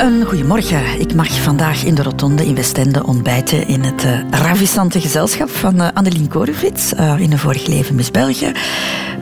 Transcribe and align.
Een 0.00 0.24
goedemorgen. 0.24 1.00
Ik 1.00 1.14
mag 1.14 1.40
vandaag 1.40 1.84
in 1.84 1.94
de 1.94 2.02
Rotonde 2.02 2.46
in 2.46 2.54
Westende 2.54 3.06
ontbijten 3.06 3.66
in 3.66 3.80
het 3.80 4.04
uh, 4.04 4.20
ravissante 4.30 5.00
gezelschap 5.00 5.50
van 5.50 5.74
uh, 5.74 5.88
Annelien 5.94 6.28
Korevits, 6.28 6.92
uh, 6.92 7.18
in 7.18 7.32
een 7.32 7.38
vorig 7.38 7.66
leven 7.66 7.94
Miss 7.94 8.10
België, 8.10 8.52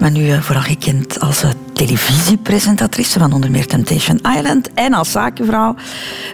maar 0.00 0.10
nu 0.10 0.42
vooral 0.42 0.62
gekend 0.62 1.20
als 1.20 1.44
televisiepresentatrice 1.72 3.18
van 3.18 3.32
onder 3.32 3.50
meer 3.50 3.66
Temptation 3.66 4.20
Island 4.36 4.72
en 4.74 4.92
als 4.92 5.10
zakenvrouw 5.10 5.74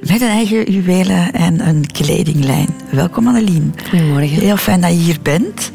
met 0.00 0.20
een 0.20 0.28
eigen 0.28 0.72
juwelen 0.72 1.32
en 1.32 1.68
een 1.68 1.86
kledinglijn. 1.92 2.68
Welkom 2.90 3.27
Annelien. 3.27 3.74
Goedemorgen. 3.88 4.28
Heel 4.28 4.56
fijn 4.56 4.80
dat 4.80 4.90
je 4.90 4.96
hier 4.96 5.18
bent. 5.22 5.70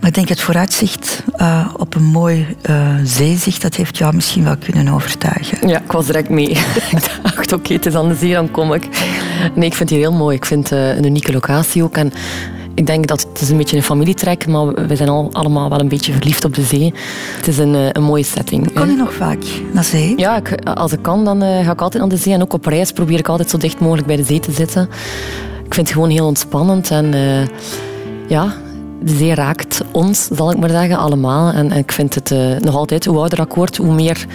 Maar 0.00 0.08
ik 0.08 0.14
denk 0.14 0.28
het 0.28 0.40
vooruitzicht 0.40 1.22
uh, 1.40 1.68
op 1.76 1.94
een 1.94 2.04
mooi 2.04 2.46
uh, 2.70 2.94
zeezicht, 3.04 3.62
dat 3.62 3.74
heeft 3.74 3.98
jou 3.98 4.14
misschien 4.14 4.44
wel 4.44 4.56
kunnen 4.56 4.88
overtuigen. 4.88 5.68
Ja, 5.68 5.80
ik 5.80 5.92
was 5.92 6.06
direct 6.06 6.28
mee. 6.28 6.48
ik 6.92 7.20
dacht, 7.22 7.52
oké, 7.52 7.54
okay, 7.54 7.76
het 7.76 7.86
is 7.86 7.94
aan 7.94 8.08
de 8.08 8.14
zee, 8.14 8.32
dan 8.32 8.50
kom 8.50 8.72
ik. 8.72 8.88
Nee, 9.54 9.66
ik 9.66 9.74
vind 9.74 9.78
het 9.78 9.90
hier 9.90 10.08
heel 10.08 10.18
mooi. 10.18 10.36
Ik 10.36 10.44
vind 10.44 10.70
het 10.70 10.78
uh, 10.78 10.96
een 10.96 11.04
unieke 11.04 11.32
locatie 11.32 11.82
ook. 11.82 11.96
En 11.96 12.12
ik 12.78 12.86
denk 12.86 13.06
dat 13.06 13.26
het 13.32 13.40
is 13.40 13.50
een 13.50 13.56
beetje 13.56 13.76
een 13.76 13.82
familietrek, 13.82 14.46
maar 14.46 14.86
we 14.86 14.96
zijn 14.96 15.08
al, 15.08 15.28
allemaal 15.32 15.68
wel 15.68 15.80
een 15.80 15.88
beetje 15.88 16.12
verliefd 16.12 16.44
op 16.44 16.54
de 16.54 16.62
zee. 16.62 16.94
Het 17.36 17.48
is 17.48 17.58
een, 17.58 17.96
een 17.96 18.02
mooie 18.02 18.24
setting. 18.24 18.72
Kom 18.72 18.90
je 18.90 18.96
nog 18.96 19.12
vaak 19.12 19.44
naar 19.72 19.84
zee? 19.84 20.14
Ja, 20.16 20.36
ik, 20.36 20.68
als 20.74 20.92
ik 20.92 21.02
kan, 21.02 21.24
dan 21.24 21.40
ga 21.40 21.72
ik 21.72 21.80
altijd 21.80 22.02
naar 22.02 22.12
de 22.12 22.16
zee. 22.16 22.34
En 22.34 22.42
ook 22.42 22.52
op 22.52 22.66
reis 22.66 22.92
probeer 22.92 23.18
ik 23.18 23.28
altijd 23.28 23.50
zo 23.50 23.56
dicht 23.56 23.80
mogelijk 23.80 24.06
bij 24.06 24.16
de 24.16 24.24
zee 24.24 24.40
te 24.40 24.52
zitten. 24.52 24.82
Ik 25.64 25.74
vind 25.74 25.86
het 25.86 25.96
gewoon 25.96 26.10
heel 26.10 26.26
ontspannend. 26.26 26.90
En 26.90 27.14
ja, 28.28 28.54
de 29.02 29.16
zee 29.16 29.34
raakt 29.34 29.80
ons, 29.92 30.28
zal 30.32 30.50
ik 30.50 30.58
maar 30.58 30.70
zeggen, 30.70 30.98
allemaal. 30.98 31.52
En, 31.52 31.70
en 31.70 31.78
ik 31.78 31.92
vind 31.92 32.14
het 32.14 32.30
uh, 32.30 32.56
nog 32.58 32.74
altijd, 32.74 33.04
hoe 33.04 33.18
ouder 33.18 33.40
ik 33.40 33.52
word, 33.52 33.76
hoe 33.76 33.94
meer 33.94 34.26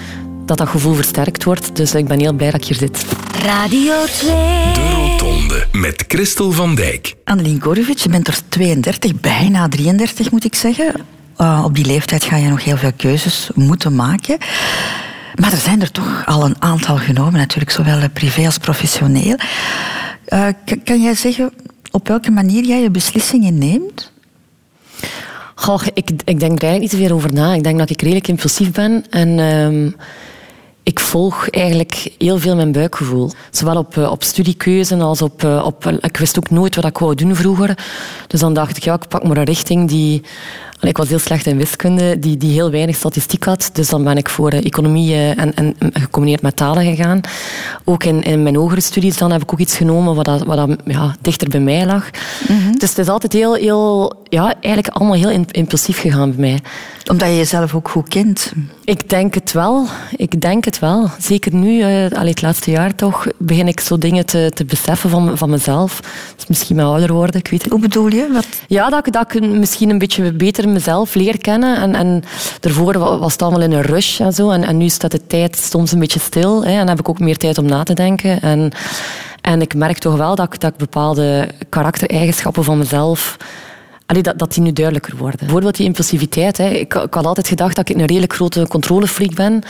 dat 0.46 0.58
dat 0.58 0.70
gevoel 0.70 0.94
versterkt 0.94 1.44
wordt. 1.44 1.76
Dus 1.76 1.96
ik 1.96 2.08
ben 2.08 2.20
heel 2.20 2.34
blij 2.34 2.52
dat 2.52 2.62
ik 2.62 2.68
hier 2.68 2.77
zit. 2.77 3.05
Radio 3.44 3.94
2. 4.05 4.30
De 4.74 4.90
Rotonde 4.96 5.68
met 5.72 6.04
Christel 6.08 6.52
van 6.52 6.76
Dijk. 6.76 7.16
Annelien 7.24 7.60
Korovic, 7.60 7.98
je 7.98 8.10
bent 8.10 8.27
er 8.27 8.40
32, 8.49 9.20
bijna 9.20 9.68
33 9.68 10.32
moet 10.32 10.44
ik 10.44 10.55
zeggen. 10.55 10.94
Uh, 11.41 11.62
op 11.66 11.76
die 11.76 11.86
leeftijd 11.86 12.24
ga 12.24 12.36
je 12.36 12.49
nog 12.49 12.64
heel 12.64 12.77
veel 12.77 12.94
keuzes 12.98 13.49
moeten 13.54 13.96
maken. 13.96 14.38
Maar 15.36 15.52
er 15.52 15.58
zijn 15.58 15.82
er 15.82 15.91
toch 15.91 16.26
al 16.26 16.46
een 16.46 16.55
aantal 16.60 16.98
genomen, 16.98 17.34
natuurlijk, 17.34 17.71
zowel 17.71 18.10
privé 18.10 18.46
als 18.46 18.58
professioneel. 18.58 19.36
Uh, 20.27 20.48
kan 20.84 21.02
jij 21.02 21.14
zeggen 21.14 21.54
op 21.91 22.08
welke 22.08 22.32
manier 22.32 22.64
jij 22.64 22.82
je 22.82 22.91
beslissingen 22.91 23.58
neemt? 23.58 24.12
Goh, 25.55 25.82
ik, 25.94 26.10
ik 26.10 26.40
denk 26.40 26.41
er 26.41 26.68
eigenlijk 26.68 26.80
niet 26.80 26.91
zoveel 26.91 27.16
over 27.16 27.34
na. 27.34 27.54
Ik 27.54 27.64
denk 27.64 27.77
dat 27.80 27.90
ik 27.90 28.02
redelijk 28.02 28.27
impulsief 28.27 28.71
ben. 28.71 29.05
En 29.10 29.40
um, 29.40 29.96
ik 30.84 30.99
volg 30.99 31.49
eigenlijk 31.49 32.12
heel 32.17 32.39
veel 32.39 32.55
mijn 32.55 32.71
buikgevoel. 32.71 33.31
Zowel 33.51 33.77
op, 33.77 33.98
op 33.98 34.23
studiekeuzen 34.23 35.01
als 35.01 35.21
op, 35.21 35.43
op... 35.43 35.85
Ik 35.85 36.17
wist 36.17 36.37
ook 36.37 36.49
nooit 36.49 36.75
wat 36.75 36.85
ik 36.85 36.98
wou 36.98 37.15
doen 37.15 37.35
vroeger. 37.35 37.77
Dus 38.27 38.40
dan 38.40 38.53
dacht 38.53 38.77
ik, 38.77 38.84
ja, 38.84 38.93
ik 38.93 39.07
pak 39.07 39.23
maar 39.23 39.37
een 39.37 39.43
richting 39.43 39.90
die... 39.90 40.21
Ik 40.81 40.98
was 40.98 41.09
heel 41.09 41.20
slecht 41.20 41.45
in 41.45 41.57
wiskunde, 41.57 42.20
die, 42.20 42.37
die 42.37 42.51
heel 42.51 42.71
weinig 42.71 42.95
statistiek 42.95 43.43
had. 43.43 43.70
Dus 43.73 43.90
dan 43.90 44.03
ben 44.03 44.17
ik 44.17 44.29
voor 44.29 44.49
economie 44.49 45.15
en, 45.15 45.53
en 45.53 45.75
gecombineerd 45.93 46.41
met 46.41 46.55
talen 46.55 46.84
gegaan. 46.95 47.21
Ook 47.84 48.03
in, 48.03 48.23
in 48.23 48.43
mijn 48.43 48.55
hogere 48.55 48.81
studies 48.81 49.18
dan 49.18 49.31
heb 49.31 49.41
ik 49.41 49.53
ook 49.53 49.59
iets 49.59 49.77
genomen 49.77 50.15
wat, 50.15 50.25
dat, 50.25 50.43
wat 50.43 50.57
dat, 50.57 50.77
ja, 50.85 51.15
dichter 51.21 51.49
bij 51.49 51.59
mij 51.59 51.85
lag. 51.85 52.09
Mm 52.47 52.59
-hmm. 52.59 52.79
Dus 52.79 52.90
het 52.90 52.97
is 52.97 53.07
altijd 53.07 53.34
heel, 53.34 53.53
heel, 53.53 54.13
ja, 54.34 54.53
eigenlijk 54.59 54.95
allemaal 54.95 55.15
heel 55.15 55.45
impulsief 55.51 55.99
gegaan 55.99 56.35
bij 56.35 56.39
mij. 56.39 56.59
Omdat 57.12 57.27
je 57.27 57.35
jezelf 57.35 57.76
ook 57.76 57.89
goed 57.89 58.07
kent? 58.07 58.53
Ik 58.84 59.09
denk 59.09 59.34
het 59.34 59.51
wel. 59.51 59.87
Ik 60.15 60.41
denk 60.41 60.65
het 60.65 60.79
wel. 60.79 61.09
Zeker 61.20 61.53
nu, 61.53 61.77
uh, 61.77 62.12
allee, 62.12 62.29
het 62.29 62.41
laatste 62.41 62.71
jaar 62.71 62.95
toch, 62.95 63.27
begin 63.37 63.67
ik 63.67 63.79
zo 63.79 63.98
dingen 63.98 64.25
te, 64.25 64.52
te 64.53 64.66
beseffen 64.66 65.09
van, 65.09 65.38
van 65.38 65.50
mezelf. 65.50 66.00
Dus 66.35 66.47
misschien 66.47 66.75
met 66.75 66.85
ouder 66.85 67.13
worden, 67.13 67.40
ik 67.40 67.47
weet 67.47 67.62
het 67.62 67.72
Hoe 67.72 67.81
bedoel 67.81 68.08
je? 68.08 68.30
Wat? 68.34 68.47
Ja, 68.68 68.90
dat, 68.90 69.08
dat 69.12 69.34
ik 69.34 69.41
misschien 69.41 69.90
een 69.90 69.97
beetje 69.97 70.34
beter 70.34 70.69
mezelf 70.69 71.13
leer 71.16 71.38
kennen. 71.38 71.78
En, 71.78 71.96
en 71.96 72.24
daarvoor 72.59 72.97
was 72.97 73.31
het 73.31 73.41
allemaal 73.41 73.62
in 73.62 73.72
een 73.72 73.81
rush 73.81 74.19
en 74.19 74.34
zo. 74.34 74.50
En, 74.50 74.63
en 74.63 74.78
nu 74.78 74.90
staat 74.90 75.12
de 75.12 75.28
tijd 75.28 75.58
soms 75.58 75.91
een 75.91 76.00
beetje 76.00 76.19
stil. 76.19 76.63
Hè, 76.63 76.72
en 76.72 76.88
heb 76.88 77.00
ik 77.00 77.09
ook 77.09 77.19
meer 77.19 77.38
tijd 77.38 77.58
om 77.58 77.66
na 77.66 77.84
te 77.84 77.94
denken. 77.94 78.41
En, 78.41 78.72
en 79.41 79.62
ik 79.62 79.75
merk 79.75 79.97
toch 79.97 80.16
wel 80.16 80.35
dat 80.35 80.53
ik, 80.53 80.59
dat 80.59 80.72
ik 80.72 80.78
bepaalde 80.78 81.47
karaktereigenschappen 81.69 82.63
van 82.63 82.78
mezelf... 82.78 83.38
Allee, 84.06 84.22
dat, 84.22 84.40
dat 84.40 84.53
die 84.53 84.64
nu 84.64 84.74
duidelijker 84.74 85.18
worden. 85.18 85.40
Bijvoorbeeld 85.40 85.75
die 85.78 85.86
impulsiviteit. 85.86 86.58
Hè. 86.58 86.69
Ik, 86.69 86.94
ik 86.94 87.14
had 87.14 87.25
altijd 87.25 87.47
gedacht 87.47 87.75
dat 87.75 87.90
ik 87.90 87.96
een 87.96 88.06
redelijk 88.06 88.34
grote 88.34 88.68
controlefreak 88.68 89.36
ben. 89.36 89.62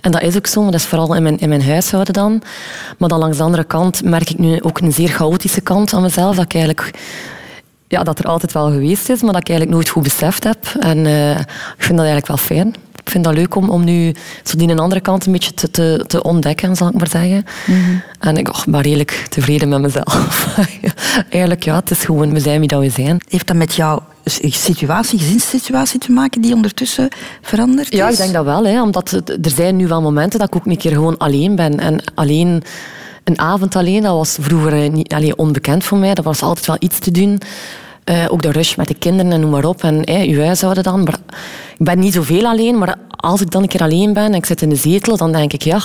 En 0.00 0.10
dat 0.10 0.22
is 0.22 0.36
ook 0.36 0.46
zo, 0.46 0.62
maar 0.62 0.70
dat 0.70 0.80
is 0.80 0.86
vooral 0.86 1.14
in 1.14 1.22
mijn, 1.22 1.38
in 1.38 1.48
mijn 1.48 1.64
huishouden 1.64 2.14
dan. 2.14 2.42
Maar 2.98 3.08
dan 3.08 3.18
langs 3.18 3.36
de 3.36 3.42
andere 3.42 3.64
kant 3.64 4.04
merk 4.04 4.30
ik 4.30 4.38
nu 4.38 4.62
ook 4.62 4.80
een 4.80 4.92
zeer 4.92 5.08
chaotische 5.08 5.60
kant 5.60 5.92
aan 5.92 6.02
mezelf. 6.02 6.36
Dat 6.36 6.44
ik 6.44 6.54
eigenlijk 6.54 6.90
ja, 7.88 8.02
dat 8.02 8.18
er 8.18 8.26
altijd 8.26 8.52
wel 8.52 8.70
geweest 8.70 9.08
is, 9.08 9.22
maar 9.22 9.32
dat 9.32 9.40
ik 9.40 9.48
eigenlijk 9.48 9.76
nooit 9.76 9.88
goed 9.88 10.02
beseft 10.02 10.44
heb. 10.44 10.66
En 10.80 10.98
uh, 10.98 11.38
ik 11.38 11.74
vind 11.76 11.98
dat 11.98 12.06
eigenlijk 12.06 12.26
wel 12.26 12.36
fijn. 12.36 12.74
Ik 13.04 13.10
vind 13.10 13.24
dat 13.24 13.34
leuk 13.34 13.54
om, 13.54 13.70
om 13.70 13.84
nu 13.84 14.14
zo 14.42 14.56
die 14.56 14.68
een 14.68 14.78
andere 14.78 15.00
kant 15.00 15.26
een 15.26 15.32
beetje 15.32 15.54
te, 15.54 15.70
te, 15.70 16.04
te 16.06 16.22
ontdekken, 16.22 16.76
zal 16.76 16.88
ik 16.88 16.94
maar 16.94 17.08
zeggen. 17.08 17.44
Mm 17.66 17.84
-hmm. 17.84 18.02
En 18.20 18.36
ik 18.36 18.48
oh, 18.48 18.64
ben 18.66 18.80
redelijk 18.80 19.26
tevreden 19.28 19.68
met 19.68 19.80
mezelf. 19.80 20.56
eigenlijk, 21.30 21.64
ja, 21.64 21.74
het 21.74 21.90
is 21.90 22.04
gewoon, 22.04 22.32
we 22.32 22.40
zijn 22.40 22.58
wie 22.58 22.68
dat 22.68 22.80
we 22.80 22.90
zijn. 22.90 23.20
Heeft 23.28 23.46
dat 23.46 23.56
met 23.56 23.74
jouw 23.74 24.02
situatie, 24.24 25.18
gezinssituatie 25.18 26.00
te 26.00 26.12
maken 26.12 26.40
die 26.40 26.54
ondertussen 26.54 27.08
veranderd 27.42 27.92
is? 27.92 27.98
Ja, 27.98 28.08
ik 28.08 28.16
denk 28.16 28.32
dat 28.32 28.44
wel. 28.44 28.66
Hè, 28.66 28.82
omdat 28.82 29.10
er 29.12 29.50
zijn 29.54 29.76
nu 29.76 29.86
wel 29.86 30.02
momenten 30.02 30.38
dat 30.38 30.48
ik 30.48 30.56
ook 30.56 30.66
een 30.66 30.76
keer 30.76 30.92
gewoon 30.92 31.18
alleen 31.18 31.56
ben. 31.56 31.78
En 31.78 32.02
alleen 32.14 32.62
een 33.24 33.38
avond 33.38 33.76
alleen, 33.76 34.02
dat 34.02 34.16
was 34.16 34.36
vroeger 34.40 34.90
niet, 34.90 35.12
allee, 35.12 35.36
onbekend 35.36 35.84
voor 35.84 35.98
mij. 35.98 36.14
Dat 36.14 36.24
was 36.24 36.42
altijd 36.42 36.66
wel 36.66 36.76
iets 36.78 36.98
te 36.98 37.10
doen. 37.10 37.40
Uh, 38.10 38.24
ook 38.28 38.42
de 38.42 38.52
rush 38.52 38.74
met 38.74 38.88
de 38.88 38.94
kinderen 38.94 39.32
en 39.32 39.40
noem 39.40 39.50
maar 39.50 39.64
op. 39.64 39.82
En 39.82 40.00
hey, 40.04 40.28
uw 40.28 40.40
huishouden 40.42 40.82
dan. 40.82 41.08
Ik 41.78 41.84
ben 41.84 41.98
niet 41.98 42.12
zoveel 42.12 42.46
alleen, 42.46 42.78
maar 42.78 42.96
als 43.16 43.40
ik 43.40 43.50
dan 43.50 43.62
een 43.62 43.68
keer 43.68 43.82
alleen 43.82 44.12
ben 44.12 44.24
en 44.24 44.34
ik 44.34 44.46
zit 44.46 44.62
in 44.62 44.68
de 44.68 44.76
zetel, 44.76 45.16
dan 45.16 45.32
denk 45.32 45.52
ik, 45.52 45.62
ja... 45.62 45.80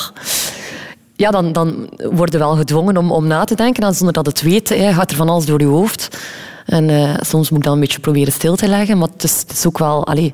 Ja, 1.15 1.31
dan, 1.31 1.51
dan 1.51 1.89
word 2.11 2.31
je 2.31 2.37
wel 2.37 2.55
gedwongen 2.55 2.97
om, 2.97 3.11
om 3.11 3.27
na 3.27 3.43
te 3.43 3.55
denken. 3.55 3.83
En 3.83 3.95
zonder 3.95 4.13
dat 4.13 4.25
het 4.25 4.41
weet, 4.41 4.69
hey, 4.69 4.93
gaat 4.93 5.11
er 5.11 5.17
van 5.17 5.29
alles 5.29 5.45
door 5.45 5.59
je 5.59 5.67
hoofd. 5.67 6.17
En 6.65 6.89
uh, 6.89 7.13
soms 7.19 7.49
moet 7.49 7.59
ik 7.59 7.65
dan 7.65 7.73
een 7.73 7.79
beetje 7.79 7.99
proberen 7.99 8.33
stil 8.33 8.55
te 8.55 8.67
leggen. 8.67 8.97
Maar 8.97 9.07
het 9.13 9.23
is, 9.23 9.65
ook 9.65 9.77
wel... 9.77 10.07
Allee, 10.07 10.33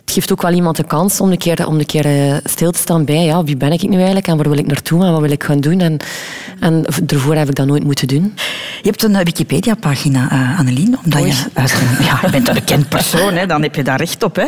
het 0.00 0.12
geeft 0.12 0.32
ook 0.32 0.42
wel 0.42 0.52
iemand 0.52 0.76
de 0.76 0.84
kans 0.84 1.20
om 1.20 1.30
een 1.30 1.38
keer, 1.38 1.66
om 1.66 1.78
een 1.78 1.86
keer 1.86 2.06
uh, 2.06 2.36
stil 2.44 2.70
te 2.70 2.78
staan 2.78 3.04
bij 3.04 3.24
ja, 3.24 3.44
wie 3.44 3.56
ben 3.56 3.72
ik 3.72 3.88
nu 3.88 3.96
eigenlijk 3.96 4.26
en 4.26 4.36
waar 4.36 4.48
wil 4.48 4.58
ik 4.58 4.66
naartoe 4.66 5.04
en 5.04 5.12
wat 5.12 5.20
wil 5.20 5.30
ik 5.30 5.44
gaan 5.44 5.60
doen. 5.60 5.80
En, 5.80 5.96
en 6.60 6.84
daarvoor 7.02 7.34
heb 7.34 7.48
ik 7.48 7.54
dat 7.54 7.66
nooit 7.66 7.84
moeten 7.84 8.08
doen. 8.08 8.34
Je 8.82 8.88
hebt 8.88 9.02
een 9.02 9.24
Wikipedia-pagina, 9.24 10.32
uh, 10.32 10.58
Annelien. 10.58 10.98
Omdat 11.04 11.20
Oei. 11.20 11.30
je, 11.30 11.44
ja, 12.04 12.18
je 12.22 12.30
bent 12.30 12.48
een 12.48 12.54
bekend 12.54 12.88
persoon, 12.88 13.34
hè, 13.34 13.46
dan 13.46 13.62
heb 13.62 13.74
je 13.74 13.82
daar 13.82 13.98
recht 13.98 14.22
op. 14.22 14.36
Hè. 14.36 14.46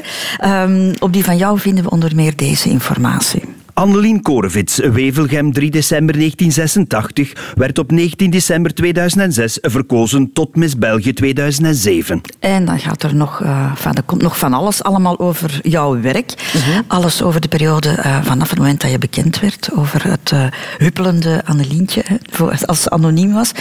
Um, 0.62 0.92
op 0.98 1.12
die 1.12 1.24
van 1.24 1.36
jou 1.36 1.58
vinden 1.58 1.84
we 1.84 1.90
onder 1.90 2.14
meer 2.14 2.36
deze 2.36 2.68
informatie. 2.68 3.53
Annelien 3.74 4.22
Korevits, 4.22 4.78
Wevelgem 4.78 5.52
3 5.52 5.70
december 5.70 6.14
1986, 6.18 7.32
werd 7.54 7.78
op 7.78 7.90
19 7.90 8.30
december 8.30 8.74
2006 8.74 9.58
verkozen 9.60 10.32
tot 10.32 10.56
Miss 10.56 10.78
België 10.78 11.12
2007. 11.12 12.20
En 12.38 12.64
dan 12.64 12.78
gaat 12.78 13.02
er 13.02 13.14
nog, 13.14 13.40
uh, 13.42 13.72
van, 13.74 13.94
er 13.94 14.02
komt 14.02 14.22
nog 14.22 14.38
van 14.38 14.52
alles 14.52 14.82
allemaal 14.82 15.18
over 15.18 15.60
jouw 15.62 16.00
werk. 16.00 16.52
Uh 16.56 16.62
-huh. 16.62 16.78
Alles 16.86 17.22
over 17.22 17.40
de 17.40 17.48
periode 17.48 17.88
uh, 17.88 18.24
vanaf 18.24 18.50
het 18.50 18.58
moment 18.58 18.80
dat 18.80 18.90
je 18.90 18.98
bekend 18.98 19.40
werd, 19.40 19.68
over 19.72 20.10
het 20.10 20.30
uh, 20.34 20.46
huppelende 20.78 21.42
Annelientje, 21.44 22.04
als 22.66 22.82
ze 22.82 22.90
anoniem 22.90 23.32
was. 23.32 23.52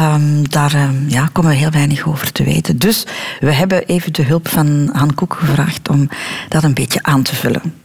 Um, 0.00 0.48
daar 0.48 0.74
um, 0.74 1.04
ja, 1.08 1.28
komen 1.32 1.50
we 1.50 1.56
heel 1.56 1.70
weinig 1.70 2.06
over 2.08 2.32
te 2.32 2.44
weten. 2.44 2.78
Dus 2.78 3.06
we 3.40 3.52
hebben 3.52 3.86
even 3.86 4.12
de 4.12 4.24
hulp 4.24 4.48
van 4.48 4.90
Han 4.92 5.14
Koek 5.14 5.34
gevraagd 5.34 5.88
om 5.88 6.08
dat 6.48 6.62
een 6.62 6.74
beetje 6.74 7.02
aan 7.02 7.22
te 7.22 7.34
vullen. 7.34 7.81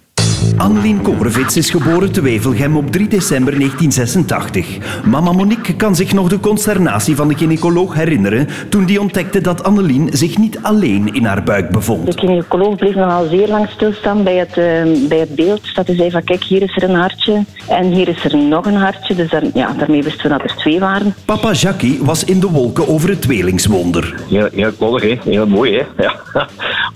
Annelien 0.57 1.01
Korevits 1.01 1.57
is 1.57 1.69
geboren 1.69 2.11
te 2.11 2.21
Wevelgem 2.21 2.77
op 2.77 2.91
3 2.91 3.07
december 3.07 3.53
1986. 3.57 4.77
Mama 5.05 5.31
Monique 5.31 5.75
kan 5.75 5.95
zich 5.95 6.13
nog 6.13 6.29
de 6.29 6.39
consternatie 6.39 7.15
van 7.15 7.27
de 7.27 7.35
gynaecoloog 7.35 7.93
herinneren 7.93 8.47
toen 8.69 8.85
die 8.85 9.01
ontdekte 9.01 9.41
dat 9.41 9.63
Annelien 9.63 10.09
zich 10.11 10.37
niet 10.37 10.59
alleen 10.61 11.13
in 11.13 11.25
haar 11.25 11.43
buik 11.43 11.69
bevond. 11.69 12.05
De 12.05 12.19
gynaecoloog 12.19 12.75
bleef 12.75 12.95
nogal 12.95 13.27
zeer 13.27 13.47
lang 13.47 13.69
stilstaan 13.69 14.23
bij 14.23 14.35
het, 14.35 14.57
uh, 14.57 15.07
bij 15.07 15.19
het 15.19 15.35
beeld. 15.35 15.75
Dat 15.75 15.87
hij 15.87 15.95
zei 15.95 16.11
van 16.11 16.23
kijk, 16.23 16.43
hier 16.43 16.61
is 16.61 16.75
er 16.75 16.83
een 16.89 16.95
hartje 16.95 17.43
en 17.67 17.91
hier 17.91 18.07
is 18.07 18.23
er 18.23 18.37
nog 18.37 18.65
een 18.65 18.75
hartje. 18.75 19.15
Dus 19.15 19.29
daar, 19.29 19.43
ja, 19.53 19.73
daarmee 19.77 20.03
wisten 20.03 20.23
we 20.23 20.37
dat 20.37 20.49
er 20.49 20.55
twee 20.55 20.79
waren. 20.79 21.15
Papa 21.25 21.51
Jackie 21.51 21.99
was 22.01 22.23
in 22.23 22.39
de 22.39 22.49
wolken 22.49 22.87
over 22.87 23.09
het 23.09 23.21
tweelingswonder. 23.21 24.15
Heel, 24.29 24.47
heel 24.53 24.71
koddig, 24.71 25.01
hè? 25.01 25.31
heel 25.31 25.47
mooi. 25.47 25.77
Hè? 25.77 26.03
Ja. 26.03 26.15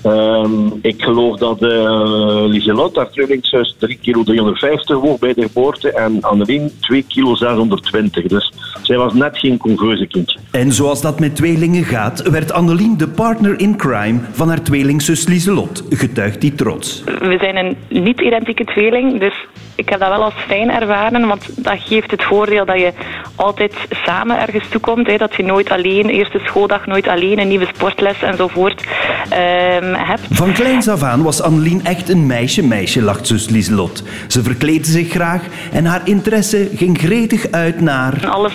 Ehm, 0.01 0.67
ik 0.81 1.01
geloof 1.01 1.37
dat 1.37 1.61
uh, 1.61 2.43
Lieselot, 2.45 2.95
haar 2.95 3.09
tweelingzus, 3.39 3.75
3 3.79 3.97
kilo 4.01 4.23
350 4.23 4.99
woog 4.99 5.19
bij 5.19 5.33
de 5.33 5.41
geboorte 5.41 5.91
en 5.91 6.21
Annelien 6.21 6.71
2 6.79 7.05
kilo 7.07 7.35
620. 7.35 8.23
Dus 8.25 8.53
zij 8.81 8.97
was 8.97 9.13
net 9.13 9.37
geen 9.37 9.57
conveuze 9.57 10.07
kindje. 10.07 10.39
En 10.51 10.71
zoals 10.71 11.01
dat 11.01 11.19
met 11.19 11.35
tweelingen 11.35 11.83
gaat, 11.83 12.29
werd 12.29 12.51
Annelien 12.51 12.97
de 12.97 13.07
partner 13.07 13.59
in 13.59 13.77
crime 13.77 14.19
van 14.31 14.47
haar 14.47 14.63
tweelingzus 14.63 15.27
Lieselot. 15.27 15.83
Getuigt 15.89 16.41
die 16.41 16.55
trots. 16.55 17.03
We 17.05 17.37
zijn 17.39 17.57
een 17.57 17.77
niet-identieke 18.03 18.65
tweeling, 18.65 19.19
dus 19.19 19.33
ik 19.75 19.89
heb 19.89 19.99
dat 19.99 20.09
wel 20.09 20.23
als 20.23 20.33
fijn 20.47 20.71
ervaren, 20.71 21.27
want 21.27 21.63
dat 21.63 21.79
geeft 21.79 22.11
het 22.11 22.23
voordeel 22.23 22.65
dat 22.65 22.79
je 22.79 22.91
altijd 23.35 23.73
samen 24.05 24.39
ergens 24.39 24.67
toekomt. 24.69 25.07
Hè, 25.07 25.17
dat 25.17 25.35
je 25.35 25.43
nooit 25.43 25.69
alleen, 25.69 26.09
eerste 26.09 26.39
schooldag 26.39 26.85
nooit 26.85 27.07
alleen, 27.07 27.39
een 27.39 27.47
nieuwe 27.47 27.67
sportles 27.73 28.21
enzovoort 28.21 28.81
um, 28.81 29.93
hebt. 29.93 30.21
Van 30.29 30.53
kleins 30.53 30.87
af 30.87 31.03
aan 31.03 31.23
was 31.23 31.41
Annelien 31.41 31.85
echt 31.85 32.09
een 32.09 32.25
meisje-meisje, 32.25 33.01
lacht 33.01 33.20
zus 33.27 33.49
Lieselot. 33.49 34.03
Ze 34.27 34.43
verkleedde 34.43 34.91
zich 34.91 35.09
graag 35.09 35.41
en 35.71 35.85
haar 35.85 36.01
interesse 36.03 36.69
ging 36.75 36.97
gretig 36.97 37.51
uit 37.51 37.81
naar... 37.81 38.27
Alles 38.27 38.53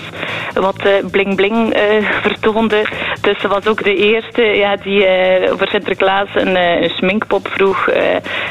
wat 0.54 0.88
bling-bling 1.10 1.76
uh, 1.76 2.00
uh, 2.00 2.10
vertoonde. 2.22 2.86
Dus 3.20 3.40
ze 3.40 3.48
was 3.48 3.66
ook 3.66 3.84
de 3.84 3.96
eerste 3.96 4.42
ja, 4.42 4.76
die 4.76 5.00
uh, 5.00 5.48
voor 5.56 5.68
Sinterklaas 5.68 6.28
een, 6.34 6.56
een 6.56 6.90
sminkpop 6.90 7.48
vroeg. 7.48 7.88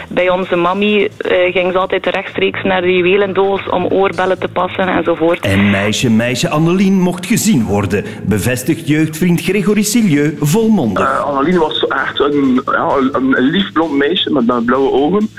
bij 0.07 0.29
onze 0.29 0.56
mammy 0.56 1.09
ging 1.51 1.71
ze 1.71 1.77
altijd 1.77 2.06
rechtstreeks 2.06 2.63
naar 2.63 2.81
de 2.81 2.95
juwelendoos 2.95 3.69
om 3.69 3.85
oorbellen 3.85 4.39
te 4.39 4.47
passen 4.47 4.88
enzovoort. 4.88 5.39
En 5.39 5.69
meisje, 5.69 6.09
meisje 6.09 6.50
Annelien 6.50 7.01
mocht 7.01 7.25
gezien 7.25 7.63
worden, 7.63 8.03
bevestigt 8.23 8.88
jeugdvriend 8.88 9.41
Gregory 9.41 9.83
Silieu 9.83 10.38
volmondig. 10.39 11.03
Uh, 11.03 11.23
Annelien 11.23 11.59
was 11.59 11.88
echt 11.88 12.19
een, 12.19 12.61
ja, 12.65 12.95
een, 13.11 13.35
lief 13.38 13.71
blond 13.71 13.91
meisje 13.91 14.31
met 14.31 14.65
blauwe 14.65 14.91
ogen. 14.91 15.29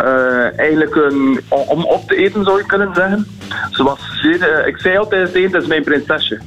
Uh, 0.00 0.58
eigenlijk 0.58 0.94
een, 0.94 1.40
om 1.48 1.84
op 1.84 2.08
te 2.08 2.16
eten 2.16 2.44
zou 2.44 2.58
je 2.58 2.66
kunnen 2.66 2.94
zeggen. 2.94 3.26
Ze 3.70 3.82
was 3.82 3.98
zeer, 4.22 4.60
uh, 4.60 4.66
ik 4.66 4.80
zei 4.80 4.96
altijd, 4.96 5.34
het 5.34 5.54
is 5.54 5.66
mijn 5.66 5.84
prinsesje. 5.84 6.40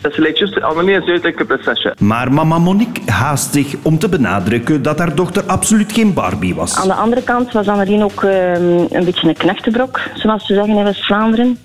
Dat 0.00 0.12
is 0.12 0.18
lijkt 0.18 0.62
Annelie 0.62 1.02
is 1.02 1.22
een 1.22 1.46
prinsesje. 1.46 1.94
Maar 1.98 2.32
mama 2.32 2.58
Monique 2.58 3.12
haast 3.12 3.52
zich 3.52 3.74
om 3.82 3.98
te 3.98 4.08
benadrukken 4.08 4.82
dat 4.82 4.98
haar 4.98 5.14
dochter 5.14 5.42
absoluut 5.42 5.92
geen 5.92 6.14
Barbie 6.14 6.54
was. 6.54 6.76
Aan 6.76 6.88
de 6.88 6.94
andere 6.94 7.22
kant 7.22 7.52
was 7.52 7.68
Annelien 7.68 8.02
ook 8.02 8.22
uh, 8.22 8.52
een 8.90 9.04
beetje 9.04 9.28
een 9.28 9.36
knechtenbrok, 9.36 10.00
zoals 10.14 10.46
ze 10.46 10.54
zeggen 10.54 10.76
in 10.76 10.84
West-Vlaanderen. 10.84 11.58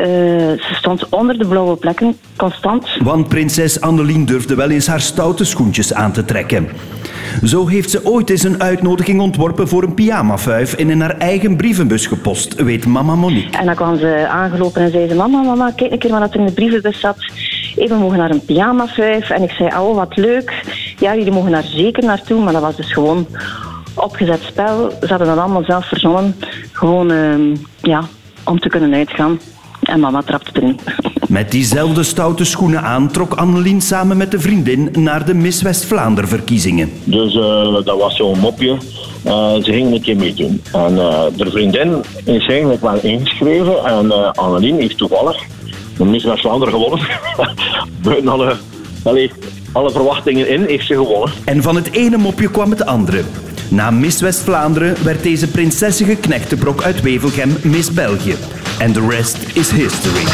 Uh, 0.00 0.02
ze 0.02 0.74
stond 0.74 1.08
onder 1.08 1.38
de 1.38 1.46
blauwe 1.46 1.76
plekken, 1.76 2.16
constant. 2.36 2.88
Want 3.02 3.28
prinses 3.28 3.80
Annelien 3.80 4.24
durfde 4.24 4.54
wel 4.54 4.70
eens 4.70 4.86
haar 4.86 5.00
stoute 5.00 5.44
schoentjes 5.44 5.94
aan 5.94 6.12
te 6.12 6.24
trekken. 6.24 6.68
Zo 7.44 7.66
heeft 7.66 7.90
ze 7.90 8.04
ooit 8.06 8.30
eens 8.30 8.42
een 8.42 8.62
uitnodiging 8.62 9.20
ontworpen 9.20 9.68
voor 9.68 9.82
een 9.82 9.94
pyjamafuif 9.94 10.74
en 10.74 10.90
in 10.90 11.00
haar 11.00 11.18
eigen 11.18 11.56
brievenbus 11.56 12.06
gepost, 12.06 12.62
weet 12.62 12.86
mama 12.86 13.14
Monique. 13.14 13.58
En 13.58 13.66
dan 13.66 13.74
kwam 13.74 13.98
ze 13.98 14.26
aangelopen 14.28 14.82
en 14.82 14.90
zei 14.90 15.08
ze, 15.08 15.14
mama, 15.14 15.42
mama, 15.42 15.70
kijk 15.70 15.92
een 15.92 15.98
keer 15.98 16.10
wat 16.10 16.34
er 16.34 16.40
in 16.40 16.46
de 16.46 16.52
brievenbus 16.52 17.00
zat. 17.00 17.16
Even 17.76 17.98
mogen 17.98 18.18
naar 18.18 18.30
een 18.30 18.44
pyjamafuif. 18.44 19.30
En 19.30 19.42
ik 19.42 19.50
zei, 19.50 19.68
oh, 19.68 19.94
wat 19.94 20.16
leuk. 20.16 20.64
Ja, 20.98 21.14
jullie 21.14 21.32
mogen 21.32 21.50
daar 21.50 21.62
zeker 21.62 22.04
naartoe, 22.04 22.42
maar 22.42 22.52
dat 22.52 22.62
was 22.62 22.76
dus 22.76 22.92
gewoon 22.92 23.26
opgezet 23.94 24.42
spel. 24.42 24.90
Ze 25.00 25.06
hadden 25.06 25.26
dat 25.26 25.38
allemaal 25.38 25.64
zelf 25.64 25.88
verzonnen. 25.88 26.34
Gewoon, 26.72 27.12
uh, 27.12 27.56
ja, 27.82 28.02
om 28.44 28.58
te 28.58 28.68
kunnen 28.68 28.94
uitgaan. 28.94 29.38
En 29.82 30.00
mama 30.00 30.22
trapte 30.22 30.50
erin. 30.54 30.78
Met 31.28 31.50
diezelfde 31.50 32.02
stoute 32.02 32.44
schoenen 32.44 32.82
aan 32.82 33.10
trok 33.10 33.34
Annelien 33.34 33.80
samen 33.80 34.16
met 34.16 34.30
de 34.30 34.40
vriendin 34.40 34.88
naar 34.92 35.26
de 35.26 35.34
Miss 35.34 35.62
West-Vlaanderen 35.62 36.28
verkiezingen. 36.28 36.90
Dus 37.04 37.34
uh, 37.34 37.74
dat 37.84 37.98
was 37.98 38.16
zo'n 38.16 38.38
mopje. 38.38 38.76
Uh, 39.26 39.54
ze 39.54 39.72
gingen 39.72 39.92
een 39.92 40.00
keer 40.00 40.16
meedoen. 40.16 40.62
En 40.72 40.92
uh, 40.92 41.22
de 41.36 41.50
vriendin 41.50 42.02
is 42.24 42.46
eigenlijk 42.46 42.82
wel 42.82 42.98
ingeschreven. 43.02 43.84
En 43.84 44.06
uh, 44.06 44.32
Annelien 44.32 44.80
heeft 44.80 44.98
toevallig 44.98 45.42
de 45.96 46.04
Miss 46.04 46.24
West-Vlaanderen 46.24 46.74
gewonnen. 46.74 47.06
Buiten 48.02 48.28
alle, 48.28 48.56
alle 49.72 49.90
verwachtingen 49.90 50.48
in 50.48 50.64
heeft 50.64 50.86
ze 50.86 50.94
gewonnen. 50.94 51.30
En 51.44 51.62
van 51.62 51.76
het 51.76 51.92
ene 51.92 52.16
mopje 52.16 52.50
kwam 52.50 52.70
het 52.70 52.86
andere. 52.86 53.22
Na 53.72 53.90
Miss 53.90 54.20
West-Vlaanderen 54.20 55.04
werd 55.04 55.22
deze 55.22 55.48
prinsessige 55.48 56.16
knechtenbrok 56.16 56.82
uit 56.82 57.00
Wevelgem 57.00 57.56
Miss 57.62 57.92
België. 57.92 58.36
En 58.78 58.92
de 58.92 59.06
rest 59.08 59.36
is 59.54 59.70
history. 59.70 60.24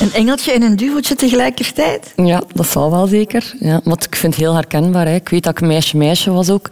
Een 0.00 0.12
engeltje 0.12 0.52
en 0.52 0.62
een 0.62 0.76
duveltje 0.76 1.14
tegelijkertijd? 1.14 2.12
Ja, 2.16 2.42
dat 2.54 2.66
zal 2.66 2.90
wel 2.90 3.06
zeker. 3.06 3.54
Ja, 3.58 3.80
want 3.84 4.04
ik 4.04 4.16
vind 4.16 4.34
het 4.34 4.42
heel 4.42 4.54
herkenbaar. 4.54 5.06
Hè. 5.06 5.14
Ik 5.14 5.28
weet 5.28 5.42
dat 5.42 5.60
ik 5.60 5.66
meisje-meisje 5.66 6.30
was 6.30 6.50
ook. 6.50 6.68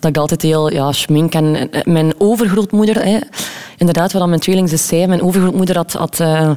Dat 0.00 0.10
ik 0.10 0.16
altijd 0.16 0.42
heel 0.42 0.72
ja, 0.72 0.92
schmink. 0.92 1.34
En 1.34 1.70
mijn 1.84 2.12
overgrootmoeder, 2.18 3.04
hè, 3.04 3.18
inderdaad, 3.76 4.12
wat 4.12 4.28
mijn 4.28 4.40
tweeling 4.40 4.70
zei, 4.74 5.06
mijn 5.06 5.22
overgrootmoeder 5.22 5.76
had... 5.76 5.92
had 5.92 6.18
uh, 6.20 6.50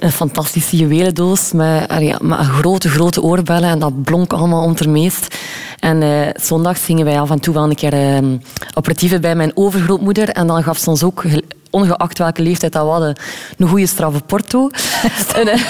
een 0.00 0.12
fantastische 0.12 0.76
juwelendoos 0.76 1.52
met, 1.52 2.20
met 2.22 2.38
grote, 2.38 2.88
grote 2.88 3.22
oorbellen. 3.22 3.68
En 3.68 3.78
dat 3.78 4.02
blonk 4.02 4.32
allemaal 4.32 4.64
ondermeest. 4.64 5.36
En 5.78 6.02
uh, 6.02 6.26
zondags 6.34 6.84
gingen 6.84 7.04
wij 7.04 7.20
af 7.20 7.30
en 7.30 7.40
toe 7.40 7.54
wel 7.54 7.64
een 7.64 7.74
keer 7.74 7.94
uh, 7.94 8.38
aperitieven 8.74 9.20
bij 9.20 9.34
mijn 9.34 9.52
overgrootmoeder. 9.54 10.28
En 10.28 10.46
dan 10.46 10.62
gaf 10.62 10.78
ze 10.78 10.90
ons 10.90 11.02
ook 11.02 11.24
ongeacht 11.70 12.18
welke 12.18 12.42
leeftijd 12.42 12.72
dat 12.72 12.82
we 12.82 12.90
hadden, 12.90 13.16
een 13.56 13.68
goede 13.68 13.86
straffe 13.86 14.20
porto. 14.26 14.70
en, 15.34 15.48
uh, 15.48 15.62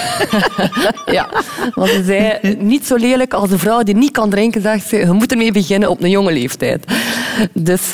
ja, 1.15 1.29
want 1.73 1.89
ze 1.89 2.03
zei, 2.03 2.55
niet 2.59 2.85
zo 2.85 2.95
lelijk 2.95 3.33
als 3.33 3.51
een 3.51 3.59
vrouw 3.59 3.83
die 3.83 3.95
niet 3.95 4.11
kan 4.11 4.29
drinken, 4.29 4.61
zegt 4.61 4.87
ze, 4.87 4.97
je 4.97 5.11
moet 5.11 5.31
ermee 5.31 5.51
beginnen 5.51 5.89
op 5.89 6.03
een 6.03 6.09
jonge 6.09 6.31
leeftijd. 6.31 6.85
Dus... 7.53 7.93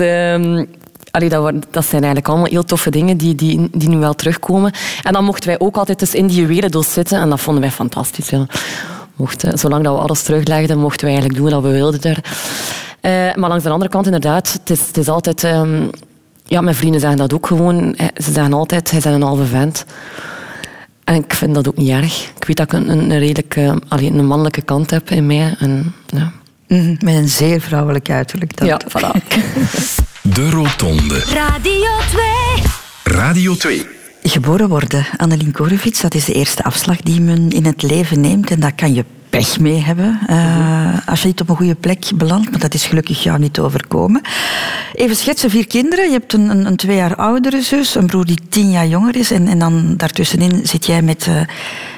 Allee, 1.18 1.30
dat, 1.30 1.54
dat, 1.72 1.86
zijn 1.86 2.04
eigenlijk 2.04 2.28
allemaal 2.28 2.48
heel 2.48 2.64
toffe 2.64 2.90
dingen 2.90 3.18
die, 3.18 3.36
die, 3.36 3.70
die 3.72 3.90
nu 3.90 3.98
wel 3.98 4.14
terugkomen. 4.14 4.72
En 5.04 5.14
dan 5.14 5.24
mochten 5.24 5.50
wij 5.50 5.60
ook 5.60 5.78
altijd 5.78 6.00
dus 6.00 6.14
in 6.14 6.28
die 6.28 6.42
juwelendoos 6.42 6.94
zitten 6.94 7.20
en 7.20 7.30
dat 7.30 7.40
vonden 7.40 7.62
wij 7.62 7.72
fantastisch. 7.72 8.30
Ja. 8.30 8.46
Mochten, 9.16 9.60
zolang 9.60 9.84
dat 9.84 9.96
we 9.96 10.02
alles 10.02 10.24
teruglegden, 10.24 10.78
mochten 10.78 11.06
wij 11.06 11.16
eigenlijk 11.16 11.44
doen 11.44 11.54
wat 11.54 11.64
we 11.64 11.78
wilden 11.78 12.02
daar. 12.02 12.20
Uh, 13.02 13.36
maar 13.36 13.50
langs 13.50 13.64
de 13.64 13.70
andere 13.70 13.92
kant, 13.92 14.06
inderdaad, 14.06 14.54
het 14.54 14.70
is, 14.70 14.88
het 14.88 14.98
is 14.98 15.08
altijd... 15.08 15.44
Um, 15.44 15.90
ja, 16.46 16.62
mijn 16.62 16.76
vrienden 16.76 17.00
zeggen 17.00 17.20
dat 17.20 17.34
ook 17.34 17.48
gewoon. 17.48 17.96
Ze 17.98 18.32
zeggen 18.32 18.54
altijd, 18.54 18.90
hij 18.90 19.00
is 19.00 19.06
een 19.06 19.22
halve 19.22 19.46
vent. 19.46 19.86
En 21.04 21.16
ik 21.16 21.34
vind 21.34 21.54
dat 21.54 21.68
ook 21.68 21.78
niet 21.78 21.90
erg. 21.90 22.32
Ik 22.36 22.48
weet 22.48 22.58
dat 22.58 22.66
ik 22.66 22.74
een, 22.74 22.90
een 22.90 23.20
redelijk 23.20 23.56
uh, 23.56 23.76
alleen 23.88 24.18
een 24.18 24.26
mannelijke 24.26 24.62
kant 24.62 24.92
heb 24.92 25.10
in 25.10 25.26
mij. 25.26 25.56
En, 25.60 25.94
ja. 26.06 26.32
Mm, 26.68 26.98
met 27.00 27.16
een 27.16 27.30
zeer 27.30 27.62
vrouwelijk 27.62 28.10
uiterlijk. 28.10 28.58
Dat. 28.58 28.68
Ja, 28.68 28.82
voilà. 28.88 29.12
De 30.34 30.50
Rotonde. 30.50 31.20
Radio 31.20 31.90
2. 33.04 33.16
Radio 33.16 33.56
2. 33.56 33.88
Geboren 34.24 34.70
worden, 34.70 35.06
Annelien 35.18 35.52
Korevits, 35.52 36.02
dat 36.02 36.14
is 36.14 36.26
de 36.26 36.34
eerste 36.34 36.64
afslag 36.64 37.02
die 37.02 37.22
men 37.22 37.50
in 37.50 37.66
het 37.66 37.82
leven 37.82 38.22
neemt. 38.22 38.52
En 38.52 38.60
dat 38.60 38.76
kan 38.76 38.94
je 38.94 39.06
pech 39.30 39.60
mee 39.60 39.82
hebben 39.82 40.20
uh, 40.30 40.98
als 41.06 41.22
je 41.22 41.28
niet 41.28 41.42
op 41.42 41.50
een 41.50 41.56
goede 41.56 41.76
plek 41.76 42.06
belandt. 42.16 42.52
Maar 42.52 42.60
dat 42.60 42.74
is 42.74 42.86
gelukkig 42.86 43.24
jou 43.24 43.40
niet 43.40 43.60
overkomen. 43.60 44.22
Even 44.94 45.16
schetsen, 45.16 45.50
vier 45.50 45.68
kinderen. 45.68 46.06
Je 46.06 46.12
hebt 46.12 46.34
een, 46.34 46.50
een, 46.50 46.66
een, 46.66 46.76
twee 46.76 46.96
jaar 46.96 47.16
oudere 47.16 47.62
zus, 47.62 47.96
een 47.96 48.06
broer 48.06 48.26
die 48.26 48.40
tien 48.50 48.72
jaar 48.72 48.88
jonger 48.88 49.16
is. 49.16 49.32
En, 49.32 49.48
en 49.48 49.60
dan 49.60 49.94
daartussenin 49.98 50.60
zit 50.64 50.86
jij 50.86 51.02
met, 51.02 51.26
uh, 51.30 51.42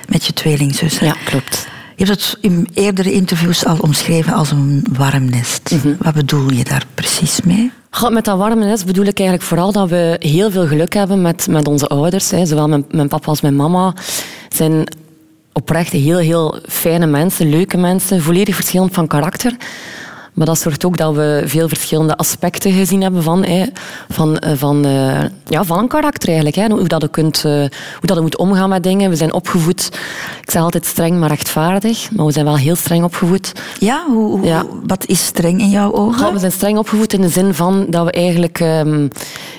met 0.08 0.26
je 0.26 0.34
tweelingzus. 0.34 1.00
Ja, 1.00 1.16
klopt. 1.26 1.68
Je 1.96 2.06
hebt 2.06 2.22
het 2.22 2.38
in 2.42 2.68
eerdere 2.74 3.12
interviews 3.12 3.66
al 3.66 3.78
omschreven 3.78 4.34
als 4.34 4.52
een 4.52 4.86
warm 4.92 5.30
nest. 5.30 5.72
Mm 5.72 5.80
-hmm. 5.80 5.96
Wat 6.00 6.14
bedoel 6.14 6.52
je 6.52 6.64
daar 6.64 6.86
precies 6.94 7.42
mee? 7.42 7.72
Met 8.10 8.26
dat 8.26 8.38
warme 8.38 8.66
nest 8.66 8.86
bedoel 8.86 9.06
ik 9.06 9.20
eigenlijk 9.20 9.48
vooral 9.48 9.72
dat 9.72 9.90
we 9.90 10.16
heel 10.20 10.52
veel 10.52 10.68
geluk 10.68 10.94
hebben 10.94 11.22
met, 11.22 11.48
met 11.48 11.68
onze 11.68 11.88
ouders. 11.88 12.32
Hè. 12.32 12.46
Zowel 12.46 12.68
mijn, 12.68 12.86
mijn 12.92 13.08
papa 13.08 13.28
als 13.28 13.42
mijn 13.42 13.56
mama 13.56 13.94
zijn 14.50 14.84
oprecht 15.54 15.92
heel, 15.92 16.18
heel 16.18 16.60
fijne 16.68 17.06
mensen, 17.06 17.50
leuke 17.50 17.78
mensen, 17.78 18.22
volledig 18.22 18.56
verschillend 18.56 18.94
van 18.94 19.08
karakter. 19.08 19.56
Maar 20.40 20.48
dat 20.48 20.60
zorgt 20.60 20.86
ook 20.86 20.98
dat 20.98 21.16
we 21.16 21.44
veel 21.46 21.68
verschillende 21.68 22.18
aspecten 22.18 22.72
gezien 22.72 23.02
hebben 23.02 23.24
van, 23.24 23.44
hè, 23.44 23.66
van, 24.10 24.38
eh, 24.38 24.52
van, 24.56 24.86
uh, 24.86 25.22
ja, 25.46 25.64
van 25.64 25.80
een 25.80 25.88
karakter 25.88 26.28
eigenlijk. 26.28 26.58
Hè. 26.58 26.68
Hoe, 26.68 26.88
dat 26.88 27.02
je 27.02 27.10
kunt, 27.10 27.44
uh, 27.46 27.52
hoe 27.52 27.70
dat 28.02 28.16
je 28.16 28.22
moet 28.22 28.38
omgaan 28.38 28.70
met 28.70 28.84
dingen. 28.84 29.10
We 29.10 29.16
zijn 29.16 29.34
opgevoed, 29.34 29.90
ik 30.42 30.52
zeg 30.52 30.62
altijd 30.62 30.86
streng 30.86 31.20
maar 31.20 31.30
rechtvaardig, 31.30 32.12
maar 32.12 32.26
we 32.26 32.32
zijn 32.32 32.46
wel 32.46 32.58
heel 32.58 32.76
streng 32.76 33.04
opgevoed. 33.04 33.52
Ja, 33.80 34.06
hoe, 34.08 34.46
ja. 34.46 34.66
wat 34.88 35.06
is 35.06 35.26
streng 35.26 35.60
in 35.60 35.70
jouw 35.70 35.94
ogen? 35.94 36.26
Ja, 36.26 36.34
we 36.34 36.40
zijn 36.40 36.52
streng 36.52 36.78
opgevoed 36.78 37.14
in 37.14 37.22
de 37.22 37.30
zin 37.30 37.54
van 37.54 37.86
dat 37.90 38.06
we 38.06 38.12
eigenlijk 38.12 38.60
um, 38.60 39.08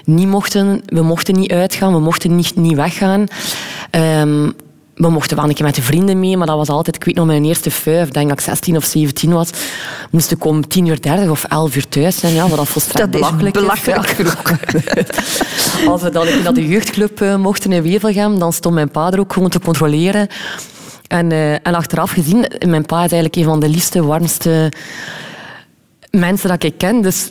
niet 0.05 0.29
mochten, 0.29 0.83
we 0.87 1.03
mochten 1.03 1.35
niet 1.35 1.53
uitgaan, 1.53 1.93
we 1.93 2.01
mochten 2.01 2.37
niet, 2.37 2.57
niet 2.57 2.77
weggaan. 2.77 3.27
Um, 3.91 4.55
we 5.01 5.11
mochten 5.11 5.37
wel 5.37 5.49
een 5.49 5.55
keer 5.55 5.65
met 5.65 5.75
de 5.75 5.83
vrienden 5.83 6.21
mee, 6.21 6.37
maar 6.37 6.47
dat 6.47 6.57
was 6.57 6.69
altijd, 6.69 6.97
ik 6.97 7.05
weet 7.05 7.15
nog, 7.15 7.27
mijn 7.27 7.45
eerste 7.45 7.71
vijf, 7.71 8.09
denk 8.09 8.29
dat 8.29 8.39
ik 8.39 8.45
16 8.45 8.77
of 8.77 8.85
17 8.85 9.33
was, 9.33 9.51
moest 10.11 10.31
ik 10.31 10.45
om 10.45 10.69
10 10.69 10.87
uur 10.87 11.01
30 11.01 11.29
of 11.29 11.45
11 11.45 11.77
uur 11.77 11.89
thuis 11.89 12.19
zijn, 12.19 12.35
ja, 12.35 12.49
wat 12.49 12.59
dat 12.59 12.69
volstrekt 12.69 12.99
dat 12.99 13.11
belachelijk 13.11 13.57
is. 13.57 13.63
Belachelijk. 13.63 14.17
Als 15.91 16.03
we 16.03 16.11
dan 16.11 16.27
naar 16.43 16.55
de 16.55 16.69
jeugdclub 16.69 17.21
uh, 17.21 17.37
mochten 17.37 17.73
in 17.73 17.83
Wevelgem, 17.83 18.39
dan 18.39 18.53
stond 18.53 18.75
mijn 18.75 18.91
pa 18.91 19.11
er 19.11 19.21
ook 19.21 19.33
gewoon 19.33 19.49
te 19.49 19.61
controleren. 19.61 20.29
En, 21.07 21.31
uh, 21.31 21.53
en 21.53 21.75
achteraf 21.75 22.11
gezien, 22.11 22.47
mijn 22.67 22.87
pa 22.87 22.97
is 22.97 23.13
eigenlijk 23.13 23.37
een 23.37 23.45
van 23.45 23.61
de 23.61 23.69
liefste, 23.69 24.05
warmste 24.05 24.73
Mensen 26.11 26.49
dat 26.49 26.63
ik 26.63 26.79
ken, 26.79 27.03
dus 27.03 27.29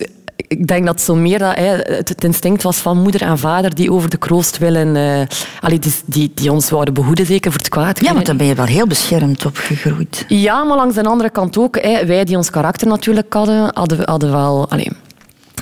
ik 0.47 0.67
denk 0.67 0.85
dat 0.85 1.01
zo 1.01 1.15
meer 1.15 1.39
dat, 1.39 1.55
hè, 1.55 1.75
het, 1.77 2.23
instinct 2.23 2.63
was 2.63 2.77
van 2.77 3.01
moeder 3.01 3.21
en 3.21 3.37
vader 3.37 3.75
die 3.75 3.91
over 3.91 4.09
de 4.09 4.17
kroost 4.17 4.57
willen, 4.57 4.95
uh, 4.95 5.21
allee, 5.61 5.79
die, 5.79 5.93
die, 6.05 6.31
die, 6.33 6.51
ons 6.51 6.69
wouden 6.69 6.93
behoeden, 6.93 7.25
zeker 7.25 7.51
voor 7.51 7.59
het 7.59 7.69
kwaad. 7.69 8.01
Ja, 8.01 8.13
want 8.13 8.25
dan 8.25 8.37
ben 8.37 8.47
je 8.47 8.55
wel 8.55 8.65
heel 8.65 8.87
beschermd 8.87 9.45
opgegroeid. 9.45 10.25
Ja, 10.27 10.63
maar 10.63 10.77
langs 10.77 10.95
de 10.95 11.03
andere 11.03 11.29
kant 11.29 11.57
ook. 11.57 11.81
Hè, 11.81 12.05
wij 12.05 12.23
die 12.23 12.37
ons 12.37 12.49
karakter 12.49 12.87
natuurlijk 12.87 13.33
hadden, 13.33 13.71
hadden, 13.73 13.99
hadden 14.05 14.31
wel... 14.31 14.69
Allee, 14.69 14.91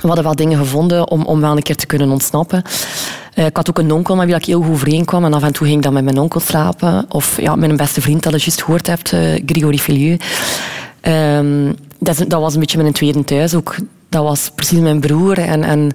we 0.00 0.06
hadden 0.06 0.24
wel 0.24 0.34
dingen 0.34 0.58
gevonden 0.58 1.10
om, 1.10 1.24
om 1.24 1.40
wel 1.40 1.56
een 1.56 1.62
keer 1.62 1.76
te 1.76 1.86
kunnen 1.86 2.10
ontsnappen. 2.10 2.62
Uh, 3.34 3.46
ik 3.46 3.56
had 3.56 3.68
ook 3.68 3.78
een 3.78 3.92
onkel 3.92 4.16
met 4.16 4.26
wie 4.26 4.34
ik 4.34 4.44
heel 4.44 4.62
goed 4.62 4.72
overeenkwam. 4.72 5.24
En 5.24 5.34
af 5.34 5.42
en 5.42 5.52
toe 5.52 5.66
ging 5.66 5.78
ik 5.78 5.84
dan 5.84 5.92
met 5.92 6.04
mijn 6.04 6.18
onkel 6.18 6.40
slapen. 6.40 7.06
Of 7.08 7.40
ja, 7.40 7.56
met 7.56 7.70
een 7.70 7.76
beste 7.76 8.00
vriend 8.00 8.22
dat 8.22 8.32
je 8.32 8.38
juist 8.38 8.62
gehoord 8.62 8.86
hebt, 8.86 9.12
uh, 9.12 9.20
Grigory 9.46 9.78
Filieu. 9.78 10.16
Um, 11.02 11.76
dat, 11.98 12.24
dat, 12.28 12.40
was 12.40 12.54
een 12.54 12.60
beetje 12.60 12.78
mijn 12.78 12.92
tweede 12.92 13.24
thuis 13.24 13.54
ook 13.54 13.76
dat 14.08 14.22
was 14.22 14.50
precies 14.54 14.78
mijn 14.78 15.00
broer. 15.00 15.38
En, 15.38 15.62
en 15.62 15.92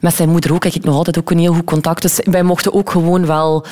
met 0.00 0.14
zijn 0.14 0.28
moeder 0.28 0.52
ook 0.52 0.64
heb 0.64 0.74
ik 0.74 0.84
nog 0.84 0.94
altijd 0.94 1.18
ook 1.18 1.30
een 1.30 1.38
heel 1.38 1.54
goed 1.54 1.64
contact. 1.64 2.02
Dus 2.02 2.20
wij 2.24 2.42
mochten 2.42 2.72
ook 2.72 2.90
gewoon 2.90 3.26
wel 3.26 3.66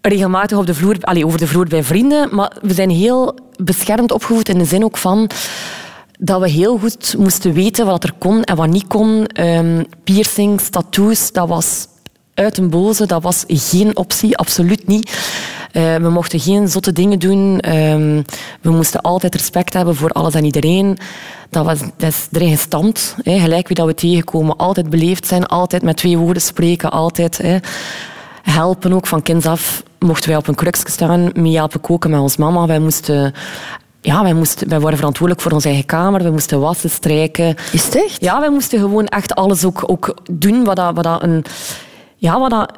regelmatig 0.00 0.58
op 0.58 0.66
de 0.66 0.74
vloer, 0.74 0.96
allez, 1.00 1.22
over 1.22 1.38
de 1.38 1.46
vloer 1.46 1.66
bij 1.66 1.84
vrienden. 1.84 2.34
Maar 2.34 2.56
we 2.62 2.74
zijn 2.74 2.90
heel 2.90 3.38
beschermd 3.56 4.12
opgevoed 4.12 4.48
in 4.48 4.58
de 4.58 4.64
zin 4.64 4.84
ook 4.84 4.96
van 4.96 5.30
dat 6.18 6.40
we 6.40 6.48
heel 6.48 6.78
goed 6.78 7.14
moesten 7.18 7.52
weten 7.52 7.86
wat 7.86 8.04
er 8.04 8.12
kon 8.18 8.44
en 8.44 8.56
wat 8.56 8.68
niet 8.68 8.86
kon. 8.86 9.26
Um, 9.40 9.86
piercings, 10.04 10.68
tattoos, 10.68 11.32
dat 11.32 11.48
was 11.48 11.86
uit 12.34 12.58
een 12.58 12.70
boze. 12.70 13.06
Dat 13.06 13.22
was 13.22 13.44
geen 13.46 13.96
optie, 13.96 14.36
absoluut 14.36 14.86
niet. 14.86 15.10
Uh, 15.76 15.96
we 15.96 16.08
mochten 16.08 16.40
geen 16.40 16.68
zotte 16.68 16.92
dingen 16.92 17.18
doen. 17.18 17.54
Uh, 17.54 18.22
we 18.60 18.70
moesten 18.70 19.00
altijd 19.00 19.34
respect 19.34 19.72
hebben 19.72 19.96
voor 19.96 20.10
alles 20.10 20.34
en 20.34 20.44
iedereen. 20.44 20.98
Dat, 21.50 21.64
was, 21.64 21.78
dat 21.78 22.08
is 22.08 22.28
erin 22.32 22.50
gestampt. 22.50 23.16
Hè. 23.22 23.38
Gelijk 23.38 23.66
wie 23.68 23.76
dat 23.76 23.86
we 23.86 23.94
tegenkomen. 23.94 24.56
Altijd 24.56 24.90
beleefd 24.90 25.26
zijn, 25.26 25.46
altijd 25.46 25.82
met 25.82 25.96
twee 25.96 26.18
woorden 26.18 26.42
spreken. 26.42 26.90
Altijd 26.90 27.38
hè. 27.38 27.58
helpen 28.42 28.92
ook. 28.92 29.06
Van 29.06 29.22
kinds 29.22 29.46
af 29.46 29.82
mochten 29.98 30.28
wij 30.28 30.38
op 30.38 30.46
een 30.46 30.54
krukje 30.54 30.90
staan. 30.90 31.30
Mee 31.34 31.56
helpen 31.56 31.80
koken 31.80 32.10
met 32.10 32.20
ons 32.20 32.36
mama. 32.36 32.66
Wij 32.66 32.78
moesten 32.78 33.34
ja, 34.00 34.22
wij, 34.22 34.34
moesten, 34.34 34.68
wij 34.68 34.80
waren 34.80 34.96
verantwoordelijk 34.96 35.44
voor 35.44 35.52
onze 35.52 35.68
eigen 35.68 35.86
kamer. 35.86 36.22
We 36.22 36.30
moesten 36.30 36.60
wassen, 36.60 36.90
strijken. 36.90 37.56
Is 37.72 37.84
het 37.84 37.94
echt? 37.96 38.20
Ja, 38.20 38.40
wij 38.40 38.50
moesten 38.50 38.78
gewoon 38.78 39.06
echt 39.06 39.34
alles 39.34 39.64
ook, 39.64 39.82
ook 39.86 40.16
doen 40.30 40.64
wat, 40.64 40.76
dat, 40.76 40.94
wat 40.94 41.04
dat 41.04 41.22
een... 41.22 41.44
Ja, 42.16 42.40
wat 42.40 42.50
dat 42.50 42.72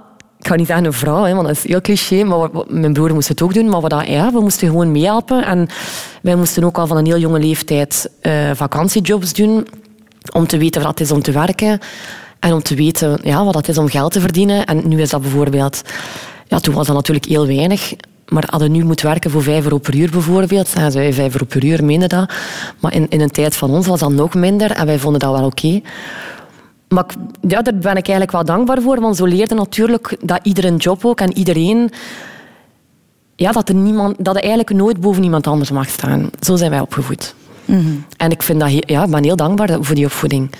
ik 0.47 0.53
ga 0.53 0.59
niet 0.59 0.67
zeggen 0.67 0.87
een 0.87 0.93
vrouw, 0.93 1.25
hè, 1.25 1.35
want 1.35 1.47
dat 1.47 1.57
is 1.57 1.67
heel 1.67 1.81
cliché, 1.81 2.25
maar 2.25 2.49
mijn 2.69 2.93
broer 2.93 3.15
moest 3.15 3.29
het 3.29 3.43
ook 3.43 3.55
doen. 3.55 3.69
Maar 3.69 3.83
we, 3.83 3.89
dat, 3.89 4.07
ja, 4.07 4.33
we 4.33 4.41
moesten 4.41 4.69
gewoon 4.69 4.93
meehelpen. 4.93 5.45
En 5.45 5.69
wij 6.23 6.37
moesten 6.37 6.65
ook 6.65 6.79
al 6.79 6.87
van 6.87 6.97
een 6.97 7.07
heel 7.07 7.19
jonge 7.19 7.39
leeftijd 7.39 8.11
uh, 8.23 8.51
vakantiejobs 8.55 9.33
doen, 9.33 9.67
om 10.33 10.47
te 10.47 10.59
weten 10.59 10.83
wat 10.83 10.91
het 10.91 11.01
is 11.01 11.11
om 11.11 11.23
te 11.23 11.33
werken. 11.33 11.79
En 12.39 12.53
om 12.53 12.63
te 12.63 12.75
weten 12.75 13.19
ja, 13.23 13.45
wat 13.45 13.55
het 13.55 13.69
is 13.69 13.79
om 13.79 13.89
geld 13.89 14.13
te 14.13 14.21
verdienen. 14.21 14.65
En 14.65 14.89
nu 14.89 15.01
is 15.01 15.11
dat 15.11 15.21
bijvoorbeeld... 15.21 15.83
Ja, 16.49 16.59
toen 16.59 16.75
was 16.75 16.87
dat 16.87 16.97
natuurlijk 16.97 17.27
heel 17.27 17.47
weinig. 17.47 17.95
Maar 18.29 18.45
hadden 18.47 18.73
nu 18.73 18.85
moeten 18.85 19.07
werken 19.07 19.31
voor 19.31 19.43
5 19.43 19.65
euro 19.65 19.79
per 19.79 19.97
uur 19.97 20.11
bijvoorbeeld, 20.11 20.69
zeggen 20.69 20.93
ze 20.93 21.13
5 21.13 21.33
euro 21.33 21.45
per 21.45 21.65
uur, 21.65 21.85
meende 21.85 22.07
dat. 22.07 22.33
Maar 22.81 22.95
in, 22.95 23.07
in 23.09 23.21
een 23.21 23.31
tijd 23.31 23.57
van 23.57 23.71
ons 23.71 23.87
was 23.87 24.01
dat 24.01 24.13
nog 24.13 24.35
minder 24.35 24.71
en 24.71 24.87
wij 24.87 24.99
vonden 24.99 25.21
dat 25.21 25.33
wel 25.33 25.47
oké. 25.47 25.81
Maar 26.89 27.05
ja, 27.41 27.63
daar 27.63 27.75
ben 27.75 27.97
ik 27.97 28.09
eigenlijk 28.09 28.33
wel 28.33 28.45
dankbaar 28.45 28.83
voor, 28.83 29.01
want 29.01 29.17
zo 29.17 29.25
leerde 29.25 29.55
natuurlijk 29.55 30.17
dat 30.21 30.41
iedere 30.43 30.77
job 30.77 31.05
ook 31.05 31.21
en 31.21 31.37
iedereen... 31.37 31.91
Ja, 33.37 33.53
dat, 33.53 33.69
er 33.69 33.75
niemand, 33.75 34.17
dat 34.19 34.35
er 34.35 34.41
eigenlijk 34.41 34.71
nooit 34.71 35.01
boven 35.01 35.23
iemand 35.23 35.47
anders 35.47 35.71
mag 35.71 35.89
staan. 35.89 36.31
Zo 36.41 36.57
zijn 36.57 36.71
wij 36.71 36.81
opgevoed. 36.81 37.35
Mm 37.65 38.05
En 38.17 38.31
ik, 38.31 38.43
vind 38.43 38.61
dat, 38.61 38.89
ja, 38.89 39.05
ik 39.05 39.11
ben 39.11 39.25
heel 39.25 39.37
dankbaar 39.37 39.79
voor 39.81 39.95
die 39.95 40.05
opvoeding. 40.05 40.51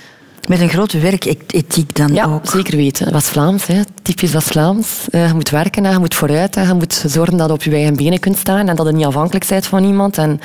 Met 0.47 0.61
een 0.61 0.69
grote 0.69 0.99
werkethiek 0.99 1.95
dan 1.95 2.13
ja, 2.13 2.25
ook. 2.25 2.47
zeker 2.49 2.77
weten. 2.77 3.11
West-Vlaams, 3.11 3.65
typisch 4.01 4.31
West-Vlaams. 4.31 5.07
Uh, 5.11 5.27
je 5.27 5.33
moet 5.33 5.49
werken, 5.49 5.85
en 5.85 5.91
je 5.91 5.99
moet 5.99 6.15
vooruit. 6.15 6.55
je 6.55 6.73
moet 6.73 7.03
zorgen 7.07 7.37
dat 7.37 7.47
je 7.47 7.53
op 7.53 7.63
je 7.63 7.71
eigen 7.71 7.95
benen 7.95 8.19
kunt 8.19 8.37
staan 8.37 8.67
en 8.67 8.75
dat 8.75 8.85
je 8.85 8.93
niet 8.93 9.05
afhankelijk 9.05 9.47
bent 9.47 9.65
van 9.65 9.83
iemand. 9.83 10.17
En 10.17 10.39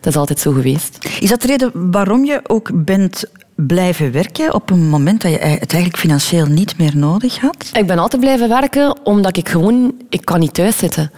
dat 0.00 0.12
is 0.12 0.16
altijd 0.16 0.40
zo 0.40 0.52
geweest. 0.52 0.98
Is 1.20 1.28
dat 1.28 1.40
de 1.40 1.46
reden 1.46 1.90
waarom 1.90 2.24
je 2.24 2.40
ook 2.46 2.70
bent 2.74 3.24
blijven 3.66 4.12
werken 4.12 4.54
op 4.54 4.70
een 4.70 4.88
moment 4.88 5.22
dat 5.22 5.30
je 5.30 5.38
het 5.38 5.72
eigenlijk 5.72 5.96
financieel 5.96 6.46
niet 6.46 6.78
meer 6.78 6.96
nodig 6.96 7.38
had? 7.38 7.70
Ik 7.72 7.86
ben 7.86 7.98
altijd 7.98 8.22
blijven 8.22 8.48
werken 8.48 8.98
omdat 9.04 9.36
ik 9.36 9.48
gewoon... 9.48 9.94
Ik 10.08 10.24
kan 10.24 10.40
niet 10.40 10.54
thuis 10.54 10.78
zitten. 10.78 11.10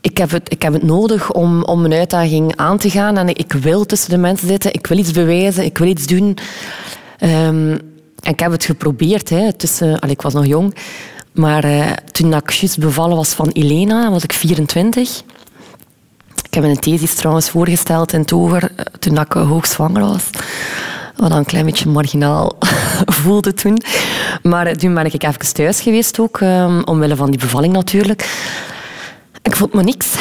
Ik 0.00 0.18
heb 0.18 0.30
het, 0.30 0.52
ik 0.52 0.62
heb 0.62 0.72
het 0.72 0.82
nodig 0.82 1.32
om, 1.32 1.64
om 1.64 1.84
een 1.84 1.92
uitdaging 1.92 2.56
aan 2.56 2.78
te 2.78 2.90
gaan 2.90 3.16
en 3.16 3.28
ik 3.28 3.52
wil 3.52 3.86
tussen 3.86 4.10
de 4.10 4.16
mensen 4.16 4.48
zitten. 4.48 4.72
Ik 4.74 4.86
wil 4.86 4.98
iets 4.98 5.10
bewijzen, 5.10 5.64
ik 5.64 5.78
wil 5.78 5.88
iets 5.88 6.06
doen. 6.06 6.38
Um, 7.20 7.70
en 8.20 8.32
ik 8.32 8.40
heb 8.40 8.50
het 8.52 8.64
geprobeerd. 8.64 9.28
Hè, 9.28 9.52
tussen, 9.52 9.98
allee, 10.00 10.14
ik 10.14 10.22
was 10.22 10.34
nog 10.34 10.46
jong. 10.46 10.74
Maar 11.32 11.64
uh, 11.64 11.92
toen 11.92 12.34
ik 12.34 12.74
bevallen 12.78 13.16
was 13.16 13.32
van 13.32 13.48
Elena, 13.48 14.10
was 14.10 14.22
ik 14.22 14.32
24. 14.32 15.22
Ik 16.42 16.54
heb 16.54 16.64
een 16.64 16.80
thesis 16.80 17.14
trouwens 17.14 17.50
voorgesteld 17.50 18.12
in 18.12 18.24
Tover 18.24 18.72
eh, 18.76 18.84
toen 18.98 19.18
ik 19.18 19.32
hoogzwanger 19.32 20.02
was. 20.02 20.30
Wat 21.16 21.30
een 21.30 21.44
klein 21.44 21.64
beetje 21.64 21.88
marginaal 21.88 22.56
voelde 23.22 23.54
toen. 23.54 23.82
Maar 24.42 24.66
eh, 24.66 24.74
toen 24.74 24.94
ben 24.94 25.04
ik 25.04 25.22
even 25.22 25.54
thuis 25.54 25.80
geweest 25.80 26.20
ook, 26.20 26.40
um, 26.40 26.84
omwille 26.84 27.16
van 27.16 27.30
die 27.30 27.40
bevalling 27.40 27.72
natuurlijk. 27.72 28.20
Ik 29.42 29.56
vond 29.56 29.72
me 29.72 29.82
niks. 29.82 30.14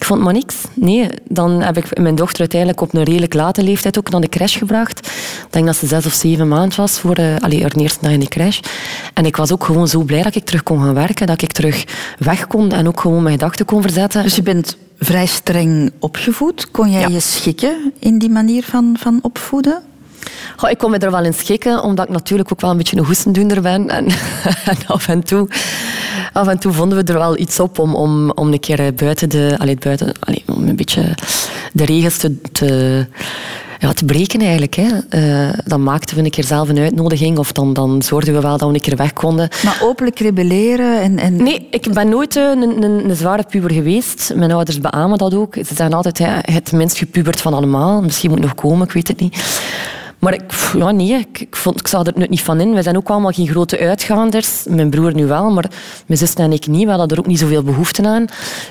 Ik 0.00 0.06
vond 0.06 0.22
maar 0.22 0.32
niks. 0.32 0.56
Nee, 0.74 1.08
dan 1.28 1.62
heb 1.62 1.76
ik 1.76 1.98
mijn 1.98 2.14
dochter 2.14 2.40
uiteindelijk 2.40 2.80
op 2.80 2.94
een 2.94 3.02
redelijk 3.02 3.34
late 3.34 3.62
leeftijd 3.62 3.98
ook 3.98 4.10
naar 4.10 4.20
de 4.20 4.28
crash 4.28 4.58
gebracht. 4.58 5.06
Ik 5.46 5.46
denk 5.50 5.66
dat 5.66 5.76
ze 5.76 5.86
zes 5.86 6.06
of 6.06 6.12
zeven 6.12 6.48
maanden 6.48 6.76
was 6.76 6.98
voor 6.98 7.18
uh, 7.18 7.36
allee, 7.38 7.62
haar 7.62 7.72
eerste 7.76 7.98
dag 8.02 8.12
in 8.12 8.20
de 8.20 8.28
crash. 8.28 8.60
En 9.14 9.26
ik 9.26 9.36
was 9.36 9.52
ook 9.52 9.64
gewoon 9.64 9.88
zo 9.88 10.02
blij 10.02 10.22
dat 10.22 10.34
ik 10.34 10.44
terug 10.44 10.62
kon 10.62 10.80
gaan 10.80 10.94
werken, 10.94 11.26
dat 11.26 11.42
ik 11.42 11.52
terug 11.52 11.84
weg 12.18 12.46
kon 12.46 12.72
en 12.72 12.88
ook 12.88 13.00
gewoon 13.00 13.22
mijn 13.22 13.38
gedachten 13.38 13.66
kon 13.66 13.82
verzetten. 13.82 14.22
Dus 14.22 14.36
je 14.36 14.42
bent 14.42 14.76
vrij 14.98 15.26
streng 15.26 15.92
opgevoed. 15.98 16.70
Kon 16.70 16.90
jij 16.90 17.08
je 17.08 17.20
schikken 17.20 17.92
in 17.98 18.18
die 18.18 18.30
manier 18.30 18.62
van, 18.62 18.96
van 18.98 19.18
opvoeden? 19.22 19.82
Ik 20.68 20.78
kon 20.78 20.90
me 20.90 20.98
er 20.98 21.10
wel 21.10 21.24
in 21.24 21.34
schikken, 21.34 21.82
omdat 21.82 22.06
ik 22.06 22.12
natuurlijk 22.12 22.52
ook 22.52 22.60
wel 22.60 22.70
een 22.70 22.76
beetje 22.76 22.96
een 22.96 23.04
hoestendoender 23.04 23.60
ben. 23.60 23.88
En, 23.88 24.06
en, 24.70 24.76
af, 24.86 25.08
en 25.08 25.22
toe, 25.22 25.48
af 26.32 26.48
en 26.48 26.58
toe 26.58 26.72
vonden 26.72 27.04
we 27.04 27.12
er 27.12 27.18
wel 27.18 27.38
iets 27.38 27.60
op 27.60 27.78
om, 27.78 27.94
om, 27.94 28.30
om 28.30 28.52
een 28.52 28.60
keer 28.60 28.94
buiten 28.94 29.28
de... 29.28 29.54
Allee, 29.58 29.76
buiten, 29.78 30.12
allee, 30.20 30.42
om 30.46 30.68
een 30.68 30.76
beetje 30.76 31.14
de 31.72 31.84
regels 31.84 32.16
te, 32.16 32.40
te 32.52 33.06
ja, 33.80 33.92
te 33.92 34.04
breken 34.04 34.40
eigenlijk. 34.40 34.74
Hè. 34.74 34.88
Uh, 35.10 35.52
dan 35.64 35.82
maakten 35.82 36.16
we 36.16 36.22
een 36.22 36.30
keer 36.30 36.44
zelf 36.44 36.68
een 36.68 36.78
uitnodiging 36.78 37.38
of 37.38 37.52
dan, 37.52 37.72
dan 37.72 38.02
zorgden 38.02 38.34
we 38.34 38.40
wel 38.40 38.56
dat 38.58 38.68
we 38.68 38.74
een 38.74 38.80
keer 38.80 38.96
weg 38.96 39.12
konden. 39.12 39.48
Maar 39.64 39.78
openlijk 39.82 40.18
rebelleren? 40.18 41.00
En, 41.00 41.18
en... 41.18 41.42
Nee, 41.42 41.68
ik 41.70 41.92
ben 41.92 42.08
nooit 42.08 42.36
een, 42.36 42.62
een, 42.62 42.82
een, 42.82 43.16
zware 43.16 43.44
puber 43.48 43.70
geweest. 43.72 44.32
Mijn 44.34 44.52
ouders 44.52 44.80
beamen 44.80 45.18
dat 45.18 45.34
ook. 45.34 45.54
Ze 45.54 45.74
zijn 45.74 45.92
altijd 45.92 46.18
het 46.42 46.72
minst 46.72 46.96
gepubert 46.96 47.40
van 47.40 47.54
allemaal. 47.54 48.02
Misschien 48.02 48.30
moet 48.30 48.38
het 48.38 48.48
nog 48.48 48.56
komen, 48.56 48.86
ik 48.86 48.92
weet 48.92 49.08
het 49.08 49.20
niet. 49.20 49.36
Maar 50.20 50.34
ik, 50.34 50.42
ja, 50.76 50.90
nee, 50.90 51.12
ik, 51.12 51.40
ik, 51.40 51.56
vond, 51.56 51.80
ik 51.80 51.86
zag 51.86 52.06
er 52.06 52.28
niet 52.28 52.42
van 52.42 52.60
in. 52.60 52.74
We 52.74 52.82
zijn 52.82 52.96
ook 52.96 53.08
allemaal 53.08 53.30
geen 53.30 53.48
grote 53.48 53.78
uitgaanders. 53.78 54.64
Mijn 54.68 54.90
broer 54.90 55.14
nu 55.14 55.26
wel, 55.26 55.50
maar 55.50 55.70
mijn 56.06 56.18
zus 56.18 56.34
en 56.34 56.52
ik 56.52 56.66
niet. 56.66 56.84
We 56.84 56.90
hadden 56.90 57.08
er 57.08 57.18
ook 57.18 57.26
niet 57.26 57.38
zoveel 57.38 57.62
behoefte 57.62 58.06
aan. 58.06 58.24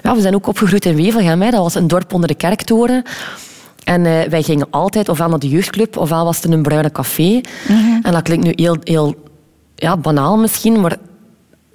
Ja, 0.04 0.16
we 0.16 0.22
zijn 0.22 0.36
ook 0.36 0.48
opgegroeid 0.48 0.86
in 0.86 0.96
Wevelgem. 0.96 1.42
Hè. 1.42 1.50
Dat 1.50 1.60
was 1.60 1.76
een 1.76 1.88
dorp 1.88 2.14
onder 2.14 2.28
de 2.28 2.36
kerktoren. 2.36 3.04
En 3.84 4.06
uh, 4.06 4.22
wij 4.22 4.44
gingen 4.44 4.68
altijd 4.70 5.10
ofwel 5.10 5.30
naar 5.30 5.40
de 5.40 5.50
jeugdclub, 5.50 5.98
ofwel 5.98 6.26
was 6.26 6.42
het 6.42 6.52
een 6.52 6.62
bruine 6.62 6.92
café. 6.92 7.42
Mhm. 7.68 8.00
En 8.02 8.12
dat 8.12 8.22
klinkt 8.22 8.46
nu 8.46 8.52
heel, 8.56 8.78
heel 8.84 9.16
ja, 9.76 9.98
banaal 9.98 10.38
misschien, 10.38 10.82
maar 10.82 10.98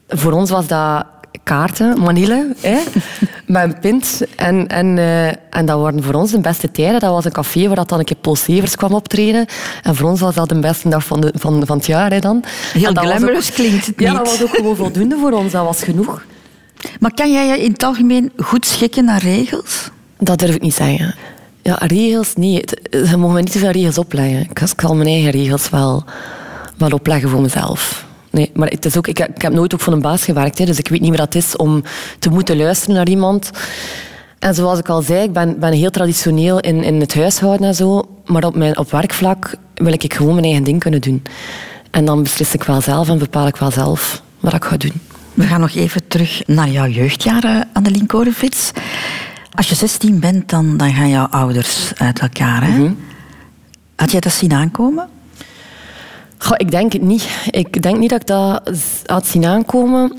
voor 0.08 0.32
ons 0.32 0.50
was 0.50 0.66
dat 0.66 1.06
kaarten, 1.42 2.00
manille, 2.00 2.54
hè, 2.60 2.78
met 3.46 3.62
een 3.62 3.78
pint. 3.78 4.22
En, 4.36 4.66
en, 4.66 4.96
uh, 4.96 5.26
en 5.26 5.66
dat 5.66 5.80
waren 5.80 6.02
voor 6.02 6.14
ons 6.14 6.30
de 6.30 6.40
beste 6.40 6.70
tijden. 6.70 7.00
Dat 7.00 7.10
was 7.10 7.24
een 7.24 7.32
café 7.32 7.66
waar 7.66 7.76
dat 7.76 7.88
dan 7.88 7.98
een 7.98 8.04
keer 8.04 8.16
Paul 8.16 8.36
Severs 8.36 8.76
kwam 8.76 8.92
optreden. 8.92 9.46
En 9.82 9.94
voor 9.94 10.10
ons 10.10 10.20
was 10.20 10.34
dat 10.34 10.48
de 10.48 10.58
beste 10.60 10.88
dag 10.88 11.04
van, 11.04 11.20
de, 11.20 11.32
van, 11.36 11.66
van 11.66 11.76
het 11.76 11.86
jaar. 11.86 12.10
Hè, 12.10 12.18
dan. 12.18 12.44
Heel 12.72 12.92
glamorous 12.92 13.52
klinkt 13.52 13.86
het 13.86 13.98
niet. 13.98 14.08
Ja, 14.08 14.14
dat 14.14 14.26
was 14.26 14.42
ook 14.42 14.56
gewoon 14.56 14.76
voldoende 14.76 15.16
voor 15.18 15.32
ons. 15.32 15.52
Dat 15.52 15.64
was 15.64 15.82
genoeg. 15.82 16.24
Maar 17.00 17.14
kan 17.14 17.32
jij 17.32 17.46
je 17.46 17.64
in 17.64 17.72
het 17.72 17.82
algemeen 17.82 18.32
goed 18.36 18.66
schikken 18.66 19.04
naar 19.04 19.22
regels? 19.22 19.90
Dat 20.18 20.38
durf 20.38 20.54
ik 20.54 20.62
niet 20.62 20.74
zeggen. 20.74 21.14
Ja, 21.62 21.74
regels, 21.74 22.34
nee. 22.34 22.64
Ze 22.90 23.16
mogen 23.16 23.34
me 23.34 23.40
niet 23.40 23.52
te 23.52 23.58
veel 23.58 23.70
regels 23.70 23.98
opleggen. 23.98 24.40
Ik 24.40 24.72
kan 24.76 24.96
mijn 24.96 25.08
eigen 25.08 25.30
regels 25.30 25.70
wel, 25.70 26.04
wel 26.76 26.90
opleggen 26.90 27.28
voor 27.28 27.40
mezelf. 27.40 28.06
Nee, 28.34 28.50
maar 28.54 28.68
het 28.68 28.84
is 28.84 28.96
ook, 28.96 29.06
ik, 29.06 29.18
ik 29.18 29.42
heb 29.42 29.52
nooit 29.52 29.74
ook 29.74 29.80
voor 29.80 29.92
een 29.92 30.00
baas 30.00 30.24
gewerkt, 30.24 30.58
hè, 30.58 30.64
dus 30.64 30.78
ik 30.78 30.88
weet 30.88 31.00
niet 31.00 31.10
meer 31.10 31.18
wat 31.18 31.34
het 31.34 31.44
is 31.44 31.56
om 31.56 31.82
te 32.18 32.30
moeten 32.30 32.56
luisteren 32.56 32.94
naar 32.94 33.08
iemand. 33.08 33.50
En 34.38 34.54
zoals 34.54 34.78
ik 34.78 34.88
al 34.88 35.02
zei, 35.02 35.22
ik 35.22 35.32
ben, 35.32 35.58
ben 35.58 35.72
heel 35.72 35.90
traditioneel 35.90 36.60
in, 36.60 36.82
in 36.82 37.00
het 37.00 37.14
huishouden 37.14 37.66
en 37.66 37.74
zo. 37.74 38.08
Maar 38.24 38.44
op, 38.44 38.56
mijn, 38.56 38.78
op 38.78 38.90
werkvlak 38.90 39.54
wil 39.74 39.92
ik 39.92 40.14
gewoon 40.14 40.34
mijn 40.34 40.44
eigen 40.44 40.64
ding 40.64 40.80
kunnen 40.80 41.00
doen. 41.00 41.22
En 41.90 42.04
dan 42.04 42.22
beslis 42.22 42.54
ik 42.54 42.62
wel 42.62 42.80
zelf 42.80 43.08
en 43.08 43.18
bepaal 43.18 43.46
ik 43.46 43.56
wel 43.56 43.70
zelf 43.70 44.22
wat 44.40 44.54
ik 44.54 44.64
ga 44.64 44.76
doen. 44.76 45.00
We 45.34 45.44
gaan 45.44 45.60
nog 45.60 45.74
even 45.74 46.08
terug 46.08 46.42
naar 46.46 46.68
jouw 46.68 46.86
jeugdjaren, 46.86 47.68
Annelien 47.72 48.06
Korevits. 48.06 48.70
Als 49.54 49.68
je 49.68 49.74
16 49.74 50.20
bent, 50.20 50.48
dan, 50.48 50.76
dan 50.76 50.94
gaan 50.94 51.08
jouw 51.08 51.26
ouders 51.26 51.92
uit 51.96 52.18
elkaar. 52.18 52.64
Hè? 52.64 52.78
Mhm. 52.78 52.92
Had 53.96 54.10
jij 54.10 54.20
dat 54.20 54.32
zien 54.32 54.52
aankomen? 54.52 55.08
Ik 56.56 56.70
denk 56.70 56.92
het 56.92 57.02
niet. 57.02 57.28
Ik 57.50 57.82
denk 57.82 57.98
niet 57.98 58.10
dat 58.10 58.20
ik 58.20 58.26
dat 58.26 58.70
had 59.06 59.26
zien 59.26 59.44
aankomen. 59.44 60.18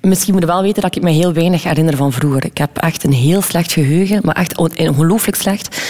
Misschien 0.00 0.32
moet 0.32 0.42
je 0.42 0.48
wel 0.48 0.62
weten 0.62 0.82
dat 0.82 0.96
ik 0.96 1.02
me 1.02 1.10
heel 1.10 1.32
weinig 1.32 1.62
herinner 1.62 1.96
van 1.96 2.12
vroeger. 2.12 2.44
Ik 2.44 2.58
heb 2.58 2.78
echt 2.78 3.04
een 3.04 3.12
heel 3.12 3.42
slecht 3.42 3.72
geheugen, 3.72 4.20
maar 4.22 4.34
echt 4.34 4.56
ongelooflijk 4.56 5.36
slecht. 5.36 5.80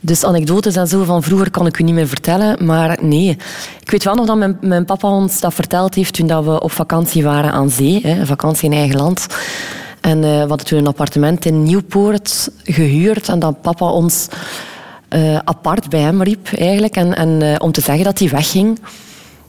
Dus 0.00 0.24
anekdotes 0.24 0.76
en 0.76 0.86
zo 0.86 1.04
van 1.04 1.22
vroeger 1.22 1.50
kan 1.50 1.66
ik 1.66 1.78
u 1.78 1.82
niet 1.82 1.94
meer 1.94 2.08
vertellen. 2.08 2.66
Maar 2.66 2.98
nee, 3.00 3.36
ik 3.80 3.90
weet 3.90 4.04
wel 4.04 4.14
nog 4.14 4.26
dat 4.26 4.60
mijn, 4.60 4.84
papa 4.84 5.08
ons 5.08 5.40
dat 5.40 5.54
verteld 5.54 5.94
heeft 5.94 6.14
toen 6.14 6.44
we 6.44 6.60
op 6.60 6.72
vakantie 6.72 7.22
waren 7.22 7.52
aan 7.52 7.70
zee. 7.70 8.00
Hè, 8.06 8.26
vakantie 8.26 8.70
in 8.70 8.76
eigen 8.76 8.96
land. 8.96 9.26
En 10.00 10.16
uh, 10.16 10.22
we 10.22 10.48
hadden 10.48 10.66
toen 10.66 10.78
een 10.78 10.86
appartement 10.86 11.44
in 11.44 11.62
Nieuwpoort 11.62 12.50
gehuurd. 12.64 13.28
En 13.28 13.38
dat 13.38 13.60
papa 13.60 13.90
ons 13.90 14.28
uh, 15.14 15.38
apart 15.44 15.88
bij 15.88 16.00
hem 16.00 16.22
riep 16.22 16.48
eigenlijk. 16.52 16.96
En, 16.96 17.16
en 17.16 17.40
uh, 17.42 17.54
om 17.58 17.72
te 17.72 17.80
zeggen 17.80 18.04
dat 18.04 18.18
hij 18.18 18.28
wegging. 18.28 18.78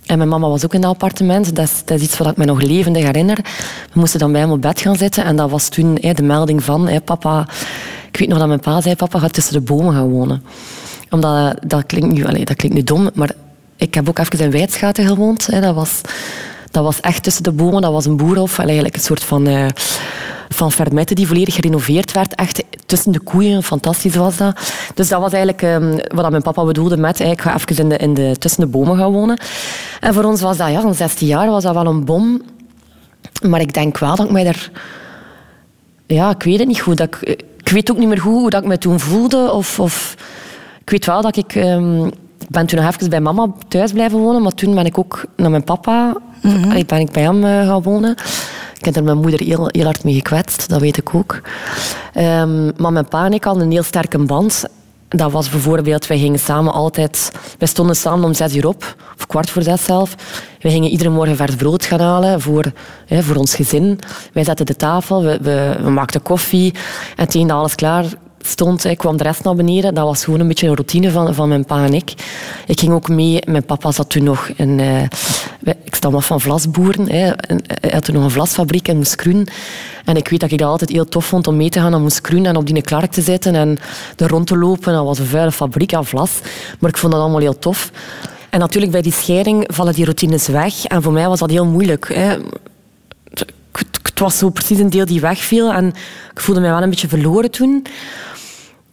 En 0.05 0.17
mijn 0.17 0.29
mama 0.29 0.47
was 0.47 0.65
ook 0.65 0.73
in 0.73 0.81
dat 0.81 0.91
appartement. 0.91 1.55
Dat 1.55 1.65
is, 1.65 1.81
dat 1.85 2.01
iets 2.01 2.17
wat 2.17 2.31
ik 2.31 2.37
me 2.37 2.45
nog 2.45 2.61
levendig 2.61 3.03
herinner. 3.03 3.37
We 3.93 3.99
moesten 3.99 4.19
dan 4.19 4.31
bij 4.31 4.41
hem 4.41 4.51
op 4.51 4.61
bed 4.61 4.81
gaan 4.81 4.95
zitten. 4.95 5.23
En 5.23 5.35
dat 5.35 5.49
was 5.49 5.69
toen 5.69 5.95
de 5.95 6.23
melding 6.23 6.63
van... 6.63 7.01
papa... 7.05 7.47
Ik 8.11 8.19
weet 8.19 8.27
nog 8.27 8.37
dat 8.37 8.47
mijn 8.47 8.59
pa 8.59 8.81
zei... 8.81 8.95
Papa 8.95 9.19
gaat 9.19 9.33
tussen 9.33 9.53
de 9.53 9.61
bomen 9.61 9.93
gaan 9.93 10.09
wonen. 10.09 10.43
Omdat... 11.09 11.55
Dat 11.67 11.85
klinkt 11.85 12.13
nu, 12.13 12.25
allez, 12.25 12.43
dat 12.43 12.55
klinkt 12.55 12.77
nu 12.77 12.83
dom, 12.83 13.09
maar... 13.13 13.31
Ik 13.75 13.93
heb 13.93 14.09
ook 14.09 14.19
even 14.19 14.39
in 14.39 14.51
Wijtschaten 14.51 15.07
gewoond. 15.07 15.61
Dat, 15.61 15.75
was, 15.75 16.01
dat 16.71 16.83
was 16.83 16.99
echt 16.99 17.23
tussen 17.23 17.43
de 17.43 17.51
bomen. 17.51 17.81
Dat 17.81 17.91
was 17.91 18.05
een 18.05 18.17
boerhof. 18.17 18.59
Eigenlijk 18.59 18.95
een 18.95 19.01
soort 19.01 19.23
van... 19.23 19.47
Uh, 19.47 19.65
van 20.49 20.71
Fermette 20.71 21.13
die 21.13 21.27
volledig 21.27 21.55
gerenoveerd 21.55 22.11
werd. 22.11 22.35
Echt 22.35 22.63
tussen 22.85 23.11
de 23.11 23.19
koeien. 23.19 23.63
Fantastisch 23.63 24.15
was 24.15 24.37
dat. 24.37 24.59
Dus 24.93 25.07
dat 25.07 25.21
was 25.21 25.31
eigenlijk 25.31 25.61
um, 25.61 25.99
wat 26.07 26.29
mijn 26.29 26.41
papa 26.41 26.65
bedoelde 26.65 26.97
met 26.97 27.19
ik 27.19 27.41
ga 27.41 27.55
even 27.55 27.77
in 27.77 27.89
de, 27.89 27.97
in 27.97 28.13
de, 28.13 28.35
tussen 28.37 28.61
de 28.61 28.67
bomen 28.67 28.97
gaan 28.97 29.11
wonen. 29.11 29.39
En 29.99 30.13
voor 30.13 30.23
ons 30.23 30.41
was 30.41 30.57
dat, 30.57 30.69
ja, 30.69 30.81
van 30.81 30.93
16 30.93 31.27
jaar 31.27 31.49
was 31.49 31.63
dat 31.63 31.73
wel 31.73 31.85
een 31.85 32.05
bom. 32.05 32.41
Maar 33.41 33.61
ik 33.61 33.73
denk 33.73 33.97
wel 33.97 34.15
dat 34.15 34.25
ik 34.25 34.31
mij 34.31 34.43
daar... 34.43 34.71
Ja, 36.05 36.29
ik 36.29 36.43
weet 36.43 36.59
het 36.59 36.67
niet 36.67 36.81
goed. 36.81 36.97
Dat 36.97 37.07
ik, 37.07 37.43
ik 37.57 37.69
weet 37.69 37.91
ook 37.91 37.97
niet 37.97 38.07
meer 38.07 38.19
goed 38.21 38.33
hoe 38.33 38.49
dat 38.49 38.61
ik 38.61 38.67
me 38.67 38.77
toen 38.77 38.99
voelde. 38.99 39.51
Of, 39.51 39.79
of 39.79 40.15
ik 40.81 40.89
weet 40.89 41.05
wel 41.05 41.21
dat 41.21 41.37
ik... 41.37 41.55
Ik 41.55 42.13
ben 42.49 42.65
toen 42.65 42.79
nog 42.81 42.93
even 42.93 43.09
bij 43.09 43.21
mama 43.21 43.47
thuis 43.67 43.91
blijven 43.91 44.19
wonen, 44.19 44.41
maar 44.41 44.51
toen 44.51 44.75
ben 44.75 44.85
ik 44.85 44.97
ook 44.97 45.25
naar 45.35 45.49
mijn 45.49 45.63
papa... 45.63 46.15
Mm 46.41 46.51
-hmm. 46.51 46.85
ben 46.85 46.99
ik 46.99 47.11
bij 47.11 47.23
hem 47.23 47.43
uh, 47.43 47.67
gaan 47.67 47.81
wonen. 47.81 48.15
Ik 48.77 48.85
heb 48.85 48.95
er 48.95 49.03
mijn 49.03 49.17
moeder 49.17 49.39
heel, 49.39 49.69
heel 49.71 49.83
hard 49.83 50.03
mee 50.03 50.13
gekwetst, 50.13 50.69
dat 50.69 50.79
weet 50.79 50.97
ik 50.97 51.15
ook. 51.15 51.41
Um, 52.17 52.71
maar 52.77 52.91
mijn 52.91 53.07
pa 53.07 53.25
en 53.25 53.33
ik 53.33 53.43
hadden 53.43 53.63
een 53.63 53.71
heel 53.71 53.83
sterke 53.83 54.17
band. 54.17 54.65
Dat 55.07 55.31
was 55.31 55.49
bijvoorbeeld, 55.49 56.07
wij 56.07 56.17
gingen 56.17 56.39
samen 56.39 56.73
altijd... 56.73 57.31
Wij 57.57 57.67
stonden 57.67 57.95
samen 57.95 58.25
om 58.25 58.33
zes 58.33 58.55
uur 58.55 58.67
op, 58.67 58.95
of 59.17 59.27
kwart 59.27 59.49
voor 59.49 59.61
zes 59.61 59.83
zelf. 59.83 60.15
Wij 60.61 60.71
gingen 60.71 60.89
iedere 60.89 61.09
morgen 61.09 61.35
vers 61.35 61.55
brood 61.55 61.85
gaan 61.85 61.99
halen 61.99 62.41
voor, 62.41 62.71
hè, 63.05 63.23
voor 63.23 63.35
ons 63.35 63.55
gezin. 63.55 63.99
Wij 64.33 64.43
zetten 64.43 64.65
de 64.65 64.75
tafel, 64.75 65.23
we, 65.23 65.39
we, 65.41 65.75
we 65.83 65.89
maakten 65.89 66.21
koffie. 66.21 66.73
En 67.15 67.27
tegen 67.27 67.47
dat 67.47 67.57
alles 67.57 67.75
klaar 67.75 68.05
stond, 68.49 68.85
ik 68.85 68.97
kwam 68.97 69.17
de 69.17 69.23
rest 69.23 69.43
naar 69.43 69.55
beneden. 69.55 69.93
Dat 69.93 70.05
was 70.05 70.23
gewoon 70.23 70.39
een 70.39 70.47
beetje 70.47 70.67
een 70.67 70.75
routine 70.75 71.11
van, 71.11 71.33
van 71.33 71.47
mijn 71.47 71.65
pa 71.65 71.83
en 71.83 71.93
ik. 71.93 72.13
Ik 72.65 72.79
ging 72.79 72.91
ook 72.91 73.07
mee. 73.07 73.41
Mijn 73.45 73.65
papa 73.65 73.91
zat 73.91 74.09
toen 74.09 74.23
nog 74.23 74.49
in... 74.55 74.79
Uh, 74.79 75.01
ik 75.83 75.95
stam 75.95 76.15
af 76.15 76.25
van 76.25 76.41
vlasboeren. 76.41 77.09
Hè. 77.09 77.31
Hij 77.81 77.91
had 77.91 78.03
toen 78.03 78.15
nog 78.15 78.23
een 78.23 78.31
vlasfabriek 78.31 78.87
in 78.87 78.95
Moeskroen. 78.95 79.47
En 80.05 80.15
ik 80.15 80.27
weet 80.27 80.39
dat 80.39 80.51
ik 80.51 80.57
dat 80.57 80.69
altijd 80.69 80.89
heel 80.89 81.05
tof 81.05 81.25
vond 81.25 81.47
om 81.47 81.57
mee 81.57 81.69
te 81.69 81.79
gaan 81.79 81.91
naar 81.91 81.99
Moeskroen 81.99 82.45
en 82.45 82.55
op 82.55 82.67
die 82.67 82.81
Clark 82.81 83.11
te 83.11 83.21
zitten 83.21 83.55
en 83.55 83.77
er 84.17 84.27
rond 84.27 84.47
te 84.47 84.57
lopen. 84.57 84.93
Dat 84.93 85.05
was 85.05 85.19
een 85.19 85.25
vuile 85.25 85.51
fabriek 85.51 85.93
aan 85.93 86.05
vlas. 86.05 86.39
Maar 86.79 86.89
ik 86.89 86.97
vond 86.97 87.13
dat 87.13 87.21
allemaal 87.21 87.39
heel 87.39 87.59
tof. 87.59 87.91
En 88.49 88.59
natuurlijk, 88.59 88.91
bij 88.91 89.01
die 89.01 89.13
scheiding 89.13 89.63
vallen 89.67 89.93
die 89.93 90.03
routines 90.03 90.47
weg. 90.47 90.85
En 90.85 91.01
voor 91.01 91.13
mij 91.13 91.27
was 91.27 91.39
dat 91.39 91.49
heel 91.49 91.65
moeilijk. 91.65 92.13
Hè 92.13 92.37
het 94.19 94.27
was 94.27 94.37
zo 94.37 94.49
precies 94.49 94.79
een 94.79 94.89
deel 94.89 95.05
die 95.05 95.21
wegviel. 95.21 95.71
En 95.73 95.87
ik 96.31 96.39
voelde 96.39 96.61
mij 96.61 96.69
wel 96.69 96.81
een 96.81 96.89
beetje 96.89 97.07
verloren 97.07 97.51
toen. 97.51 97.85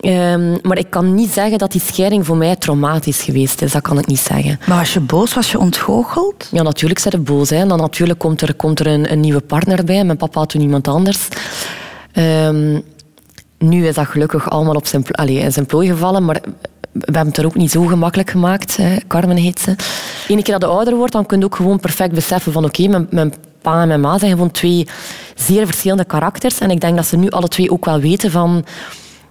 Um, 0.01 0.59
maar 0.63 0.79
ik 0.79 0.91
kan 0.91 1.15
niet 1.15 1.31
zeggen 1.31 1.59
dat 1.59 1.73
die 1.73 1.81
scheiding 1.81 2.27
voor 2.27 2.37
mij 2.37 2.57
traumatisch 2.57 3.23
geweest 3.23 3.63
is. 3.63 3.73
Dat 3.73 3.83
kan 3.83 3.99
ik 3.99 4.07
niet 4.07 4.19
zeggen. 4.19 4.61
Maar 4.67 4.79
was 4.79 4.93
je 4.93 5.01
boos? 5.01 5.35
Was 5.35 5.51
je 5.51 5.59
ontgoocheld? 5.59 6.49
Ja, 6.53 6.63
natuurlijk 6.63 7.01
zijn 7.01 7.15
je 7.17 7.21
boos. 7.21 7.51
Hè. 7.51 7.57
En 7.57 7.69
dan 7.69 7.81
natuurlijk 7.81 8.19
komt 8.19 8.41
er, 8.41 8.55
komt 8.55 8.81
er 8.81 8.87
een, 8.87 9.13
een 9.13 9.21
nieuwe 9.21 9.41
partner 9.41 9.85
bij. 9.85 10.05
Mijn 10.05 10.19
papa 10.19 10.39
had 10.39 10.49
toen 10.49 10.61
iemand 10.61 10.89
anders. 10.89 11.29
Um, 12.13 12.83
nu 13.59 13.87
is 13.87 13.95
dat 13.95 14.07
gelukkig 14.07 14.51
allemaal 14.51 14.75
op 14.75 14.87
zijn, 14.87 15.05
allez, 15.11 15.43
in 15.43 15.53
zijn 15.53 15.67
plooi 15.67 15.89
gevallen. 15.89 16.25
Maar 16.25 16.41
we 16.93 17.01
hebben 17.05 17.27
het 17.27 17.37
er 17.37 17.47
ook 17.47 17.55
niet 17.55 17.71
zo 17.71 17.83
gemakkelijk 17.83 18.31
gemaakt. 18.31 18.77
Hè. 18.77 18.97
Carmen 19.07 19.37
heet 19.37 19.61
ze. 19.61 19.71
Eén 20.29 20.43
keer 20.43 20.59
dat 20.59 20.71
je 20.71 20.77
ouder 20.77 20.97
wordt, 20.97 21.13
dan 21.13 21.27
kun 21.27 21.39
je 21.39 21.45
ook 21.45 21.57
gewoon 21.57 21.81
perfect 21.81 22.15
beseffen 22.15 22.53
van 22.53 22.65
oké, 22.65 22.83
okay, 22.83 22.93
mijn, 22.93 23.07
mijn 23.11 23.35
pa 23.63 23.81
en 23.81 23.89
mijn 23.89 24.01
ma 24.01 24.19
zijn 24.19 24.31
gewoon 24.31 24.51
twee 24.51 24.87
zeer 25.35 25.67
verschillende 25.67 26.05
karakters. 26.05 26.59
En 26.59 26.71
ik 26.71 26.81
denk 26.81 26.97
dat 26.97 27.07
ze 27.07 27.17
nu 27.17 27.31
alle 27.31 27.49
twee 27.49 27.71
ook 27.71 27.85
wel 27.85 28.01
weten 28.01 28.31
van... 28.31 28.65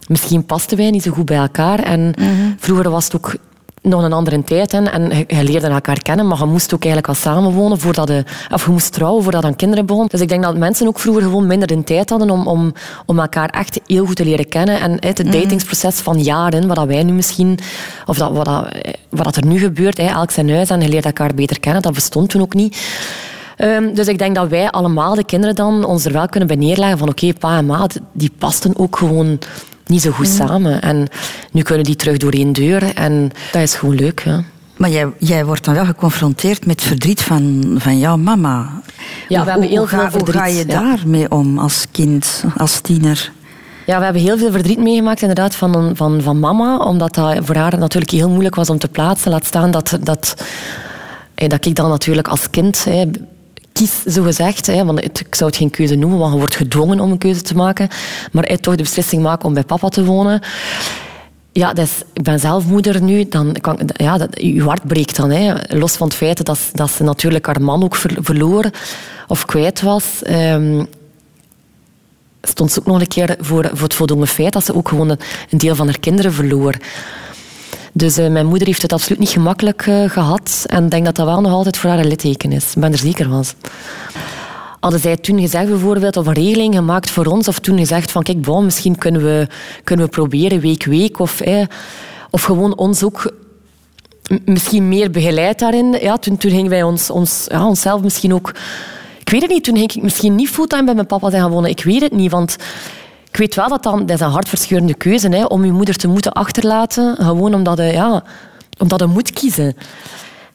Misschien 0.08 0.46
pasten 0.46 0.78
wij 0.78 0.90
niet 0.90 1.04
zo 1.04 1.12
goed 1.12 1.26
bij 1.26 1.38
elkaar. 1.38 1.80
En 1.80 2.14
vroeger 2.58 2.90
was 2.90 3.04
het 3.04 3.16
ook 3.16 3.36
nog 3.86 4.04
een 4.04 4.14
andere 4.14 4.44
tijd. 4.44 4.72
Hè. 4.72 4.84
En 4.84 5.26
je, 5.28 5.44
leerde 5.44 5.68
elkaar 5.68 6.02
kennen, 6.02 6.28
maar 6.28 6.38
je 6.38 6.46
moest 6.46 6.74
ook 6.74 6.84
eigenlijk 6.84 7.14
wel 7.14 7.34
samenwonen 7.34 7.80
voordat 7.80 8.08
je... 8.08 8.24
Of 8.52 8.66
je 8.66 8.72
moest 8.72 8.94
trouwen 8.94 9.24
voordat 9.24 9.42
je 9.42 9.48
aan 9.48 9.56
kinderen 9.56 9.86
begon. 9.86 10.08
Dus 10.08 10.22
ik 10.22 10.30
denk 10.30 10.44
dat 10.44 10.58
mensen 10.58 10.88
ook 10.88 11.00
vroeger 11.00 11.24
gewoon 11.24 11.48
minder 11.48 11.68
de 11.68 11.84
tijd 11.84 12.10
hadden 12.10 12.30
om, 12.30 12.48
om, 12.48 12.74
om 13.06 13.20
elkaar 13.20 13.50
echt 13.50 13.80
heel 13.86 14.06
goed 14.06 14.16
te 14.16 14.26
leren 14.26 14.50
kennen. 14.50 14.80
En 14.80 14.92
het 15.00 15.18
datingsproces 15.18 15.96
van 15.96 16.20
jaren, 16.20 16.68
wat 16.68 16.86
wij 16.86 17.04
nu 17.04 17.14
misschien... 17.14 17.60
Of 18.06 18.18
dat, 18.18 18.32
wat, 18.32 18.46
dat, 18.46 18.68
wat 19.10 19.24
dat 19.24 19.36
er 19.36 19.46
nu 19.46 19.60
gebeurt, 19.60 19.98
hè, 19.98 20.08
elk 20.08 20.32
zijn 20.32 20.50
huis 20.50 20.70
en 20.70 20.82
je 20.82 20.90
leert 20.90 21.06
elkaar 21.06 21.34
beter 21.34 21.60
kennen, 21.60 21.82
dat 21.82 21.94
bestond 21.94 22.30
toen 22.30 22.42
ook 22.42 22.54
niet. 22.54 22.78
Um, 23.58 23.94
dus 23.94 24.08
ik 24.08 24.18
denk 24.18 24.36
dat 24.36 24.48
wij 24.48 24.70
allemaal, 24.70 25.16
de 25.16 25.24
kinderen 25.24 25.56
dan, 25.56 25.86
ons 25.86 26.06
er 26.06 26.12
wel 26.12 26.28
kunnen 26.28 26.48
bij 26.48 26.58
neerleggen 26.58 26.98
van 26.98 27.10
oké, 27.10 27.34
pa 27.34 27.58
en 27.58 27.66
ma, 27.66 27.88
die 28.14 28.32
pasten 28.38 28.78
ook 28.78 28.98
gewoon 28.98 29.40
niet 29.86 30.02
zo 30.02 30.12
goed 30.12 30.28
samen. 30.28 30.82
En 30.82 31.08
nu 31.52 31.62
kunnen 31.62 31.84
die 31.84 31.96
terug 31.96 32.18
door 32.18 32.32
één 32.32 32.54
deur 32.54 32.94
en 32.94 33.32
dat 33.52 33.62
is 33.62 33.76
gewoon 33.76 33.96
leuk. 33.96 34.22
Ja. 34.26 34.44
Maar 34.78 34.90
jij, 34.90 35.12
jij 35.20 35.46
wordt 35.46 35.66
dan 35.66 35.74
wel 35.74 35.86
geconfronteerd 35.86 36.66
met 36.66 36.82
verdriet 36.82 37.22
van, 37.22 37.76
van 37.78 38.00
jouw 38.00 38.18
mama. 38.18 38.82
Ja, 39.28 39.44
we 39.44 39.50
hebben 39.50 39.70
heel 39.70 39.88
veel 39.88 40.00
verdriet. 40.00 40.26
Hoe 40.26 40.34
ga 40.34 40.46
je 40.46 40.66
daarmee 40.66 41.32
om 41.32 41.60
als 41.60 41.86
kind, 41.92 42.44
als 42.58 42.80
tiener? 42.80 43.32
Ja, 43.86 43.98
we 43.98 44.04
hebben 44.04 44.22
heel 44.22 44.38
veel 44.38 44.52
verdriet 44.52 44.80
meegemaakt 44.80 45.22
inderdaad 45.22 45.56
van, 45.56 45.92
van, 45.96 46.22
van 46.22 46.40
mama. 46.40 46.78
Omdat 46.78 47.16
dat 47.16 47.38
voor 47.42 47.56
haar 47.56 47.78
natuurlijk 47.78 48.12
heel 48.12 48.30
moeilijk 48.30 48.56
was 48.56 48.70
om 48.70 48.78
te 48.78 48.88
plaatsen. 48.88 49.32
Laat 49.32 49.46
staan 49.46 49.72
dat, 49.72 49.98
dat, 50.04 50.36
dat 51.36 51.66
ik 51.66 51.76
dan 51.76 51.90
natuurlijk 51.90 52.28
als 52.28 52.50
kind 52.50 52.86
kies, 53.76 54.04
zo 54.04 54.24
gezegd. 54.24 54.68
Hè, 54.68 54.86
want 54.86 55.04
ik 55.04 55.36
zou 55.36 55.50
het 55.50 55.60
geen 55.60 55.70
keuze 55.70 55.96
noemen, 55.96 56.20
want 56.20 56.32
je 56.32 56.40
wordt 56.40 56.56
gedwongen 56.56 57.00
om 57.00 57.12
een 57.12 57.18
keuze 57.18 57.42
te 57.42 57.56
maken. 57.56 57.88
Maar 58.32 58.44
hij 58.44 58.58
toch 58.58 58.76
de 58.76 58.84
beslissing 58.84 59.22
maken 59.22 59.48
om 59.48 59.54
bij 59.54 59.64
papa 59.64 59.90
te 59.90 60.06
wonen. 60.06 60.42
Ja, 61.52 61.74
dus, 61.74 61.92
ik 62.14 62.24
ben 62.24 62.40
zelf 62.40 62.66
moeder 62.66 63.02
nu. 63.02 63.28
Dan 63.30 63.56
kan, 63.62 63.80
ja, 63.94 64.18
dat, 64.18 64.30
je 64.42 64.64
hart 64.64 64.88
breekt 64.88 65.16
dan. 65.16 65.32
Hè. 65.32 65.54
Los 65.68 65.96
van 65.96 66.08
het 66.08 66.16
feit 66.16 66.46
dat, 66.46 66.60
dat 66.74 66.92
ze 66.92 67.04
natuurlijk 67.04 67.46
haar 67.46 67.62
man 67.62 67.84
ook 67.84 67.96
verloor 67.96 68.70
of 69.28 69.46
kwijt 69.46 69.82
was. 69.82 70.06
Um, 70.30 70.88
stond 72.42 72.72
ze 72.72 72.80
ook 72.80 72.86
nog 72.86 73.00
een 73.00 73.08
keer 73.08 73.36
voor, 73.40 73.70
voor 73.74 73.84
het 73.84 73.94
voldongen 73.94 74.28
feit 74.28 74.54
dat 74.54 74.66
ze 74.66 74.76
ook 74.76 74.90
gewoon 74.90 75.10
een, 75.10 75.20
een 75.50 75.58
deel 75.58 75.76
van 75.76 75.86
haar 75.86 76.00
kinderen 76.00 76.34
verloor. 76.34 76.76
Dus 77.98 78.18
uh, 78.18 78.28
mijn 78.28 78.46
moeder 78.46 78.68
heeft 78.68 78.82
het 78.82 78.94
absoluut 78.94 79.20
niet 79.20 79.30
gemakkelijk 79.30 79.86
uh, 79.86 80.10
gehad. 80.10 80.64
En 80.68 80.84
ik 80.84 80.92
denk 80.92 81.06
dat 81.06 81.16
dat 81.16 81.26
wel 81.26 81.42
nog 81.42 81.52
altijd 81.52 81.78
voor 81.78 81.90
haar 81.90 82.00
een 82.00 82.08
litteken 82.08 82.52
is. 82.52 82.74
Ik 82.76 82.82
ben 82.82 82.92
er 82.92 82.98
zeker 82.98 83.30
van. 83.30 83.44
Hadden 84.80 85.00
zij 85.00 85.18
toen 85.18 85.40
gezegd 85.40 85.70
bijvoorbeeld, 85.70 86.18
of 86.18 86.28
een 86.28 86.34
regeling 86.34 86.76
gemaakt 86.76 87.10
voor 87.10 87.26
ons, 87.26 87.48
of 87.48 87.60
toen 87.60 87.78
gezegd 87.78 88.12
van 88.12 88.24
kijk, 88.24 88.42
bon, 88.42 88.66
misschien 88.66 88.98
kunnen 88.98 89.24
we, 89.24 89.48
kunnen 89.84 90.06
we 90.06 90.12
proberen 90.12 90.60
week 90.60 90.84
week, 90.84 91.20
of, 91.20 91.42
eh, 91.42 91.66
of 92.30 92.44
gewoon 92.44 92.78
ons 92.78 93.04
ook 93.04 93.34
misschien 94.46 94.88
meer 94.88 95.12
begeleid 95.12 95.60
daarin. 95.60 95.98
Ja, 96.02 96.18
toen, 96.18 96.38
toen 96.38 96.52
gingen 96.52 96.70
wij 96.70 96.84
ons, 96.84 97.10
ons, 97.10 97.46
ja, 97.48 97.68
onszelf 97.68 98.02
misschien 98.02 98.34
ook... 98.34 98.50
Ik 99.20 99.30
weet 99.30 99.42
het 99.42 99.52
niet, 99.52 99.64
toen 99.64 99.78
ging 99.78 99.94
ik 99.94 100.02
misschien 100.02 100.36
niet 100.36 100.50
fulltime 100.50 100.84
bij 100.84 100.94
mijn 100.94 101.08
papa 101.08 101.30
zijn 101.30 101.42
gaan 101.42 101.52
wonen. 101.52 101.70
Ik 101.70 101.84
weet 101.84 102.02
het 102.02 102.14
niet, 102.14 102.32
want 102.32 102.56
ik 103.36 103.42
weet 103.42 103.56
wel 103.56 103.70
dat 103.70 103.84
dan, 103.84 104.00
dat 104.00 104.16
is 104.16 104.26
een 104.26 104.32
hartverscheurende 104.32 104.94
keuze 104.94 105.30
hè, 105.30 105.46
om 105.46 105.66
je 105.66 105.72
moeder 105.72 105.96
te 105.96 106.08
moeten 106.08 106.32
achterlaten. 106.32 107.16
Gewoon 107.16 107.54
omdat 107.54 107.78
je, 107.78 107.84
ja, 107.84 108.24
omdat 108.78 109.00
je 109.00 109.06
moet 109.06 109.32
kiezen. 109.32 109.76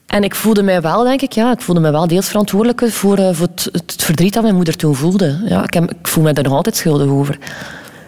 En 0.06 0.24
ik 0.24 0.34
voelde 0.34 0.62
mij 0.62 0.80
wel, 0.80 1.02
denk 1.02 1.22
ik, 1.22 1.32
ja, 1.32 1.52
ik 1.52 1.60
voelde 1.60 1.80
mij 1.80 1.92
wel 1.92 2.06
deels 2.06 2.28
verantwoordelijk 2.28 2.92
voor, 2.92 3.18
uh, 3.18 3.28
voor 3.32 3.46
het, 3.46 3.68
het, 3.72 4.04
verdriet 4.04 4.32
dat 4.32 4.42
mijn 4.42 4.54
moeder 4.54 4.76
toen 4.76 4.94
voelde. 4.94 5.40
Ja, 5.44 5.62
ik, 5.62 5.74
heb, 5.74 5.90
ik 5.90 6.08
voel 6.08 6.24
me 6.24 6.32
daar 6.32 6.44
nog 6.44 6.52
altijd 6.52 6.76
schuldig 6.76 7.08
over. 7.08 7.38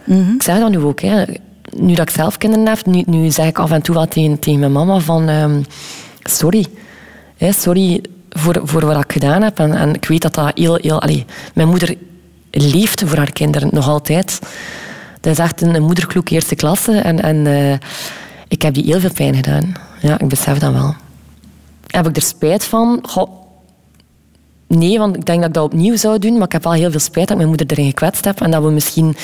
Mm 0.05 0.35
Ik 0.35 0.43
zeg 0.43 0.59
dat 0.59 0.71
nu 0.71 0.79
ook. 0.79 1.01
Hè. 1.01 1.25
Nu 1.71 1.95
dat 1.95 2.09
ik 2.09 2.15
zelf 2.15 2.39
kinderen 2.39 2.67
heb, 2.67 2.87
nu, 2.87 3.03
nu 3.07 3.31
zeg 3.31 3.47
ik 3.47 3.59
af 3.59 3.71
en 3.71 3.83
toe 3.83 3.95
wat 3.95 4.11
tegen, 4.11 4.39
tegen 4.39 4.61
mijn 4.61 4.73
mama 4.73 4.99
van... 4.99 5.29
Um, 5.29 5.65
sorry. 6.23 6.67
Hè, 7.37 7.53
sorry 7.53 8.03
voor, 8.31 8.61
voor 8.65 8.87
wat 8.87 9.05
ik 9.05 9.13
gedaan 9.13 9.43
heb. 9.43 9.59
En, 9.59 9.75
en 9.75 9.95
ik 9.95 10.05
weet 10.05 10.23
dat 10.23 10.35
dat 10.35 10.51
heel... 10.55 10.79
heel 10.81 11.01
allee, 11.01 11.25
mijn 11.55 11.69
moeder 11.69 11.97
leeft 12.53 13.03
voor 13.07 13.17
haar 13.17 13.33
kinderen, 13.33 13.69
nog 13.73 13.89
altijd. 13.89 14.39
Dat 15.21 15.33
is 15.33 15.39
echt 15.39 15.61
een, 15.61 15.83
moederkloek 15.83 16.29
eerste 16.29 16.55
klasse. 16.55 16.93
En, 16.93 17.23
en 17.23 17.37
uh, 17.37 17.73
ik 18.49 18.63
heb 18.63 18.75
die 18.75 18.85
heel 18.85 19.01
veel 19.01 19.13
pijn 19.13 19.35
gedaan. 19.35 19.75
Ja, 20.01 20.19
ik 20.19 20.29
besef 20.29 20.59
dat 20.59 20.73
wel. 20.73 20.95
Heb 21.87 22.09
ik 22.09 22.17
er 22.17 22.23
spijt 22.23 22.65
van? 22.65 23.05
Nee, 24.67 24.99
want 24.99 25.17
ik 25.17 25.27
denk 25.27 25.39
dat 25.39 25.49
ik 25.49 25.55
dat 25.55 25.65
opnieuw 25.65 25.97
zou 25.97 26.19
doen. 26.19 26.33
Maar 26.33 26.47
ik 26.47 26.53
heb 26.53 26.65
wel 26.65 26.73
heel 26.73 26.91
veel 26.91 27.01
spijt 27.01 27.29
dat 27.29 27.37
mijn 27.37 27.49
moeder 27.49 27.67
erin 27.71 27.87
gekwetst 27.87 28.25
heb. 28.25 28.41
En 28.41 28.51
dat 28.51 28.63
we 28.63 28.71
misschien... 28.71 29.17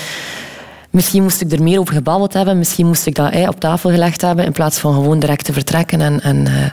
Misschien 0.91 1.23
moest 1.23 1.41
ik 1.41 1.53
er 1.53 1.63
meer 1.63 1.79
over 1.81 1.95
gebabbeld 1.95 2.33
hebben. 2.33 2.59
Misschien 2.59 2.87
moest 2.87 3.07
ik 3.07 3.15
dat 3.15 3.49
op 3.49 3.61
tafel 3.61 3.91
gelegd 3.91 4.21
hebben. 4.21 4.45
In 4.45 4.53
plaats 4.53 4.79
van 4.79 4.95
gewoon 4.95 5.19
direct 5.19 5.45
te 5.45 5.53
vertrekken. 5.53 6.01
En, 6.01 6.21
en, 6.21 6.37
uh, 6.47 6.65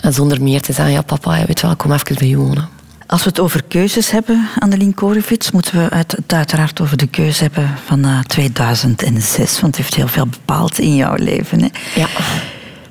en 0.00 0.12
zonder 0.12 0.42
meer 0.42 0.60
te 0.60 0.72
zeggen... 0.72 0.94
Ja, 0.94 1.02
papa, 1.02 1.46
weet 1.46 1.60
wel, 1.60 1.76
kom 1.76 1.92
even 1.92 2.16
bij 2.18 2.28
je 2.28 2.36
wonen. 2.36 2.68
Als 3.06 3.22
we 3.22 3.28
het 3.28 3.40
over 3.40 3.62
keuzes 3.68 4.10
hebben, 4.10 4.48
Annelien 4.58 4.94
Korevits, 4.94 5.50
moeten 5.50 5.78
we 5.78 5.96
het 5.96 6.16
uiteraard 6.26 6.80
over 6.80 6.96
de 6.96 7.06
keuze 7.06 7.42
hebben 7.42 7.70
van 7.84 8.06
uh, 8.06 8.18
2006. 8.20 9.60
Want 9.60 9.66
het 9.66 9.76
heeft 9.76 9.94
heel 9.94 10.08
veel 10.08 10.26
bepaald 10.26 10.78
in 10.78 10.94
jouw 10.94 11.14
leven. 11.14 11.60
Hè? 11.60 11.68
Ja. 11.94 12.06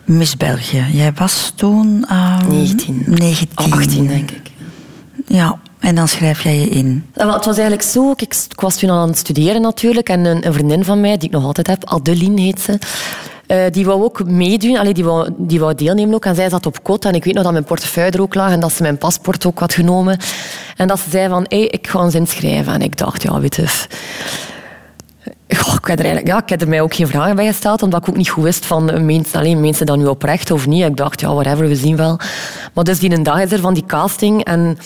Miss 0.06 0.38
België. 0.38 0.86
Jij 0.92 1.14
was 1.16 1.54
toen... 1.56 2.06
Uh, 2.12 2.48
19. 2.48 3.04
19. 3.08 3.72
18, 3.72 4.08
denk 4.08 4.32
ik. 4.32 4.52
Ja, 5.28 5.60
en 5.80 5.96
dan 5.96 6.08
schrijf 6.08 6.42
jij 6.42 6.60
je 6.60 6.70
in. 6.70 7.06
Wel, 7.14 7.34
het 7.34 7.46
was 7.46 7.58
eigenlijk 7.58 7.88
zo, 7.88 8.12
ik, 8.12 8.22
ik 8.50 8.60
was 8.60 8.78
toen 8.78 8.90
aan 8.90 9.08
het 9.08 9.18
studeren 9.18 9.62
natuurlijk. 9.62 10.10
En 10.10 10.26
een, 10.26 10.46
een, 10.46 10.54
vriendin 10.54 10.84
van 10.84 11.02
mij, 11.02 11.18
die 11.18 11.28
ik 11.28 11.34
nog 11.34 11.44
altijd 11.44 11.68
heb, 11.68 11.86
Adeline 11.86 12.42
heet 12.42 12.62
ze. 12.62 12.80
Uh, 13.54 13.66
die 13.72 13.86
wou 13.86 14.04
ook 14.04 14.26
meedoen, 14.26 14.78
Allee, 14.78 14.94
die, 14.94 15.04
wou, 15.04 15.30
die 15.38 15.60
wou 15.60 15.76
deelnemen 15.76 16.16
ook. 16.16 16.26
En 16.26 16.36
zij 16.36 16.50
zat 16.50 16.66
op 16.66 16.84
kot 16.84 17.06
en 17.06 17.14
ik 17.14 17.24
weet 17.24 17.34
nog 17.34 17.44
dat 17.44 17.52
mijn 17.52 17.64
portefeuille 17.64 18.12
er 18.12 18.22
ook 18.22 18.36
lag 18.36 18.52
en 18.52 18.60
dat 18.60 18.72
ze 18.72 18.82
mijn 18.82 18.98
paspoort 18.98 19.46
ook 19.46 19.60
had 19.60 19.74
genomen. 19.74 20.18
En 20.78 20.88
dat 20.88 21.00
ze 21.00 21.10
zei 21.10 21.30
van, 21.30 21.46
hey, 21.48 21.68
ik 21.68 21.88
ga 21.88 22.04
eens 22.04 22.16
inschrijven. 22.16 22.74
En 22.74 22.82
ik 22.82 22.98
dacht, 22.98 23.24
ja, 23.24 23.40
weet 23.40 23.56
je... 23.56 23.88
Ik, 25.48 25.90
heb 25.90 26.00
er 26.00 26.06
eigenlijk, 26.06 26.28
ja, 26.28 26.42
ik 26.42 26.50
heb 26.50 26.62
er 26.62 26.68
mij 26.68 26.82
ook 26.82 26.94
geen 26.96 27.08
vragen 27.08 27.36
bij 27.36 27.46
gesteld, 27.46 27.82
omdat 27.82 28.02
ik 28.02 28.10
ook 28.10 28.18
niet 28.18 28.30
goed 28.30 28.44
wist 28.44 28.66
van 28.66 29.06
mensen, 29.06 29.40
alleen 29.40 29.60
mensen 29.60 29.86
dat 29.86 29.98
nu 29.98 30.06
oprecht 30.06 30.52
of 30.52 30.68
niet. 30.68 30.86
Ik 30.86 30.98
dacht, 30.98 31.20
ja, 31.20 31.34
whatever, 31.34 31.68
we 31.68 31.76
zien 31.76 31.96
wel. 31.96 32.20
Maar 32.74 32.84
dus 32.84 33.00
die 33.00 33.12
een 33.12 33.24
dag 33.24 33.42
is 33.42 33.52
er 33.52 33.60
van 33.60 33.74
die 33.74 33.86
casting 33.86 34.44
en 34.44 34.78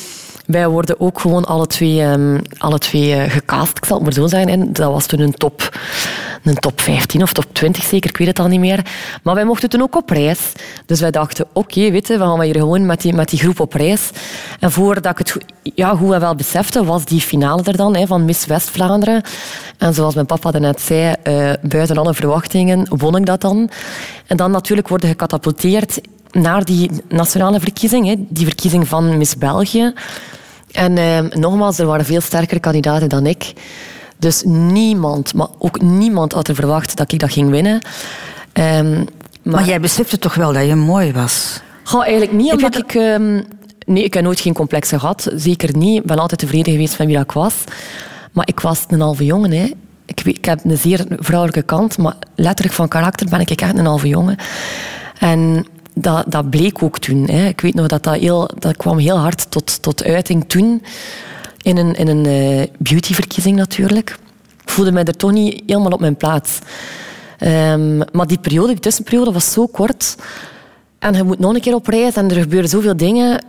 wij 0.47 0.67
worden 0.67 0.99
ook 0.99 1.19
gewoon 1.19 1.45
alle 1.45 1.67
twee, 1.67 2.03
um, 2.03 2.41
alle 2.57 2.77
twee 2.77 3.15
uh, 3.15 3.31
gecast, 3.31 3.77
ik 3.77 3.85
zal 3.85 3.95
het 3.95 4.05
maar 4.05 4.13
zo 4.13 4.27
zeggen. 4.27 4.49
En 4.49 4.73
dat 4.73 4.91
was 4.91 5.05
toen 5.05 5.19
een 5.19 5.33
top, 5.33 5.79
een 6.43 6.55
top 6.55 6.81
15 6.81 7.21
of 7.21 7.33
top 7.33 7.45
20 7.51 7.83
zeker, 7.83 8.09
ik 8.09 8.17
weet 8.17 8.27
het 8.27 8.39
al 8.39 8.47
niet 8.47 8.59
meer. 8.59 8.85
Maar 9.23 9.35
wij 9.35 9.45
mochten 9.45 9.69
toen 9.69 9.81
ook 9.81 9.95
op 9.95 10.09
reis. 10.09 10.51
Dus 10.85 10.99
wij 10.99 11.11
dachten, 11.11 11.45
oké, 11.53 11.79
okay, 11.79 11.91
we 11.91 12.17
gaan 12.17 12.41
hier 12.41 12.55
gewoon 12.55 12.85
met 12.85 13.01
die, 13.01 13.13
met 13.13 13.29
die 13.29 13.39
groep 13.39 13.59
op 13.59 13.73
reis. 13.73 14.09
En 14.59 14.71
voordat 14.71 15.19
ik 15.19 15.27
het 15.27 15.37
ja, 15.75 15.95
goed 15.95 16.13
en 16.13 16.19
wel 16.19 16.35
besefte, 16.35 16.83
was 16.83 17.05
die 17.05 17.21
finale 17.21 17.63
er 17.63 17.77
dan, 17.77 17.95
hè, 17.95 18.07
van 18.07 18.25
Miss 18.25 18.45
West-Vlaanderen. 18.45 19.21
En 19.77 19.93
zoals 19.93 20.13
mijn 20.13 20.25
papa 20.25 20.57
net 20.57 20.81
zei, 20.81 21.15
uh, 21.23 21.51
buiten 21.61 21.97
alle 21.97 22.13
verwachtingen 22.13 22.87
won 22.89 23.15
ik 23.15 23.25
dat 23.25 23.41
dan. 23.41 23.69
En 24.27 24.37
dan 24.37 24.51
natuurlijk 24.51 24.87
worden 24.87 25.09
gecatapulteerd 25.09 25.99
naar 26.31 26.65
die 26.65 26.91
nationale 27.09 27.59
verkiezing, 27.59 28.07
hè, 28.07 28.15
die 28.17 28.45
verkiezing 28.45 28.87
van 28.87 29.17
Miss 29.17 29.37
België. 29.37 29.93
En 30.71 30.97
eh, 30.97 31.19
nogmaals, 31.19 31.79
er 31.79 31.85
waren 31.85 32.05
veel 32.05 32.21
sterkere 32.21 32.59
kandidaten 32.59 33.09
dan 33.09 33.25
ik. 33.25 33.53
Dus 34.19 34.43
niemand, 34.45 35.33
maar 35.33 35.47
ook 35.57 35.81
niemand 35.81 36.33
had 36.33 36.47
er 36.47 36.55
verwacht 36.55 36.97
dat 36.97 37.11
ik 37.11 37.19
dat 37.19 37.31
ging 37.31 37.49
winnen. 37.49 37.81
Um, 38.53 38.93
maar, 38.93 39.05
maar, 39.43 39.65
jij 39.65 39.79
besefte 39.79 40.19
toch 40.19 40.35
wel 40.35 40.53
dat 40.53 40.65
je 40.65 40.75
mooi 40.75 41.11
was? 41.11 41.61
Goh, 41.83 42.01
eigenlijk 42.01 42.31
niet, 42.31 42.51
omdat 42.51 42.77
ik... 42.77 42.93
Um, 42.93 43.43
nee, 43.85 44.03
ik 44.03 44.13
heb 44.13 44.23
nooit 44.23 44.39
geen 44.39 44.53
complexen 44.53 44.99
gehad. 44.99 45.31
Zeker 45.35 45.77
niet. 45.77 45.97
Ik 45.99 46.05
ben 46.05 46.19
altijd 46.19 46.39
tevreden 46.39 46.73
geweest 46.73 46.97
met 46.97 47.07
wie 47.07 47.19
ik 47.19 47.31
was. 47.31 47.53
Maar 48.31 48.47
ik 48.47 48.59
was 48.59 48.85
een 48.87 49.01
halve 49.01 49.25
jongen. 49.25 49.51
Hè. 49.51 49.71
Ik, 50.05 50.21
ik 50.23 50.45
heb 50.45 50.59
een 50.63 50.77
zeer 50.77 51.05
vrouwelijke 51.09 51.61
kant, 51.61 51.97
maar 51.97 52.15
letterlijk 52.35 52.75
van 52.75 52.87
karakter 52.87 53.29
ben 53.29 53.39
ik 53.39 53.49
echt 53.49 53.77
een 53.77 53.85
halve 53.85 54.07
jongen. 54.07 54.35
En 55.19 55.65
dat, 56.01 56.23
dat 56.27 56.49
bleek 56.49 56.83
ook 56.83 56.99
toen. 56.99 57.29
Hè. 57.29 57.47
Ik 57.47 57.61
weet 57.61 57.73
nog 57.73 57.87
dat 57.87 58.03
dat, 58.03 58.15
heel, 58.15 58.49
dat 58.59 58.77
kwam 58.77 58.97
heel 58.97 59.17
hard 59.17 59.51
tot, 59.51 59.81
tot 59.81 60.03
uiting 60.03 60.43
toen. 60.47 60.83
In 61.61 61.77
een, 61.77 61.95
in 61.95 62.07
een 62.07 62.27
uh, 62.27 62.65
beautyverkiezing 62.77 63.55
natuurlijk. 63.55 64.17
Ik 64.63 64.69
voelde 64.69 64.91
mij 64.91 65.03
er 65.03 65.15
toch 65.15 65.31
niet 65.31 65.63
helemaal 65.65 65.91
op 65.91 65.99
mijn 65.99 66.15
plaats. 66.15 66.59
Um, 67.39 67.97
maar 68.11 68.27
die 68.27 68.39
periode, 68.39 68.67
die 68.67 68.79
tussenperiode, 68.79 69.31
was 69.31 69.51
zo 69.51 69.67
kort. 69.67 70.15
En 70.99 71.13
je 71.13 71.23
moet 71.23 71.39
nog 71.39 71.53
een 71.53 71.61
keer 71.61 71.75
op 71.75 71.87
reis 71.87 72.13
en 72.13 72.29
er 72.29 72.41
gebeuren 72.41 72.69
zoveel 72.69 72.97
dingen. 72.97 73.43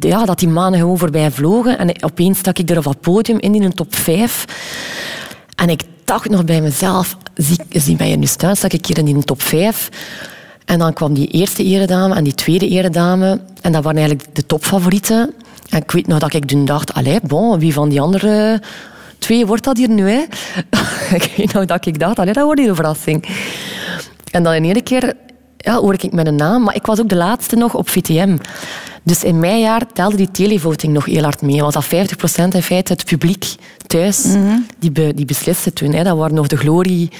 Ja, 0.00 0.24
dat 0.24 0.38
die 0.38 0.48
maanden 0.48 0.80
gewoon 0.80 0.98
voorbij 0.98 1.30
vlogen. 1.30 1.78
En 1.78 2.02
opeens 2.02 2.38
stak 2.38 2.58
ik 2.58 2.70
er 2.70 2.78
op 2.78 2.84
het 2.84 3.00
podium 3.00 3.38
in, 3.40 3.54
in 3.54 3.62
een 3.62 3.74
top 3.74 3.94
5. 3.94 4.44
En 5.56 5.68
ik 5.68 5.82
dacht 6.04 6.28
nog 6.28 6.44
bij 6.44 6.60
mezelf, 6.60 7.16
zie, 7.34 7.58
zie 7.68 7.96
bij 7.96 8.08
je 8.08 8.16
nu 8.16 8.26
staan, 8.26 8.56
stak 8.56 8.72
ik 8.72 8.86
hier 8.86 8.98
in 8.98 9.04
die 9.04 9.24
top 9.24 9.42
5. 9.42 9.88
En 10.64 10.78
dan 10.78 10.92
kwam 10.92 11.14
die 11.14 11.26
eerste 11.26 11.64
eredame 11.64 12.14
en 12.14 12.24
die 12.24 12.34
tweede 12.34 12.68
eredame. 12.68 13.40
En 13.60 13.72
dat 13.72 13.82
waren 13.84 13.98
eigenlijk 13.98 14.34
de 14.34 14.46
topfavorieten. 14.46 15.34
En 15.68 15.82
ik 15.82 15.90
weet 15.90 16.06
nog 16.06 16.18
dat 16.18 16.34
ik 16.34 16.44
toen 16.44 16.64
dacht, 16.64 16.94
allee, 16.94 17.18
bon, 17.22 17.58
wie 17.58 17.72
van 17.72 17.88
die 17.88 18.00
andere 18.00 18.62
twee 19.18 19.46
wordt 19.46 19.64
dat 19.64 19.76
hier 19.76 19.90
nu? 19.90 20.10
Hè? 20.10 20.22
ik 21.18 21.32
weet 21.36 21.52
nog 21.52 21.64
dat 21.64 21.86
ik 21.86 21.98
dacht, 21.98 22.18
allee, 22.18 22.32
dat 22.32 22.44
wordt 22.44 22.60
hier 22.60 22.68
een 22.68 22.74
verrassing. 22.74 23.24
En 24.30 24.42
dan 24.42 24.54
in 24.54 24.64
één 24.64 24.82
keer 24.82 25.14
ja, 25.64 25.76
hoor 25.76 25.92
ik 25.92 26.12
mijn 26.12 26.34
naam. 26.34 26.62
Maar 26.62 26.74
ik 26.74 26.86
was 26.86 27.00
ook 27.00 27.08
de 27.08 27.16
laatste 27.16 27.56
nog 27.56 27.74
op 27.74 27.88
VTM. 27.88 28.36
Dus 29.02 29.24
in 29.24 29.38
mijn 29.38 29.60
jaar 29.60 29.92
telde 29.92 30.16
die 30.16 30.30
televoting 30.30 30.92
nog 30.92 31.04
heel 31.04 31.22
hard 31.22 31.42
mee. 31.42 31.60
Was 31.60 31.74
dat 31.74 31.84
50% 31.84 31.88
in 32.50 32.62
feite 32.62 32.92
het 32.92 33.04
publiek 33.04 33.54
thuis 33.86 34.24
mm 34.24 34.66
die, 34.78 34.92
be, 34.92 35.12
die 35.14 35.24
besliste 35.24 35.72
toen. 35.72 35.92
Hè. 35.92 36.02
Dat 36.02 36.16
waren 36.16 36.34
nog 36.34 36.46
de, 36.46 36.56
glorie, 36.56 37.10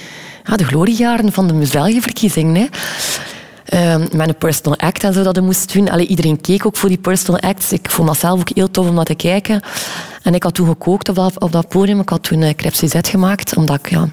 ja, 0.43 0.55
de 0.55 0.63
gloriejaren 0.63 1.31
van 1.31 1.47
de 1.47 1.67
België-verkiezing. 1.71 2.69
Uh, 3.73 3.95
met 3.95 4.27
een 4.27 4.37
personal 4.37 4.77
act 4.77 5.03
en 5.03 5.13
zo 5.13 5.23
dat 5.23 5.35
je 5.35 5.41
moest 5.41 5.73
doen. 5.73 5.89
Allee, 5.89 6.07
iedereen 6.07 6.41
keek 6.41 6.65
ook 6.65 6.75
voor 6.75 6.89
die 6.89 6.97
personal 6.97 7.39
acts. 7.39 7.71
Ik 7.71 7.89
vond 7.89 8.07
dat 8.07 8.19
zelf 8.19 8.39
ook 8.39 8.49
heel 8.53 8.71
tof 8.71 8.87
om 8.87 8.95
dat 8.95 9.05
te 9.05 9.15
kijken. 9.15 9.61
En 10.23 10.33
ik 10.33 10.43
had 10.43 10.53
toen 10.53 10.67
gekookt 10.67 11.09
op 11.09 11.15
dat, 11.15 11.39
op 11.39 11.51
dat 11.51 11.67
podium. 11.67 11.99
Ik 11.99 12.09
had 12.09 12.23
toen 12.23 12.41
uh, 12.41 12.49
crêpes 12.49 13.09
gemaakt, 13.09 13.55
omdat 13.55 13.79
ik... 13.79 13.89
Ja, 13.89 14.07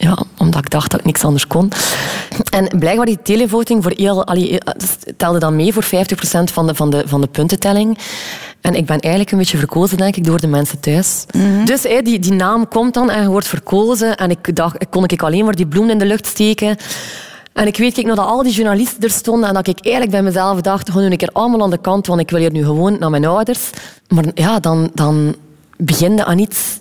ja, 0.00 0.18
omdat 0.38 0.64
ik 0.64 0.70
dacht 0.70 0.90
dat 0.90 1.00
ik 1.00 1.06
niks 1.06 1.24
anders 1.24 1.46
kon. 1.46 1.72
En 2.50 2.78
blijkbaar 2.78 3.06
die 3.06 3.22
televoting 3.22 3.82
voor 3.82 3.92
heel, 3.96 4.26
allee, 4.26 4.58
eh, 4.58 4.74
telde 5.16 5.38
dan 5.38 5.56
mee 5.56 5.72
voor 5.72 5.84
50% 5.84 5.86
van 6.52 6.66
de, 6.66 6.74
van, 6.74 6.90
de, 6.90 7.02
van 7.06 7.20
de 7.20 7.26
puntentelling. 7.26 7.98
En 8.60 8.74
ik 8.74 8.86
ben 8.86 9.00
eigenlijk 9.00 9.32
een 9.32 9.38
beetje 9.38 9.58
verkozen, 9.58 9.96
denk 9.96 10.16
ik, 10.16 10.24
door 10.24 10.40
de 10.40 10.46
mensen 10.46 10.80
thuis. 10.80 11.24
Mhm. 11.32 11.64
Dus 11.64 11.82
hey, 11.82 12.02
die, 12.02 12.18
die 12.18 12.32
naam 12.32 12.68
komt 12.68 12.94
dan 12.94 13.10
en 13.10 13.22
je 13.22 13.28
wordt 13.28 13.46
verkozen. 13.46 14.16
En 14.16 14.30
ik 14.30 14.56
dacht, 14.56 14.88
kon 14.90 15.04
ik 15.04 15.22
alleen 15.22 15.44
maar 15.44 15.54
die 15.54 15.66
bloem 15.66 15.90
in 15.90 15.98
de 15.98 16.06
lucht 16.06 16.26
steken. 16.26 16.76
En 17.52 17.66
ik 17.66 17.76
weet 17.76 17.98
ik 17.98 18.06
nog 18.06 18.16
dat 18.16 18.26
al 18.26 18.42
die 18.42 18.52
journalisten 18.52 19.02
er 19.02 19.10
stonden 19.10 19.48
en 19.48 19.54
dat 19.54 19.66
ik 19.66 19.80
eigenlijk 19.80 20.14
bij 20.14 20.22
mezelf 20.22 20.60
dacht, 20.60 20.90
gewoon 20.90 21.10
een 21.10 21.16
keer 21.16 21.32
allemaal 21.32 21.62
aan 21.62 21.70
de 21.70 21.80
kant, 21.80 22.06
want 22.06 22.20
ik 22.20 22.30
wil 22.30 22.40
hier 22.40 22.52
nu 22.52 22.64
gewoon 22.64 22.98
naar 22.98 23.10
mijn 23.10 23.24
ouders. 23.24 23.70
Maar 24.08 24.24
ja, 24.34 24.60
dan, 24.60 24.90
dan 24.94 25.36
begin 25.76 26.16
je 26.16 26.24
aan 26.24 26.38
iets... 26.38 26.78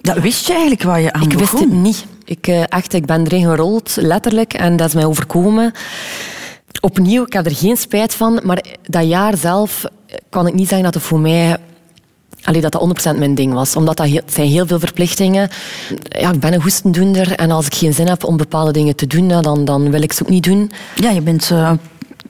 Dat 0.00 0.18
wist 0.18 0.46
je 0.46 0.52
eigenlijk 0.52 0.82
waar 0.82 1.00
je 1.00 1.12
aan 1.12 1.22
Ik 1.22 1.32
wist 1.32 1.58
het 1.58 1.72
niet. 1.72 2.04
Ik, 2.24 2.46
eh, 2.46 2.62
echt, 2.68 2.92
ik 2.92 3.06
ben 3.06 3.24
erin 3.24 3.44
gerold, 3.44 3.96
letterlijk, 4.00 4.52
en 4.52 4.76
dat 4.76 4.88
is 4.88 4.94
mij 4.94 5.04
overkomen. 5.04 5.72
Opnieuw, 6.80 7.24
ik 7.24 7.32
heb 7.32 7.46
er 7.46 7.54
geen 7.54 7.76
spijt 7.76 8.14
van, 8.14 8.40
maar 8.42 8.64
dat 8.82 9.08
jaar 9.08 9.36
zelf 9.36 9.84
kan 10.28 10.46
ik 10.46 10.54
niet 10.54 10.68
zeggen 10.68 10.84
dat 10.84 10.94
het 10.94 11.02
voor 11.02 11.20
mij 11.20 11.56
Allee, 12.44 12.60
dat 12.60 12.72
dat 12.72 13.14
100% 13.14 13.18
mijn 13.18 13.34
ding 13.34 13.52
was. 13.52 13.76
Omdat 13.76 13.96
dat 13.96 14.06
heel, 14.06 14.20
zijn 14.26 14.48
heel 14.48 14.66
veel 14.66 14.78
verplichtingen. 14.78 15.48
Ja, 16.08 16.32
ik 16.32 16.40
ben 16.40 16.52
een 16.52 16.62
goestendoender 16.62 17.32
en 17.32 17.50
als 17.50 17.66
ik 17.66 17.74
geen 17.74 17.94
zin 17.94 18.06
heb 18.06 18.24
om 18.24 18.36
bepaalde 18.36 18.72
dingen 18.72 18.96
te 18.96 19.06
doen, 19.06 19.28
dan, 19.28 19.64
dan 19.64 19.90
wil 19.90 20.02
ik 20.02 20.12
ze 20.12 20.22
ook 20.22 20.28
niet 20.28 20.44
doen. 20.44 20.70
Ja, 20.94 21.10
je 21.10 21.20
bent... 21.20 21.50
Uh, 21.50 21.70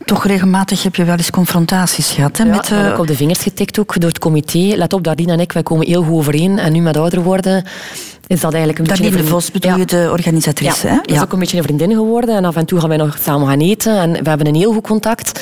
toch 0.04 0.26
regelmatig 0.26 0.82
heb 0.82 0.94
je 0.94 1.04
wel 1.04 1.16
eens 1.16 1.30
confrontaties 1.30 2.10
gehad. 2.10 2.36
Hè, 2.36 2.44
ja, 2.44 2.50
met, 2.50 2.70
uh... 2.70 2.86
ik 2.86 2.98
op 2.98 3.06
de 3.06 3.16
vingers 3.16 3.38
getikt 3.38 3.78
ook 3.78 4.00
door 4.00 4.08
het 4.08 4.18
comité. 4.18 4.58
Let 4.58 4.92
op, 4.92 5.04
Dardine 5.04 5.32
en 5.32 5.40
ik, 5.40 5.52
wij 5.52 5.62
komen 5.62 5.86
heel 5.86 6.02
goed 6.02 6.12
overeen. 6.12 6.58
En 6.58 6.72
nu 6.72 6.80
met 6.80 6.96
ouder 6.96 7.22
worden 7.22 7.64
is 8.26 8.40
dat 8.40 8.54
eigenlijk 8.54 8.78
een 8.78 8.96
beetje... 8.96 9.16
de 9.16 9.24
Vos 9.24 9.50
bedoel 9.50 9.76
je, 9.76 9.84
de 9.84 10.08
organisatrice. 10.12 10.86
Ja, 10.86 10.92
hè? 10.92 10.98
dat 11.02 11.10
is 11.10 11.22
ook 11.22 11.32
een 11.32 11.38
beetje 11.38 11.56
een 11.56 11.62
vriendin 11.62 11.92
geworden. 11.92 12.36
En 12.36 12.44
af 12.44 12.56
en 12.56 12.64
toe 12.64 12.80
gaan 12.80 12.88
wij 12.88 12.98
nog 12.98 13.18
samen 13.22 13.48
gaan 13.48 13.60
eten. 13.60 13.98
En 13.98 14.12
we 14.12 14.28
hebben 14.28 14.46
een 14.46 14.54
heel 14.54 14.72
goed 14.72 14.86
contact. 14.86 15.40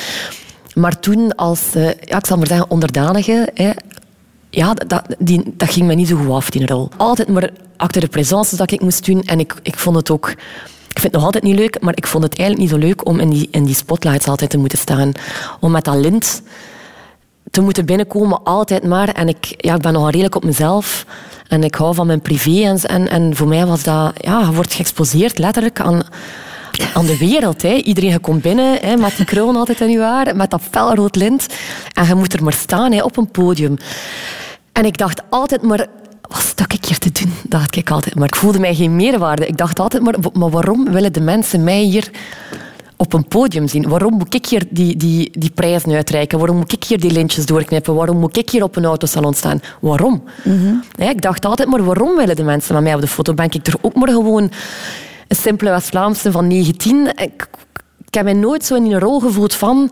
Maar 0.73 0.99
toen 0.99 1.35
als, 1.35 1.61
uh, 1.75 1.85
ja, 1.85 2.17
ik 2.17 2.25
zal 2.25 2.37
maar 2.37 2.47
zeggen, 2.47 2.69
onderdanige, 2.69 3.49
hè, 3.53 3.69
ja, 4.55 4.73
dat, 4.73 5.03
die, 5.19 5.53
dat 5.57 5.69
ging 5.69 5.87
me 5.87 5.93
niet 5.93 6.07
zo 6.07 6.15
goed 6.15 6.29
af, 6.29 6.49
die 6.49 6.65
rol. 6.65 6.89
Altijd 6.97 7.27
maar 7.27 7.49
achter 7.77 8.01
de 8.01 8.07
présence 8.07 8.55
dat 8.55 8.71
ik 8.71 8.81
moest 8.81 9.05
doen. 9.05 9.21
En 9.21 9.39
ik, 9.39 9.55
ik 9.61 9.77
vond 9.77 9.95
het 9.95 10.09
ook... 10.09 10.29
Ik 10.87 10.99
vind 10.99 11.03
het 11.03 11.13
nog 11.13 11.23
altijd 11.23 11.43
niet 11.43 11.55
leuk, 11.55 11.81
maar 11.81 11.93
ik 11.95 12.07
vond 12.07 12.23
het 12.23 12.37
eigenlijk 12.37 12.71
niet 12.71 12.81
zo 12.81 12.87
leuk 12.87 13.05
om 13.05 13.19
in 13.19 13.29
die, 13.29 13.47
in 13.51 13.63
die 13.63 13.75
spotlights 13.75 14.27
altijd 14.27 14.49
te 14.49 14.57
moeten 14.57 14.77
staan. 14.77 15.11
Om 15.59 15.71
met 15.71 15.83
dat 15.83 15.95
lint 15.95 16.41
te 17.51 17.61
moeten 17.61 17.85
binnenkomen, 17.85 18.43
altijd 18.43 18.83
maar. 18.83 19.09
En 19.09 19.27
ik, 19.27 19.53
ja, 19.57 19.75
ik 19.75 19.81
ben 19.81 19.93
nogal 19.93 20.09
redelijk 20.09 20.35
op 20.35 20.43
mezelf. 20.43 21.05
En 21.47 21.63
ik 21.63 21.75
hou 21.75 21.95
van 21.95 22.07
mijn 22.07 22.21
privé. 22.21 22.61
En, 22.61 22.77
en, 22.77 23.09
en 23.09 23.35
voor 23.35 23.47
mij 23.47 23.65
was 23.65 23.83
dat... 23.83 24.13
Ja, 24.17 24.51
wordt 24.51 24.73
geëxposeerd 24.73 25.37
letterlijk 25.37 25.79
aan 25.79 26.03
aan 26.93 27.05
de 27.05 27.17
wereld. 27.17 27.61
Hè. 27.61 27.73
Iedereen 27.73 28.21
komt 28.21 28.41
binnen 28.41 28.77
hè, 28.81 28.95
met 28.95 29.17
die 29.17 29.25
kroon 29.25 29.55
altijd 29.55 29.81
in 29.81 29.89
je 29.89 29.99
haar, 29.99 30.35
met 30.35 30.49
dat 30.49 30.61
felrood 30.71 31.15
lint. 31.15 31.47
En 31.93 32.07
je 32.07 32.15
moet 32.15 32.33
er 32.33 32.43
maar 32.43 32.53
staan 32.53 32.91
hè, 32.91 33.03
op 33.03 33.17
een 33.17 33.31
podium. 33.31 33.77
En 34.71 34.85
ik 34.85 34.97
dacht 34.97 35.21
altijd 35.29 35.61
maar, 35.61 35.87
wat 36.21 36.41
stak 36.41 36.73
ik 36.73 36.85
hier 36.85 36.97
te 36.97 37.11
doen? 37.11 37.33
Dacht 37.43 37.75
ik 37.75 37.89
altijd. 37.89 38.15
Maar 38.15 38.27
ik 38.27 38.35
voelde 38.35 38.59
mij 38.59 38.75
geen 38.75 38.95
meerwaarde. 38.95 39.47
Ik 39.47 39.57
dacht 39.57 39.79
altijd, 39.79 40.03
maar, 40.03 40.15
maar 40.33 40.49
waarom 40.49 40.91
willen 40.91 41.13
de 41.13 41.21
mensen 41.21 41.63
mij 41.63 41.81
hier 41.81 42.09
op 42.97 43.13
een 43.13 43.27
podium 43.27 43.67
zien? 43.67 43.89
Waarom 43.89 44.13
moet 44.13 44.33
ik 44.33 44.45
hier 44.45 44.63
die, 44.69 44.97
die, 44.97 45.31
die 45.39 45.51
prijzen 45.51 45.91
uitreiken? 45.91 46.37
Waarom 46.37 46.57
moet 46.57 46.71
ik 46.71 46.83
hier 46.83 46.99
die 46.99 47.11
lintjes 47.11 47.45
doorknippen? 47.45 47.95
Waarom 47.95 48.17
moet 48.17 48.37
ik 48.37 48.49
hier 48.49 48.63
op 48.63 48.75
een 48.75 48.85
autosalon 48.85 49.33
staan? 49.33 49.61
Waarom? 49.81 50.23
Ja, 50.95 51.09
ik 51.09 51.21
dacht 51.21 51.45
altijd, 51.45 51.69
maar 51.69 51.83
waarom 51.83 52.15
willen 52.15 52.35
de 52.35 52.43
mensen 52.43 52.73
met 52.73 52.83
mij 52.83 52.93
op 52.93 53.01
de 53.01 53.07
foto? 53.07 53.33
Ben 53.33 53.45
ik 53.45 53.67
er 53.67 53.75
ook 53.81 53.95
maar 53.95 54.09
gewoon 54.09 54.51
een 55.27 55.35
simpele 55.35 55.69
West-Vlaamse 55.69 56.31
van 56.31 56.47
19? 56.47 57.07
Ik, 57.15 57.47
ik 58.05 58.13
heb 58.13 58.23
mij 58.23 58.33
nooit 58.33 58.65
zo 58.65 58.75
in 58.75 58.91
een 58.91 58.99
rol 58.99 59.19
gevoeld 59.19 59.53
van... 59.55 59.91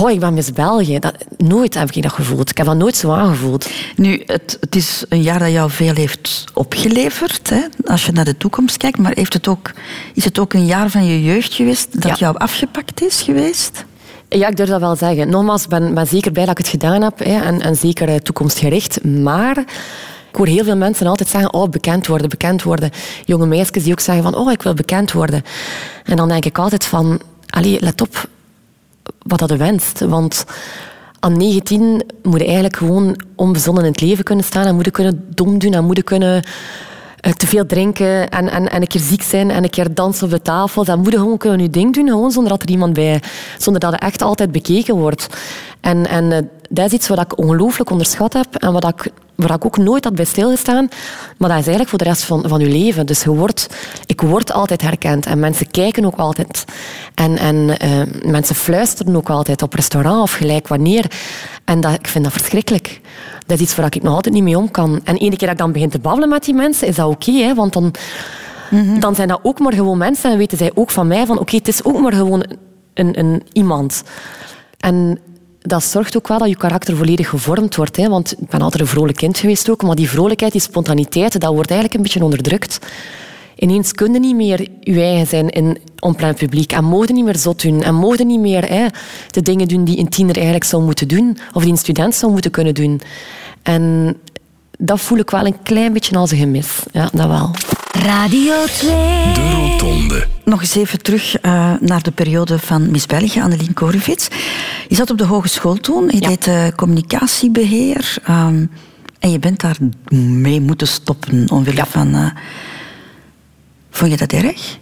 Oh, 0.00 0.10
ik 0.10 0.20
ben 0.20 0.34
Miss 0.34 0.52
België. 0.52 0.98
Dat, 0.98 1.14
nooit 1.36 1.74
heb 1.74 1.90
ik 1.90 2.02
dat 2.02 2.12
gevoeld. 2.12 2.50
Ik 2.50 2.56
heb 2.56 2.66
dat 2.66 2.76
nooit 2.76 2.96
zo 2.96 3.12
aangevoeld. 3.12 3.68
Nu, 3.96 4.22
het, 4.26 4.56
het 4.60 4.76
is 4.76 5.04
een 5.08 5.22
jaar 5.22 5.38
dat 5.38 5.50
jou 5.50 5.70
veel 5.70 5.94
heeft 5.94 6.44
opgeleverd, 6.54 7.50
hè, 7.50 7.60
als 7.84 8.06
je 8.06 8.12
naar 8.12 8.24
de 8.24 8.36
toekomst 8.36 8.76
kijkt. 8.76 8.98
Maar 8.98 9.12
heeft 9.14 9.32
het 9.32 9.48
ook, 9.48 9.70
is 10.14 10.24
het 10.24 10.38
ook 10.38 10.52
een 10.52 10.66
jaar 10.66 10.90
van 10.90 11.04
je 11.06 11.22
jeugd 11.24 11.54
geweest 11.54 12.02
dat 12.02 12.10
Ja. 12.10 12.14
jou 12.18 12.36
afgepakt 12.36 13.02
is 13.02 13.22
geweest? 13.22 13.84
Ja, 14.28 14.48
ik 14.48 14.56
durf 14.56 14.68
dat 14.68 14.80
wel 14.80 14.96
zeggen. 14.96 15.28
Nogmaals, 15.30 15.62
ik 15.62 15.68
ben, 15.68 15.94
ben 15.94 16.06
zeker 16.06 16.32
blij 16.32 16.44
dat 16.44 16.58
ik 16.58 16.64
het 16.64 16.72
gedaan 16.80 17.02
heb. 17.02 17.18
Hè, 17.18 17.40
en, 17.40 17.60
en 17.60 17.76
zeker 17.76 18.08
eh, 18.08 18.16
toekomstgericht. 18.16 19.04
Maar 19.04 19.64
ik 20.30 20.36
hoor 20.36 20.46
heel 20.46 20.64
veel 20.64 20.76
mensen 20.76 21.06
altijd 21.06 21.28
zeggen, 21.28 21.52
oh, 21.52 21.68
bekend 21.68 22.06
worden, 22.06 22.28
bekend 22.28 22.62
worden. 22.62 22.90
Jonge 23.24 23.46
meisjes 23.46 23.82
die 23.82 23.92
ook 23.92 24.00
zeggen 24.00 24.24
van, 24.24 24.34
oh, 24.34 24.52
ik 24.52 24.62
wil 24.62 24.74
bekend 24.74 25.12
worden. 25.12 25.42
En 26.04 26.16
dan 26.16 26.28
denk 26.28 26.44
ik 26.44 26.58
altijd 26.58 26.84
van, 26.84 27.20
allee, 27.46 27.80
let 27.80 28.00
op 28.00 28.28
wat 29.22 29.38
dat 29.38 29.50
je 29.50 29.56
wenst. 29.56 30.00
Want 30.00 30.44
aan 31.20 31.36
19 31.36 32.02
moet 32.22 32.38
je 32.38 32.44
eigenlijk 32.44 32.76
gewoon 32.76 33.20
onbezonnen 33.34 33.84
in 33.84 33.90
het 33.90 34.00
leven 34.00 34.24
kunnen 34.24 34.44
staan. 34.44 34.66
En 34.66 34.74
moet 34.74 34.84
je 34.84 34.90
kunnen 34.90 35.24
dom 35.34 35.58
doen 35.58 35.72
en 35.72 35.84
moet 35.84 35.96
je 35.96 36.02
kunnen 36.02 36.42
eh, 37.20 37.32
te 37.32 37.46
veel 37.46 37.66
drinken 37.66 38.30
en, 38.30 38.50
en, 38.50 38.70
en 38.70 38.80
een 38.80 38.88
keer 38.88 39.00
ziek 39.00 39.22
zijn 39.22 39.50
en 39.50 39.62
een 39.62 39.70
keer 39.70 39.94
dansen 39.94 40.24
op 40.24 40.30
de 40.30 40.42
tafel. 40.42 40.84
Dan 40.84 40.98
moet 40.98 41.12
je 41.12 41.18
gewoon 41.18 41.38
kunnen 41.38 41.60
je 41.60 41.70
ding 41.70 41.94
doen, 41.94 42.08
gewoon 42.08 42.30
zonder 42.30 42.52
dat 42.52 42.62
er 42.62 42.68
iemand 42.68 42.92
bij... 42.92 43.22
Zonder 43.58 43.80
dat 43.80 43.92
je 43.92 43.98
echt 43.98 44.22
altijd 44.22 44.52
bekeken 44.52 44.94
wordt. 44.94 45.26
En, 45.80 46.06
en 46.06 46.32
eh, 46.32 46.38
dat 46.68 46.86
is 46.86 46.92
iets 46.92 47.08
wat 47.08 47.20
ik 47.20 47.38
ongelooflijk 47.38 47.90
onderschat 47.90 48.32
heb 48.32 48.54
en 48.54 48.72
wat 48.72 48.88
ik, 48.88 49.12
waar 49.40 49.56
ik 49.56 49.64
ook 49.64 49.76
nooit 49.76 50.04
had 50.04 50.14
bij 50.14 50.24
stilgestaan. 50.24 50.88
Maar 51.36 51.48
dat 51.48 51.58
is 51.58 51.66
eigenlijk 51.66 51.88
voor 51.88 51.98
de 51.98 52.04
rest 52.04 52.24
van, 52.24 52.44
van 52.46 52.60
je 52.60 52.68
leven. 52.68 53.06
Dus 53.06 53.22
je 53.22 53.30
wordt, 53.30 53.66
ik 54.06 54.20
word 54.20 54.52
altijd 54.52 54.82
herkend 54.82 55.26
en 55.26 55.38
mensen 55.38 55.70
kijken 55.70 56.04
ook 56.04 56.16
altijd. 56.16 56.64
En, 57.14 57.38
en 57.38 57.78
eh, 57.78 57.90
mensen 58.24 58.54
fluisteren 58.54 59.16
ook 59.16 59.30
altijd 59.30 59.62
op 59.62 59.74
restaurant 59.74 60.22
of 60.22 60.32
gelijk 60.32 60.68
wanneer. 60.68 61.10
En 61.64 61.80
dat, 61.80 61.92
ik 61.92 62.08
vind 62.08 62.24
dat 62.24 62.32
verschrikkelijk. 62.32 63.00
Dat 63.46 63.58
is 63.58 63.64
iets 63.64 63.74
waar 63.74 63.94
ik 63.94 64.02
nog 64.02 64.14
altijd 64.14 64.34
niet 64.34 64.42
mee 64.42 64.58
om 64.58 64.70
kan. 64.70 65.00
En 65.04 65.16
ene 65.16 65.36
keer 65.36 65.48
dat 65.48 65.50
ik 65.50 65.58
dan 65.58 65.72
begin 65.72 65.90
te 65.90 65.98
babbelen 65.98 66.28
met 66.28 66.44
die 66.44 66.54
mensen, 66.54 66.88
is 66.88 66.96
dat 66.96 67.08
oké. 67.08 67.32
hè, 67.32 67.54
want 67.54 67.72
dan, 67.72 67.94
dan 68.98 69.14
zijn 69.14 69.28
dat 69.28 69.40
ook 69.42 69.58
maar 69.58 69.72
gewoon 69.72 69.98
mensen 69.98 70.30
en 70.30 70.38
weten 70.38 70.58
zij 70.58 70.70
ook 70.74 70.90
van 70.90 71.06
mij 71.06 71.26
van 71.26 71.38
oké, 71.38 71.56
het 71.56 71.68
is 71.68 71.84
ook 71.84 72.00
maar 72.00 72.12
gewoon 72.12 72.44
een, 72.94 73.18
een 73.18 73.42
iemand. 73.52 74.02
En 74.78 75.18
dat 75.62 75.84
zorgt 75.84 76.16
ook 76.16 76.28
wel 76.28 76.38
dat 76.38 76.48
je 76.48 76.56
karakter 76.56 76.96
volledig 76.96 77.28
gevormd 77.28 77.76
wordt. 77.76 77.96
Hè? 77.96 78.08
Want 78.08 78.32
ik 78.32 78.48
ben 78.48 78.60
altijd 78.60 78.82
een 78.82 78.88
vrolijk 78.88 79.18
kind 79.18 79.38
geweest 79.38 79.70
ook, 79.70 79.82
maar 79.82 79.94
die 79.94 80.10
vrolijkheid, 80.10 80.52
die 80.52 80.60
spontaniteit, 80.60 81.40
dat 81.40 81.52
wordt 81.52 81.70
eigenlijk 81.70 81.94
een 81.94 82.02
beetje 82.02 82.24
onderdrukt. 82.24 82.78
Ineens 83.56 83.92
kun 83.92 84.12
je 84.12 84.18
niet 84.18 84.36
meer 84.36 84.68
je 84.80 85.00
eigen 85.00 85.26
zijn 85.26 85.48
in 85.48 85.78
onplein 85.98 86.34
publiek. 86.34 86.72
En 86.72 86.84
mogen 86.84 87.14
niet 87.14 87.24
meer 87.24 87.36
zot 87.36 87.62
doen. 87.62 87.82
En 87.82 87.94
mogen 87.94 88.26
niet 88.26 88.40
meer 88.40 88.68
hè, 88.68 88.86
de 89.30 89.42
dingen 89.42 89.68
doen 89.68 89.84
die 89.84 89.98
een 89.98 90.08
tiener 90.08 90.34
eigenlijk 90.34 90.64
zou 90.64 90.82
moeten 90.82 91.08
doen. 91.08 91.38
Of 91.52 91.62
die 91.62 91.70
een 91.70 91.78
student 91.78 92.14
zou 92.14 92.32
moeten 92.32 92.50
kunnen 92.50 92.74
doen. 92.74 93.00
En 93.62 94.16
dat 94.78 95.00
voel 95.00 95.18
ik 95.18 95.30
wel 95.30 95.46
een 95.46 95.62
klein 95.62 95.92
beetje 95.92 96.16
als 96.16 96.30
een 96.30 96.38
gemis. 96.38 96.82
Ja, 96.92 97.10
dat 97.12 97.26
wel. 97.26 97.50
Radio 97.92 98.54
2. 98.64 98.90
De 99.34 99.50
Rotonde. 99.54 100.26
Nog 100.44 100.60
eens 100.60 100.74
even 100.76 101.02
terug 101.02 101.36
eh, 101.36 101.72
naar 101.80 102.02
de 102.02 102.10
periode 102.10 102.58
van 102.58 102.90
Miss 102.90 103.06
België, 103.06 103.40
Annelien 103.40 103.74
Korevits. 103.74 104.28
Je 104.88 104.94
zat 104.94 105.10
op 105.10 105.18
de 105.18 105.24
hogeschool 105.24 105.74
toen, 105.76 106.06
je 106.08 106.20
Ja. 106.20 106.28
deed 106.28 106.46
eh, 106.46 106.66
communicatiebeheer. 106.76 108.14
ehm, 108.24 108.66
en 109.18 109.30
je 109.30 109.38
bent 109.38 109.60
daar 109.60 109.76
mee 110.20 110.60
moeten 110.60 110.86
stoppen 110.86 111.50
omwille 111.50 111.84
van... 111.86 112.14
eh, 112.14 112.30
vond 113.90 114.10
je 114.10 114.16
dat 114.16 114.32
erg? 114.32 114.78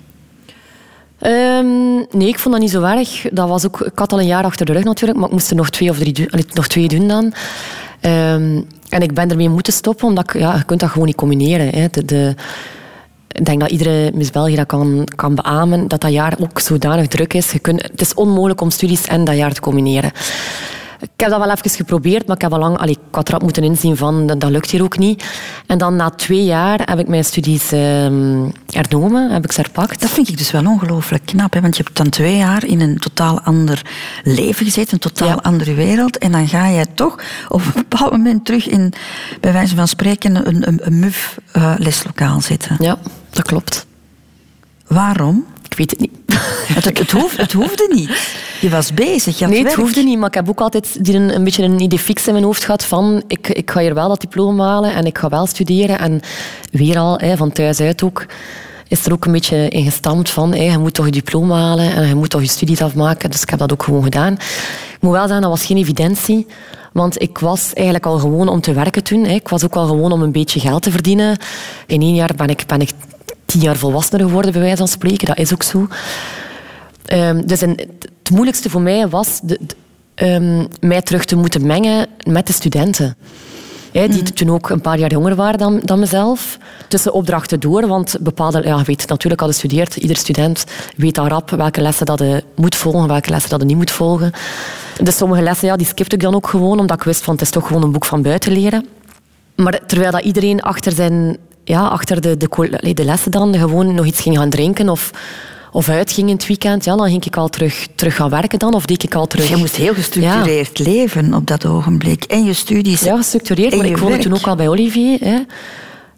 Ehm, 1.19 1.95
nee, 2.11 2.29
ik 2.29 2.39
vond 2.39 2.55
dat 2.55 2.63
niet 2.63 2.71
zo 2.73 2.83
erg. 2.83 3.27
Dat 3.33 3.49
was 3.49 3.67
ook, 3.67 3.81
ik 3.81 3.99
had 3.99 4.13
al 4.13 4.21
een 4.21 4.27
jaar 4.27 4.45
achter 4.45 4.67
de 4.67 4.73
rug 4.73 4.85
natuurlijk, 4.85 5.19
maar 5.19 5.29
ik 5.29 5.35
moest 5.35 5.51
er 5.51 5.57
nog 5.57 5.71
twee 5.71 5.91
of 5.91 5.99
drie 5.99 6.27
nog 6.53 6.67
twee 6.69 6.89
doen 6.89 7.09
dan. 7.09 7.33
Ehm, 8.01 8.61
en 8.89 9.03
ik 9.03 9.15
ben 9.15 9.31
ermee 9.31 9.49
moeten 9.49 9.73
stoppen, 9.73 10.07
omdat 10.07 10.35
ik, 10.35 10.41
ja, 10.41 10.55
je 10.57 10.65
kunt 10.65 10.81
dat 10.81 10.91
gewoon 10.91 11.07
niet 11.07 11.17
combineren. 11.17 11.69
Hè. 11.69 11.87
De, 11.91 12.05
de, 12.05 12.35
ik 13.39 13.45
denk 13.45 13.61
dat 13.61 13.71
iedere 13.71 14.11
Miss 14.15 14.31
België 14.31 14.57
dat 14.57 14.67
kan, 14.67 15.09
kan 15.17 15.35
beamen, 15.35 15.89
dat 15.89 16.01
dat 16.01 16.13
jaar 16.13 16.37
ook 16.41 16.61
zodanig 16.61 17.07
druk 17.07 17.35
is. 17.35 17.53
Je 17.53 17.59
kunt, 17.59 17.83
het 17.83 18.01
is 18.01 18.15
onmogelijk 18.15 18.61
om 18.61 18.71
studies 18.71 19.07
en 19.07 19.25
dat 19.25 19.37
jaar 19.37 19.53
te 19.53 19.61
combineren. 19.61 20.13
Ik 21.01 21.11
heb 21.17 21.31
dat 21.31 21.39
wel 21.39 21.51
even 21.51 21.71
geprobeerd, 21.71 22.27
maar 22.27 22.37
ik 22.37 22.43
heb 22.43 22.53
al 22.53 22.59
lang, 22.59 22.79
allee, 22.79 22.93
ik 23.09 23.15
had 23.15 23.29
erop 23.29 23.43
moeten 23.43 23.63
inzien 23.63 23.97
van 23.97 24.27
dat, 24.27 24.45
lukt 24.51 24.71
hier 24.71 24.83
ook 24.83 24.99
niet. 24.99 25.25
En 25.67 25.79
dan 25.79 25.97
na 25.97 26.11
twee 26.11 26.45
jaar 26.45 26.81
heb 26.85 26.99
ik 26.99 27.09
mijn 27.09 27.25
studies 27.25 27.73
ehm 27.73 28.49
hernomen, 28.71 29.31
heb 29.31 29.45
ik 29.45 29.53
ze 29.53 29.61
herpakt. 29.61 30.01
Dat 30.01 30.11
vind 30.11 30.29
ik 30.29 30.39
dus 30.39 30.51
wel 30.51 30.67
ongelooflijk 30.67 31.27
knap. 31.27 31.53
Hè? 31.53 31.61
Want 31.61 31.77
je 31.77 31.83
hebt 31.83 31.97
dan 31.97 32.09
twee 32.09 32.37
jaar 32.37 32.65
in 32.65 32.81
een 32.81 32.99
totaal 32.99 33.41
ander 33.41 33.83
leven 34.23 34.65
gezeten, 34.65 34.93
een 34.93 34.99
totaal 34.99 35.29
Ja. 35.29 35.39
andere 35.43 35.75
wereld. 35.75 36.19
En 36.19 36.33
dan 36.33 36.49
ga 36.49 36.71
jij 36.71 36.87
toch 36.95 37.19
op 37.49 37.61
een 37.65 37.73
bepaald 37.75 38.11
moment 38.11 38.45
terug 38.45 38.69
in, 38.69 38.93
bij 39.41 39.53
wijze 39.53 39.75
van 39.75 39.89
spreken, 39.89 40.47
een, 40.49 40.69
een, 40.69 40.87
een 40.87 40.99
muf 40.99 41.39
eh, 41.53 41.75
leslokaal 41.77 42.41
zitten. 42.41 42.77
Ja, 42.79 42.99
dat 43.31 43.47
klopt. 43.47 43.87
Waarom? 44.87 45.45
Ik 45.79 45.91
weet 45.91 45.91
het 45.91 46.01
niet. 46.01 46.11
Het, 46.75 46.85
het, 46.85 46.99
het, 46.99 47.11
hoef- 47.11 47.37
het 47.37 47.53
hoefde 47.53 47.89
niet. 47.95 48.33
Je 48.61 48.69
was 48.71 48.95
bezig, 48.95 49.39
je 49.39 49.45
had 49.45 49.53
Nee, 49.53 49.63
het 49.63 49.69
werk. 49.75 49.81
hoefde 49.81 50.03
niet, 50.03 50.19
maar 50.19 50.29
ik 50.29 50.35
heb 50.35 50.49
ook 50.49 50.61
altijd 50.61 51.05
die 51.05 51.15
een, 51.15 51.35
een 51.35 51.45
beetje 51.45 51.63
een 51.63 51.81
idee 51.81 51.99
fix 51.99 52.27
in 52.27 52.33
mijn 52.33 52.45
hoofd 52.45 52.65
gehad 52.65 52.85
van 52.85 53.23
ik, 53.27 53.49
ik 53.49 53.71
ga 53.71 53.81
hier 53.81 53.95
wel 53.95 54.09
dat 54.09 54.21
diploma 54.21 54.67
halen 54.67 54.95
en 54.95 55.05
ik 55.07 55.19
ga 55.19 55.29
wel 55.29 55.47
studeren. 55.47 55.99
En 55.99 56.21
weer 56.71 56.99
al, 56.99 57.19
hè, 57.19 57.37
van 57.37 57.53
thuis 57.53 57.81
uit 57.81 58.03
ook, 58.03 58.27
is 58.89 59.07
er 59.07 59.13
ook 59.13 59.25
een 59.25 59.33
beetje 59.33 59.69
in 59.69 59.85
gestampt 59.85 60.31
van 60.31 60.55
hè, 60.55 60.63
je 60.63 60.79
moet 60.79 60.95
toch 60.95 61.05
je 61.05 61.13
diploma 61.13 61.57
halen 61.59 61.93
en 61.95 62.07
je 62.09 62.15
moet 62.15 62.31
toch 62.31 62.41
je 62.41 62.49
studies 62.49 62.83
afmaken. 62.83 63.31
Dus 63.31 63.43
ik 63.43 63.51
heb 63.51 63.59
dat 63.59 63.73
ook 63.73 63.83
gewoon 63.83 64.03
gedaan. 64.03 64.33
Ik 64.33 64.99
moet 65.01 65.13
wel 65.13 65.23
zeggen, 65.23 65.41
dat 65.43 65.51
was 65.51 65.65
geen 65.67 65.77
evidentie. 65.77 66.47
Want 66.93 67.23
ik 67.23 67.39
was 67.39 67.73
eigenlijk 67.73 68.07
al 68.07 68.19
gewoon 68.19 68.49
om 68.49 68.61
te 68.61 68.73
werken 68.73 69.03
toen. 69.05 69.25
Hè. 69.25 69.35
Ik 69.35 69.49
was 69.49 69.65
ook 69.65 69.77
al 69.77 69.87
gewoon 69.87 70.13
om 70.13 70.23
een 70.23 70.33
beetje 70.33 70.61
geld 70.61 70.83
te 70.83 70.91
verdienen. 70.91 71.37
In 71.87 72.01
één 72.03 72.15
jaar 72.15 72.31
ben 72.37 72.49
ik, 72.49 72.65
ben 72.67 72.81
ik 72.81 72.91
tien 73.49 73.61
jaar 73.61 73.77
volwassener 73.77 74.27
geworden, 74.27 74.53
bij 74.53 74.61
wijze 74.61 74.77
van 74.77 74.89
spreken. 74.89 75.27
Dat 75.27 75.39
is 75.39 75.53
ook 75.53 75.63
zo. 75.63 75.87
Ehm, 77.05 77.47
dus 77.47 77.61
het 77.61 78.31
moeilijkste 78.31 78.71
voor 78.71 78.81
mij 78.81 79.09
was 79.09 79.41
de, 79.43 79.59
de- 79.61 79.75
ehm, 80.15 80.65
mij 80.81 81.03
terug 81.03 81.25
te 81.25 81.37
moeten 81.37 81.67
mengen 81.67 82.07
met 82.27 82.47
de 82.47 82.53
studenten. 82.53 83.17
Die 83.93 84.23
toen 84.23 84.51
ook 84.51 84.71
een 84.71 84.81
paar 84.81 84.99
jaar 84.99 85.11
jonger 85.11 85.35
waren 85.35 85.59
dan, 85.59 85.81
dan 85.85 85.99
mezelf. 85.99 86.59
Tussen 86.89 87.13
opdrachten 87.13 87.61
door, 87.61 87.87
want 87.87 88.17
bepaalde... 88.21 88.63
Ja, 88.65 88.83
weet 88.85 89.09
natuurlijk 89.09 89.43
al 89.43 89.49
gestudeerd. 89.49 89.97
Ieder 89.97 90.17
student 90.17 90.65
weet 90.97 91.15
daar 91.15 91.29
rap 91.29 91.51
welke 91.51 91.81
lessen 91.81 92.07
dat 92.07 92.19
je 92.19 92.45
moet 92.57 92.75
volgen, 92.75 93.09
welke 93.09 93.31
lessen 93.31 93.51
dat 93.51 93.61
je 93.61 93.67
niet 93.67 93.77
moet 93.77 93.91
volgen. 93.91 94.33
Dus 95.03 95.17
sommige 95.17 95.43
lessen 95.43 95.69
ja, 95.69 95.77
die 95.77 95.87
skipte 95.87 96.15
ik 96.15 96.21
dan 96.23 96.35
ook 96.35 96.49
gewoon, 96.49 96.79
omdat 96.81 96.97
ik 96.97 97.03
wist 97.03 97.23
van 97.23 97.33
het 97.33 97.43
is 97.43 97.51
toch 97.51 97.67
gewoon 97.67 97.83
een 97.83 97.93
boek 97.93 98.05
van 98.05 98.23
buiten 98.23 98.53
leren. 98.53 98.87
Maar 99.55 99.87
terwijl 99.87 100.11
dat 100.13 100.23
iedereen 100.23 100.63
achter, 100.63 100.93
zijn, 100.93 101.37
ja, 101.69 101.87
achter 101.87 102.21
de, 102.21 102.37
de, 102.37 102.95
de 102.95 103.05
lessen 103.05 103.31
dan 103.31 103.55
gewoon 103.55 103.95
nog 103.95 104.07
iets 104.07 104.21
ging 104.21 104.37
gaan 104.37 104.51
drinken 104.51 104.89
of, 104.89 105.11
of 105.73 105.89
uitging 105.89 106.29
in 106.29 106.35
het 106.35 106.47
weekend, 106.47 106.85
ja, 106.85 106.97
dan 106.97 107.09
ging 107.09 107.25
ik 107.25 107.37
al 107.37 107.49
terug, 107.49 107.87
terug 107.95 108.17
gaan 108.17 108.31
werken 108.31 108.59
dan, 108.59 108.75
of 108.75 108.87
deed 108.87 109.03
ik 109.03 109.15
al 109.15 109.27
terug... 109.27 109.45
Dus 109.45 109.55
je 109.55 109.61
moest 109.61 109.77
heel 109.77 109.95
gestructureerd 109.95 110.79
leven 110.79 111.35
op 111.35 111.47
dat 111.47 111.67
ogenblik. 111.67 112.25
En 112.25 112.45
je 112.45 112.53
studies. 112.53 113.01
Ja, 113.01 113.17
gestructureerd, 113.17 113.77
maar 113.77 113.87
ik 113.87 113.97
woonde 113.97 114.13
werk. 114.13 114.23
toen 114.23 114.35
ook 114.35 114.47
al 114.47 114.57
bij 114.57 114.69
Olivier. 114.69 115.19
Hè. 115.21 115.39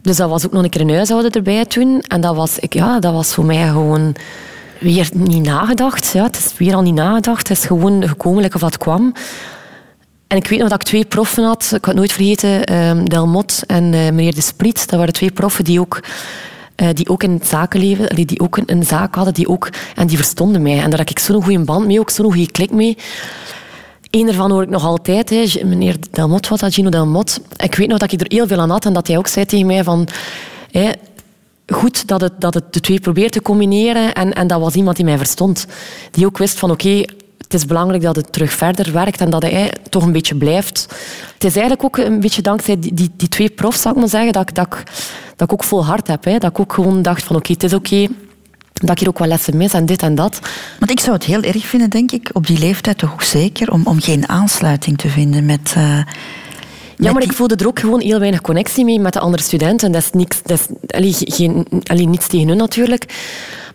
Dus 0.02 0.16
dat 0.16 0.28
was 0.28 0.46
ook 0.46 0.52
nog 0.52 0.62
een 0.62 0.70
keer 0.70 0.80
een 0.80 0.94
huishouden 0.94 1.30
erbij 1.30 1.64
toen. 1.64 2.02
En 2.08 2.20
dat 2.20 2.36
was, 2.36 2.58
ik, 2.58 2.74
ja, 2.74 2.98
dat 2.98 3.12
was 3.12 3.34
voor 3.34 3.44
mij 3.44 3.68
gewoon 3.68 4.14
weer 4.78 5.08
niet 5.12 5.44
nagedacht. 5.44 6.10
Ja, 6.12 6.22
het 6.22 6.36
is 6.36 6.58
weer 6.58 6.74
al 6.74 6.82
niet 6.82 6.94
nagedacht. 6.94 7.48
Het 7.48 7.58
is 7.58 7.64
gewoon 7.64 8.08
gekomen 8.08 8.54
of 8.54 8.60
dat 8.60 8.78
kwam. 8.78 9.12
En 10.30 10.36
ik 10.36 10.46
weet 10.46 10.58
nog 10.58 10.68
dat 10.68 10.80
ik 10.80 10.86
twee 10.86 11.04
proffen 11.04 11.44
had. 11.44 11.72
Ik 11.74 11.84
had 11.84 11.94
nooit 11.94 12.12
vergeten. 12.12 12.64
ehm 12.64 13.04
Delmot 13.04 13.62
en 13.66 13.84
eh, 13.84 14.00
meneer 14.00 14.34
De 14.34 14.40
Spriet. 14.40 14.88
Dat 14.88 14.98
waren 14.98 15.12
twee 15.12 15.30
proffen 15.30 15.64
die 15.64 15.80
ook, 15.80 16.00
eh, 16.74 16.88
die 16.92 17.08
ook 17.08 17.22
in 17.22 17.30
het 17.30 17.46
zakenleven... 17.46 18.08
allee, 18.08 18.24
Die 18.24 18.40
ook 18.40 18.56
een, 18.64 18.84
zaak 18.84 19.14
hadden. 19.14 19.34
Die 19.34 19.48
ook, 19.48 19.68
en 19.94 20.06
die 20.06 20.16
verstonden 20.16 20.62
mij. 20.62 20.80
En 20.80 20.90
daar 20.90 20.98
had 20.98 21.10
ik 21.10 21.18
zo'n 21.18 21.42
goede 21.42 21.64
band 21.64 21.86
mee. 21.86 22.00
Ook 22.00 22.10
zo'n 22.10 22.24
goede 22.24 22.50
klik 22.50 22.70
mee. 22.70 22.96
Eén 24.10 24.28
ervan 24.28 24.50
hoor 24.50 24.62
ik 24.62 24.68
nog 24.68 24.84
altijd. 24.84 25.30
Hè. 25.30 25.44
Meneer 25.64 25.96
Delmot 26.10 26.48
was 26.48 26.60
dat, 26.60 26.74
Gino 26.74 26.90
Delmot. 26.90 27.40
Ik 27.56 27.74
weet 27.74 27.88
nog 27.88 27.98
dat 27.98 28.12
ik 28.12 28.20
er 28.20 28.26
heel 28.28 28.46
veel 28.46 28.58
aan 28.58 28.70
had. 28.70 28.84
En 28.84 28.92
dat 28.92 29.06
hij 29.06 29.18
ook 29.18 29.26
zei 29.26 29.46
tegen 29.46 29.66
mij 29.66 29.84
van... 29.84 30.08
Goed 31.66 32.08
dat 32.08 32.20
het, 32.20 32.32
dat 32.38 32.54
het 32.54 32.72
de 32.72 32.80
twee 32.80 33.00
probeert 33.00 33.32
te 33.32 33.42
combineren. 33.42 34.14
En, 34.14 34.32
en 34.32 34.46
dat 34.46 34.60
was 34.60 34.74
iemand 34.74 34.96
die 34.96 35.04
mij 35.04 35.18
verstond. 35.18 35.66
Die 36.10 36.26
ook 36.26 36.38
wist 36.38 36.58
van, 36.58 36.70
oké, 36.70 37.04
het 37.50 37.60
is 37.60 37.66
belangrijk 37.66 38.02
dat 38.02 38.16
het 38.16 38.32
terug 38.32 38.52
verder 38.52 38.92
werkt 38.92 39.20
en 39.20 39.30
dat 39.30 39.42
hij 39.42 39.72
toch 39.88 40.02
een 40.02 40.12
beetje 40.12 40.34
blijft. 40.34 40.86
Het 41.34 41.44
is 41.44 41.56
eigenlijk 41.56 41.84
ook 41.84 41.96
een 41.96 42.20
beetje 42.20 42.42
dankzij 42.42 42.78
die, 42.78 42.94
die, 42.94 43.10
die 43.16 43.28
twee 43.28 43.50
profs, 43.50 43.80
zou 43.80 43.94
ik 43.94 44.00
maar 44.00 44.10
zeggen, 44.10 44.32
dat, 44.32 44.54
dat, 44.54 44.68
dat 45.36 45.50
ik 45.50 45.52
ook 45.52 45.64
vol 45.64 45.84
hart 45.84 46.06
heb. 46.06 46.24
Hè. 46.24 46.38
Dat 46.38 46.50
ik 46.50 46.60
ook 46.60 46.72
gewoon 46.72 47.02
dacht 47.02 47.24
van 47.24 47.36
oké, 47.36 47.52
het 47.52 47.62
is 47.62 47.74
oké. 47.74 48.06
dat 48.72 48.90
ik 48.90 48.98
hier 48.98 49.08
ook 49.08 49.18
wel 49.18 49.28
lessen 49.28 49.56
mis 49.56 49.72
en 49.72 49.86
dit 49.86 50.02
en 50.02 50.14
dat. 50.14 50.38
Want 50.78 50.90
ik 50.90 51.00
zou 51.00 51.12
het 51.12 51.24
heel 51.24 51.42
erg 51.42 51.66
vinden, 51.66 51.90
denk 51.90 52.12
ik, 52.12 52.30
op 52.32 52.46
die 52.46 52.58
leeftijd 52.58 52.98
toch 52.98 53.12
ook 53.12 53.22
zeker, 53.22 53.72
om, 53.72 53.86
om 53.86 54.00
geen 54.00 54.28
aansluiting 54.28 54.98
te 54.98 55.08
vinden 55.08 55.44
met... 55.44 55.74
Uh, 55.78 56.02
ja, 56.96 57.12
maar 57.12 57.22
ik 57.22 57.32
voelde 57.32 57.56
er 57.56 57.66
ook 57.66 57.78
gewoon 57.78 58.00
heel 58.00 58.18
weinig 58.18 58.40
connectie 58.40 58.84
mee 58.84 59.00
met 59.00 59.12
de 59.12 59.20
andere 59.20 59.42
studenten. 59.42 59.92
Dat 59.92 60.02
is, 60.02 60.10
niks, 60.10 60.42
dat 60.42 60.58
is 60.58 60.94
allee, 60.96 61.14
geen, 61.18 61.66
allee, 61.84 62.08
niets 62.08 62.26
tegen 62.26 62.48
hun 62.48 62.56
natuurlijk. 62.56 63.04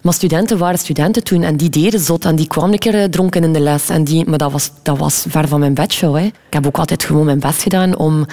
Maar 0.06 0.14
studenten 0.14 0.58
waren 0.58 0.80
studenten 0.80 1.24
toen 1.24 1.44
en 1.44 1.58
die 1.58 1.70
deden 1.70 2.00
zot 2.00 2.26
en 2.26 2.36
die 2.36 2.48
kwamen 2.48 2.74
een 2.74 2.80
keer 2.80 2.96
eh, 2.96 3.04
dronken 3.04 3.44
in 3.44 3.54
de 3.54 3.60
les. 3.60 3.90
En 3.90 4.04
die, 4.04 4.26
maar 4.30 4.38
dat 4.38 4.52
was, 4.52 4.72
dat 4.82 4.98
was 4.98 5.26
ver 5.28 5.48
van 5.48 5.60
mijn 5.60 5.74
bedshow. 5.74 6.18
Ik 6.18 6.34
heb 6.50 6.68
ook 6.68 6.78
altijd 6.78 7.04
gewoon 7.04 7.26
mijn 7.26 7.40
best 7.40 7.62
gedaan 7.62 7.98
om, 7.98 8.26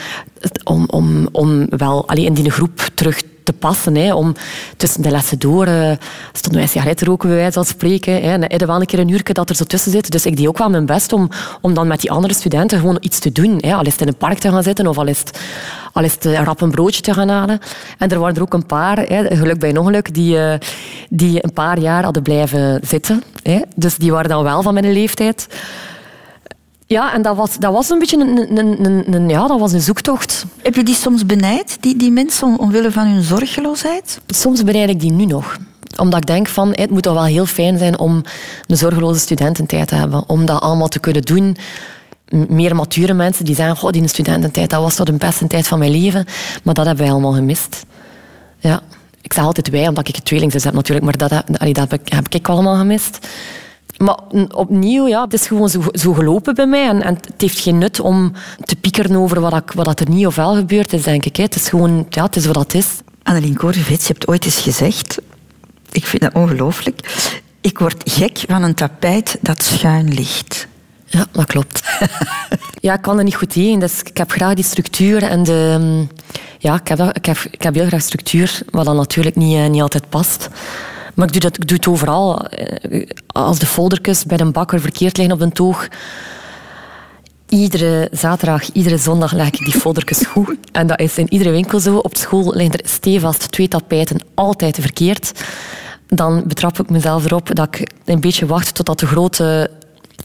om, 0.64 0.84
om, 0.86 1.28
om 1.32 1.66
wel 1.68 2.08
alleen 2.08 2.24
in 2.24 2.34
die 2.34 2.50
groep 2.50 2.90
terug 2.94 3.22
te 3.44 3.52
passen. 3.52 3.94
Hè, 3.94 4.14
om 4.14 4.34
tussen 4.76 5.02
de 5.02 5.10
lessen 5.10 5.38
door 5.38 5.66
uh, 5.66 5.92
stonden 6.32 6.60
wij 6.60 6.70
sigaretten 6.70 7.06
roken, 7.06 7.28
bij 7.28 7.38
wijze 7.38 7.52
van 7.52 7.64
spreken. 7.64 8.12
Hè, 8.12 8.32
en 8.32 8.48
er 8.48 8.66
wel 8.66 8.80
een 8.80 8.86
keer 8.86 8.98
een 8.98 9.20
dat 9.32 9.48
er 9.48 9.56
zo 9.56 9.64
tussen 9.64 9.92
zit. 9.92 10.10
Dus 10.10 10.26
ik 10.26 10.36
deed 10.36 10.46
ook 10.46 10.58
wel 10.58 10.70
mijn 10.70 10.86
best 10.86 11.12
om, 11.12 11.28
om 11.60 11.74
dan 11.74 11.86
met 11.86 12.00
die 12.00 12.10
andere 12.10 12.34
studenten 12.34 12.78
gewoon 12.78 12.96
iets 13.00 13.18
te 13.18 13.32
doen. 13.32 13.58
Hè. 13.60 13.74
Al 13.74 13.84
is 13.84 13.92
het 13.92 14.00
in 14.00 14.08
een 14.08 14.16
park 14.16 14.38
te 14.38 14.48
gaan 14.48 14.62
zitten 14.62 14.86
of 14.86 14.98
al 14.98 15.06
is 15.06 15.18
het, 15.18 15.40
al 15.92 16.04
is 16.04 16.12
het 16.12 16.24
een 16.24 16.44
rap 16.44 16.60
een 16.60 16.70
broodje 16.70 17.02
te 17.02 17.14
gaan 17.14 17.28
halen. 17.28 17.58
En 17.98 18.08
er 18.08 18.18
waren 18.18 18.36
er 18.36 18.42
ook 18.42 18.54
een 18.54 18.66
paar, 18.66 18.98
hè, 18.98 19.36
geluk 19.36 19.58
bij 19.58 19.76
ongeluk, 19.76 20.14
die, 20.14 20.38
die 21.08 21.44
een 21.44 21.52
paar 21.52 21.78
jaar 21.78 22.04
hadden 22.04 22.22
blijven 22.22 22.80
zitten. 22.82 23.22
Hè. 23.42 23.60
Dus 23.76 23.96
die 23.96 24.12
waren 24.12 24.28
dan 24.28 24.42
wel 24.42 24.62
van 24.62 24.74
mijn 24.74 24.92
leeftijd. 24.92 25.46
Ja, 26.92 27.14
en 27.14 27.22
dat 27.22 27.36
was, 27.36 27.58
dat 27.58 27.72
was 27.72 27.90
een 27.90 27.98
beetje 27.98 28.20
een, 28.20 28.58
een, 28.58 28.84
een, 28.84 29.14
een, 29.14 29.28
ja, 29.28 29.46
dat 29.46 29.60
was 29.60 29.72
een 29.72 29.80
zoektocht. 29.80 30.44
Heb 30.62 30.74
je 30.74 30.82
die 30.82 30.94
soms 30.94 31.26
benijd, 31.26 31.76
die, 31.80 31.96
die 31.96 32.10
mensen, 32.10 32.58
omwille 32.58 32.90
van 32.90 33.06
hun 33.06 33.22
zorgeloosheid? 33.22 34.20
Soms 34.26 34.64
benijd 34.64 34.88
ik 34.88 35.00
die 35.00 35.12
nu 35.12 35.24
nog 35.24 35.58
omdat 35.96 36.20
ik 36.20 36.26
denk 36.26 36.48
van, 36.48 36.68
het 36.72 36.90
moet 36.90 37.02
toch 37.02 37.14
wel 37.14 37.24
heel 37.24 37.46
fijn 37.46 37.78
zijn 37.78 37.98
om 37.98 38.22
een 38.66 38.76
zorgeloze 38.76 39.20
studententijd 39.20 39.88
te 39.88 39.94
hebben. 39.94 40.28
Om 40.28 40.46
dat 40.46 40.60
allemaal 40.60 40.88
te 40.88 40.98
kunnen 40.98 41.22
doen. 41.22 41.56
Meer 42.48 42.76
mature 42.76 43.12
mensen 43.12 43.44
die 43.44 43.54
zeggen, 43.54 43.76
goh, 43.76 43.90
die 43.90 44.08
studententijd, 44.08 44.70
dat 44.70 44.82
was 44.82 44.94
toch 44.94 45.06
de 45.06 45.12
beste 45.12 45.46
tijd 45.46 45.68
van 45.68 45.78
mijn 45.78 45.90
leven. 45.90 46.24
Maar 46.62 46.74
dat 46.74 46.86
hebben 46.86 47.04
wij 47.04 47.12
allemaal 47.12 47.32
gemist. 47.32 47.84
Ja. 48.58 48.80
Ik 49.20 49.32
zeg 49.32 49.44
altijd 49.44 49.70
wij, 49.70 49.88
omdat 49.88 50.08
ik 50.08 50.14
het 50.16 50.24
tweelingzus 50.24 50.64
heb 50.64 50.74
natuurlijk, 50.74 51.04
maar 51.04 51.16
dat, 51.16 51.30
dat, 51.30 51.44
dat 51.46 51.76
heb, 51.76 51.92
ik, 51.92 52.12
heb 52.12 52.28
ik 52.28 52.48
allemaal 52.48 52.76
gemist. 52.76 53.18
Maar 53.96 54.18
opnieuw, 54.54 55.06
ja, 55.06 55.22
het 55.22 55.32
is 55.32 55.46
gewoon 55.46 55.68
zo, 55.68 55.80
zo 55.92 56.12
gelopen 56.12 56.54
bij 56.54 56.66
mij. 56.66 56.88
En, 56.88 57.02
en, 57.02 57.14
het 57.14 57.40
heeft 57.40 57.58
geen 57.58 57.78
nut 57.78 58.00
om 58.00 58.32
te 58.64 58.76
piekeren 58.76 59.16
over 59.16 59.40
wat, 59.40 59.52
ik, 59.52 59.72
wat 59.72 60.00
er 60.00 60.08
niet 60.08 60.26
of 60.26 60.34
wel 60.34 60.54
gebeurd 60.54 60.92
is, 60.92 61.02
denk 61.02 61.24
ik. 61.24 61.36
Het 61.36 61.54
is 61.54 61.68
gewoon, 61.68 62.06
ja, 62.10 62.24
het 62.24 62.36
is 62.36 62.46
wat 62.46 62.56
het 62.56 62.74
is. 62.74 62.86
Annelien 63.22 63.56
Korvits, 63.56 64.06
je 64.06 64.12
hebt 64.12 64.28
ooit 64.28 64.44
eens 64.44 64.60
gezegd, 64.60 65.20
ik 65.92 66.06
vind 66.06 66.22
dat 66.22 66.34
ongelooflijk, 66.34 67.00
ik 67.60 67.78
word 67.78 68.10
gek 68.10 68.44
van 68.48 68.62
een 68.62 68.74
tapijt 68.74 69.38
dat 69.40 69.62
schuin 69.62 70.14
ligt. 70.14 70.66
Ja, 71.06 71.26
dat 71.32 71.46
klopt. 71.46 71.82
ja, 72.80 72.94
ik 72.94 73.02
kan 73.02 73.18
er 73.18 73.24
niet 73.24 73.34
goed 73.34 73.56
in. 73.56 73.80
Dus 73.80 74.00
ik 74.02 74.16
heb 74.16 74.30
graag 74.30 74.54
die 74.54 74.64
structuur 74.64 75.22
en 75.22 75.42
de... 75.42 76.06
Ja, 76.58 76.74
ik 76.74 76.88
heb, 76.88 77.00
ik 77.00 77.24
heb, 77.24 77.38
ik 77.50 77.62
heb 77.62 77.74
heel 77.74 77.86
graag 77.86 78.02
structuur, 78.02 78.60
wat 78.70 78.84
dan 78.84 78.96
natuurlijk 78.96 79.36
niet, 79.36 79.56
eh, 79.56 79.68
niet 79.68 79.82
altijd 79.82 80.08
past. 80.08 80.48
Maar 81.14 81.26
ik 81.26 81.32
doe, 81.32 81.40
dat, 81.40 81.56
ik 81.56 81.68
doe 81.68 81.76
het 81.76 81.86
overal. 81.86 82.46
Eh, 82.46 83.08
als 83.26 83.58
de 83.58 83.66
foldertjes 83.66 84.24
bij 84.24 84.40
een 84.40 84.52
bakker 84.52 84.80
verkeerd 84.80 85.16
liggen 85.16 85.34
op 85.34 85.40
een 85.40 85.52
toog. 85.52 85.88
Iedere 87.48 88.08
zaterdag, 88.12 88.72
iedere 88.72 88.98
zondag 88.98 89.32
leg 89.32 89.46
ik 89.46 89.64
die 89.64 89.80
foldertjes 89.80 90.26
goed. 90.26 90.56
En 90.72 90.86
dat 90.86 91.00
is 91.00 91.18
in 91.18 91.32
iedere 91.32 91.50
winkel 91.50 91.80
zo. 91.80 91.96
Op 91.96 92.16
school 92.16 92.54
liggen 92.54 92.80
er 92.80 92.88
stevast 92.88 93.52
twee 93.52 93.68
tapijten 93.68 94.20
altijd 94.34 94.78
verkeerd. 94.80 95.32
Dan 96.06 96.42
betrap 96.46 96.78
ik 96.78 96.90
mezelf 96.90 97.24
erop 97.24 97.54
dat 97.54 97.66
ik 97.74 97.90
een 98.04 98.20
beetje 98.20 98.46
wacht 98.46 98.74
totdat 98.74 98.98
de 98.98 99.06
grote 99.06 99.70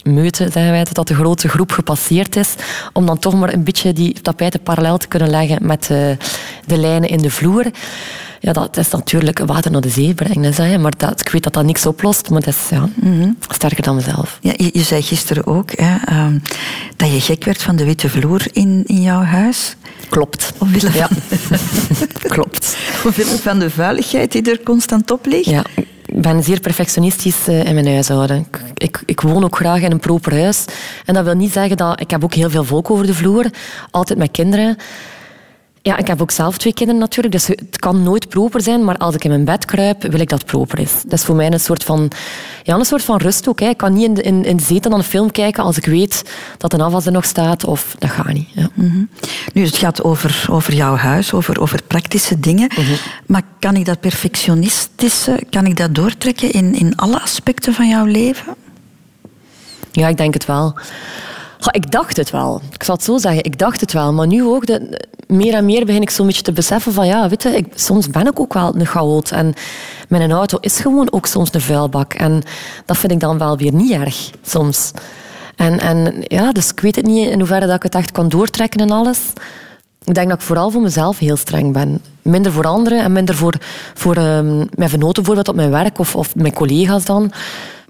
meute, 0.04 0.44
zeggen 0.52 0.72
wij, 0.72 0.86
dat 0.92 1.08
de 1.08 1.16
grote 1.16 1.50
groep 1.50 1.72
gepasseerd 1.72 2.36
is, 2.36 2.56
om 2.94 3.06
dan 3.06 3.20
toch 3.20 3.34
maar 3.34 3.54
een 3.54 3.64
beetje 3.64 3.94
die 3.94 4.22
tapijten 4.22 4.62
parallel 4.62 4.98
te 4.98 5.08
kunnen 5.08 5.30
leggen 5.30 5.66
met 5.66 5.88
de, 5.88 6.18
de 6.66 6.78
lijnen 6.78 7.10
in 7.10 7.18
de 7.18 7.32
vloer. 7.32 7.66
Ja, 8.40 8.54
dat 8.54 8.78
is 8.78 8.90
natuurlijk 8.90 9.40
water 9.40 9.72
naar 9.72 9.82
de 9.82 9.90
zee 9.90 10.14
brengen. 10.14 10.54
Zeg. 10.54 10.78
Maar 10.78 10.94
dat, 10.98 11.22
ik 11.22 11.30
weet 11.30 11.44
dat 11.44 11.54
dat 11.54 11.66
niks 11.66 11.86
oplost, 11.86 12.30
maar 12.30 12.42
dat 12.42 12.54
is 12.54 12.70
ja, 12.70 12.90
mhm. 12.96 13.30
sterker 13.50 13.84
dan 13.84 13.96
mezelf. 13.96 14.38
Ja, 14.42 14.54
je, 14.56 14.70
je 14.74 14.84
zei 14.84 15.02
gisteren 15.02 15.48
ook 15.48 15.72
hè, 15.76 16.24
um, 16.26 16.42
dat 16.96 17.12
je 17.12 17.22
gek 17.22 17.44
werd 17.44 17.62
van 17.62 17.76
de 17.76 17.86
witte 17.86 18.10
vloer 18.10 18.42
in, 18.52 18.84
in 18.86 19.02
jouw 19.02 19.22
huis. 19.22 19.76
Klopt. 20.10 20.54
Omwille 20.58 20.92
van... 20.92 21.00
Ja. 21.00 21.10
Klopt. 22.36 22.78
Omwille 23.06 23.38
van 23.38 23.60
de 23.60 23.70
vuiligheid 23.70 24.32
die 24.32 24.52
er 24.52 24.64
constant 24.64 25.12
op 25.12 25.26
ligt. 25.26 25.50
Ja, 25.50 25.64
ik 26.06 26.22
ben 26.22 26.44
zeer 26.44 26.60
perfectionistisch 26.60 27.48
eh, 27.48 27.66
in 27.66 27.74
mijn 27.74 27.88
huishouden. 27.88 28.38
Ik, 28.38 28.60
ik, 28.74 29.02
ik, 29.06 29.22
woon 29.22 29.44
ook 29.44 29.56
graag 29.56 29.82
in 29.82 29.92
een 29.92 30.00
proper 30.00 30.34
huis. 30.34 30.66
En 31.06 31.14
dat 31.14 31.24
wil 31.24 31.36
niet 31.36 31.52
zeggen 31.52 31.78
dat... 31.78 32.02
Ik 32.02 32.12
heb 32.12 32.24
ook 32.24 32.34
heel 32.34 32.50
veel 32.50 32.64
volk 32.64 32.92
over 32.92 33.06
de 33.06 33.14
vloer. 33.14 33.46
Altijd 33.92 34.20
met 34.20 34.32
kinderen. 34.32 34.78
Ja, 35.88 35.98
ik 35.98 36.08
heb 36.08 36.22
ook 36.22 36.32
zelf 36.32 36.58
twee 36.58 36.74
kinderen 36.74 37.02
natuurlijk, 37.02 37.34
dus 37.34 37.48
het 37.48 37.80
kan 37.80 38.04
nooit 38.04 38.30
proper 38.30 38.62
zijn, 38.62 38.84
maar 38.84 38.98
als 38.98 39.16
ik 39.16 39.24
in 39.24 39.30
mijn 39.30 39.46
bed 39.46 39.66
kruip, 39.66 40.02
wil 40.02 40.20
ik 40.20 40.30
dat 40.30 40.40
het 40.40 40.48
proper 40.48 40.80
is. 40.80 40.92
Dat 41.04 41.14
is 41.14 41.26
voor 41.26 41.36
mij 41.36 41.52
een 41.52 41.60
soort 41.60 41.84
van, 41.84 42.12
ja, 42.64 42.76
een 42.76 42.86
soort 42.86 43.04
van 43.04 43.18
rust 43.18 43.48
ook. 43.48 43.60
Hè. 43.60 43.68
Ik 43.68 43.78
kan 43.78 43.94
niet 43.94 44.04
in 44.04 44.14
de, 44.14 44.22
in, 44.22 44.46
in 44.46 44.58
de 44.58 44.64
zetel 44.64 44.92
aan 44.92 44.98
een 44.98 45.04
film 45.04 45.32
kijken 45.32 45.64
als 45.64 45.78
ik 45.78 45.86
weet 45.86 46.24
dat 46.58 46.74
een 46.74 46.82
afwas 46.82 47.06
er 47.06 47.12
nog 47.12 47.26
staat, 47.26 47.66
of 47.66 47.96
dat 48.00 48.10
gaat 48.10 48.34
niet. 48.34 48.50
Ja. 48.54 48.70
Mhm. 48.74 49.04
Nu, 49.54 49.66
het 49.66 49.78
gaat 49.78 50.04
over, 50.04 50.46
over 50.50 50.74
jouw 50.74 50.96
huis, 50.96 51.34
over, 51.34 51.60
over 51.62 51.82
praktische 51.84 52.40
dingen, 52.40 52.72
mhm. 52.78 52.94
maar 53.26 53.44
kan 53.60 53.76
ik 53.76 53.86
dat 53.86 54.00
perfectionistische, 54.00 55.44
kan 55.50 55.66
ik 55.66 55.78
dat 55.78 55.96
doortrekken 55.96 56.52
in, 56.52 56.76
in 56.76 56.96
alle 56.96 57.22
aspecten 57.22 57.74
van 57.74 57.88
jouw 57.88 58.06
leven? 58.06 58.56
Ja, 59.92 60.08
ik 60.08 60.18
denk 60.18 60.34
het 60.34 60.46
wel 60.46 60.76
ik 61.72 61.92
dacht 61.92 62.18
het 62.18 62.30
wel. 62.32 62.62
Ik 62.72 62.84
zal 62.84 62.96
het 62.96 63.04
zo 63.04 63.18
zeggen, 63.18 63.44
ik 63.44 63.58
dacht 63.58 63.82
het 63.82 63.94
wel. 63.94 64.14
Maar 64.14 64.28
nu 64.28 64.44
ook, 64.44 64.64
meer 65.28 65.54
en 65.54 65.66
meer 65.66 65.86
begin 65.86 66.02
ik 66.02 66.10
zo'n 66.10 66.26
beetje 66.26 66.42
te 66.42 66.52
beseffen 66.52 66.94
van 66.94 67.08
ja, 67.08 67.30
weet 67.30 67.44
je, 67.44 67.50
ik, 67.50 67.68
soms 67.76 68.10
ben 68.10 68.28
ik 68.28 68.40
ook 68.40 68.54
wel 68.54 68.76
een 68.76 68.86
chaot. 68.86 69.32
En 69.32 69.54
mijn 70.08 70.32
auto 70.32 70.58
is 70.62 70.80
gewoon 70.80 71.12
ook 71.12 71.26
soms 71.26 71.54
een 71.54 71.62
vuilbak. 71.62 72.14
En 72.14 72.44
dat 72.86 72.98
vind 72.98 73.12
ik 73.12 73.20
dan 73.20 73.38
wel 73.38 73.58
weer 73.58 73.74
niet 73.74 73.92
erg, 73.92 74.30
soms. 74.42 74.92
En, 75.56 75.80
en 75.80 76.14
ja, 76.28 76.52
dus 76.52 76.70
ik 76.70 76.80
weet 76.80 76.96
het 76.96 77.06
niet 77.06 77.30
in 77.30 77.40
hoeverre 77.40 77.66
dat 77.66 77.76
ik 77.76 77.84
het 77.84 77.96
echt 77.96 78.12
kan 78.12 78.30
doortrekken 78.30 78.80
en 78.80 78.92
alles. 78.92 79.20
Ik 80.04 80.14
denk 80.14 80.30
dat 80.30 80.38
ik 80.38 80.46
vooral 80.46 80.72
voor 80.72 80.82
mezelf 80.82 81.18
heel 81.18 81.36
streng 81.36 81.74
ben. 81.74 82.02
Minder 82.22 82.52
voor 82.52 82.68
anderen 82.68 83.00
en 83.00 83.12
minder 83.12 83.36
voor, 83.36 83.54
voor 83.94 84.18
um, 84.18 84.68
mijn 84.76 84.90
venoten 84.90 85.14
bijvoorbeeld 85.14 85.48
op 85.48 85.56
mijn 85.56 85.72
werk 85.72 86.00
of, 86.00 86.16
of 86.16 86.36
mijn 86.36 86.54
collega's 86.54 87.06
dan. 87.06 87.32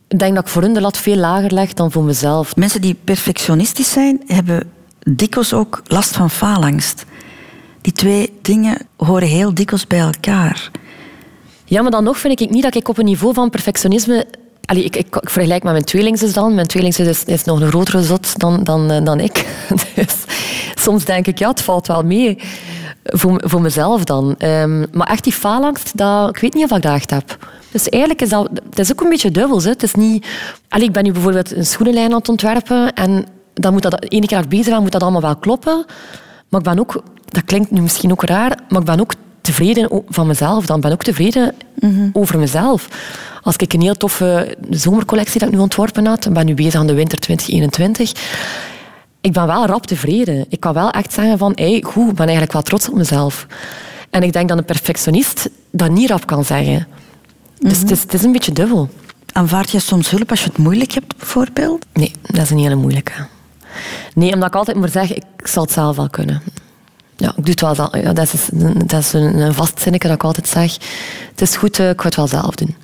Ik 0.07 0.19
denk 0.19 0.35
dat 0.35 0.43
ik 0.43 0.49
voor 0.49 0.61
hun 0.61 0.73
de 0.73 0.81
lat 0.81 0.97
veel 0.97 1.15
lager 1.15 1.53
leg 1.53 1.73
dan 1.73 1.91
voor 1.91 2.03
mezelf. 2.03 2.55
Mensen 2.55 2.81
die 2.81 2.95
perfectionistisch 3.03 3.91
zijn, 3.91 4.21
hebben 4.27 4.71
dikwijls 4.99 5.53
ook 5.53 5.81
last 5.87 6.15
van 6.15 6.29
faalangst. 6.29 7.05
Die 7.81 7.93
twee 7.93 8.33
dingen 8.41 8.77
horen 8.97 9.27
heel 9.27 9.53
dikwijls 9.53 9.87
bij 9.87 9.99
elkaar. 9.99 10.71
Ja, 11.65 11.81
maar 11.81 11.91
dan 11.91 12.03
nog 12.03 12.17
vind 12.17 12.41
ik 12.41 12.49
niet 12.49 12.63
dat 12.63 12.75
ik 12.75 12.87
op 12.87 12.97
een 12.97 13.05
niveau 13.05 13.33
van 13.33 13.49
perfectionisme... 13.49 14.25
Allee, 14.65 14.83
ik, 14.83 14.95
ik, 14.95 15.15
ik 15.15 15.29
vergelijk 15.29 15.63
met 15.63 15.71
mijn 15.71 15.85
tweelingzus 15.85 16.33
dan. 16.33 16.55
Mijn 16.55 16.67
tweelingzus 16.67 17.07
is, 17.07 17.23
is 17.23 17.43
nog 17.43 17.61
een 17.61 17.67
grotere 17.67 18.03
zot 18.03 18.39
dan, 18.39 18.63
dan, 18.63 18.91
eh, 18.91 19.03
dan 19.03 19.19
ik. 19.19 19.45
Dus 19.95 20.15
soms 20.75 21.05
denk 21.05 21.27
ik, 21.27 21.39
ja, 21.39 21.49
het 21.49 21.61
valt 21.61 21.87
wel 21.87 22.03
mee. 22.03 22.37
Voor, 23.03 23.43
voor 23.45 23.61
mezelf 23.61 24.03
dan. 24.03 24.35
Um, 24.39 24.85
maar 24.91 25.07
echt 25.07 25.23
die 25.23 25.33
faalangst, 25.33 25.97
dat, 25.97 26.29
ik 26.29 26.37
weet 26.37 26.53
niet 26.53 26.71
of 26.71 26.77
ik 26.77 26.83
dat 26.83 26.93
echt 26.93 27.09
heb. 27.09 27.37
Dus 27.77 27.89
eigenlijk 27.89 28.21
is 28.21 28.29
dat, 28.29 28.49
het 28.69 28.79
is 28.79 28.91
ook 28.91 29.01
een 29.01 29.09
beetje 29.09 29.31
dubbels. 29.31 29.63
Hè. 29.63 29.69
Het 29.69 29.83
is 29.83 29.93
niet... 29.93 30.25
Allee, 30.69 30.87
ik 30.87 30.93
ben 30.93 31.03
nu 31.03 31.11
bijvoorbeeld 31.11 31.55
een 31.55 31.65
schoenenlijn 31.65 32.11
aan 32.11 32.17
het 32.17 32.29
ontwerpen 32.29 32.93
en 32.93 33.25
dan 33.53 33.73
moet 33.73 33.81
dat, 33.81 34.05
ene 34.09 34.25
keer 34.25 34.47
bezig 34.47 34.73
ben, 34.73 34.81
moet 34.81 34.91
dat 34.91 35.03
allemaal 35.03 35.21
wel 35.21 35.35
kloppen. 35.35 35.85
Maar 36.49 36.59
ik 36.59 36.65
ben 36.65 36.79
ook, 36.79 37.03
dat 37.25 37.43
klinkt 37.43 37.71
nu 37.71 37.81
misschien 37.81 38.11
ook 38.11 38.23
raar, 38.23 38.59
maar 38.69 38.79
ik 38.79 38.85
ben 38.85 38.99
ook 38.99 39.13
tevreden 39.41 40.03
van 40.09 40.27
mezelf. 40.27 40.65
Dan 40.65 40.79
ben 40.79 40.91
ik 40.91 40.95
ook 40.95 41.03
tevreden 41.03 41.53
mhm. 41.79 42.09
over 42.13 42.39
mezelf. 42.39 42.87
Als 43.41 43.55
ik 43.55 43.73
een 43.73 43.81
heel 43.81 43.97
toffe 43.97 44.57
zomercollectie 44.69 45.39
dat 45.39 45.49
ik 45.49 45.55
nu 45.55 45.61
ontworpen 45.61 46.05
had, 46.05 46.25
en 46.25 46.33
ben 46.33 46.45
nu 46.45 46.53
bezig 46.53 46.75
aan 46.75 46.87
de 46.87 46.93
winter 46.93 47.19
2021, 47.19 48.11
ik 49.21 49.33
ben 49.33 49.47
wel 49.47 49.65
rap 49.65 49.85
tevreden. 49.85 50.45
Ik 50.49 50.59
kan 50.59 50.73
wel 50.73 50.91
echt 50.91 51.13
zeggen 51.13 51.37
van, 51.37 51.51
hey, 51.55 51.83
goed, 51.85 52.09
ik 52.09 52.15
ben 52.15 52.25
eigenlijk 52.25 52.53
wel 52.53 52.61
trots 52.61 52.89
op 52.89 52.95
mezelf. 52.95 53.47
En 54.09 54.23
ik 54.23 54.33
denk 54.33 54.49
dat 54.49 54.57
een 54.57 54.65
perfectionist 54.65 55.49
dat 55.71 55.89
niet 55.89 56.09
rap 56.09 56.25
kan 56.25 56.45
zeggen. 56.45 56.87
Dus 57.59 57.79
het 57.79 57.91
is, 57.91 58.01
het 58.01 58.13
is 58.13 58.23
een 58.23 58.31
beetje 58.31 58.51
dubbel. 58.51 58.89
Aanvaard 59.33 59.69
je 59.69 59.79
soms 59.79 60.09
hulp 60.09 60.29
als 60.29 60.39
je 60.43 60.47
het 60.49 60.57
moeilijk 60.57 60.91
hebt, 60.91 61.17
bijvoorbeeld? 61.17 61.85
Nee, 61.93 62.11
dat 62.21 62.41
is 62.41 62.49
een 62.49 62.57
hele 62.57 62.75
moeilijke. 62.75 63.11
Nee, 64.13 64.33
omdat 64.33 64.47
ik 64.47 64.55
altijd 64.55 64.77
maar 64.77 64.89
zeg, 64.89 65.13
ik 65.15 65.23
zal 65.47 65.63
het 65.63 65.71
zelf 65.71 65.95
wel 65.95 66.09
kunnen. 66.09 66.41
Ja, 67.17 67.27
ik 67.37 67.45
doe 67.57 67.69
het 67.69 67.77
wel 67.77 67.97
Ja, 67.97 68.13
dat 68.13 68.33
is, 68.33 68.49
dat 68.85 68.99
is 68.99 69.13
een 69.13 69.53
vast 69.53 69.79
zinnetje 69.81 70.07
dat 70.07 70.17
ik 70.17 70.23
altijd 70.23 70.47
zeg. 70.47 70.73
Het 71.31 71.41
is 71.41 71.55
goed, 71.55 71.79
eh, 71.79 71.89
ik 71.89 71.99
ga 72.01 72.05
het 72.05 72.15
wel 72.15 72.27
zelf 72.27 72.55
doen. 72.55 72.75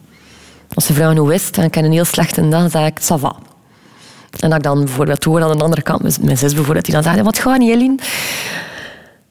Als 0.74 0.86
de 0.88 0.94
vrouw 0.94 1.12
nu 1.12 1.22
wist 1.22 1.58
en 1.58 1.64
ik 1.64 1.76
heb 1.76 1.86
een 1.86 1.92
heel 1.92 2.06
slechte 2.06 2.50
dag, 2.50 2.60
dan 2.62 2.70
zeg 2.70 2.86
ik, 2.88 3.00
ça 3.02 3.20
va. 3.20 3.36
En 4.40 4.50
dat 4.50 4.58
ik 4.58 4.64
dan 4.64 4.80
bijvoorbeeld 4.86 5.24
hoor 5.24 5.44
aan 5.44 5.58
de 5.58 5.64
andere 5.64 5.82
kant, 5.82 6.02
mijn- 6.02 6.14
mijn 6.22 6.38
zus 6.38 6.54
bijvoorbeeld, 6.54 6.86
die 6.86 6.94
dan 6.94 7.04
zegt, 7.04 7.22
wat 7.22 7.40
gaat 7.40 7.58
niet, 7.58 7.70
Eline? 7.70 7.96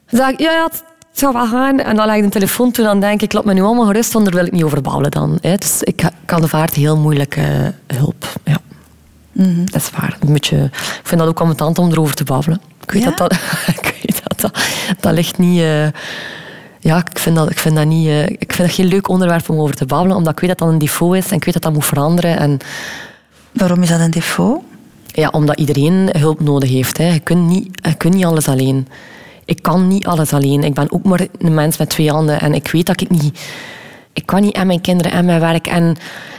Dan 0.09 0.19
zeg 0.19 0.29
ik, 0.29 0.39
ja, 0.39 0.51
ja, 0.51 0.69
het 1.13 1.21
zou 1.21 1.33
wel 1.33 1.47
gaan. 1.47 1.79
En 1.79 1.95
dan 1.95 2.05
leg 2.05 2.15
ik 2.15 2.23
de 2.23 2.29
telefoon 2.29 2.71
toe 2.71 2.83
en 2.85 2.89
dan 2.91 2.99
denk 2.99 3.21
ik, 3.21 3.33
laat 3.33 3.45
me 3.45 3.53
nu 3.53 3.61
allemaal 3.61 3.85
gerust, 3.85 4.13
want 4.13 4.25
daar 4.25 4.33
wil 4.33 4.45
ik 4.45 4.51
niet 4.51 4.63
over 4.63 4.81
babbelen 4.81 5.11
dan. 5.11 5.37
Hè. 5.41 5.55
Dus 5.57 5.81
ik 5.83 6.09
kan 6.25 6.41
de 6.41 6.47
vaart 6.47 6.73
heel 6.73 6.97
moeilijk 6.97 7.35
eh, 7.35 7.45
hulp. 7.87 8.25
Ja. 8.43 8.57
Dat 9.65 9.81
is 9.81 9.89
waar. 9.97 10.17
Een 10.19 10.33
beetje, 10.33 10.57
ik 10.73 10.99
vind 11.03 11.19
dat 11.21 11.29
ook 11.29 11.39
ambetant 11.41 11.77
om 11.79 11.91
erover 11.91 12.15
te 12.15 12.23
babbelen. 12.23 12.61
Ik 12.83 12.91
weet 12.91 13.03
Ja? 13.03 13.09
dat 13.09 13.17
dat, 13.17 13.31
ik 13.77 13.95
weet 14.01 14.21
dat, 14.23 14.39
dat, 14.41 14.63
dat 14.99 15.13
ligt 15.13 15.37
niet... 15.37 15.59
eh, 15.59 15.87
ja, 16.79 16.97
ik 17.11 17.19
vind, 17.19 17.35
dat, 17.35 17.49
ik, 17.51 17.59
vind 17.59 17.75
dat 17.75 17.85
niet, 17.85 18.07
eh, 18.07 18.23
ik 18.23 18.53
vind 18.53 18.57
dat 18.67 18.71
geen 18.71 18.85
leuk 18.85 19.07
onderwerp 19.09 19.49
om 19.49 19.59
over 19.59 19.75
te 19.75 19.85
babbelen, 19.85 20.17
omdat 20.17 20.33
ik 20.33 20.39
weet 20.39 20.49
dat 20.49 20.57
dat 20.59 20.67
een 20.69 20.77
defaut 20.79 21.15
is 21.15 21.29
en 21.29 21.35
ik 21.35 21.43
weet 21.43 21.53
dat 21.53 21.63
dat 21.63 21.73
moet 21.73 21.85
veranderen. 21.85 22.37
En 22.37 22.57
Waarom 23.51 23.81
is 23.81 23.89
dat 23.89 23.99
een 23.99 24.11
defaut? 24.11 24.61
ja, 25.07 25.27
omdat 25.29 25.59
iedereen 25.59 26.09
hulp 26.17 26.39
nodig 26.39 26.69
heeft. 26.69 26.97
Hè. 26.97 27.13
Je, 27.13 27.19
kunt 27.19 27.47
niet, 27.47 27.69
je 27.81 27.93
kunt 27.93 28.13
niet 28.13 28.25
alles 28.25 28.47
alleen. 28.47 28.87
Ik 29.45 29.61
kan 29.61 29.87
niet 29.87 30.05
alles 30.05 30.33
alleen. 30.33 30.63
Ik 30.63 30.73
ben 30.73 30.91
ook 30.91 31.03
maar 31.03 31.27
een 31.37 31.53
mens 31.53 31.77
met 31.77 31.89
twee 31.89 32.09
handen. 32.09 32.39
En 32.39 32.53
ik 32.53 32.67
weet 32.67 32.85
dat 32.85 33.01
ik 33.01 33.09
niet... 33.09 33.39
Ik 34.13 34.25
kan 34.25 34.41
niet 34.41 34.55
en 34.55 34.67
mijn 34.67 34.81
kinderen 34.81 35.11
en 35.11 35.25
mijn 35.25 35.39
werk 35.39 35.67
en 35.67 35.95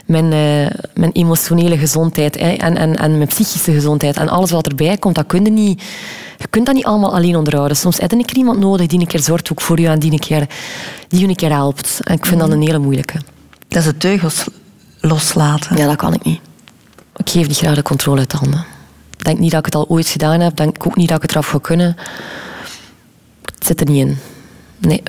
mijn, 0.06 0.32
eh, 0.32 0.78
mijn 0.94 1.12
emotionele 1.12 1.78
gezondheid 1.78 2.38
hè, 2.38 2.50
en, 2.50 2.76
en, 2.76 2.96
en 2.96 3.16
mijn 3.16 3.28
psychische 3.28 3.72
gezondheid 3.72 4.16
en 4.16 4.28
alles 4.28 4.50
wat 4.50 4.66
erbij 4.66 4.96
komt, 4.96 5.14
dat 5.14 5.26
kun 5.26 5.44
je 5.44 5.50
niet... 5.50 5.82
Je 6.38 6.46
kunt 6.50 6.66
dat 6.66 6.74
niet 6.74 6.84
allemaal 6.84 7.14
alleen 7.14 7.36
onderhouden. 7.36 7.76
Soms 7.76 7.98
heb 7.98 8.10
je 8.10 8.16
een 8.16 8.24
keer 8.24 8.36
iemand 8.36 8.58
nodig 8.58 8.86
die 8.86 9.00
een 9.00 9.06
keer 9.06 9.20
zorgt 9.20 9.50
ook 9.52 9.60
voor 9.60 9.80
je 9.80 9.88
en 9.88 9.98
die 9.98 10.12
een 10.12 10.18
keer, 10.18 10.46
die 11.08 11.20
je 11.20 11.28
een 11.28 11.34
keer 11.34 11.50
helpt. 11.50 12.00
En 12.02 12.14
ik 12.14 12.26
vind 12.26 12.40
dat 12.40 12.50
een 12.50 12.62
hele 12.62 12.78
moeilijke. 12.78 13.18
Dat 13.68 13.78
is 13.78 13.84
de 13.84 13.96
teugels 13.96 14.44
loslaten. 15.00 15.76
Ja, 15.76 15.86
dat 15.86 15.96
kan 15.96 16.14
ik 16.14 16.24
niet. 16.24 16.40
Ik 17.16 17.30
geef 17.30 17.48
niet 17.48 17.56
graag 17.56 17.74
de 17.74 17.82
controle 17.82 18.18
uit 18.18 18.30
de 18.30 18.36
handen. 18.36 18.64
Ik 19.18 19.24
denk 19.24 19.38
niet 19.38 19.50
dat 19.50 19.58
ik 19.58 19.64
het 19.64 19.74
al 19.74 19.88
ooit 19.88 20.06
gedaan 20.06 20.40
heb. 20.40 20.50
Ik 20.50 20.56
denk 20.56 20.86
ook 20.86 20.96
niet 20.96 21.08
dat 21.08 21.16
ik 21.16 21.22
het 21.22 21.30
eraf 21.30 21.48
ga 21.48 21.58
kunnen. 21.58 21.96
Het 23.54 23.66
zit 23.66 23.80
er 23.80 23.90
niet 23.90 24.06
in. 24.06 24.18
Nee. 24.78 25.02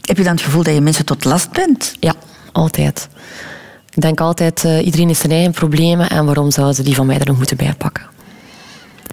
Heb 0.00 0.16
je 0.16 0.22
dan 0.22 0.32
het 0.32 0.42
gevoel 0.42 0.62
dat 0.62 0.74
je 0.74 0.80
mensen 0.80 1.04
tot 1.04 1.24
last 1.24 1.50
bent? 1.50 1.94
Ja, 2.00 2.14
altijd. 2.52 3.08
Ik 3.94 4.02
denk 4.02 4.20
altijd, 4.20 4.64
eh, 4.64 4.84
iedereen 4.84 5.06
heeft 5.06 5.20
zijn 5.20 5.32
eigen 5.32 5.52
problemen 5.52 6.10
en 6.10 6.24
waarom 6.24 6.50
zouden 6.50 6.76
ze 6.76 6.82
die 6.82 6.94
van 6.94 7.06
mij 7.06 7.18
er 7.18 7.26
nog 7.26 7.36
moeten 7.36 7.56
bijpakken? 7.56 8.10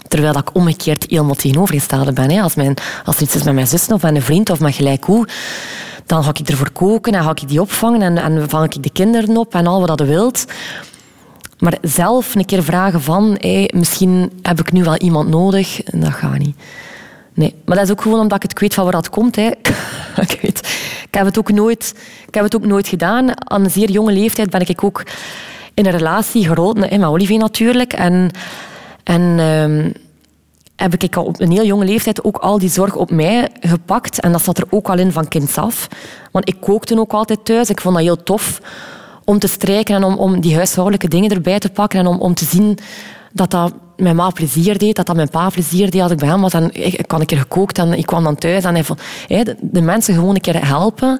Terwijl 0.08 0.34
dat 0.34 0.42
ik 0.42 0.56
omgekeerd 0.56 1.06
helemaal 1.10 1.36
tegenovergestelde 1.36 2.14
ben. 2.14 2.32
Hè. 2.32 2.42
Als, 2.42 2.56
mijn, 2.56 2.74
als 3.06 3.16
er 3.16 3.22
iets 3.22 3.36
is 3.36 3.44
met 3.44 3.54
mijn 3.54 3.68
zus 3.68 3.88
of 3.88 4.02
met 4.02 4.16
een 4.16 4.22
vriend 4.22 4.50
of 4.50 4.60
met 4.60 4.76
gelijk 4.76 5.04
hoe, 5.04 5.28
dan 6.06 6.24
ga 6.24 6.30
ik 6.30 6.50
ervoor 6.50 6.72
koken 6.72 7.14
en 7.14 7.24
ga 7.24 7.30
ik 7.30 7.48
die 7.48 7.62
opvangen 7.62 8.02
en, 8.02 8.18
en 8.18 8.50
vang 8.50 8.74
ik 8.74 8.84
de 8.84 8.90
kinderen 8.90 9.38
op 9.38 9.54
en 9.54 9.68
al 9.68 9.80
wat 9.80 9.88
dat 9.88 10.00
je 10.00 10.06
wilt. 10.06 10.46
Maar 11.60 11.78
zelf 11.82 12.36
een 12.36 12.46
keer 12.46 12.64
vragen 12.64 13.02
van, 13.02 13.38
hey, 13.40 13.72
misschien 13.76 14.32
heb 14.42 14.60
ik 14.60 14.72
nu 14.72 14.84
wel 14.84 14.98
iemand 14.98 15.30
nodig, 15.30 15.82
dat 15.84 16.14
gaat 16.14 16.38
niet. 16.38 16.56
Nee, 17.40 17.56
maar 17.66 17.76
dat 17.76 17.86
is 17.86 17.92
ook 17.92 18.02
gewoon 18.02 18.20
omdat 18.20 18.44
ik 18.44 18.50
het 18.50 18.60
weet 18.60 18.74
van 18.74 18.84
waar 18.84 18.94
dat 18.94 19.10
komt. 19.10 19.36
Hè. 19.36 19.48
ik, 20.26 20.40
weet, 20.42 20.60
ik, 21.04 21.14
heb 21.14 21.26
het 21.26 21.38
ook 21.38 21.52
nooit, 21.52 21.94
ik 22.28 22.34
heb 22.34 22.44
het 22.44 22.56
ook 22.56 22.66
nooit 22.66 22.88
gedaan. 22.88 23.50
Aan 23.50 23.64
een 23.64 23.72
zeer 23.72 23.92
jonge 23.92 24.12
leeftijd 24.12 24.50
ben 24.50 24.68
ik 24.68 24.84
ook 24.84 25.04
in 25.74 25.86
een 25.86 25.92
relatie 25.92 26.48
gerold, 26.48 26.78
met 26.78 27.04
Olivier 27.04 27.40
natuurlijk. 27.40 27.94
En, 27.94 28.32
en 29.04 29.40
ehm, 29.40 29.92
heb 30.76 31.04
ik 31.04 31.16
op 31.16 31.40
een 31.40 31.52
heel 31.52 31.66
jonge 31.66 31.86
leeftijd 31.86 32.24
ook 32.24 32.38
al 32.38 32.60
die 32.60 32.70
zorg 32.70 32.96
op 32.96 33.12
mij 33.12 33.50
gepakt. 33.60 34.20
En 34.20 34.32
dat 34.32 34.44
zat 34.44 34.58
er 34.58 34.68
ook 34.70 34.90
al 34.90 34.98
in 34.98 35.12
van 35.12 35.28
kinds 35.28 35.58
af. 35.58 35.88
Want 36.32 36.48
ik 36.48 36.56
kookte 36.60 37.00
ook 37.00 37.14
altijd 37.14 37.46
thuis. 37.46 37.70
Ik 37.70 37.82
vond 37.82 37.96
dat 37.96 38.04
heel 38.04 38.24
tof 38.24 38.62
om 39.26 39.40
te 39.40 39.48
strijken 39.48 39.96
en 39.96 40.04
om, 40.04 40.16
om 40.16 40.42
die 40.42 40.56
huishoudelijke 40.56 41.08
dingen 41.08 41.32
erbij 41.32 41.60
te 41.60 41.70
pakken. 41.70 42.00
En 42.00 42.08
om, 42.08 42.20
om 42.20 42.34
te 42.34 42.46
zien 42.46 42.78
dat 43.32 43.52
dat 43.52 43.74
mijn 43.98 44.16
ma 44.16 44.30
plezier 44.30 44.78
deed, 44.78 44.96
dat 44.96 45.06
dat 45.06 45.16
mijn 45.16 45.30
pa 45.30 45.50
plezier 45.50 45.90
deed 45.90 46.02
als 46.02 46.12
ik 46.12 46.18
bij 46.18 46.30
hem 46.30 46.42
was. 46.42 46.54
En 46.54 46.70
ik, 46.74 47.12
had 47.12 47.20
een 47.20 47.26
keer 47.26 47.38
gekookt 47.38 47.78
en 47.78 47.94
ik 47.94 48.06
kwam 48.06 48.24
dan 48.24 48.36
thuis. 48.36 48.64
En 48.64 48.74
hij 48.74 48.84
hè, 49.28 49.44
de, 49.44 49.56
de 49.62 49.82
mensen 49.82 50.14
gewoon 50.14 50.36
een 50.36 50.42
keer 50.42 50.68
helpen. 50.68 51.20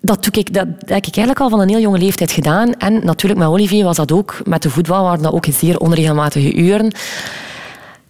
Dat, 0.00 0.24
doe 0.24 0.32
ik, 0.32 0.54
dat 0.54 0.66
heb 0.66 1.06
ik 1.06 1.16
eigenlijk 1.16 1.40
al 1.40 1.48
van 1.48 1.60
een 1.60 1.68
heel 1.68 1.80
jonge 1.80 1.98
leeftijd 1.98 2.30
gedaan. 2.30 2.74
En 2.74 3.04
natuurlijk 3.04 3.40
met 3.40 3.48
Olivier 3.48 3.84
was 3.84 3.96
dat 3.96 4.12
ook. 4.12 4.40
Met 4.44 4.62
de 4.62 4.70
voetbal 4.70 5.02
waren 5.02 5.22
dat 5.22 5.32
ook 5.32 5.46
zeer 5.50 5.78
onregelmatige 5.78 6.54
uren. 6.54 6.92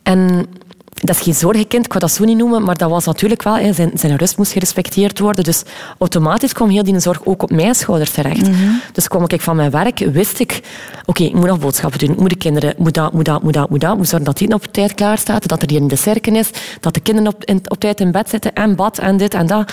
En 0.03 0.47
dat 1.05 1.17
is 1.17 1.23
geen 1.23 1.35
zorgenkind, 1.35 1.85
ik 1.85 1.93
ga 1.93 1.99
dat 1.99 2.11
zo 2.11 2.25
niet 2.25 2.37
noemen, 2.37 2.63
maar 2.63 2.77
dat 2.77 2.91
was 2.91 3.05
natuurlijk 3.05 3.43
wel, 3.43 3.57
hè, 3.57 3.73
zijn, 3.73 3.91
zijn 3.95 4.17
rust 4.17 4.37
moest 4.37 4.53
gerespecteerd 4.53 5.19
worden. 5.19 5.45
Dus 5.45 5.63
automatisch 5.99 6.53
kwam 6.53 6.69
heel 6.69 6.83
die 6.85 7.01
zorg 7.01 7.21
ook 7.25 7.43
op 7.43 7.51
mijn 7.51 7.75
schouders 7.75 8.11
terecht. 8.11 8.47
Dus 8.93 9.09
kwam 9.09 9.25
ik 9.27 9.41
van 9.41 9.57
mijn 9.57 9.71
werk, 9.71 9.99
wist 9.99 10.39
ik, 10.41 10.61
oké, 11.05 11.23
ik 11.23 11.35
moet 11.35 11.47
nog 11.47 11.59
boodschappen 11.59 11.99
doen, 11.99 12.11
ik 12.11 12.19
moet 12.21 12.31
de 12.31 12.37
kinderen, 12.37 12.75
moet 12.79 12.95
dat, 12.95 13.13
moet 13.13 13.25
dat, 13.25 13.43
moet 13.43 13.53
dat, 13.53 13.71
moet 13.71 13.81
dat, 13.81 13.97
moet 13.97 14.09
zorgen 14.09 14.27
dat 14.27 14.39
die 14.39 14.55
op 14.55 14.65
tijd 14.65 14.95
klaar 14.95 15.19
staat, 15.19 15.49
dat 15.49 15.63
er 15.63 15.71
hier 15.71 15.81
een 15.81 15.89
dessert 15.89 16.27
is, 16.27 16.51
dat 16.81 16.95
de 16.95 17.01
kinderen 17.01 17.33
op, 17.35 17.45
in- 17.45 17.63
op 17.71 17.81
tijd 17.81 18.01
in 18.01 18.11
bed 18.13 18.29
zitten, 18.29 18.53
en 18.55 18.77
bad, 18.77 18.99
en 18.99 19.17
dit 19.17 19.35
en 19.35 19.47
dat. 19.47 19.73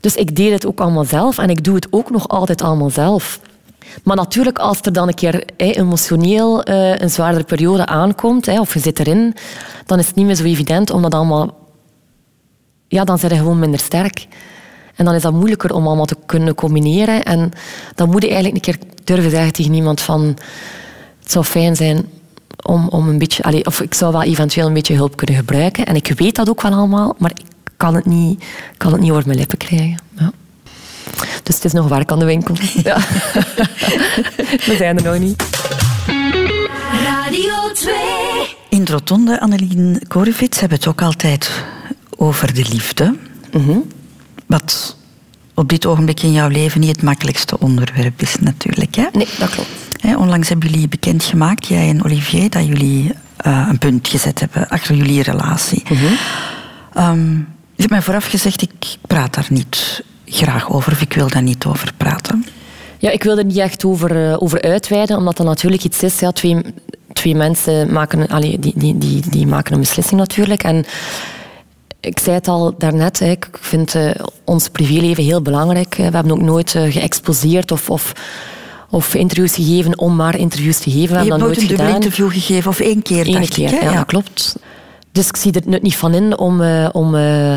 Dus 0.00 0.14
ik 0.14 0.36
deed 0.36 0.52
het 0.52 0.66
ook 0.66 0.80
allemaal 0.80 1.04
zelf 1.04 1.38
en 1.38 1.50
ik 1.50 1.64
doe 1.64 1.74
het 1.74 1.86
ook 1.90 2.10
nog 2.10 2.28
altijd 2.28 2.62
allemaal 2.62 2.90
zelf. 2.90 3.40
Maar 4.02 4.16
natuurlijk, 4.16 4.58
als 4.58 4.78
er 4.82 4.92
dan 4.92 5.08
een 5.08 5.14
keer 5.14 5.44
emotioneel 5.56 6.62
eh, 6.62 6.98
een 6.98 7.10
zwaardere 7.10 7.44
periode 7.44 7.86
aankomt, 7.86 8.48
of 8.48 8.74
je 8.74 8.80
zit 8.80 8.98
erin, 8.98 9.34
dan 9.86 9.98
is 9.98 10.06
het 10.06 10.14
niet 10.16 10.26
meer 10.26 10.34
zo 10.34 10.44
evident 10.44 10.90
om 10.90 11.02
dat 11.02 11.14
allemaal... 11.14 11.54
Ja, 12.88 13.04
dan 13.04 13.18
zijn 13.18 13.32
je 13.32 13.38
gewoon 13.38 13.58
minder 13.58 13.80
sterk. 13.80 14.26
En 14.94 15.04
dan 15.04 15.14
is 15.14 15.22
dat 15.22 15.32
moeilijker 15.32 15.74
om 15.74 15.86
allemaal 15.86 16.04
te 16.04 16.16
kunnen 16.26 16.54
combineren. 16.54 17.22
En 17.22 17.50
dan 17.94 18.10
moet 18.10 18.22
je 18.22 18.30
eigenlijk 18.30 18.66
een 18.66 18.72
keer 18.72 18.88
durven 19.04 19.30
zeggen 19.30 19.52
tegen 19.52 19.74
iemand 19.74 20.00
van... 20.00 20.36
Het 21.20 21.32
zou 21.32 21.44
fijn 21.44 21.76
zijn 21.76 22.06
om, 22.62 22.88
om 22.88 23.08
een 23.08 23.18
beetje... 23.18 23.42
Allee, 23.42 23.66
of 23.66 23.80
ik 23.80 23.94
zou 23.94 24.12
wel 24.12 24.22
eventueel 24.22 24.66
een 24.66 24.72
beetje 24.72 24.94
hulp 24.94 25.16
kunnen 25.16 25.36
gebruiken. 25.36 25.86
En 25.86 25.94
ik 25.94 26.12
weet 26.16 26.34
dat 26.34 26.48
ook 26.48 26.62
wel 26.62 26.72
allemaal, 26.72 27.14
maar 27.18 27.30
ik 27.30 27.44
kan 27.76 27.94
het 27.94 28.06
niet, 28.06 28.44
kan 28.76 28.92
het 28.92 29.00
niet 29.00 29.10
over 29.10 29.26
mijn 29.26 29.38
lippen 29.38 29.58
krijgen. 29.58 29.96
Ja. 30.18 30.32
Dus 31.42 31.54
het 31.54 31.64
is 31.64 31.72
nog 31.72 31.88
werk 31.88 32.12
aan 32.12 32.18
de 32.18 32.24
winkel. 32.24 32.54
Ja. 32.82 32.98
We 34.66 34.74
zijn 34.76 34.96
er 34.96 35.02
nog 35.02 35.18
niet. 35.18 35.44
Radio 37.04 37.72
2. 37.74 37.94
In 38.68 38.80
het 38.80 38.88
Rotonde, 38.88 39.40
Annelien 39.40 40.02
Korevits, 40.08 40.60
hebben 40.60 40.78
het 40.78 40.86
ook 40.86 41.02
altijd 41.02 41.50
over 42.16 42.54
de 42.54 42.66
liefde. 42.68 43.14
Wat 44.46 44.96
op 45.54 45.68
dit 45.68 45.86
ogenblik 45.86 46.22
in 46.22 46.32
jouw 46.32 46.48
leven 46.48 46.80
niet 46.80 46.88
het 46.88 47.02
makkelijkste 47.02 47.58
onderwerp 47.58 48.22
is 48.22 48.36
natuurlijk. 48.40 48.94
Hè? 48.94 49.06
Nee, 49.12 49.28
dat 49.38 49.50
klopt. 49.50 49.68
Hè, 50.00 50.16
onlangs 50.16 50.48
hebben 50.48 50.70
jullie 50.70 50.88
bekendgemaakt, 50.88 51.66
jij 51.66 51.88
en 51.88 52.04
Olivier, 52.04 52.50
dat 52.50 52.66
jullie 52.66 53.12
eh, 53.36 53.66
een 53.70 53.78
punt 53.78 54.08
gezet 54.08 54.40
hebben 54.40 54.68
achter 54.68 54.94
jullie 54.94 55.22
relatie. 55.22 55.82
Ehm, 56.92 57.30
je 57.74 57.82
hebt 57.82 57.90
mij 57.90 58.02
vooraf 58.02 58.26
gezegd, 58.26 58.62
ik 58.62 58.96
praat 59.06 59.34
daar 59.34 59.46
niet 59.48 60.02
graag 60.26 60.72
over, 60.72 60.92
of 60.92 61.00
ik 61.00 61.12
wil 61.12 61.28
daar 61.28 61.42
niet 61.42 61.64
over 61.64 61.92
praten. 61.96 62.44
Ja, 62.98 63.10
ik 63.10 63.22
wil 63.22 63.38
er 63.38 63.44
niet 63.44 63.56
echt 63.56 63.84
over, 63.84 64.30
eh, 64.30 64.42
over 64.42 64.62
uitweiden, 64.62 65.16
omdat 65.16 65.36
dat 65.36 65.46
natuurlijk 65.46 65.84
iets 65.84 66.02
is. 66.02 66.20
Ja, 66.20 66.32
twee, 66.32 66.56
twee 67.12 67.34
mensen 67.34 67.92
maken, 67.92 68.28
allee, 68.28 68.58
die, 68.58 68.72
die, 68.76 68.98
die, 68.98 69.22
die 69.30 69.46
maken 69.46 69.72
een 69.74 69.80
beslissing 69.80 70.20
natuurlijk. 70.20 70.62
En 70.62 70.84
ik 72.00 72.18
zei 72.18 72.36
het 72.36 72.48
al 72.48 72.74
daarnet, 72.78 73.20
ik 73.20 73.48
vind 73.52 73.94
eh, 73.94 74.10
ons 74.44 74.68
privéleven 74.68 75.24
heel 75.24 75.42
belangrijk. 75.42 75.94
We 75.94 76.02
hebben 76.02 76.30
ook 76.30 76.42
nooit 76.42 76.74
eh, 76.74 76.92
geëxposeerd 76.92 77.72
of, 77.72 77.90
of, 77.90 78.12
of 78.90 79.14
interviews 79.14 79.54
gegeven 79.54 79.98
om 79.98 80.16
maar 80.16 80.36
interviews 80.38 80.78
te 80.78 80.90
geven. 80.90 81.16
We 81.16 81.24
je 81.24 81.30
hebben 81.30 81.40
hebt 81.40 81.40
dat 81.40 81.48
nooit 81.48 81.70
een 81.70 81.76
gedaan. 81.76 81.94
interview 81.94 82.30
gegeven, 82.30 82.70
of 82.70 82.80
één 82.80 83.02
keer, 83.02 83.26
Eén 83.26 83.32
dacht 83.32 83.48
keer, 83.48 83.72
ik. 83.72 83.80
Hè? 83.80 83.88
ja, 83.88 83.94
dat 83.94 84.06
klopt. 84.06 84.56
Dus 85.16 85.28
ik 85.28 85.36
zie 85.36 85.52
er 85.52 85.62
nut 85.64 85.82
niet 85.82 85.96
van 85.96 86.14
in 86.14 86.38
om, 86.38 86.62
eh, 86.62 86.88
om 86.92 87.14
eh, 87.14 87.54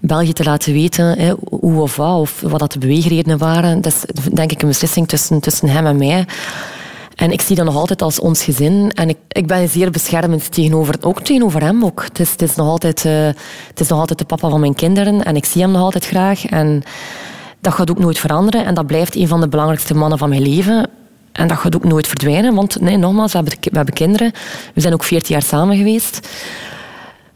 België 0.00 0.32
te 0.32 0.44
laten 0.44 0.72
weten 0.72 1.18
hè, 1.18 1.32
hoe 1.48 1.80
of 1.80 1.96
wat, 1.96 2.18
of 2.18 2.40
wat 2.40 2.60
dat 2.60 2.72
de 2.72 2.78
beweegredenen 2.78 3.38
waren. 3.38 3.80
Dat 3.80 3.92
is 3.92 4.30
denk 4.32 4.52
ik 4.52 4.62
een 4.62 4.68
beslissing 4.68 5.08
tussen, 5.08 5.40
tussen 5.40 5.68
hem 5.68 5.86
en 5.86 5.96
mij. 5.96 6.26
En 7.14 7.30
ik 7.30 7.40
zie 7.40 7.56
dat 7.56 7.64
nog 7.64 7.76
altijd 7.76 8.02
als 8.02 8.20
ons 8.20 8.42
gezin. 8.42 8.90
En 8.94 9.08
ik, 9.08 9.16
ik 9.28 9.46
ben 9.46 9.68
zeer 9.68 9.90
beschermend 9.90 10.52
tegenover, 10.52 10.94
ook 11.00 11.20
tegenover 11.20 11.62
hem. 11.62 11.84
Ook. 11.84 12.04
Het, 12.12 12.42
is, 12.42 12.54
nog 12.54 12.68
altijd, 12.68 13.04
eh, 13.04 13.28
het 13.74 14.18
de 14.18 14.24
papa 14.24 14.48
van 14.48 14.60
mijn 14.60 14.74
kinderen. 14.74 15.24
En 15.24 15.36
ik 15.36 15.44
zie 15.44 15.62
hem 15.62 15.70
nog 15.70 15.82
altijd 15.82 16.06
graag. 16.06 16.46
En 16.46 16.82
dat 17.60 17.72
gaat 17.72 17.90
ook 17.90 17.98
nooit 17.98 18.18
veranderen. 18.18 18.64
En 18.64 18.74
dat 18.74 18.86
blijft 18.86 19.16
een 19.16 19.28
van 19.28 19.40
de 19.40 19.48
belangrijkste 19.48 19.94
mannen 19.94 20.18
van 20.18 20.28
mijn 20.28 20.42
leven. 20.42 20.88
En 21.32 21.48
dat 21.48 21.58
gaat 21.58 21.76
ook 21.76 21.84
nooit 21.84 22.06
verdwijnen. 22.06 22.54
Want 22.54 22.80
nee, 22.80 22.96
nogmaals, 22.96 23.32
we 23.32 23.38
hebben, 23.38 23.56
we 23.60 23.76
hebben 23.76 23.94
kinderen. 23.94 24.32
We 24.74 24.80
zijn 24.80 24.94
ook 24.94 25.04
14 25.04 25.34
jaar 25.34 25.44
samen 25.44 25.76
geweest. 25.76 26.28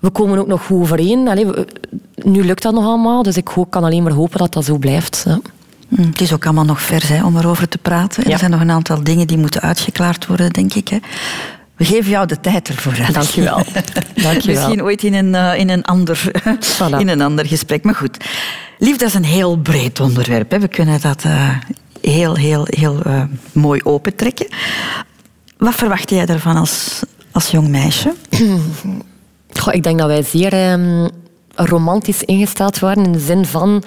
We 0.05 0.11
komen 0.11 0.38
ook 0.38 0.46
nog 0.46 0.64
goed 0.66 0.80
overeen. 0.80 1.28
Allee, 1.28 1.46
we- 1.46 1.66
nu 2.14 2.44
lukt 2.44 2.62
dat 2.62 2.74
nog 2.74 2.84
allemaal. 2.84 3.22
Dus 3.22 3.36
ik 3.36 3.50
kan 3.70 3.84
alleen 3.84 4.02
maar 4.02 4.12
hopen 4.12 4.38
dat 4.38 4.52
dat 4.52 4.64
zo 4.64 4.78
blijft. 4.78 5.22
Ja. 5.26 5.40
Hm, 5.88 6.02
Het 6.02 6.20
is 6.20 6.32
ook 6.32 6.44
allemaal 6.44 6.64
nog 6.64 6.80
vers 6.82 7.09
hè, 7.09 7.24
om 7.24 7.36
erover 7.36 7.68
te 7.68 7.78
praten. 7.78 8.22
Ja. 8.26 8.30
Er 8.32 8.38
zijn 8.38 8.50
nog 8.50 8.61
een 8.61 8.70
aantal 8.70 9.02
dingen 9.05 9.26
die 9.26 9.38
moeten 9.38 9.61
uitgeklaard 9.61 10.26
worden, 10.26 10.50
denk 10.52 10.74
ik. 10.74 10.88
Hè. 10.88 10.98
We 11.76 11.84
geven 11.84 12.11
jou 12.11 12.26
de 12.26 12.40
tijd 12.40 12.68
ervoor. 12.68 12.92
Annelien. 12.92 13.12
Dankjewel. 13.12 13.57
Dankjewel. 14.22 14.32
Misschien 14.55 14.82
ooit 14.82 15.02
in 15.02 15.14
een, 15.14 15.34
eh, 15.34 15.59
in, 15.59 15.68
een 15.70 15.82
ander, 15.84 16.32
Voilà. 16.61 16.98
in 16.98 17.09
een 17.09 17.20
ander 17.22 17.46
gesprek. 17.46 17.84
Maar 17.84 17.94
goed, 17.94 18.16
liefde 18.78 19.05
is 19.05 19.14
een 19.14 19.24
heel 19.24 19.57
breed 19.59 20.00
onderwerp. 20.00 20.50
Hè. 20.50 20.59
We 20.61 20.68
kunnen 20.68 21.00
dat 21.00 21.22
eh, 21.24 21.48
heel, 22.00 22.34
heel, 22.34 22.64
heel 22.70 23.00
eh, 23.02 23.22
mooi 23.52 23.80
opentrekken. 23.84 24.46
Wat 25.59 25.74
verwacht 25.74 26.11
jij 26.11 26.26
ervan 26.26 26.57
als, 26.57 27.02
als 27.32 27.48
jong 27.50 27.68
meisje? 27.68 28.12
Ik 29.70 29.82
denk 29.82 29.98
dat 29.98 30.07
wij 30.07 30.22
zeer 30.22 30.52
ehm, 30.52 31.09
romantisch 31.55 32.22
ingesteld 32.22 32.78
waren 32.78 33.05
in 33.05 33.12
de 33.12 33.18
zin 33.18 33.46
van. 33.46 33.82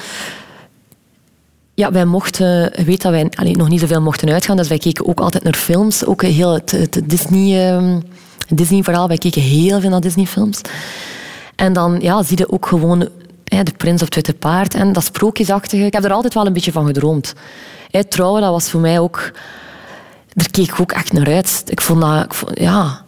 Ja, 1.73 1.91
wij 1.91 2.05
mochten, 2.05 2.71
weet 2.85 3.01
dat 3.01 3.11
wij 3.11 3.29
allee, 3.35 3.55
nog 3.55 3.69
niet 3.69 3.79
zoveel 3.79 4.01
mochten 4.01 4.29
uitgaan, 4.29 4.57
dus 4.57 4.67
wij 4.67 4.77
keken 4.77 5.07
ook 5.07 5.19
altijd 5.19 5.43
naar 5.43 5.53
films. 5.53 6.05
Ook 6.05 6.21
heel 6.21 6.53
het, 6.53 7.01
Disney, 7.03 7.69
ehm, 7.69 7.99
Disney-verhaal, 8.49 9.07
wij 9.07 9.17
keken 9.17 9.41
heel 9.41 9.79
veel 9.79 9.89
naar 9.89 10.01
Disney-films. 10.01 10.61
En 11.55 11.73
dan 11.73 11.97
ja, 12.01 12.23
zie 12.23 12.37
je 12.37 12.51
ook 12.51 12.65
gewoon 12.65 13.09
de 13.43 13.73
prins 13.77 14.01
op 14.01 14.05
het 14.05 14.15
witte 14.15 14.33
paard 14.33 14.73
en 14.73 14.93
dat 14.93 15.03
sprookjesachtige. 15.03 15.85
Ik 15.85 15.93
heb 15.93 16.03
er 16.03 16.11
altijd 16.11 16.33
wel 16.33 16.45
een 16.45 16.53
beetje 16.53 16.71
van 16.71 16.85
gedroomd. 16.85 17.33
Trouwen, 18.09 18.41
dat 18.41 18.51
was 18.51 18.69
voor 18.69 18.81
mij 18.81 18.99
ook... 18.99 19.31
Daar 20.33 20.49
keek 20.49 20.67
ik 20.67 20.79
ook 20.79 20.91
echt 20.91 21.13
naar 21.13 21.27
uit. 21.27 21.63
Ik 21.65 21.81
vond 21.81 22.01
dat... 22.01 22.23
Ik 22.23 22.33
vond, 22.33 22.59
ja, 22.59 23.05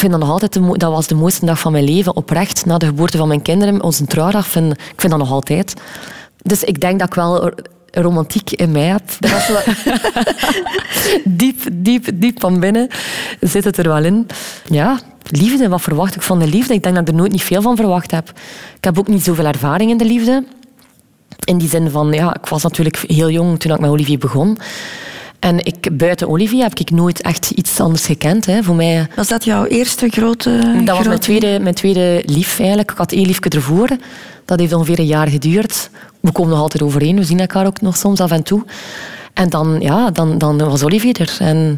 vind 0.00 0.12
dat 0.12 0.20
nog 0.20 0.30
altijd 0.30 0.52
de, 0.52 0.78
dat 0.78 0.92
was 0.92 1.06
de 1.06 1.14
mooiste 1.14 1.46
dag 1.46 1.58
van 1.58 1.72
mijn 1.72 1.84
leven. 1.84 2.16
Oprecht, 2.16 2.66
na 2.66 2.78
de 2.78 2.86
geboorte 2.86 3.16
van 3.16 3.28
mijn 3.28 3.42
kinderen, 3.42 3.82
onze 3.82 4.04
trouwdag, 4.04 4.46
vind, 4.46 4.72
ik 4.72 5.00
vind 5.00 5.12
dat 5.12 5.20
nog 5.20 5.30
altijd. 5.30 5.74
Dus 6.42 6.64
ik 6.64 6.80
denk 6.80 6.98
dat 6.98 7.08
ik 7.08 7.14
wel 7.14 7.52
romantiek 7.90 8.50
in 8.50 8.70
mij 8.70 8.84
heb. 8.86 9.02
diep, 11.24 11.60
diep, 11.72 12.10
diep 12.14 12.40
van 12.40 12.60
binnen 12.60 12.88
zit 13.40 13.64
het 13.64 13.76
er 13.76 13.88
wel 13.88 14.04
in. 14.04 14.26
Ja, 14.68 15.00
liefde, 15.30 15.68
wat 15.68 15.82
verwacht 15.82 16.14
ik 16.14 16.22
van 16.22 16.38
de 16.38 16.46
liefde? 16.46 16.74
Ik 16.74 16.82
denk 16.82 16.94
dat 16.94 17.08
ik 17.08 17.14
er 17.14 17.20
nooit 17.20 17.32
niet 17.32 17.42
veel 17.42 17.62
van 17.62 17.76
verwacht 17.76 18.10
heb. 18.10 18.28
Ik 18.76 18.84
heb 18.84 18.98
ook 18.98 19.08
niet 19.08 19.24
zoveel 19.24 19.44
ervaring 19.46 19.90
in 19.90 19.96
de 19.96 20.04
liefde. 20.04 20.44
In 21.44 21.58
die 21.58 21.68
zin 21.68 21.90
van, 21.90 22.12
ja, 22.12 22.34
ik 22.34 22.46
was 22.46 22.62
natuurlijk 22.62 22.96
heel 22.96 23.30
jong 23.30 23.60
toen 23.60 23.72
ik 23.72 23.80
met 23.80 23.90
Olivier 23.90 24.18
begon. 24.18 24.58
En 25.38 25.64
ik, 25.64 25.96
buiten 25.96 26.28
Olivier 26.28 26.62
heb 26.62 26.78
ik 26.78 26.90
nooit 26.90 27.22
echt 27.22 27.50
iets 27.50 27.69
anders 27.80 28.06
gekend. 28.06 28.46
Hè. 28.46 28.62
Voor 28.62 28.74
mij, 28.74 29.08
was 29.16 29.28
dat 29.28 29.44
jouw 29.44 29.64
eerste 29.64 30.08
grote... 30.08 30.80
Dat 30.84 30.96
was 30.96 31.06
mijn 31.06 31.18
tweede, 31.18 31.58
mijn 31.60 31.74
tweede 31.74 32.22
lief 32.26 32.58
eigenlijk. 32.58 32.90
Ik 32.90 32.96
had 32.96 33.12
één 33.12 33.26
liefje 33.26 33.50
ervoor. 33.50 33.88
Dat 34.44 34.58
heeft 34.58 34.72
ongeveer 34.72 34.98
een 34.98 35.06
jaar 35.06 35.28
geduurd. 35.28 35.90
We 36.20 36.32
komen 36.32 36.50
nog 36.50 36.60
altijd 36.60 36.82
overeen. 36.82 37.16
We 37.16 37.24
zien 37.24 37.40
elkaar 37.40 37.66
ook 37.66 37.80
nog 37.80 37.96
soms 37.96 38.20
af 38.20 38.30
en 38.30 38.42
toe. 38.42 38.64
En 39.34 39.48
dan, 39.48 39.76
ja, 39.80 40.10
dan, 40.10 40.38
dan 40.38 40.58
was 40.58 40.82
Olivier 40.82 41.20
er. 41.20 41.36
En 41.38 41.76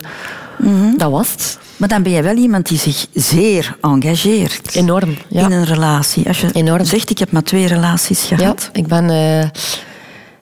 mhm. 0.58 0.96
dat 0.96 1.10
was 1.10 1.30
het. 1.30 1.58
Maar 1.76 1.88
dan 1.88 2.02
ben 2.02 2.12
je 2.12 2.22
wel 2.22 2.36
iemand 2.36 2.68
die 2.68 2.78
zich 2.78 3.06
zeer 3.14 3.76
engageert. 3.80 4.74
Enorm, 4.74 5.16
ja. 5.28 5.44
In 5.44 5.52
een 5.52 5.64
relatie. 5.64 6.26
Als 6.26 6.40
je 6.40 6.48
Enorm. 6.52 6.84
zegt, 6.84 7.10
ik 7.10 7.18
heb 7.18 7.32
maar 7.32 7.42
twee 7.42 7.66
relaties 7.66 8.22
gehad. 8.22 8.70
Ja, 8.72 8.80
ik 8.80 8.86
ben... 8.86 9.10
Uh, 9.10 9.44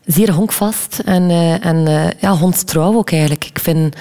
zeer 0.04 0.32
honkvast 0.32 1.02
en, 1.04 1.30
uh, 1.30 1.64
en 1.64 1.76
uh, 1.76 2.04
ja, 2.20 2.36
hondstrouw 2.36 2.94
ook 2.94 3.10
eigenlijk. 3.10 3.44
Ik 3.44 3.58
vind, 3.58 3.96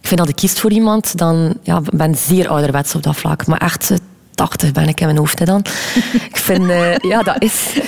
ik 0.00 0.06
vind 0.06 0.20
dat 0.20 0.28
ik 0.28 0.36
kiest 0.36 0.60
voor 0.60 0.70
iemand, 0.70 1.18
dan 1.18 1.54
ja, 1.62 1.80
ben 1.94 2.14
zeer 2.14 2.48
ouderwets 2.48 2.94
op 2.94 3.02
dat 3.02 3.16
vlak. 3.16 3.46
Maar 3.46 3.58
echt 3.58 3.92
80 4.34 4.72
ben 4.72 4.88
ik 4.88 5.00
in 5.00 5.06
mijn 5.06 5.18
hoofd 5.18 5.46
dan. 5.46 5.64
ik 6.30 6.36
vind, 6.36 6.64
uh, 6.64 6.96
ja, 6.96 7.22
dat 7.22 7.42
is... 7.42 7.78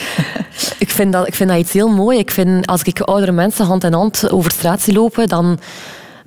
Ik 0.79 0.91
vind, 0.91 1.13
dat, 1.13 1.27
ik 1.27 1.35
vind 1.35 1.51
dat 1.51 1.59
iets 1.59 1.73
heel 1.73 1.89
mooi. 1.89 2.19
Ik 2.19 2.31
vind, 2.31 2.67
als 2.67 2.83
ik 2.83 3.01
oudere 3.01 3.33
mensen 3.33 3.67
hand 3.67 3.85
in 3.85 3.93
hand 3.93 4.31
over 4.31 4.51
straat 4.51 4.83
zie 4.83 4.95
lopen, 4.95 5.29
dan, 5.29 5.59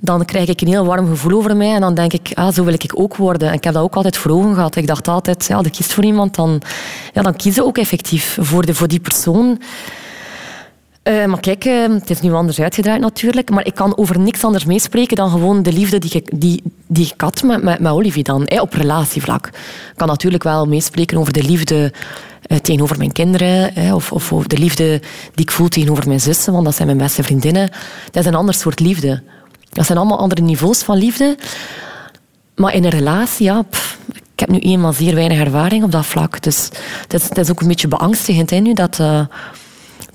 dan 0.00 0.24
krijg 0.24 0.48
ik 0.48 0.60
een 0.60 0.68
heel 0.68 0.84
warm 0.84 1.08
gevoel 1.08 1.36
over 1.36 1.56
mij. 1.56 1.74
En 1.74 1.80
dan 1.80 1.94
denk 1.94 2.12
ik, 2.12 2.30
ah, 2.34 2.54
zo 2.54 2.64
wil 2.64 2.72
ik 2.72 2.92
ook 2.94 3.16
worden. 3.16 3.48
En 3.48 3.54
ik 3.54 3.64
heb 3.64 3.74
dat 3.74 3.82
ook 3.82 3.94
altijd 3.94 4.16
voor 4.16 4.30
ogen 4.30 4.54
gehad. 4.54 4.76
Ik 4.76 4.86
dacht 4.86 5.08
altijd, 5.08 5.46
ja, 5.46 5.56
als 5.56 5.66
ik 5.66 5.72
kies 5.72 5.86
voor 5.86 6.04
iemand, 6.04 6.34
dan, 6.34 6.62
ja, 7.12 7.22
dan 7.22 7.36
kies 7.36 7.56
ik 7.56 7.64
ook 7.64 7.78
effectief 7.78 8.38
voor, 8.40 8.66
de, 8.66 8.74
voor 8.74 8.88
die 8.88 9.00
persoon. 9.00 9.60
Uh, 11.08 11.24
maar 11.24 11.40
kijk, 11.40 11.64
uh, 11.64 11.88
het 11.88 12.10
is 12.10 12.20
nu 12.20 12.32
anders 12.32 12.60
uitgedraaid 12.60 13.00
natuurlijk. 13.00 13.50
Maar 13.50 13.66
ik 13.66 13.74
kan 13.74 13.96
over 13.96 14.18
niks 14.18 14.44
anders 14.44 14.64
meespreken 14.64 15.16
dan 15.16 15.30
gewoon 15.30 15.62
de 15.62 15.72
liefde 15.72 15.98
die 15.98 16.12
ik, 16.12 16.40
die, 16.40 16.62
die 16.86 17.06
ik 17.14 17.20
had 17.20 17.42
met, 17.42 17.62
met, 17.62 17.78
met 17.78 17.92
Olivier 17.92 18.24
dan. 18.24 18.42
Hey, 18.44 18.60
op 18.60 18.72
relatievlak. 18.72 19.46
Ik 19.46 19.52
kan 19.96 20.08
natuurlijk 20.08 20.42
wel 20.42 20.66
meespreken 20.66 21.18
over 21.18 21.32
de 21.32 21.42
liefde 21.42 21.92
uh, 22.46 22.58
tegenover 22.58 22.98
mijn 22.98 23.12
kinderen. 23.12 23.72
of, 23.94 24.12
of 24.12 24.32
over 24.32 24.48
de 24.48 24.58
liefde 24.58 25.00
die 25.34 25.44
ik 25.44 25.50
voel 25.50 25.68
tegenover 25.68 26.06
mijn 26.06 26.20
zussen. 26.20 26.52
Want 26.52 26.64
dat 26.64 26.74
zijn 26.74 26.86
mijn 26.86 26.98
beste 26.98 27.22
vriendinnen. 27.22 27.70
Dat 28.10 28.22
is 28.22 28.26
een 28.26 28.34
ander 28.34 28.54
soort 28.54 28.80
liefde. 28.80 29.22
Dat 29.72 29.86
zijn 29.86 29.98
allemaal 29.98 30.18
andere 30.18 30.42
niveaus 30.42 30.82
van 30.82 30.96
liefde. 30.96 31.36
Maar 32.54 32.74
in 32.74 32.84
een 32.84 32.90
relatie, 32.90 33.46
ja... 33.46 33.64
ik 34.32 34.40
heb 34.40 34.48
nu 34.48 34.58
eenmaal 34.58 34.92
zeer 34.92 35.14
weinig 35.14 35.38
ervaring 35.38 35.84
op 35.84 35.92
dat 35.92 36.06
vlak. 36.06 36.42
Dus 36.42 36.68
het 37.08 37.14
is, 37.14 37.28
is 37.28 37.50
ook 37.50 37.60
een 37.60 37.68
beetje 37.68 37.88
beangstigend 37.88 38.50
hè, 38.50 38.58
nu 38.58 38.72
dat 38.72 39.00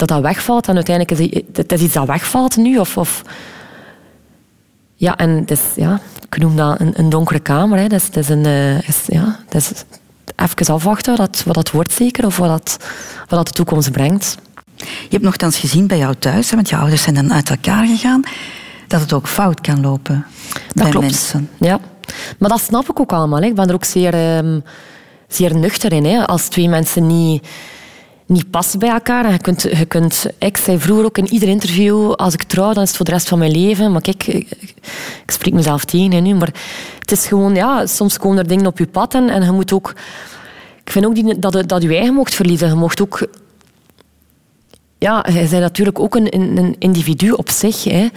dat 0.08 0.18
dat 0.18 0.22
wegvalt. 0.22 0.68
En 0.68 0.76
uiteindelijk 0.76 1.20
is 1.20 1.44
het, 1.54 1.72
is 1.72 1.82
iets 1.82 1.94
dat 1.94 2.08
wegvalt 2.08 2.56
nu. 2.58 2.78
Of, 2.78 2.98
of 2.98 3.22
ja, 4.96 5.16
en 5.16 5.46
is, 5.46 5.62
ja, 5.76 6.00
ik 6.30 6.38
noem 6.38 6.56
dat 6.56 6.80
een, 6.80 6.94
een 6.96 7.10
donkere 7.10 7.40
kamer. 7.40 7.80
Hè. 7.80 7.88
Dus, 7.88 8.04
het 8.04 8.18
is 8.18 8.30
een, 8.30 8.46
uh, 8.46 8.88
is, 8.88 8.98
ja, 9.08 9.40
is 9.50 9.72
even 10.36 10.74
afwachten 10.74 11.18
wat 11.18 11.34
dat, 11.34 11.44
wat 11.44 11.56
dat 11.56 11.72
wordt 11.72 11.92
zeker. 11.92 12.26
Of 12.26 12.38
wat 12.38 12.50
dat, 12.50 12.78
wat 13.20 13.30
dat 13.30 13.48
de 13.48 13.54
toekomst 13.54 13.92
brengt. 13.92 14.38
Je 14.76 15.08
hebt 15.10 15.24
nogthans 15.24 15.58
gezien 15.58 15.88
bij 15.88 15.98
jou 15.98 16.16
thuis, 16.16 16.52
want 16.52 16.70
je 16.70 16.76
ouders 16.76 17.02
zijn 17.02 17.16
dan 17.16 17.34
uit 17.34 17.50
elkaar 17.50 17.86
gegaan, 17.86 18.22
dat 18.88 19.02
het 19.02 19.14
ook 19.14 19.28
fout 19.28 19.62
kan 19.62 19.82
lopen 19.82 20.26
dat 20.54 20.74
bij 20.74 20.90
klopt. 20.90 21.06
mensen. 21.06 21.50
Ja, 21.60 21.80
maar 22.40 22.50
dat 22.50 22.62
snap 22.62 22.90
ik 22.90 23.00
ook 23.00 23.12
allemaal. 23.12 23.40
Hè. 23.40 23.46
Ik 23.46 23.56
ben 23.56 23.68
er 23.68 23.74
ook 23.74 23.86
zeer, 23.86 24.38
um, 24.38 24.64
zeer 25.28 25.56
nuchter 25.56 25.94
in. 25.94 26.06
Hè. 26.06 26.28
Als 26.28 26.48
twee 26.48 26.70
mensen 26.70 27.08
niet 27.08 27.48
niet 28.32 28.50
passen 28.50 28.80
bij 28.80 28.90
elkaar. 28.90 29.26
En 29.26 29.32
je 29.32 29.38
kunt, 29.38 29.62
je 29.62 29.86
kunt, 29.86 30.26
ik 30.38 30.58
zei 30.58 30.80
vroeger 30.80 31.06
ook 31.06 31.18
in 31.18 31.34
ieder 31.34 31.50
interview, 31.50 32.12
als 32.12 32.34
ik 32.34 32.44
trouw, 32.44 32.74
dan 32.74 32.84
is 32.84 32.88
het 32.88 32.98
voor 32.98 33.06
de 33.06 33.12
rest 33.12 33.28
van 33.28 33.40
mijn 33.40 33.52
leven. 33.52 33.92
Maar 33.92 34.02
kijk, 34.02 34.28
ik, 34.28 34.48
ik 35.26 35.32
spreek 35.32 35.54
mezelf 35.54 35.86
tegen 35.86 36.24
nu, 36.24 36.36
maar 36.36 36.54
het 37.00 37.12
is 37.12 37.26
gewoon, 37.26 37.56
ja, 37.56 37.86
soms 37.86 38.18
komen 38.18 38.38
er 38.38 38.48
dingen 38.48 38.66
op 38.66 38.78
je 38.78 38.88
pad 38.88 39.14
en, 39.14 39.30
en 39.30 39.44
je 39.44 39.52
moet 39.52 39.74
ook... 39.74 39.94
Ik 40.84 40.92
vind 40.92 41.06
ook 41.06 41.42
dat, 41.42 41.68
dat 41.70 41.82
je 41.82 41.96
eigen 41.96 42.14
mocht 42.14 42.36
verliezen. 42.36 42.68
Je 42.68 42.76
mocht 42.76 43.02
ook... 43.02 43.28
Ja, 44.98 45.26
je 45.28 45.48
bent 45.50 45.52
natuurlijk 45.52 46.00
ook 46.00 46.16
een, 46.16 46.36
een 46.58 46.76
individu 46.80 47.32
op 47.32 47.50
zich. 47.50 47.84
Hè. 47.84 48.08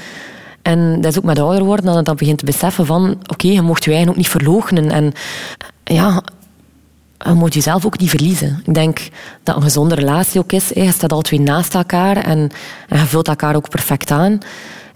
En 0.62 1.00
dat 1.00 1.10
is 1.10 1.18
ook 1.18 1.24
met 1.24 1.38
ouder 1.38 1.64
worden, 1.64 1.84
dat 1.84 1.96
je 1.96 2.02
dan 2.02 2.16
begint 2.16 2.38
te 2.38 2.44
beseffen 2.44 2.86
van... 2.86 3.18
Oké, 3.26 3.48
je 3.48 3.62
mocht 3.62 3.84
je 3.84 3.90
eigen 3.90 4.08
ook 4.08 4.16
niet 4.16 4.28
verloochenen. 4.28 4.90
En 4.90 5.12
ja, 5.84 6.22
je 7.24 7.32
moet 7.32 7.54
jezelf 7.54 7.86
ook 7.86 7.98
niet 7.98 8.10
verliezen. 8.10 8.62
Ik 8.66 8.74
denk 8.74 9.08
dat 9.42 9.56
een 9.56 9.62
gezonde 9.62 9.94
relatie 9.94 10.40
ook 10.40 10.52
is. 10.52 10.68
Je 10.68 10.92
staat 10.92 11.12
al 11.12 11.22
twee 11.22 11.40
naast 11.40 11.74
elkaar 11.74 12.16
en, 12.16 12.50
en 12.88 12.98
je 12.98 13.06
vult 13.06 13.28
elkaar 13.28 13.56
ook 13.56 13.68
perfect 13.68 14.10
aan. 14.10 14.40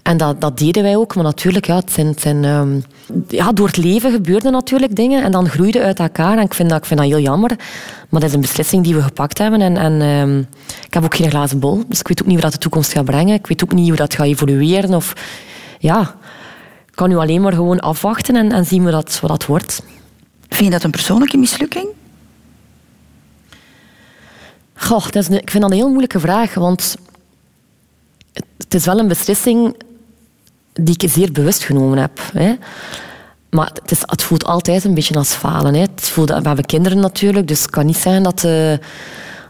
En 0.01 0.17
dat, 0.17 0.41
dat 0.41 0.57
deden 0.57 0.83
wij 0.83 0.95
ook. 0.95 1.15
Maar 1.15 1.23
natuurlijk, 1.23 1.65
ja, 1.65 1.81
zijn, 1.85 2.13
zijn, 2.17 2.43
um, 2.43 2.83
ja, 3.27 3.51
door 3.51 3.67
het 3.67 3.77
leven 3.77 4.11
gebeurden 4.11 4.51
natuurlijk 4.51 4.95
dingen. 4.95 5.23
En 5.23 5.31
dan 5.31 5.49
groeiden 5.49 5.83
uit 5.83 5.99
elkaar. 5.99 6.37
En 6.37 6.43
ik 6.43 6.53
vind 6.53 6.69
dat, 6.69 6.77
ik 6.77 6.85
vind 6.85 6.99
dat 6.99 7.09
heel 7.09 7.19
jammer. 7.19 7.49
Maar 8.09 8.19
dat 8.19 8.29
is 8.29 8.35
een 8.35 8.41
beslissing 8.41 8.83
die 8.83 8.95
we 8.95 9.01
gepakt 9.01 9.37
hebben. 9.37 9.61
En, 9.61 9.77
en 9.77 10.01
um, 10.01 10.47
ik 10.85 10.93
heb 10.93 11.03
ook 11.03 11.15
geen 11.15 11.29
glazen 11.29 11.59
bol. 11.59 11.83
Dus 11.87 11.99
ik 11.99 12.07
weet 12.07 12.21
ook 12.21 12.27
niet 12.27 12.35
hoe 12.35 12.43
dat 12.45 12.53
de 12.53 12.59
toekomst 12.59 12.91
gaat 12.91 13.05
brengen. 13.05 13.33
Ik 13.33 13.47
weet 13.47 13.63
ook 13.63 13.73
niet 13.73 13.87
hoe 13.87 13.97
dat 13.97 14.13
gaat 14.13 14.25
evolueren. 14.25 14.93
Of, 14.93 15.13
ja, 15.79 16.01
ik 16.87 16.95
kan 16.95 17.09
nu 17.09 17.15
alleen 17.15 17.41
maar 17.41 17.53
gewoon 17.53 17.79
afwachten 17.79 18.35
en, 18.35 18.51
en 18.51 18.65
zien 18.65 18.81
hoe 18.81 18.91
dat, 18.91 19.19
wat 19.21 19.29
dat 19.29 19.45
wordt. 19.45 19.83
Vind 20.49 20.65
je 20.65 20.69
dat 20.69 20.83
een 20.83 20.91
persoonlijke 20.91 21.37
mislukking? 21.37 21.87
Goh, 24.79 25.09
dat 25.09 25.15
is 25.15 25.29
ik 25.29 25.49
vind 25.49 25.61
dat 25.61 25.71
een 25.71 25.77
heel 25.77 25.87
moeilijke 25.87 26.19
vraag, 26.19 26.53
want 26.53 26.95
het 28.57 28.73
is 28.73 28.85
wel 28.85 28.99
een 28.99 29.07
beslissing 29.07 29.75
die 30.73 30.95
ik 30.97 31.09
zeer 31.09 31.31
bewust 31.31 31.63
genomen 31.63 31.97
heb. 31.97 32.19
Hè. 32.33 32.53
Maar 33.49 33.71
het, 33.83 34.03
het, 34.05 34.23
voelt 34.23 34.45
altijd 34.45 34.83
een 34.83 34.93
beetje 34.93 35.15
als 35.15 35.33
falen. 35.33 35.73
Hè. 35.73 35.79
Het 35.79 36.09
voelt, 36.09 36.29
we 36.29 36.47
hebben 36.47 36.65
kinderen 36.65 36.99
natuurlijk, 36.99 37.47
dus 37.47 37.61
het 37.61 37.69
kan 37.69 37.85
niet 37.85 37.97
zijn 37.97 38.23
dat... 38.23 38.43
Uh, 38.43 38.73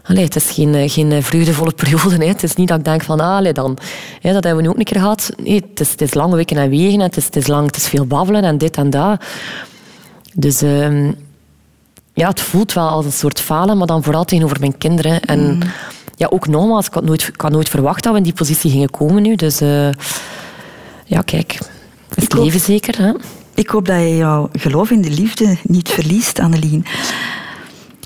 het 0.02 0.36
is 0.36 0.50
geen, 0.50 0.90
geen 0.90 1.22
vreugdevolle 1.22 1.72
periode. 1.82 2.16
Hè. 2.16 2.26
Het 2.26 2.42
is 2.42 2.54
niet 2.54 2.68
dat 2.68 2.78
ik 2.78 2.84
denk 2.84 3.02
van, 3.02 3.18
dan, 3.18 3.78
hè, 4.20 4.32
dat 4.32 4.44
hebben 4.44 4.56
we 4.56 4.62
nu 4.62 4.68
ook 4.68 4.78
een 4.78 4.84
keer 4.84 5.00
gehad. 5.00 5.30
Nee, 5.42 5.64
het, 5.70 5.80
is, 5.80 5.90
het 5.90 6.00
is 6.00 6.14
lange 6.14 6.36
weken 6.36 6.56
en 6.56 6.70
wegen. 6.70 7.00
Het 7.00 7.16
is, 7.16 7.24
het 7.24 7.36
is 7.36 7.46
lang, 7.46 7.66
het 7.66 7.76
is 7.76 7.88
veel 7.88 8.06
babbelen 8.06 8.44
en 8.44 8.58
dit 8.58 8.76
en 8.76 8.90
dat. 8.90 9.24
Dus... 10.34 10.62
Uh, 10.62 11.08
ja, 12.20 12.28
het 12.28 12.40
voelt 12.40 12.72
wel 12.72 12.88
als 12.88 13.04
een 13.04 13.12
soort 13.12 13.40
falen, 13.40 13.78
maar 13.78 13.86
dan 13.86 14.02
vooral 14.02 14.24
tegenover 14.24 14.60
mijn 14.60 14.78
kinderen. 14.78 15.20
En 15.20 15.54
mm. 15.54 15.62
ja, 16.16 16.26
ook 16.30 16.46
nogmaals, 16.46 16.86
ik 16.86 16.94
had, 16.94 17.04
nooit, 17.04 17.28
ik 17.28 17.40
had 17.40 17.50
nooit 17.50 17.68
verwacht 17.68 18.02
dat 18.02 18.12
we 18.12 18.18
in 18.18 18.24
die 18.24 18.32
positie 18.32 18.70
gingen 18.70 18.90
komen 18.90 19.22
nu. 19.22 19.34
Dus 19.34 19.62
uh, 19.62 19.90
ja, 21.04 21.20
kijk, 21.24 21.58
het 22.08 22.22
ik 22.22 22.34
leven 22.34 22.60
zeker. 22.60 22.98
Hè? 22.98 23.12
Ik 23.54 23.68
hoop 23.68 23.86
dat 23.86 23.96
je 23.96 24.16
jouw 24.16 24.48
geloof 24.52 24.90
in 24.90 25.02
de 25.02 25.10
liefde 25.10 25.56
niet 25.62 25.88
verliest, 25.88 26.38
Annelien. 26.38 26.84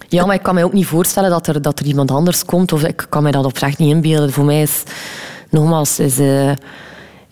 Ja, 0.08 0.26
maar 0.26 0.34
ik 0.34 0.42
kan 0.42 0.54
mij 0.54 0.64
ook 0.64 0.72
niet 0.72 0.86
voorstellen 0.86 1.30
dat 1.30 1.46
er, 1.46 1.62
dat 1.62 1.78
er 1.78 1.86
iemand 1.86 2.10
anders 2.10 2.44
komt. 2.44 2.72
Of 2.72 2.82
ik 2.82 3.06
kan 3.08 3.22
mij 3.22 3.32
dat 3.32 3.44
oprecht 3.44 3.78
niet 3.78 3.94
inbeelden. 3.94 4.32
Voor 4.32 4.44
mij 4.44 4.62
is, 4.62 4.82
nogmaals, 5.50 5.98
is... 5.98 6.18
Uh, 6.18 6.52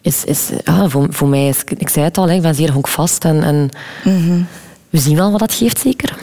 is, 0.00 0.24
is, 0.24 0.50
ja, 0.64 0.88
voor, 0.88 1.06
voor 1.10 1.28
mij 1.28 1.48
is, 1.48 1.64
ik 1.76 1.88
zei 1.88 2.04
het 2.04 2.18
al, 2.18 2.28
ik 2.28 2.42
ben 2.42 2.54
zeer 2.54 2.72
honkvast 2.72 3.24
en, 3.24 3.42
en 3.42 3.70
mm 4.04 4.26
-hmm. 4.26 4.46
we 4.90 4.98
zien 4.98 5.16
wel 5.16 5.30
wat 5.30 5.40
dat 5.40 5.54
geeft 5.54 5.78
zeker. 5.78 6.16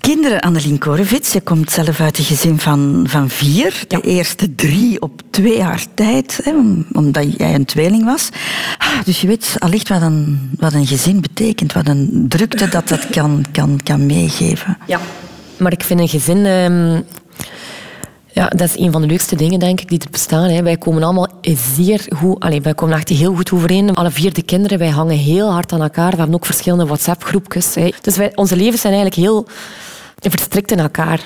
Kinderen, 0.00 0.40
Annelien 0.40 0.78
Korevits, 0.78 1.32
je 1.32 1.40
komt 1.40 1.70
zelf 1.70 2.00
uit 2.00 2.18
een 2.18 2.24
gezin 2.24 2.58
van, 2.58 3.04
van 3.08 3.30
vier. 3.30 3.84
De 3.88 4.00
eerste 4.00 4.54
drie 4.54 5.00
op 5.00 5.22
twee 5.30 5.56
jaar 5.56 5.84
tijd, 5.94 6.40
hè, 6.42 6.52
omdat 6.92 7.36
jij 7.36 7.54
een 7.54 7.64
tweeling 7.64 8.04
was. 8.04 8.28
Ah, 8.78 9.04
dus 9.04 9.20
je 9.20 9.26
weet 9.26 9.56
allicht 9.58 9.88
wat 9.88 10.02
een, 10.02 10.50
wat 10.58 10.72
een 10.72 10.86
gezin 10.86 11.20
betekent, 11.20 11.72
wat 11.72 11.88
een 11.88 12.26
drukte 12.28 12.68
dat 12.68 12.88
dat 12.88 13.08
kan, 13.08 13.44
kan, 13.52 13.80
kan 13.82 14.06
meegeven. 14.06 14.78
Ja, 14.86 15.00
maar 15.58 15.72
ik 15.72 15.82
vind 15.82 16.00
een 16.00 16.08
gezin... 16.08 16.46
Ehm, 16.46 17.00
ja, 18.36 18.48
dat 18.48 18.60
is 18.60 18.76
een 18.78 18.92
van 18.92 19.00
de 19.00 19.06
leukste 19.06 19.36
dingen, 19.36 19.58
denk 19.58 19.80
ik, 19.80 19.88
die 19.88 19.98
er 19.98 20.10
bestaan. 20.10 20.48
Hè. 20.48 20.62
Wij 20.62 20.76
komen 20.76 21.02
allemaal 21.02 21.28
zeer 21.74 22.06
goed... 22.16 22.40
Allez, 22.40 22.58
wij 22.62 22.74
komen 22.74 22.96
echt 22.96 23.08
heel 23.08 23.34
goed 23.34 23.52
overeen. 23.52 23.94
Alle 23.94 24.10
vier 24.10 24.32
de 24.32 24.42
kinderen, 24.42 24.78
wij 24.78 24.88
hangen 24.88 25.16
heel 25.16 25.52
hard 25.52 25.72
aan 25.72 25.82
elkaar. 25.82 26.10
We 26.10 26.16
hebben 26.16 26.34
ook 26.34 26.46
verschillende 26.46 26.86
WhatsApp-groepjes. 26.86 27.74
Dus 28.00 28.16
wij, 28.16 28.32
onze 28.34 28.56
levens 28.56 28.80
zijn 28.80 28.92
eigenlijk 28.94 29.22
heel 29.22 29.46
verstrikt 30.20 30.70
in 30.70 30.78
elkaar. 30.78 31.24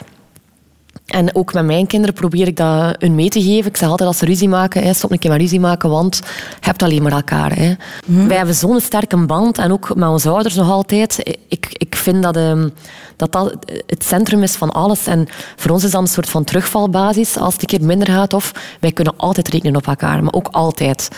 En 1.06 1.34
ook 1.34 1.52
met 1.52 1.64
mijn 1.64 1.86
kinderen 1.86 2.14
probeer 2.14 2.46
ik 2.46 2.56
dat 2.56 2.96
hun 2.98 3.14
mee 3.14 3.28
te 3.28 3.42
geven. 3.42 3.70
Ik 3.70 3.76
zeg 3.76 3.88
altijd 3.88 4.08
als 4.08 4.18
ze 4.18 4.24
ruzie 4.24 4.48
maken, 4.48 4.82
hè, 4.82 4.92
stop 4.92 5.10
een 5.10 5.18
keer 5.18 5.30
met 5.30 5.40
ruzie 5.40 5.60
maken, 5.60 5.90
want 5.90 6.16
je 6.60 6.66
hebt 6.66 6.82
alleen 6.82 7.02
maar 7.02 7.12
elkaar. 7.12 7.56
Hè. 7.56 7.74
Mhm. 8.06 8.26
Wij 8.26 8.36
hebben 8.36 8.54
zo'n 8.54 8.80
sterke 8.80 9.16
band 9.16 9.58
en 9.58 9.72
ook 9.72 9.94
met 9.94 10.08
onze 10.08 10.28
ouders 10.28 10.54
nog 10.54 10.70
altijd. 10.70 11.38
Ik, 11.48 11.66
ik 11.72 11.96
vind 11.96 12.22
dat, 12.22 12.36
um, 12.36 12.72
dat 13.16 13.32
dat 13.32 13.56
het 13.86 14.04
centrum 14.04 14.42
is 14.42 14.56
van 14.56 14.70
alles. 14.70 15.06
En 15.06 15.26
voor 15.56 15.70
ons 15.70 15.84
is 15.84 15.90
dat 15.90 16.00
een 16.00 16.06
soort 16.06 16.30
van 16.30 16.44
terugvalbasis 16.44 17.36
als 17.36 17.52
het 17.52 17.62
een 17.62 17.78
keer 17.78 17.86
minder 17.86 18.08
gaat. 18.08 18.32
Of 18.32 18.52
wij 18.80 18.92
kunnen 18.92 19.14
altijd 19.16 19.48
rekenen 19.48 19.76
op 19.76 19.86
elkaar, 19.86 20.22
maar 20.24 20.34
ook 20.34 20.48
altijd. 20.50 21.08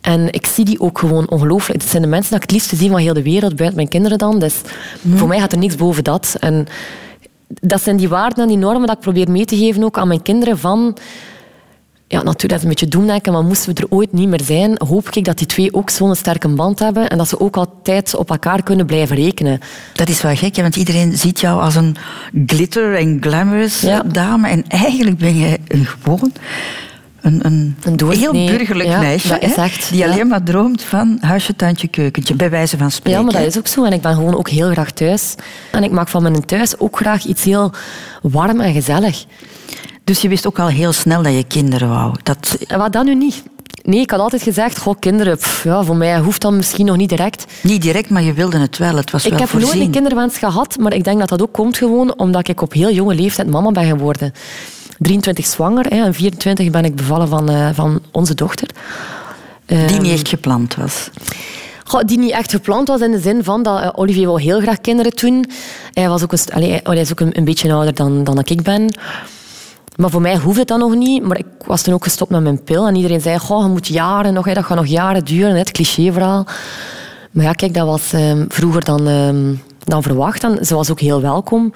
En 0.00 0.32
ik 0.32 0.46
zie 0.46 0.64
die 0.64 0.80
ook 0.80 0.98
gewoon 0.98 1.28
ongelooflijk. 1.28 1.80
Het 1.80 1.90
zijn 1.90 2.02
de 2.02 2.08
mensen 2.08 2.30
dat 2.30 2.42
ik 2.42 2.50
het 2.50 2.58
liefst 2.58 2.78
zie 2.78 2.90
van 2.90 2.98
heel 2.98 3.14
de 3.14 3.22
wereld, 3.22 3.56
buiten 3.56 3.76
mijn 3.76 3.88
kinderen 3.88 4.18
dan. 4.18 4.38
Dus 4.38 4.54
mhm. 5.00 5.16
voor 5.16 5.28
mij 5.28 5.40
gaat 5.40 5.52
er 5.52 5.58
niks 5.58 5.76
boven 5.76 6.04
dat. 6.04 6.36
En 6.38 6.66
dat 7.60 7.82
zijn 7.82 7.96
die 7.96 8.08
waarden 8.08 8.42
en 8.42 8.48
die 8.48 8.56
normen 8.56 8.86
dat 8.86 8.96
ik 8.96 9.02
probeer 9.02 9.30
mee 9.30 9.44
te 9.44 9.56
geven 9.56 9.84
ook 9.84 9.98
aan 9.98 10.08
mijn 10.08 10.22
kinderen 10.22 10.58
van... 10.58 10.96
Ja, 12.06 12.22
natuurlijk, 12.22 12.48
dat 12.48 12.58
is 12.58 12.62
een 12.62 12.68
beetje 12.68 12.88
doemdenken, 12.88 13.32
maar 13.32 13.44
moesten 13.44 13.74
we 13.74 13.80
er 13.80 13.86
ooit 13.90 14.12
niet 14.12 14.28
meer 14.28 14.42
zijn, 14.44 14.80
hoop 14.86 15.08
ik 15.08 15.24
dat 15.24 15.38
die 15.38 15.46
twee 15.46 15.74
ook 15.74 15.90
zo'n 15.90 16.14
sterke 16.14 16.48
band 16.48 16.78
hebben 16.78 17.10
en 17.10 17.18
dat 17.18 17.28
ze 17.28 17.40
ook 17.40 17.56
altijd 17.56 18.14
op 18.14 18.30
elkaar 18.30 18.62
kunnen 18.62 18.86
blijven 18.86 19.16
rekenen. 19.16 19.60
Dat 19.92 20.08
is 20.08 20.22
wel 20.22 20.36
gek, 20.36 20.56
want 20.56 20.76
iedereen 20.76 21.16
ziet 21.16 21.40
jou 21.40 21.60
als 21.60 21.74
een 21.74 21.96
glitter 22.46 22.96
en 22.96 23.16
glamorous 23.20 23.86
dame 24.06 24.48
en 24.48 24.64
eigenlijk 24.68 25.18
ben 25.18 25.38
je 25.38 25.58
een 25.68 25.86
gewoon 25.86 26.32
een, 27.20 27.46
een, 27.46 27.76
een 27.82 28.10
heel 28.10 28.32
burgerlijk 28.32 28.88
meisje. 28.88 29.38
die 29.90 30.04
alleen 30.04 30.28
maar 30.28 30.42
droomt 30.42 30.82
van 30.82 31.18
huisje, 31.20 31.56
tuintje, 31.56 31.88
keukentje, 31.88 32.34
bij 32.34 32.50
wijze 32.50 32.78
van 32.78 32.90
spreken. 32.90 33.20
Ja, 33.20 33.24
maar 33.24 33.34
dat 33.34 33.46
is 33.46 33.58
ook 33.58 33.66
zo. 33.66 33.84
En 33.84 33.92
ik 33.92 34.00
ben 34.00 34.14
gewoon 34.14 34.36
ook 34.36 34.48
heel 34.48 34.70
graag 34.70 34.90
thuis. 34.90 35.34
En 35.72 35.84
ik 35.84 35.90
maak 35.90 36.08
van 36.08 36.22
mijn 36.22 36.44
thuis 36.44 36.78
ook 36.78 36.96
graag 36.96 37.24
iets 37.24 37.44
heel 37.44 37.72
warm 38.22 38.60
en 38.60 38.72
gezellig. 38.72 39.24
Dus 40.04 40.20
je 40.20 40.28
wist 40.28 40.46
ook 40.46 40.58
al 40.58 40.68
heel 40.68 40.92
snel 40.92 41.22
dat 41.22 41.34
je 41.34 41.44
kinderen 41.44 41.88
wou? 41.88 42.14
Dat... 42.22 42.58
Wat 42.68 42.92
dan 42.92 43.04
nu 43.04 43.14
niet? 43.14 43.42
Nee, 43.82 44.00
ik 44.00 44.10
had 44.10 44.20
altijd 44.20 44.42
gezegd, 44.42 44.78
goh, 44.78 44.94
kinderen, 44.98 45.38
ja, 45.64 45.82
voor 45.82 45.96
mij 45.96 46.18
hoeft 46.18 46.40
dat 46.40 46.52
misschien 46.52 46.86
nog 46.86 46.96
niet 46.96 47.08
direct. 47.08 47.44
Niet 47.62 47.82
direct, 47.82 48.10
maar 48.10 48.22
je 48.22 48.32
wilde 48.32 48.58
het 48.58 48.78
wel. 48.78 48.96
Het 48.96 49.10
was 49.10 49.26
ik 49.26 49.38
heb 49.38 49.52
nooit 49.52 49.74
een 49.74 49.90
kinderwens 49.90 50.38
gehad, 50.38 50.78
maar 50.78 50.92
ik 50.92 51.04
denk 51.04 51.18
dat 51.18 51.28
dat 51.28 51.42
ook 51.42 51.52
komt 51.52 51.76
gewoon 51.76 52.18
omdat 52.18 52.48
ik 52.48 52.62
op 52.62 52.72
heel 52.72 52.90
jonge 52.90 53.14
leeftijd 53.14 53.50
mama 53.50 53.70
ben 53.70 53.84
geworden. 53.84 54.32
23 55.00 55.46
zwanger 55.46 55.86
hè, 55.88 56.04
en 56.04 56.14
24 56.14 56.70
ben 56.70 56.84
ik 56.84 56.96
bevallen 56.96 57.28
van, 57.28 57.50
uh, 57.50 57.68
van 57.72 58.00
onze 58.10 58.34
dochter. 58.34 58.68
Die 59.66 59.78
niet 59.78 59.92
ehm, 59.92 60.04
echt 60.04 60.28
gepland 60.28 60.74
was? 60.74 61.10
Goh, 61.84 62.00
die 62.04 62.18
niet 62.18 62.30
echt 62.30 62.50
gepland 62.50 62.88
was 62.88 63.00
in 63.00 63.10
de 63.10 63.20
zin 63.20 63.44
van 63.44 63.62
dat 63.62 63.82
uh, 63.82 63.88
Olivier 63.94 64.26
wou 64.26 64.42
heel 64.42 64.60
graag 64.60 64.80
kinderen 64.80 65.14
toen. 65.14 65.44
Hij, 65.92 66.08
was 66.08 66.22
ook 66.22 66.32
een, 66.32 66.38
allee, 66.52 66.80
hij 66.82 66.96
is 66.96 67.10
ook 67.10 67.20
een, 67.20 67.38
een, 67.38 67.44
beetje 67.44 67.72
ouder 67.72 67.94
dan, 67.94 68.24
dan 68.24 68.38
ik 68.44 68.62
ben. 68.62 68.94
Maar 69.96 70.10
voor 70.10 70.20
mij 70.20 70.36
hoefde 70.36 70.58
het 70.58 70.68
dan 70.68 70.78
nog 70.78 70.94
niet. 70.94 71.22
Maar 71.22 71.38
ik 71.38 71.46
was 71.66 71.82
toen 71.82 71.94
ook 71.94 72.04
gestopt 72.04 72.30
met 72.30 72.42
mijn 72.42 72.62
pil. 72.62 72.86
En 72.86 72.94
iedereen 72.94 73.20
zei, 73.20 73.38
goh, 73.38 73.62
je 73.62 73.68
moet 73.68 73.86
jaren 73.86 74.32
nog, 74.32 74.44
hè, 74.44 74.54
dat 74.54 74.64
gaat 74.64 74.76
nog 74.76 74.86
jaren 74.86 75.24
duren. 75.24 75.56
Het 75.56 75.70
cliché-verhaal. 75.70 76.46
Maar 77.30 77.44
ja, 77.44 77.52
kijk, 77.52 77.74
dat 77.74 77.86
was 77.86 78.12
um, 78.12 78.44
vroeger 78.48 78.84
dan, 78.84 79.06
um, 79.06 79.62
dan 79.84 80.02
verwacht. 80.02 80.44
En 80.44 80.66
ze 80.66 80.74
was 80.74 80.90
ook 80.90 81.00
heel 81.00 81.20
welkom. 81.20 81.72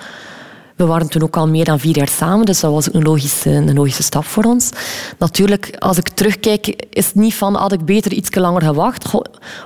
We 0.77 0.87
waren 0.87 1.09
toen 1.09 1.23
ook 1.23 1.37
al 1.37 1.49
meer 1.49 1.65
dan 1.65 1.81
vier 1.81 1.97
jaar 1.97 2.09
samen, 2.09 2.47
dus 2.47 2.61
dat 2.61 2.73
was 2.73 2.95
een 2.95 3.03
logische, 3.03 3.51
een 3.51 3.75
logische 3.75 4.03
stap 4.03 4.25
voor 4.25 4.45
ons. 4.45 4.71
Natuurlijk, 5.19 5.77
als 5.79 5.97
ik 5.97 6.09
terugkijk, 6.09 6.87
is 6.91 7.07
het 7.07 7.15
niet 7.15 7.35
van 7.35 7.55
had 7.55 7.73
ik 7.73 7.85
beter 7.85 8.13
iets 8.13 8.35
langer 8.35 8.63
gewacht. 8.63 9.05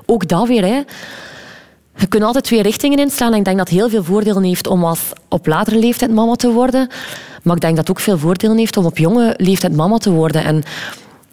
ook 0.07 0.29
dat 0.29 0.49
weer. 0.49 0.65
Hè. 0.65 0.83
Je 1.97 2.07
kunt 2.09 2.23
altijd 2.23 2.45
twee 2.45 2.63
richtingen 2.63 2.99
inslaan. 2.99 3.33
En 3.33 3.39
ik 3.39 3.45
denk 3.45 3.59
dat 3.59 3.69
het 3.69 3.79
heel 3.79 3.89
veel 3.89 4.05
voordelen 4.05 4.43
heeft 4.43 4.67
om 4.67 4.85
als 4.85 5.01
op 5.29 5.47
latere 5.47 5.79
leeftijd 5.79 6.13
mama 6.13 6.35
te 6.35 6.51
worden. 6.51 6.89
Maar 7.43 7.55
ik 7.55 7.61
denk 7.61 7.77
dat 7.77 7.89
het 7.89 7.97
ook 7.97 8.03
veel 8.03 8.19
voordelen 8.19 8.57
heeft 8.57 8.77
om 8.77 8.85
op 8.85 8.99
jonge 8.99 9.35
leeftijd 9.37 9.77
mama 9.77 9.99
te 9.99 10.11
worden. 10.11 10.45
En 10.45 10.63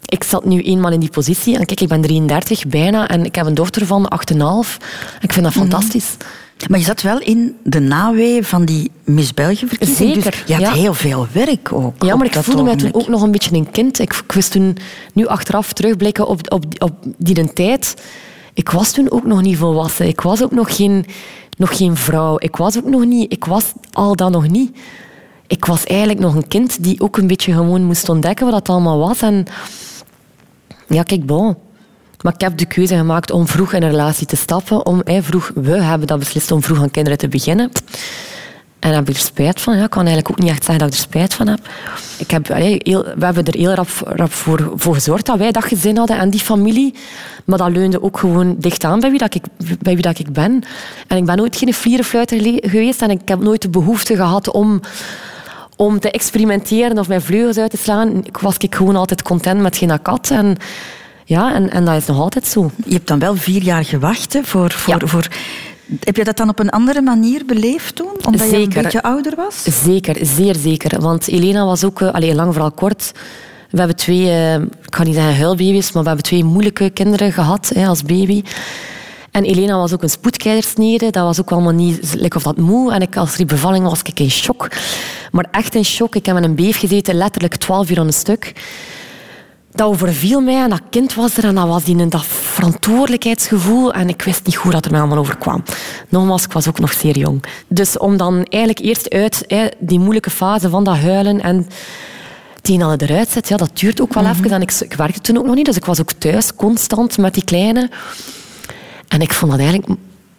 ik 0.06 0.24
zat 0.24 0.44
nu 0.44 0.62
eenmaal 0.62 0.92
in 0.92 1.00
die 1.00 1.10
positie. 1.10 1.58
En 1.58 1.64
kijk, 1.64 1.80
ik 1.80 1.88
ben 1.88 2.00
33 2.00 2.66
bijna. 2.66 3.08
En 3.08 3.24
ik 3.24 3.34
heb 3.34 3.46
een 3.46 3.54
dochter 3.54 3.86
van 3.86 4.12
8,5. 4.32 4.76
Ik 5.20 5.32
vind 5.32 5.44
dat 5.44 5.54
mhm. 5.54 5.66
fantastisch. 5.66 6.16
Maar 6.68 6.78
je 6.78 6.84
zat 6.84 7.02
wel 7.02 7.20
in 7.20 7.56
de 7.62 7.80
nawee 7.80 8.46
van 8.46 8.64
die 8.64 8.90
Miss 9.04 9.34
België-verkiezing. 9.34 10.14
Zeker. 10.14 10.30
Dus 10.46 10.56
je 10.56 10.64
had 10.64 10.74
heel 10.74 10.94
veel 10.94 11.26
werk 11.32 11.72
ook. 11.72 12.02
Ja, 12.02 12.16
maar 12.16 12.26
ik 12.26 12.34
voelde 12.34 12.62
mij 12.62 12.76
toen 12.76 12.94
ook 12.94 13.08
nog 13.08 13.22
een 13.22 13.30
beetje 13.30 13.56
een 13.56 13.70
kind. 13.70 13.98
Ik, 13.98 14.22
ik 14.26 14.32
wist 14.32 14.50
toen, 14.52 14.76
nu 15.12 15.26
achteraf 15.26 15.72
terugblikken 15.72 16.26
op, 16.26 16.52
op, 16.52 16.64
op 16.78 16.92
die 17.18 17.52
tijd... 17.52 17.94
Ik 18.54 18.70
was 18.70 18.92
toen 18.92 19.10
ook 19.10 19.26
nog 19.26 19.42
niet 19.42 19.56
volwassen. 19.56 20.06
Ik 20.06 20.20
was 20.20 20.42
ook 20.42 20.50
nog 20.50 20.76
geen, 20.76 21.06
nog 21.56 21.76
geen 21.76 21.96
vrouw. 21.96 22.36
Ik 22.38 22.56
was 22.56 22.78
ook 22.78 22.84
nog 22.84 23.04
niet... 23.04 23.32
Ik 23.32 23.44
was 23.44 23.72
al 23.92 24.16
dat 24.16 24.30
nog 24.30 24.48
niet. 24.48 24.76
Ik 25.46 25.64
was 25.64 25.84
eigenlijk 25.84 26.20
nog 26.20 26.34
een 26.34 26.48
kind 26.48 26.82
die 26.82 27.00
ook 27.00 27.16
een 27.16 27.26
beetje 27.26 27.52
gewoon 27.52 27.84
moest 27.84 28.08
ontdekken 28.08 28.44
wat 28.44 28.54
dat 28.54 28.68
allemaal 28.68 28.98
was. 28.98 29.22
En 29.22 29.46
ja, 30.88 31.02
kijk, 31.02 31.26
bon. 31.26 31.56
Maar 32.26 32.34
ik 32.34 32.40
heb 32.40 32.58
de 32.58 32.66
keuze 32.66 32.96
gemaakt 32.96 33.30
om 33.30 33.46
vroeg 33.46 33.72
in 33.72 33.82
een 33.82 33.90
relatie 33.90 34.26
te 34.26 34.36
stappen. 34.36 34.86
Om, 34.86 35.02
vroeg, 35.04 35.50
we 35.54 35.82
hebben 35.82 36.06
dat 36.06 36.18
beslist 36.18 36.50
om 36.50 36.62
vroeg 36.62 36.80
aan 36.80 36.90
kinderen 36.90 37.18
te 37.18 37.28
beginnen. 37.28 37.70
En 38.78 38.90
daar 38.90 38.94
heb 38.94 39.08
ik 39.08 39.14
er 39.14 39.20
spijt 39.20 39.60
van. 39.60 39.76
Ja, 39.76 39.84
ik 39.84 39.90
kan 39.90 40.06
eigenlijk 40.06 40.30
ook 40.30 40.38
niet 40.38 40.50
echt 40.50 40.64
zeggen 40.64 40.78
dat 40.78 40.88
ik 40.88 40.94
er 40.94 41.06
spijt 41.06 41.34
van 41.34 41.48
heb. 41.48 41.58
Ik 42.18 42.30
heb 42.30 42.48
heel, 42.48 43.04
we 43.16 43.24
hebben 43.24 43.44
er 43.44 43.54
heel 43.54 43.74
rap, 43.74 44.32
voor, 44.32 44.72
voor, 44.76 44.94
gezorgd 44.94 45.26
dat 45.26 45.38
wij 45.38 45.52
dat 45.52 45.64
gezin 45.64 45.96
hadden 45.96 46.18
en 46.18 46.30
die 46.30 46.40
familie. 46.40 46.94
Maar 47.44 47.58
dat 47.58 47.70
leunde 47.70 48.02
ook 48.02 48.18
gewoon 48.18 48.56
dicht 48.58 48.84
aan 48.84 49.00
bij 49.00 49.10
wie, 49.10 49.18
dat 49.18 49.34
ik, 49.34 49.44
bij 49.80 49.94
wie 49.94 50.02
dat 50.02 50.18
ik 50.18 50.32
ben. 50.32 50.62
En 51.06 51.16
ik 51.16 51.24
ben 51.24 51.36
nooit 51.36 51.56
geen 51.56 51.74
vlierenfluiter 51.74 52.38
geweest 52.70 53.02
en 53.02 53.10
ik 53.10 53.28
heb 53.28 53.40
nooit 53.40 53.62
de 53.62 53.68
behoefte 53.68 54.16
gehad 54.16 54.50
om 54.50 54.80
om 55.76 56.00
te 56.00 56.10
experimenteren 56.10 56.98
of 56.98 57.08
mijn 57.08 57.22
vleugels 57.22 57.58
uit 57.58 57.70
te 57.70 57.76
slaan, 57.76 58.22
was 58.40 58.56
ik 58.56 58.74
gewoon 58.74 58.96
altijd 58.96 59.22
content 59.22 59.60
met 59.60 59.76
geen 59.76 60.02
kat. 60.02 60.30
En 60.30 60.56
ja, 61.28 61.54
en, 61.54 61.70
en 61.70 61.84
dat 61.84 61.96
is 61.96 62.06
nog 62.06 62.18
altijd 62.18 62.46
zo. 62.46 62.70
Je 62.84 62.94
hebt 62.94 63.08
dan 63.08 63.18
wel 63.18 63.36
vier 63.36 63.62
jaar 63.62 63.84
gewacht 63.84 64.38
voor, 64.42 64.70
voor, 64.72 65.08
voor 65.08 65.28
heb 66.00 66.16
je 66.16 66.24
dat 66.24 66.36
dan 66.36 66.48
op 66.48 66.58
een 66.58 66.70
andere 66.70 67.00
manier 67.00 67.44
beleefd 67.46 67.94
toen? 67.94 68.12
Omdat 68.26 68.40
zeker. 68.40 68.58
je 68.58 68.76
een 68.76 68.82
beetje 68.82 69.02
ouder 69.02 69.36
was? 69.36 69.62
Zeker, 69.84 70.16
zeer 70.26 70.54
zeker. 70.54 71.00
Want 71.00 71.28
Elena 71.28 71.64
was 71.64 71.84
ook, 71.84 72.00
uh, 72.00 72.34
lang 72.34 72.52
vooral 72.52 72.70
kort. 72.70 73.12
We 73.70 73.78
hebben 73.78 73.96
twee, 73.96 74.22
uh, 74.22 74.54
ik 74.54 74.94
ga 74.94 75.02
niet 75.02 75.14
zeggen 75.14 75.36
huilbaby's, 75.36 75.92
maar 75.92 76.02
we 76.02 76.08
hebben 76.08 76.26
twee 76.26 76.44
moeilijke 76.44 76.90
kinderen 76.90 77.32
gehad 77.32 77.70
hè, 77.74 77.86
als 77.86 78.02
baby. 78.02 78.42
En 79.30 79.44
Elena 79.44 79.76
was 79.76 79.92
ook 79.92 80.02
een 80.02 80.10
spoedkeizersnede. 80.10 81.10
Dat 81.10 81.24
was 81.24 81.40
ook 81.40 81.52
allemaal 81.52 81.72
niet 81.72 82.14
like 82.14 82.36
of 82.36 82.42
dat 82.42 82.56
moe. 82.56 82.92
En 82.92 83.00
ik, 83.00 83.16
als 83.16 83.36
die 83.36 83.46
bevalling 83.46 83.84
was 83.84 84.02
ik 84.02 84.20
in 84.20 84.30
shock. 84.30 84.68
Maar 85.30 85.46
echt 85.50 85.74
in 85.74 85.84
shock. 85.84 86.14
Ik 86.14 86.26
heb 86.26 86.34
met 86.34 86.44
een 86.44 86.54
beef 86.54 86.78
gezeten, 86.78 87.14
letterlijk 87.14 87.56
twaalf 87.56 87.90
uur 87.90 87.98
aan 87.98 88.06
een 88.06 88.12
stuk 88.12 88.52
dat 89.76 89.86
overviel 89.86 90.40
mij 90.40 90.62
en 90.62 90.70
dat 90.70 90.80
kind 90.90 91.14
was 91.14 91.36
er 91.36 91.44
en 91.44 91.54
dat 91.54 91.68
was 91.68 91.84
in 91.84 92.08
dat 92.08 92.24
verantwoordelijkheidsgevoel 92.26 93.92
en 93.92 94.08
ik 94.08 94.22
wist 94.22 94.46
niet 94.46 94.54
hoe 94.54 94.72
dat 94.72 94.84
er 94.84 94.90
mij 94.90 95.00
allemaal 95.00 95.18
overkwam. 95.18 95.62
Nogmaals, 96.08 96.44
ik 96.44 96.52
was 96.52 96.68
ook 96.68 96.78
nog 96.78 96.92
zeer 96.92 97.18
jong. 97.18 97.44
Dus 97.68 97.98
om 97.98 98.16
dan 98.16 98.44
eigenlijk 98.44 98.84
eerst 98.84 99.10
uit 99.10 99.74
die 99.78 99.98
moeilijke 99.98 100.30
fase 100.30 100.68
van 100.68 100.84
dat 100.84 100.96
huilen 100.96 101.40
en 101.40 101.66
die 102.62 102.78
dan 102.78 102.94
eruit 102.96 103.28
zet, 103.28 103.48
ja, 103.48 103.56
dat 103.56 103.70
duurt 103.78 104.00
ook 104.00 104.14
wel 104.14 104.22
mm 104.22 104.30
even. 104.30 104.50
En 104.50 104.62
ik, 104.62 104.72
ik 104.72 104.92
werkte 104.92 105.20
toen 105.20 105.38
ook 105.38 105.46
nog 105.46 105.54
niet, 105.54 105.66
dus 105.66 105.76
ik 105.76 105.84
was 105.84 106.00
ook 106.00 106.12
thuis 106.12 106.54
constant 106.54 107.18
met 107.18 107.34
die 107.34 107.44
kleine. 107.44 107.90
En 109.08 109.20
ik 109.20 109.32
vond 109.32 109.50
dat 109.50 109.60
eigenlijk, 109.60 109.90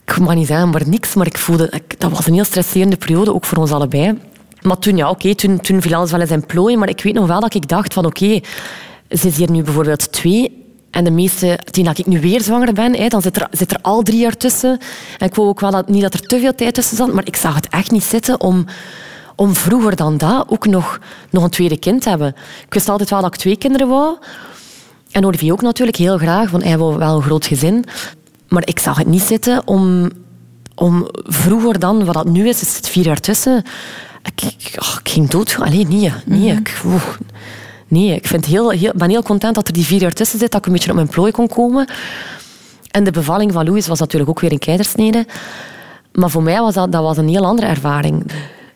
ik 0.05 0.19
mag 0.19 0.35
niet 0.35 0.47
zeggen 0.47 0.69
maar 0.69 0.87
niks, 0.87 1.13
maar 1.13 1.27
ik 1.27 1.37
voelde, 1.37 1.81
dat 1.97 2.11
was 2.11 2.27
een 2.27 2.33
heel 2.33 2.43
stresserende 2.43 2.97
periode, 2.97 3.33
ook 3.33 3.45
voor 3.45 3.57
ons 3.57 3.71
allebei. 3.71 4.17
Maar 4.61 4.77
toen, 4.77 4.97
ja, 4.97 5.09
oké, 5.09 5.35
toen, 5.35 5.59
toen 5.59 5.81
viel 5.81 5.95
alles 5.95 6.11
wel 6.11 6.21
in 6.21 6.27
zijn 6.27 6.45
plooi, 6.45 6.77
maar 6.77 6.89
ik 6.89 7.01
weet 7.01 7.13
nog 7.13 7.27
wel 7.27 7.39
dat 7.39 7.53
ik 7.53 7.67
dacht 7.67 7.93
van, 7.93 8.05
oké, 8.05 8.39
ze 9.09 9.27
is 9.27 9.37
hier 9.37 9.51
nu 9.51 9.63
bijvoorbeeld 9.63 10.11
twee. 10.11 10.65
En 10.91 11.03
de 11.03 11.11
meeste, 11.11 11.59
tien 11.71 11.85
dat 11.85 11.97
ik 11.97 12.05
nu 12.05 12.19
weer 12.19 12.41
zwanger 12.41 12.73
ben, 12.73 12.95
hè, 12.95 13.07
dan 13.07 13.21
zit 13.21 13.35
er, 13.35 13.47
zit 13.51 13.71
er 13.71 13.79
al 13.81 14.01
drie 14.01 14.19
jaar 14.19 14.37
tussen. 14.37 14.79
En 15.17 15.27
ik 15.27 15.35
wou 15.35 15.47
ook 15.47 15.59
wel 15.59 15.71
dat, 15.71 15.89
niet 15.89 16.01
dat 16.01 16.13
er 16.13 16.19
te 16.19 16.39
veel 16.39 16.55
tijd 16.55 16.73
tussen 16.73 16.97
zat, 16.97 17.13
maar 17.13 17.25
ik 17.25 17.35
zag 17.35 17.55
het 17.55 17.67
echt 17.69 17.91
niet 17.91 18.03
zitten 18.03 18.41
om, 18.41 18.65
om 19.35 19.55
vroeger 19.55 19.95
dan 19.95 20.17
dat 20.17 20.45
ook 20.49 20.67
nog, 20.67 20.99
nog 21.29 21.43
een 21.43 21.49
tweede 21.49 21.77
kind 21.79 22.01
te 22.01 22.09
hebben. 22.09 22.35
Ik 22.65 22.73
wist 22.73 22.89
altijd 22.89 23.09
wel 23.09 23.21
dat 23.21 23.33
ik 23.33 23.39
twee 23.39 23.57
kinderen 23.57 23.87
wou. 23.87 24.17
En 25.11 25.25
Olivier 25.25 25.51
ook 25.51 25.61
natuurlijk 25.61 25.97
heel 25.97 26.17
graag, 26.17 26.49
want 26.51 26.63
hij 26.63 26.77
wou 26.77 26.97
wel 26.97 27.15
een 27.15 27.21
groot 27.21 27.45
gezin. 27.45 27.85
Maar 28.47 28.67
ik 28.67 28.79
zag 28.79 28.97
het 28.97 29.07
niet 29.07 29.21
zitten 29.21 29.67
om 29.67 30.11
om 30.77 31.07
vroeger 31.13 31.79
dan, 31.79 32.05
wat 32.05 32.13
dat 32.13 32.27
nu 32.27 32.47
is, 32.47 32.61
is 32.61 32.75
het 32.75 32.89
vier 32.89 33.05
jaar 33.05 33.19
tussen. 33.19 33.63
Ik, 34.23 34.41
ik, 34.41 34.75
oh, 34.81 34.95
ik 35.03 35.09
ging 35.09 35.29
dood. 35.29 35.55
Alleen 35.59 35.87
nee, 35.87 36.11
nee. 36.25 36.51
ik, 36.51 36.81
oeh. 36.85 37.03
Nee, 37.87 38.15
ik 38.15 38.27
vind 38.27 38.45
heel, 38.45 38.69
heel, 38.69 38.91
ben 38.95 39.09
heel 39.09 39.23
content 39.23 39.55
dat 39.55 39.67
er 39.67 39.73
die 39.73 39.85
vier 39.85 40.01
jaar 40.01 40.13
tussen 40.13 40.39
zit, 40.39 40.51
dat 40.51 40.59
ik 40.59 40.65
een 40.65 40.73
beetje 40.73 40.89
op 40.89 40.95
mijn 40.95 41.07
plooi 41.07 41.31
kon 41.31 41.47
komen. 41.47 41.87
En 42.91 43.03
de 43.03 43.11
bevalling 43.11 43.53
van 43.53 43.65
Louis 43.65 43.87
was 43.87 43.99
natuurlijk 43.99 44.29
ook 44.29 44.39
weer 44.39 44.51
een 44.51 44.59
keizersnede. 44.59 45.25
Maar 46.11 46.29
voor 46.29 46.43
mij 46.43 46.59
was 46.59 46.73
dat, 46.73 46.91
dat 46.91 47.03
was 47.03 47.17
een 47.17 47.29
heel 47.29 47.45
andere 47.45 47.67
ervaring. 47.67 48.31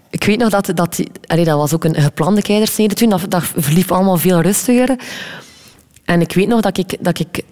Ik 0.09 0.23
weet 0.23 0.37
nog 0.37 0.49
dat... 0.49 0.71
Dat, 0.73 0.99
allee, 1.25 1.45
dat 1.45 1.57
was 1.57 1.73
ook 1.73 1.83
een 1.83 1.95
geplande 1.95 2.41
keizersnede 2.41 2.95
toen. 2.95 3.09
Dat, 3.09 3.25
dat 3.29 3.43
verliep 3.55 3.91
allemaal 3.91 4.17
veel 4.17 4.41
rustiger. 4.41 4.95
En 6.05 6.21
ik 6.21 6.33
weet 6.33 6.47
nog 6.47 6.61
dat 6.61 6.77
ik, 6.77 6.97
dat 6.99 7.19
ik 7.19 7.43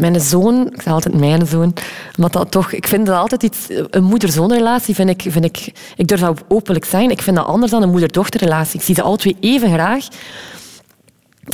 mijn 0.00 0.20
zoon, 0.20 0.66
ik 0.66 0.82
zeg 0.82 0.92
altijd 0.92 1.18
mijn 1.18 1.46
zoon, 1.46 1.74
maar 2.16 2.30
dat 2.30 2.50
toch, 2.50 2.72
ik 2.72 2.86
vind 2.86 3.06
dat 3.06 3.16
altijd 3.16 3.42
iets, 3.42 3.58
een 3.90 4.04
moeder-zoon-relatie 4.04 4.94
vind 4.94 5.10
ik, 5.10 5.24
vind 5.28 5.44
ik, 5.44 5.72
ik 5.96 6.08
durf 6.08 6.20
dat 6.20 6.42
openlijk 6.48 6.84
zijn, 6.84 7.10
ik 7.10 7.22
vind 7.22 7.36
dat 7.36 7.46
anders 7.46 7.70
dan 7.70 7.82
een 7.82 7.90
moeder-dochter-relatie. 7.90 8.78
Ik 8.78 8.84
zie 8.84 8.94
ze 8.94 9.02
alle 9.02 9.16
twee 9.16 9.36
even 9.40 9.72
graag, 9.72 10.06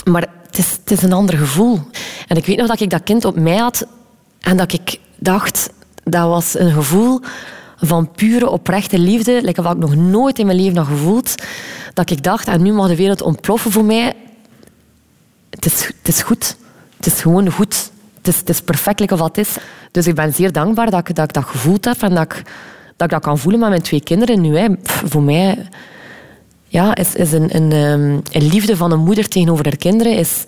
maar 0.05 0.27
het 0.47 0.91
is, 0.91 1.03
een 1.03 1.13
ander 1.13 1.39
gevoel. 1.39 1.81
En 2.29 2.37
ik 2.37 2.47
weet 2.47 2.57
nog 2.57 2.67
dat 2.67 2.81
ik 2.81 2.91
dat 2.91 3.03
kind 3.03 3.25
op 3.25 3.37
mij 3.37 3.57
had 3.57 3.87
en 4.41 4.57
dat 4.57 4.73
ik 4.73 4.99
dacht, 5.19 5.71
dat 6.05 6.29
was 6.29 6.59
een 6.59 6.73
gevoel 6.73 7.21
van 7.77 8.11
pure, 8.11 8.51
oprechte 8.51 8.99
liefde, 8.99 9.43
like 9.43 9.63
wat 9.63 9.75
ik 9.75 9.81
nog 9.81 9.97
nooit 9.97 10.39
in 10.39 10.47
mijn 10.47 10.59
leven 10.59 10.77
had 10.77 10.87
gevoeld, 10.87 11.35
dat 11.95 12.11
ik 12.11 12.23
dacht, 12.23 12.49
en 12.49 12.63
nu 12.63 12.73
mag 12.73 12.89
de 12.89 12.97
wereld 12.97 13.23
ontploffen 13.23 13.71
voor 13.71 13.85
mij. 13.85 14.15
Het 15.51 15.67
is, 15.67 15.87
het 15.87 16.09
is 16.09 16.23
goed. 16.23 16.57
Het 16.97 17.07
is 17.07 17.21
gewoon 17.21 17.51
goed 17.51 17.91
het 18.27 18.35
is, 18.35 18.41
het 18.41 18.49
is 18.49 18.61
perfect 18.61 19.13
of 19.13 19.19
wat 19.19 19.39
is. 19.39 19.57
Dus 19.91 20.07
ik 20.07 20.15
ben 20.15 20.35
zeer 20.35 20.53
dankbaar 20.53 20.91
dat 20.91 21.09
ik 21.09 21.15
dat, 21.15 21.25
ik 21.25 21.33
dat 21.33 21.45
gevoeld 21.45 21.85
heb 21.85 22.03
en 22.03 22.15
dat 22.15 22.23
ik, 22.23 22.43
dat 22.97 23.07
ik 23.07 23.11
dat 23.11 23.23
kan 23.23 23.39
voelen 23.39 23.61
met 23.61 23.69
mijn 23.69 23.83
twee 23.83 24.03
kinderen 24.03 24.41
nu. 24.41 24.59
Hè. 24.59 24.69
voor 24.85 25.23
mij 25.23 25.69
ja, 26.67 26.95
is, 26.95 27.15
is 27.15 27.33
een, 27.33 27.57
een, 27.57 27.73
ehm, 27.73 28.41
een, 28.43 28.49
liefde 28.49 28.77
van 28.77 28.93
een 28.93 29.05
moeder 29.05 29.29
tegenover 29.29 29.65
haar 29.65 29.77
kinderen 29.77 30.17
is 30.17 30.45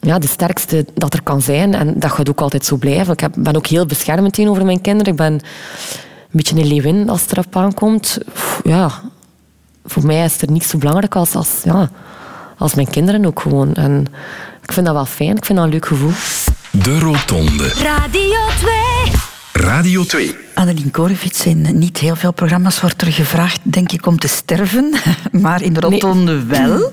ja, 0.00 0.18
de 0.18 0.26
sterkste 0.26 0.86
dat 0.94 1.14
er 1.14 1.22
kan 1.22 1.42
zijn. 1.42 1.74
En 1.74 1.94
dat 1.98 2.10
gaat 2.10 2.28
ook 2.28 2.40
altijd 2.40 2.64
zo 2.64 2.76
blijven. 2.76 3.12
Ik 3.12 3.20
heb, 3.20 3.34
ben 3.36 3.56
ook 3.56 3.66
heel 3.66 3.86
beschermend 3.86 4.34
tegenover 4.34 4.64
mijn 4.64 4.80
kinderen. 4.80 5.12
Ik 5.12 5.18
ben 5.18 5.32
een 5.32 5.40
beetje 6.30 6.56
een 6.56 6.66
leeuwin 6.66 7.08
als 7.08 7.20
het 7.20 7.32
erop 7.32 7.56
aankomt. 7.56 8.18
Ja, 8.64 8.90
voor 9.84 10.06
mij 10.06 10.24
is 10.24 10.42
er 10.42 10.50
niets 10.50 10.68
zo 10.68 10.78
belangrijk 10.78 11.16
als, 11.16 11.34
als, 11.34 11.48
ja, 11.64 11.90
als 12.58 12.74
mijn 12.74 12.90
kinderen 12.90 13.26
ook 13.26 13.40
gewoon. 13.40 13.74
En 13.74 14.06
ik 14.62 14.72
vind 14.72 14.86
dat 14.86 14.94
wel 14.94 15.06
fijn. 15.06 15.36
Ik 15.36 15.44
vind 15.44 15.58
dat 15.58 15.66
een 15.66 15.72
leuk 15.72 15.86
gevoel. 15.86 16.12
De 16.70 16.98
Rotonde. 16.98 17.68
Radio 17.68 18.38
2. 18.58 18.77
Radio 19.58 20.04
2. 20.04 20.36
Annelien 20.54 20.90
Korevits, 20.90 21.46
in 21.46 21.78
niet 21.78 21.98
heel 21.98 22.16
veel 22.16 22.32
programma's 22.32 22.80
wordt 22.80 23.02
er 23.02 23.12
gevraagd, 23.12 23.60
denk 23.62 23.92
ik, 23.92 24.06
om 24.06 24.18
te 24.18 24.28
sterven. 24.28 24.94
Maar 25.42 25.62
in 25.62 25.72
de 25.72 25.80
Rotonde 25.80 26.44
wel. 26.44 26.92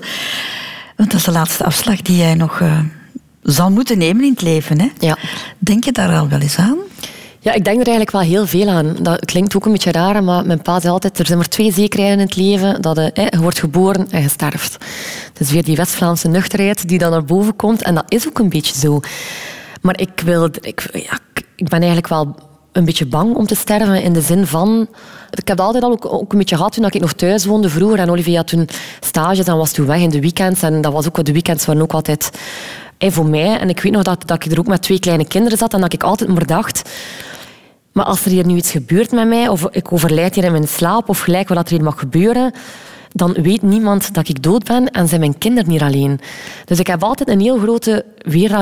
Want 0.96 1.10
dat 1.10 1.14
is 1.14 1.24
de 1.24 1.30
laatste 1.30 1.64
afslag 1.64 2.02
die 2.02 2.16
jij 2.16 2.34
nog 2.34 2.60
uh, 2.60 2.78
zal 3.42 3.70
moeten 3.70 3.98
nemen 3.98 4.24
in 4.24 4.30
het 4.30 4.42
leven. 4.42 4.80
Hè? 4.80 4.88
Ja. 4.98 5.18
Denk 5.58 5.84
je 5.84 5.92
daar 5.92 6.16
al 6.16 6.28
wel 6.28 6.40
eens 6.40 6.56
aan? 6.56 6.76
Ja, 7.40 7.52
ik 7.52 7.64
denk 7.64 7.80
er 7.80 7.86
eigenlijk 7.86 8.10
wel 8.10 8.20
heel 8.20 8.46
veel 8.46 8.68
aan. 8.68 8.96
Dat 9.00 9.24
klinkt 9.24 9.56
ook 9.56 9.64
een 9.66 9.72
beetje 9.72 9.92
raar, 9.92 10.24
maar 10.24 10.46
mijn 10.46 10.62
pa 10.62 10.80
zei 10.80 10.92
altijd, 10.92 11.18
er 11.18 11.26
zijn 11.26 11.38
maar 11.38 11.48
twee 11.48 11.72
zekerheden 11.72 12.18
in 12.18 12.24
het 12.26 12.36
leven. 12.36 12.82
Dat 12.82 12.96
je, 12.96 13.10
je 13.30 13.40
wordt 13.40 13.58
geboren 13.58 14.10
en 14.10 14.22
je 14.22 14.28
sterft. 14.28 14.72
Het 15.28 15.40
is 15.40 15.50
weer 15.50 15.64
die 15.64 15.76
West-Vlaamse 15.76 16.28
nuchterheid 16.28 16.88
die 16.88 16.98
dan 16.98 17.10
naar 17.10 17.24
boven 17.24 17.56
komt. 17.56 17.82
En 17.82 17.94
dat 17.94 18.04
is 18.08 18.28
ook 18.28 18.38
een 18.38 18.48
beetje 18.48 18.78
zo. 18.78 19.00
Maar 19.80 20.00
ik, 20.00 20.20
wil, 20.24 20.48
ik, 20.60 20.88
ja, 20.92 21.18
ik 21.56 21.68
ben 21.68 21.78
eigenlijk 21.78 22.08
wel 22.08 22.36
een 22.76 22.84
beetje 22.84 23.06
bang 23.06 23.34
om 23.34 23.46
te 23.46 23.54
sterven 23.54 24.02
in 24.02 24.12
de 24.12 24.20
zin 24.20 24.46
van... 24.46 24.88
Ik 25.30 25.48
heb 25.48 25.60
altijd 25.60 25.84
al 25.84 25.90
ook, 25.90 26.12
ook 26.12 26.32
een 26.32 26.38
beetje 26.38 26.56
gehad 26.56 26.72
toen 26.72 26.84
ik 26.84 27.00
nog 27.00 27.12
thuis 27.12 27.44
woonde 27.44 27.68
vroeger. 27.68 27.98
En 27.98 28.10
Olivia 28.10 28.36
had 28.36 28.46
toen 28.46 28.68
stages 29.00 29.46
en 29.46 29.56
was 29.56 29.72
toen 29.72 29.86
weg 29.86 30.00
in 30.00 30.10
de 30.10 30.20
weekends. 30.20 30.62
En 30.62 30.80
dat 30.80 30.92
was 30.92 31.06
ook, 31.06 31.24
de 31.24 31.32
weekends 31.32 31.66
waren 31.66 31.82
ook 31.82 31.92
altijd... 31.92 32.30
Voor 32.98 33.26
mij, 33.26 33.58
en 33.58 33.68
ik 33.68 33.80
weet 33.80 33.92
nog 33.92 34.02
dat, 34.02 34.22
dat 34.26 34.44
ik 34.44 34.52
er 34.52 34.58
ook 34.58 34.66
met 34.66 34.82
twee 34.82 34.98
kleine 34.98 35.26
kinderen 35.26 35.58
zat 35.58 35.74
en 35.74 35.80
dat 35.80 35.92
ik 35.92 36.02
altijd 36.02 36.30
maar 36.30 36.46
dacht... 36.46 36.90
Maar 37.92 38.04
als 38.04 38.24
er 38.24 38.30
hier 38.30 38.46
nu 38.46 38.56
iets 38.56 38.70
gebeurt 38.70 39.12
met 39.12 39.28
mij, 39.28 39.48
of 39.48 39.66
ik 39.70 39.92
overlijd 39.92 40.34
hier 40.34 40.44
in 40.44 40.52
mijn 40.52 40.68
slaap, 40.68 41.08
of 41.08 41.20
gelijk 41.20 41.48
wat 41.48 41.58
er 41.58 41.74
hier 41.74 41.82
mag 41.82 41.98
gebeuren, 41.98 42.52
dan 43.12 43.32
weet 43.32 43.62
niemand 43.62 44.14
dat 44.14 44.28
ik 44.28 44.42
dood 44.42 44.64
ben 44.64 44.90
en 44.90 45.08
zijn 45.08 45.20
mijn 45.20 45.38
kinderen 45.38 45.70
niet 45.70 45.82
alleen. 45.82 46.20
Dus 46.64 46.78
ik 46.78 46.86
heb 46.86 47.02
altijd 47.02 47.28
een 47.28 47.40
heel 47.40 47.58
grote 47.58 48.04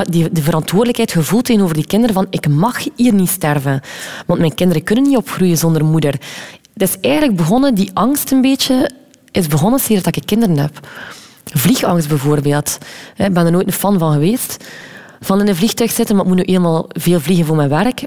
die, 0.09 0.31
de 0.31 0.41
verantwoordelijkheid 0.41 1.11
gevoeld 1.11 1.45
tegenover 1.45 1.75
die 1.75 1.87
kinderen 1.87 2.15
van 2.15 2.27
ik 2.29 2.47
mag 2.47 2.83
hier 2.95 3.13
niet 3.13 3.29
sterven. 3.29 3.81
Want 4.25 4.39
mijn 4.39 4.55
kinderen 4.55 4.83
kunnen 4.83 5.03
niet 5.03 5.17
opgroeien 5.17 5.57
zonder 5.57 5.85
moeder. 5.85 6.15
Dus 6.73 6.99
eigenlijk 7.01 7.37
begonnen, 7.37 7.75
die 7.75 7.91
angst 7.93 8.31
een 8.31 8.41
beetje, 8.41 8.89
is 9.31 9.47
begonnen 9.47 9.79
sinds 9.79 10.03
dat 10.03 10.15
ik 10.15 10.25
kinderen 10.25 10.57
heb. 10.57 10.87
Vliegangst 11.45 12.07
bijvoorbeeld. 12.07 12.77
Ik 13.17 13.33
ben 13.33 13.45
er 13.45 13.51
nooit 13.51 13.67
een 13.67 13.73
fan 13.73 13.99
van 13.99 14.13
geweest. 14.13 14.65
Van 15.21 15.41
in 15.41 15.47
een 15.47 15.55
vliegtuig 15.55 15.91
zitten, 15.91 16.15
maar 16.15 16.25
ik 16.25 16.31
moet 16.31 16.45
nu 16.45 16.53
eenmaal 16.53 16.85
veel 16.87 17.19
vliegen 17.19 17.45
voor 17.45 17.55
mijn 17.55 17.69
werk. 17.69 18.03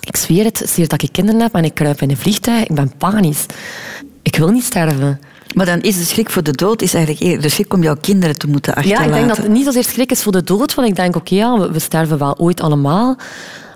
Ik 0.00 0.16
zweer 0.16 0.44
het, 0.44 0.56
sinds 0.56 0.88
dat 0.88 1.02
ik 1.02 1.12
kinderen 1.12 1.40
heb 1.40 1.54
en 1.54 1.64
ik 1.64 1.74
kruip 1.74 2.00
in 2.00 2.10
een 2.10 2.16
vliegtuig, 2.16 2.66
ik 2.68 2.74
ben 2.74 2.92
panisch. 2.96 3.46
Ik 4.22 4.36
wil 4.36 4.48
niet 4.48 4.64
sterven. 4.64 5.20
Maar 5.54 5.66
dan 5.66 5.80
is 5.80 5.96
de 5.96 6.04
schrik 6.04 6.30
voor 6.30 6.42
de 6.42 6.52
dood 6.52 6.82
is 6.82 6.94
eigenlijk 6.94 7.42
de 7.42 7.48
schrik 7.48 7.74
om 7.74 7.82
jouw 7.82 7.96
kinderen 8.00 8.38
te 8.38 8.46
moeten 8.46 8.74
achterlaten. 8.74 9.04
Ja, 9.04 9.10
ik 9.10 9.16
denk 9.16 9.28
dat 9.28 9.44
het 9.44 9.52
niet 9.52 9.64
zozeer 9.64 9.84
schrik 9.84 10.10
is 10.10 10.22
voor 10.22 10.32
de 10.32 10.44
dood, 10.44 10.74
want 10.74 10.88
ik 10.88 10.96
denk, 10.96 11.16
oké, 11.16 11.34
ja, 11.34 11.70
we, 11.70 11.78
sterven 11.78 12.18
wel 12.18 12.38
ooit 12.38 12.60
allemaal. 12.60 13.16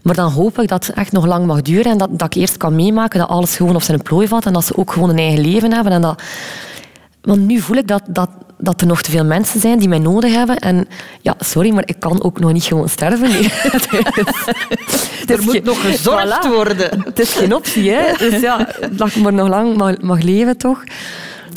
Maar 0.02 0.14
dan 0.14 0.30
hoop 0.30 0.60
ik 0.60 0.68
dat 0.68 0.86
het 0.86 0.96
echt 0.96 1.12
nog 1.12 1.26
lang 1.26 1.46
mag 1.46 1.62
duren 1.62 1.92
en 1.92 1.98
dat, 1.98 2.08
dat 2.10 2.34
ik 2.34 2.40
eerst 2.40 2.56
kan 2.56 2.74
meemaken 2.74 3.18
dat 3.18 3.28
alles 3.28 3.56
gewoon 3.56 3.74
op 3.74 3.82
zijn 3.82 4.02
plooi 4.02 4.28
valt 4.28 4.46
en 4.46 4.52
dat 4.52 4.64
ze 4.64 4.76
ook 4.76 4.92
gewoon 4.92 5.10
een 5.10 5.18
eigen 5.18 5.40
leven 5.40 5.72
hebben. 5.72 5.92
En 5.92 6.00
dat... 6.00 6.22
Want 7.22 7.40
nu 7.40 7.60
voel 7.60 7.76
ik 7.76 7.88
dat, 7.88 8.02
dat, 8.06 8.30
dat 8.58 8.80
er 8.80 8.86
nog 8.86 9.02
te 9.02 9.10
veel 9.10 9.24
mensen 9.24 9.60
zijn 9.60 9.78
die 9.78 9.88
mij 9.88 9.98
nodig 9.98 10.32
hebben. 10.32 10.58
En 10.58 10.88
ja, 11.20 11.34
sorry, 11.38 11.70
maar 11.70 11.82
ik 11.86 11.96
kan 11.98 12.22
ook 12.22 12.40
nog 12.40 12.52
niet 12.52 12.64
gewoon 12.64 12.88
sterven. 12.88 13.28
Nee. 13.28 13.52
er 15.36 15.42
moet 15.42 15.64
nog 15.64 15.80
gezorgd 15.80 16.46
worden. 16.46 17.02
Het 17.04 17.18
is 17.18 17.32
geen 17.32 17.54
optie, 17.54 17.90
hè. 17.90 18.12
Dus 18.30 18.40
ja, 18.40 18.68
dat 18.90 19.08
ik 19.08 19.16
maar 19.16 19.32
nog 19.32 19.48
lang 19.48 19.76
mag, 19.76 20.00
mag 20.00 20.22
leven, 20.22 20.56
toch. 20.56 20.84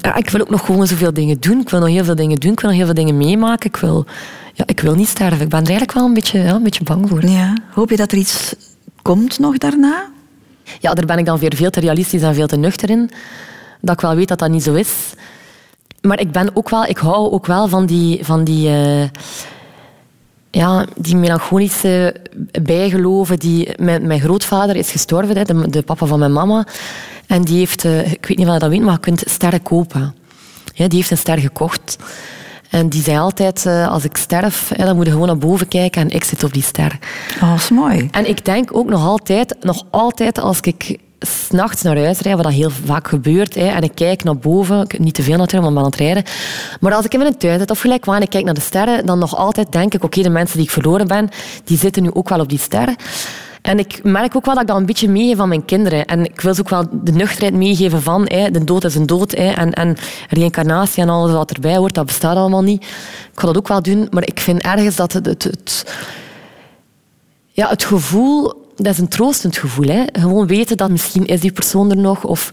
Ja, 0.04 0.16
ik 0.16 0.30
wil 0.30 0.41
ook 0.41 0.49
nog 0.49 0.66
gewoon 0.66 0.88
zoveel 0.88 1.14
dingen 1.14 1.39
doen. 1.39 1.60
Ik 1.60 1.70
wil 1.70 1.80
nog 1.80 1.89
heel 1.89 2.04
veel 2.04 2.16
dingen 2.16 2.38
doen. 2.39 2.51
Ik 2.51 2.60
wil 2.60 2.70
nog 2.70 2.78
heel 2.78 2.88
veel 2.88 2.95
dingen 2.95 3.18
meemaken. 3.18 3.70
Ik 3.70 3.78
wil, 3.78 4.06
ja, 4.54 4.64
ik 4.68 4.80
wil 4.80 4.95
niet 4.95 5.08
sterven. 5.08 5.41
Ik 5.41 5.49
ben 5.49 5.60
er 5.60 5.68
eigenlijk 5.68 5.91
wel 5.93 6.06
een 6.06 6.14
beetje, 6.14 6.39
ja, 6.39 6.54
een 6.54 6.64
beetje 6.64 6.84
bang 6.84 7.10
voor. 7.10 7.26
Ja. 7.26 7.58
Hoop 7.72 7.89
je 7.89 7.95
dat 7.95 8.12
er 8.12 8.18
iets 8.18 8.56
komt 9.01 9.39
nog 9.39 9.58
daarna? 9.58 10.06
Ja, 10.80 10.93
daar 10.93 11.06
ben 11.06 11.18
ik 11.18 11.26
dan 11.26 11.39
weer 11.39 11.56
veel 11.56 11.70
te 11.70 11.80
realistisch 11.80 12.22
en 12.22 12.34
veel 12.34 12.47
te 12.47 12.56
nuchter 12.56 12.89
in. 12.89 13.12
Dat 13.82 13.95
ik 13.95 14.01
wel 14.01 14.16
weet 14.16 14.28
dat 14.28 14.39
dat 14.39 14.49
niet 14.49 14.64
zo 14.64 14.74
is. 14.74 14.91
Maar 16.01 16.20
ik 16.20 16.32
ben 16.32 16.49
ook 16.54 16.70
wel, 16.70 16.86
ik 16.86 16.97
hou 16.97 17.32
ook 17.32 17.45
wel 17.45 17.68
van 17.68 17.86
die, 17.86 18.26
van 18.26 18.43
die, 18.43 18.70
uh, 18.70 19.04
ja, 20.56 20.86
die 20.97 21.16
melancholische 21.16 22.16
bijgeloven. 22.62 23.39
Die, 23.39 23.70
mijn, 23.78 24.08
mijn 24.08 24.20
grootvader 24.20 24.76
is 24.76 24.91
gestorven, 24.91 25.38
hè, 25.38 25.43
de, 25.43 25.70
de, 25.70 25.82
papa 25.82 26.06
van 26.06 26.20
mijn 26.20 26.34
mama. 26.34 26.66
En 27.28 27.41
die 27.41 27.58
heeft, 27.58 27.84
uh, 27.84 28.12
ik 28.12 28.26
weet 28.26 28.38
niet 28.38 28.47
of 28.47 28.54
je 28.54 28.60
dat 28.60 28.70
weet, 28.70 28.82
maar 28.82 28.93
je 28.93 28.99
kunt 28.99 29.24
sterren 29.26 29.62
kopen. 29.62 30.16
Ja, 30.74 30.88
die 30.88 30.97
heeft 30.97 31.12
een 31.12 31.18
ster 31.18 31.39
gekocht. 31.39 31.97
En 32.70 32.89
die 32.89 33.01
zei 33.01 33.18
altijd, 33.18 33.66
uh, 33.66 33.88
als 33.88 34.04
ik 34.04 34.18
sterf, 34.18 34.72
dan 34.78 34.95
moet 34.95 35.06
je 35.06 35.12
gewoon 35.12 35.28
naar 35.28 35.38
boven 35.38 35.68
kijken 35.68 36.01
en 36.01 36.10
ik 36.10 36.24
zit 36.24 36.43
op 36.43 36.54
die 36.54 36.64
ster. 36.64 36.99
Oh, 37.41 37.49
dat 37.49 37.60
is 37.60 37.70
mooi. 37.70 38.08
En 38.12 38.30
ik 38.30 38.45
denk 38.45 38.76
ook 38.76 38.89
nog 38.89 39.06
altijd, 39.06 39.56
nog 39.62 39.86
altijd 39.89 40.39
als 40.39 40.60
ik 40.60 40.97
s'nachts 41.26 41.82
naar 41.82 41.97
huis 41.97 42.19
rijden, 42.19 42.43
wat 42.43 42.51
dat 42.51 42.61
heel 42.61 42.69
vaak 42.86 43.07
gebeurt. 43.07 43.55
Hè, 43.55 43.67
en 43.67 43.82
ik 43.82 43.91
kijk 43.95 44.24
naar 44.24 44.38
boven, 44.38 44.88
niet 44.97 45.13
te 45.13 45.24
veel 45.24 45.38
natuurlijk, 45.38 45.74
want 45.74 45.93
ik 45.93 45.99
ben 45.99 46.07
aan 46.07 46.15
het 46.15 46.24
rijden. 46.24 46.24
Maar 46.80 46.93
als 46.93 47.05
ik 47.05 47.13
in 47.13 47.19
mijn 47.19 47.38
tuin 47.38 47.59
zit 47.59 47.71
of 47.71 47.80
gelijk 47.80 48.05
waar 48.05 48.15
en 48.15 48.21
ik 48.21 48.30
kijk 48.30 48.45
naar 48.45 48.53
de 48.53 48.61
sterren, 48.61 49.05
dan 49.05 49.19
nog 49.19 49.36
altijd 49.36 49.71
denk 49.71 49.93
ik, 49.93 50.03
oké, 50.03 50.21
de 50.21 50.30
mensen 50.30 50.57
die 50.57 50.65
ik 50.65 50.71
verloren 50.71 51.07
ben, 51.07 51.30
die 51.63 51.78
zitten 51.78 52.03
nu 52.03 52.09
ook 52.13 52.30
wel 52.30 52.39
op 52.39 52.49
die 52.49 52.59
sterren. 52.59 52.95
En 53.61 53.80
ik 53.80 54.03
merk 54.03 54.36
ook 54.36 54.45
wel 54.45 54.53
dat 54.53 54.63
ik 54.63 54.69
dat 54.69 54.78
een 54.78 54.86
beetje 54.86 55.09
meegeef 55.09 55.38
van 55.38 55.47
mijn 55.47 55.65
kinderen. 55.65 56.05
En 56.05 56.26
ik 56.26 56.41
wil 56.41 56.53
ze 56.53 56.61
ook 56.61 56.69
wel 56.69 56.86
de 56.91 57.11
nuchterheid 57.11 57.53
meegeven 57.53 58.01
van 58.01 58.26
hè, 58.28 58.51
de 58.51 58.63
dood 58.63 58.84
is 58.84 58.95
een 58.95 59.05
dood. 59.05 59.32
Hè, 59.32 59.49
en, 59.49 59.74
en 59.74 59.95
reïncarnatie 60.30 61.03
en 61.03 61.09
alles 61.09 61.32
wat 61.32 61.51
erbij 61.51 61.78
hoort, 61.78 61.93
dat 61.93 62.05
bestaat 62.05 62.36
allemaal 62.36 62.63
niet. 62.63 62.84
Ik 62.84 63.39
ga 63.39 63.47
dat 63.47 63.57
ook 63.57 63.67
wel 63.67 63.82
doen, 63.82 64.07
maar 64.11 64.28
ik 64.28 64.39
vind 64.39 64.61
ergens 64.61 64.95
dat 64.95 65.13
het 65.13 65.86
ja, 67.53 67.69
het 67.69 67.84
gevoel 67.84 68.62
dat 68.76 68.93
is 68.93 68.97
een 68.97 69.07
troostend 69.07 69.57
gevoel. 69.57 69.88
Hè? 69.88 70.03
Gewoon 70.11 70.47
weten 70.47 70.78
dat 70.78 70.89
misschien 70.89 71.26
is 71.26 71.39
die 71.39 71.51
persoon 71.51 71.89
er 71.89 71.97
nog. 71.97 72.24
Of 72.24 72.51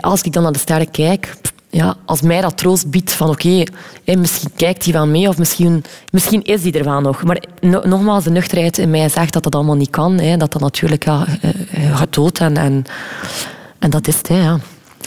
als 0.00 0.22
ik 0.22 0.32
dan 0.32 0.42
naar 0.42 0.52
de 0.52 0.58
sterren 0.58 0.90
kijk, 0.90 1.36
ja, 1.70 1.96
als 2.04 2.20
mij 2.20 2.40
dat 2.40 2.56
troost 2.56 2.90
biedt 2.90 3.12
van 3.12 3.30
oké, 3.30 3.64
misschien 4.04 4.50
kijkt 4.56 4.84
hij 4.84 4.92
wel 4.92 5.06
mee 5.06 5.28
of 5.28 5.38
misschien, 5.38 5.84
misschien 6.10 6.42
is 6.42 6.62
hij 6.62 6.72
er 6.72 6.84
wel 6.84 7.00
nog. 7.00 7.22
Maar 7.22 7.42
nogmaals, 7.60 8.24
de 8.24 8.30
nuchterheid 8.30 8.78
in 8.78 8.90
mij 8.90 9.08
zegt 9.08 9.32
dat 9.32 9.42
dat 9.42 9.54
allemaal 9.54 9.76
niet 9.76 9.90
kan. 9.90 10.18
Hè, 10.18 10.36
dat 10.36 10.52
dat 10.52 10.62
natuurlijk 10.62 11.04
ja, 11.04 11.26
eh, 11.40 11.96
gaat 11.98 12.14
dood 12.14 12.38
en, 12.38 12.56
en, 12.56 12.84
en 13.78 13.90
dat 13.90 14.08
is 14.08 14.16
het. 14.16 14.28
Hè, 14.28 14.42
ja. 14.42 14.58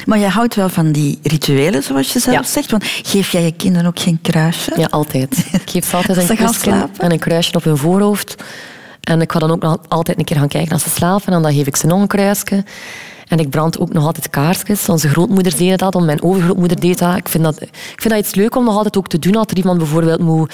Maar 0.06 0.20
je 0.20 0.28
houdt 0.28 0.56
wel 0.56 0.70
van 0.70 0.92
die 0.92 1.20
rituelen, 1.24 1.84
zoals 1.84 2.14
je 2.14 2.20
zelf 2.20 2.46
zegt. 2.46 2.72
Want 2.72 2.84
geef 2.86 3.32
jij 3.32 3.44
je 3.44 3.52
kinderen 3.52 3.88
ook 3.88 4.00
geen 4.00 4.20
kruisje? 4.22 4.74
Ja, 4.78 4.88
altijd. 4.90 5.38
Ik 5.52 5.70
geef 5.70 5.90
ze 5.90 5.96
altijd 5.96 6.18
een 6.30 6.36
kusje 6.36 6.90
en 6.98 7.12
een 7.12 7.20
kruisje 7.20 7.54
op 7.54 7.64
hun 7.64 7.78
voorhoofd. 7.78 8.36
En 9.02 9.22
ik 9.22 9.32
ga 9.32 9.40
dan 9.40 9.52
ook 9.52 9.62
nog 9.62 9.78
altijd 9.88 10.20
een 10.20 10.26
keer 10.26 10.38
gaan 10.38 10.48
kijken 10.48 10.72
als 10.72 10.84
ze 10.84 10.90
slapen. 10.90 11.34
En 11.34 11.42
dan 11.42 11.54
geef 11.54 11.68
ik 11.68 11.76
ze 11.76 11.88
nog 11.88 12.02
een 12.02 12.08
kruisje. 12.08 12.64
En 13.28 13.40
ik 13.40 13.50
brand 13.50 13.80
ook 13.80 13.94
nog 13.94 14.06
altijd 14.06 14.30
kaarsjes. 14.30 14.90
Onze 14.90 15.10
grootmoeder 15.10 15.58
deed 15.58 15.80
dat, 15.80 16.02
mijn 16.02 16.24
overgrootmoeder 16.24 16.80
deed 16.80 16.98
dat. 16.98 17.18
Ik 17.18 17.30
vind 17.30 17.44
dat, 17.44 17.62
ik 17.62 17.96
vind 18.02 18.10
dat 18.10 18.20
iets 18.26 18.36
leuk 18.36 18.56
om 18.56 18.64
nog 18.64 18.76
altijd 18.76 18.98
ook 18.98 19.08
te 19.08 19.20
doen. 19.20 19.36
Als 19.36 19.48
er 19.48 19.58
iemand 19.58 19.78
bijvoorbeeld 19.78 20.20
moet... 20.20 20.54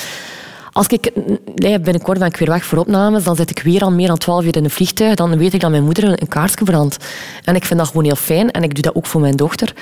Als 0.71 0.87
ik 0.87 1.11
nee, 1.55 1.79
binnenkort 1.79 2.19
ben 2.19 2.27
ik 2.27 2.37
weer 2.37 2.49
weg 2.49 2.65
voor 2.65 2.77
opnames, 2.77 3.23
dan 3.23 3.35
zit 3.35 3.49
ik 3.49 3.59
weer 3.59 3.81
al 3.81 3.91
meer 3.91 4.07
dan 4.07 4.17
twaalf 4.17 4.45
uur 4.45 4.55
in 4.55 4.63
een 4.63 4.69
vliegtuig. 4.69 5.15
Dan 5.15 5.37
weet 5.37 5.53
ik 5.53 5.59
dat 5.59 5.71
mijn 5.71 5.83
moeder 5.83 6.21
een 6.21 6.27
kaarsje 6.27 6.63
brandt. 6.63 6.97
En 7.43 7.55
ik 7.55 7.65
vind 7.65 7.79
dat 7.79 7.87
gewoon 7.87 8.03
heel 8.03 8.15
fijn. 8.15 8.51
En 8.51 8.63
ik 8.63 8.73
doe 8.73 8.83
dat 8.83 8.95
ook 8.95 9.05
voor 9.05 9.21
mijn 9.21 9.35
dochter 9.35 9.73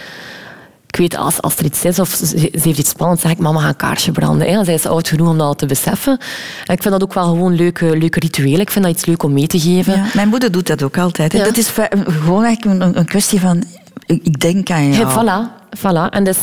ik 0.95 1.01
weet, 1.01 1.17
als, 1.17 1.41
als 1.41 1.57
er 1.57 1.65
iets 1.65 1.85
is 1.85 1.99
of 1.99 2.09
ze, 2.09 2.49
heeft 2.51 2.79
iets 2.79 2.89
spannends, 2.89 3.21
zeg 3.21 3.31
ik, 3.31 3.37
mama, 3.37 3.59
ga 3.59 3.67
een 3.67 3.75
kaarsje 3.75 4.11
branden. 4.11 4.47
Hè. 4.47 4.63
Zij 4.63 4.73
is 4.73 4.85
oud 4.85 5.07
genoeg 5.07 5.29
om 5.29 5.37
dat 5.37 5.57
te 5.57 5.65
beseffen. 5.65 6.19
En 6.65 6.73
ik 6.73 6.81
vind 6.81 6.93
dat 6.93 7.03
ook 7.03 7.13
wel 7.13 7.23
gewoon 7.23 7.55
leuke, 7.55 7.97
leuke 7.97 8.19
rituelen. 8.19 8.59
Ik 8.59 8.71
vind 8.71 8.85
dat 8.85 8.93
iets 8.93 9.05
leuk 9.05 9.23
om 9.23 9.33
mee 9.33 9.47
te 9.47 9.59
geven. 9.59 9.93
Ja, 9.93 10.05
mijn 10.13 10.27
moeder 10.27 10.51
doet 10.51 10.67
dat 10.67 10.83
ook 10.83 10.97
altijd. 10.97 11.31
Dat 11.31 11.57
is 11.57 11.67
gewoon 12.07 12.43
eigenlijk 12.43 12.81
een, 12.81 12.97
een, 12.97 13.05
kwestie 13.05 13.39
van, 13.39 13.63
ik 14.05 14.39
denk 14.39 14.69
aan 14.69 14.93
jou. 14.93 15.11
voilà, 15.11 15.77
voilà. 15.77 16.09
En 16.09 16.23
dus, 16.23 16.37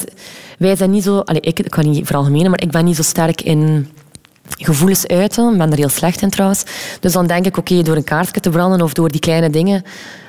wij 0.59 0.77
zijn 0.77 0.91
niet 0.91 1.03
zo... 1.03 1.19
Allez, 1.19 1.41
ik, 1.41 1.59
ik 1.59 1.71
kan 1.71 1.91
niet 1.91 2.07
veralgemenen, 2.07 2.51
maar 2.51 2.63
ik 2.63 2.71
ben 2.71 2.85
niet 2.85 2.97
zo 2.97 3.03
sterk 3.03 3.41
in 3.41 3.89
gevoelens 4.49 5.07
uiten. 5.07 5.53
Ik 5.53 5.59
ben 5.59 5.71
er 5.71 5.79
heel 5.79 5.89
slecht 5.89 6.23
in 6.23 6.31
trouwens. 6.31 6.63
Dus 7.01 7.13
dan 7.13 7.27
denk 7.27 7.47
ik, 7.47 7.57
oké, 7.57 7.83
door 7.83 7.97
een 7.97 8.05
kaarsje 8.05 8.41
te 8.41 8.51
branden 8.51 8.83
of 8.83 8.93
door 8.93 9.09
die 9.09 9.21
kleine 9.21 9.51
dingen, 9.51 9.83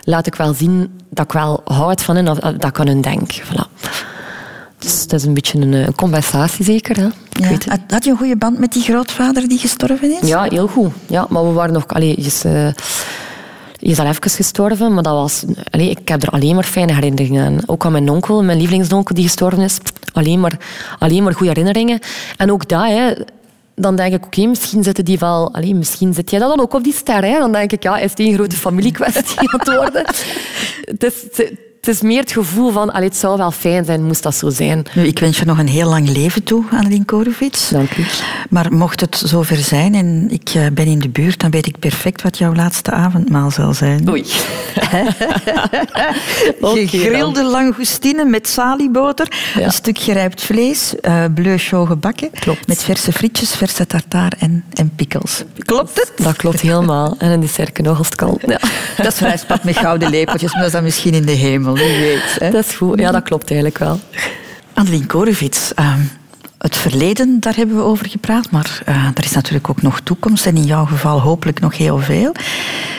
laat 0.04 0.28
ik 0.28 0.36
wel 0.36 0.54
zien 0.54 1.00
dat 1.10 1.26
ik 1.26 1.32
wel 1.32 1.62
houd 1.64 2.02
van 2.02 2.16
hen 2.16 2.28
of 2.28 2.38
dat 2.40 2.66
ik 2.66 2.80
aan 2.80 2.88
hun 2.88 3.02
denk. 3.02 3.42
Voilà. 3.42 3.82
Dus 4.78 5.08
dat 5.08 5.20
is 5.20 5.26
een 5.26 5.34
beetje 5.34 5.60
een, 5.60 5.74
een 5.74 5.96
compensatie 5.96 6.66
zeker. 6.66 6.98
Hè? 6.98 7.08
Ja. 7.30 7.58
Had 7.88 8.04
je 8.04 8.12
een 8.12 8.18
goede 8.18 8.38
band 8.38 8.60
met 8.60 8.74
die 8.74 8.82
grootvader 8.82 9.48
die 9.48 9.58
gestorven 9.58 10.22
is? 10.22 10.28
Ja, 10.28 10.44
heel 10.44 10.68
goed. 10.68 10.92
Ja, 11.08 11.26
maar 11.30 11.44
we 11.48 11.52
waren 11.52 11.74
nog... 11.74 11.88
Allee, 11.88 12.16
is, 12.16 12.46
uh, 12.46 12.68
is 13.80 14.00
al 14.00 14.06
even 14.06 14.30
gestorven, 14.30 14.94
maar 14.94 15.04
dat 15.04 15.14
was, 15.14 15.44
allee, 15.70 15.90
ik 15.90 16.08
heb 16.08 16.24
er 16.24 16.30
alleen 16.30 16.56
maar 16.56 16.64
fijne 16.64 16.94
herinneringen 16.94 17.46
aan. 17.46 17.60
Ook 17.66 17.86
aan 17.86 17.92
mijn 17.92 18.10
onkel, 18.10 18.44
mijn 18.44 18.58
lievelingsonkel 18.58 19.16
die 19.16 19.24
gestorven 19.24 19.60
is. 19.60 19.78
Alleen 20.14 20.40
maar, 20.40 20.58
alleen 21.00 21.24
maar 21.24 21.34
goede 21.34 21.48
herinneringen. 21.48 22.00
En 22.38 22.52
ook 22.52 22.68
dat, 22.70 22.84
hè, 22.84 23.14
dan 23.76 23.96
denk 23.96 24.14
ik, 24.14 24.26
oké, 24.26 24.46
misschien 24.46 24.84
zitten 24.84 25.06
die 25.06 25.20
wel... 25.20 25.54
Allee, 25.54 25.76
misschien 25.76 26.14
zit 26.14 26.30
jij 26.30 26.40
dan 26.40 26.60
ook 26.60 26.74
op 26.74 26.84
die 26.84 26.94
ster. 26.94 27.22
Dan 27.22 27.52
denk 27.52 27.72
ik, 27.72 27.84
ja, 27.84 27.98
is 27.98 28.10
het 28.10 28.20
een 28.20 28.34
grote 28.34 28.56
familiekwestie 28.56 29.40
aan 29.40 29.60
het 29.60 29.76
worden? 29.76 30.06
het 30.92 31.04
is, 31.04 31.26
het 31.86 31.96
is 31.96 32.02
meer 32.02 32.20
het 32.20 32.32
gevoel 32.32 32.72
van, 32.72 32.92
allee, 32.92 33.08
het 33.08 33.18
zou 33.18 33.38
wel 33.38 33.52
fijn 33.52 33.86
zijn, 33.86 34.04
moest 34.04 34.24
dat 34.24 34.36
zo 34.36 34.50
zijn. 34.50 34.86
Nu, 34.96 35.08
ik 35.08 35.20
wens 35.20 35.38
je 35.38 35.46
nog 35.46 35.58
een 35.58 35.68
heel 35.68 35.90
lang 35.90 36.10
leven 36.10 36.44
toe, 36.44 36.66
Annelien 36.72 37.06
Korevits. 37.06 37.70
Dank 37.70 37.98
u. 37.98 38.06
Maar 38.50 38.74
mocht 38.74 39.00
het 39.00 39.22
zover 39.26 39.58
zijn 39.58 39.96
en 39.96 40.28
ik 40.30 40.50
eh, 40.50 40.66
ben 40.74 40.86
in 40.86 41.00
de 41.00 41.10
buurt, 41.10 41.40
dan 41.40 41.52
weet 41.52 41.66
ik 41.66 41.80
perfect 41.80 42.22
wat 42.22 42.38
jouw 42.38 42.54
laatste 42.54 42.92
avondmaal 42.92 43.52
zal 43.52 43.74
zijn. 43.74 44.10
Oei. 44.10 44.26
Gegrilde 46.88 47.44
langoustine 47.44 48.26
met 48.26 48.48
salieboter, 48.48 49.28
een 49.56 49.72
stuk 49.72 49.98
gerijpt 49.98 50.42
vlees, 50.44 50.94
uh, 51.02 51.24
bleu 51.34 51.58
chaud 51.58 51.88
gebakken, 51.88 52.30
klopt. 52.32 52.68
met 52.68 52.84
verse 52.84 53.12
frietjes, 53.12 53.56
verse 53.56 53.88
tartaar 53.88 54.34
en, 54.40 54.64
en 54.74 54.92
pickles. 54.96 55.44
Klopt 55.58 55.96
het? 55.96 56.26
Dat 56.26 56.36
klopt 56.36 56.62
helemaal. 56.62 57.16
En 57.18 57.32
een 57.32 57.40
dessert 57.40 57.78
nog 57.78 57.98
als 57.98 58.08
het 58.08 58.16
kan. 58.16 58.40
Ja. 58.46 58.60
Dat 58.98 59.14
is 59.14 59.20
rijstpad 59.20 59.64
met 59.64 59.78
gouden 59.78 60.10
lepeltjes, 60.10 60.52
maar 60.52 60.60
dat 60.60 60.68
is 60.68 60.74
dan 60.74 60.84
misschien 60.84 61.14
in 61.14 61.26
de 61.26 61.32
hemel 61.32 61.73
weet. 61.78 62.36
Hè? 62.40 62.52
Dat 62.52 62.66
is 62.66 62.76
goed. 62.76 63.00
Ja, 63.00 63.12
dat 63.12 63.24
klopt 63.24 63.52
eigenlijk 63.52 63.80
wel. 63.80 64.00
Annelien 64.74 65.06
Korevits, 65.06 65.72
uh, 65.80 65.96
het 66.58 66.76
verleden, 66.76 67.40
daar 67.40 67.56
hebben 67.56 67.76
we 67.76 67.82
over 67.82 68.10
gepraat, 68.10 68.52
maar 68.52 68.84
uh, 68.90 69.06
er 69.16 69.24
is 69.24 69.32
natuurlijk 69.32 69.70
ook 69.70 69.82
nog 69.82 70.00
toekomst 70.00 70.46
en 70.46 70.56
in 70.56 70.66
jouw 70.66 70.86
geval 70.86 71.20
hopelijk 71.20 71.60
nog 71.60 71.78
heel 71.78 71.98
veel. 71.98 72.32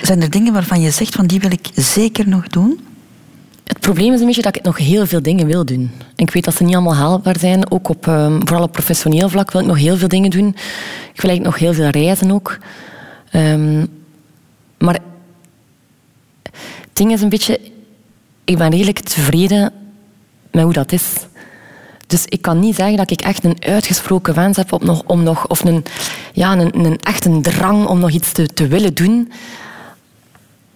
Zijn 0.02 0.22
er 0.22 0.30
dingen 0.30 0.52
waarvan 0.52 0.80
je 0.80 0.90
zegt 0.90 1.14
van 1.14 1.26
die 1.26 1.40
wil 1.40 1.52
ik 1.52 1.68
zeker 1.74 2.28
nog 2.28 2.48
doen? 2.48 2.80
Het 3.64 3.80
probleem 3.80 4.12
is 4.12 4.20
een 4.20 4.26
beetje 4.26 4.42
dat 4.42 4.56
ik 4.56 4.62
nog 4.62 4.78
heel 4.78 5.06
veel 5.06 5.22
dingen 5.22 5.46
wil 5.46 5.64
doen. 5.64 5.90
En 5.98 6.26
ik 6.26 6.30
weet 6.30 6.44
dat 6.44 6.54
ze 6.54 6.64
niet 6.64 6.74
allemaal 6.74 6.94
haalbaar 6.94 7.38
zijn. 7.38 7.70
Ook 7.70 7.88
op, 7.88 8.06
um, 8.06 8.46
vooral 8.46 8.64
op 8.64 8.72
professioneel 8.72 9.28
vlak 9.28 9.50
wil 9.50 9.60
ik 9.60 9.66
nog 9.66 9.78
heel 9.78 9.96
veel 9.96 10.08
dingen 10.08 10.30
doen. 10.30 10.48
Ik 10.48 11.20
wil 11.20 11.30
eigenlijk 11.30 11.44
nog 11.44 11.58
heel 11.58 11.74
veel 11.74 11.88
reizen 11.88 12.30
ook. 12.30 12.58
Um, 13.32 13.86
maar 14.78 14.94
het 16.42 16.92
ding 16.92 17.12
is 17.12 17.22
een 17.22 17.28
beetje 17.28 17.60
ik 18.44 18.58
ben 18.58 18.70
redelijk 18.70 18.98
tevreden 18.98 19.72
met 20.50 20.62
hoe 20.64 20.72
dat 20.72 20.92
is. 20.92 21.04
Dus 22.06 22.24
ik 22.24 22.42
kan 22.42 22.58
niet 22.58 22.74
zeggen 22.74 22.96
dat 22.96 23.10
ik 23.10 23.20
echt 23.20 23.44
een 23.44 23.56
uitgesproken 23.60 24.34
wens 24.34 24.56
heb 24.56 24.72
om 24.72 24.84
nog, 24.84 25.02
om 25.06 25.22
nog 25.22 25.46
of 25.46 25.64
een, 25.64 25.84
ja, 26.32 26.52
een, 26.52 26.84
een 26.84 26.98
echte 27.00 27.40
drang 27.40 27.86
om 27.86 27.98
nog 27.98 28.10
iets 28.10 28.32
te, 28.32 28.46
te 28.46 28.66
willen 28.66 28.94
doen 28.94 29.32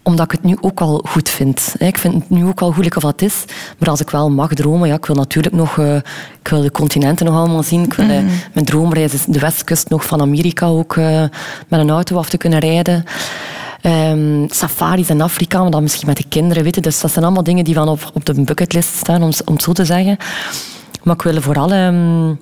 omdat 0.09 0.25
ik 0.25 0.33
het 0.33 0.45
nu 0.45 0.57
ook 0.61 0.81
al 0.81 1.05
goed 1.09 1.29
vind. 1.29 1.75
Ik 1.79 1.99
vind 1.99 2.15
het 2.15 2.31
nu 2.31 2.45
ook 2.45 2.61
al 2.61 2.73
goed 2.73 2.97
of 2.97 3.03
wat 3.03 3.23
is. 3.23 3.45
Maar 3.79 3.89
als 3.89 4.01
ik 4.01 4.11
wel 4.11 4.31
mag 4.31 4.55
dromen, 4.55 4.89
ja, 4.89 4.95
ik 4.95 5.07
wil 5.07 5.17
natuurlijk 5.17 5.55
nog 5.55 5.77
uh, 5.77 5.95
ik 6.41 6.49
wil 6.49 6.63
de 6.63 6.71
continenten 6.71 7.27
nog 7.27 7.35
allemaal 7.35 7.63
zien. 7.63 7.85
Ik 7.85 7.95
wil, 7.95 8.07
mm. 8.07 8.29
Mijn 8.53 8.67
droomreis 8.67 9.15
is 9.15 9.25
de 9.25 9.39
westkust 9.39 9.89
nog 9.89 10.05
van 10.05 10.21
Amerika 10.21 10.67
ook 10.67 10.97
uh, 10.97 11.21
met 11.69 11.81
een 11.81 11.91
auto 11.91 12.17
af 12.17 12.29
te 12.29 12.37
kunnen 12.37 12.59
rijden. 12.59 13.05
Um, 13.83 14.47
safaris 14.51 15.11
in 15.11 15.21
Afrika, 15.21 15.61
maar 15.63 15.71
dan 15.71 15.83
misschien 15.83 16.07
met 16.07 16.17
de 16.17 16.29
kinderen. 16.29 16.63
Weet 16.63 16.83
Dus 16.83 17.01
dat 17.01 17.13
zijn 17.13 17.25
allemaal 17.25 17.43
dingen 17.43 17.65
die 17.65 17.75
van 17.75 17.89
op, 17.89 18.11
op 18.15 18.25
de 18.25 18.43
bucketlist 18.43 18.97
staan, 18.97 19.23
om, 19.23 19.31
om 19.45 19.55
het 19.55 19.63
zo 19.63 19.73
te 19.73 19.85
zeggen. 19.85 20.17
Maar 21.03 21.15
ik 21.15 21.23
wil 21.23 21.43
vooral 21.43 21.73
um, 21.73 22.41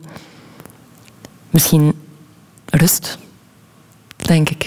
misschien 1.50 1.92
rust, 2.66 3.18
denk 4.16 4.50
ik. 4.50 4.64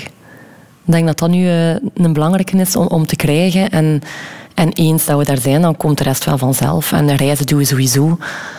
Ik 0.85 0.95
denk 0.95 1.05
dat 1.05 1.19
dat 1.19 1.29
nu 1.29 1.43
uh, 1.43 1.69
een 1.69 2.13
belangrijke 2.13 2.57
is 2.57 2.75
om, 2.75 2.87
om 2.87 3.05
te 3.05 3.15
krijgen. 3.15 3.69
En 3.69 4.01
en 4.59 4.73
eens 4.73 5.05
dat 5.05 5.17
we 5.17 5.23
daar 5.23 5.37
zijn, 5.37 5.61
dan 5.61 5.77
komt 5.77 5.97
de 5.97 6.03
rest 6.03 6.25
wel 6.25 6.37
vanzelf. 6.37 6.91
En 6.91 7.07
de 7.07 7.15
reizen 7.15 7.45
doen 7.45 7.57
we 7.57 7.65
sowieso. 7.65 8.17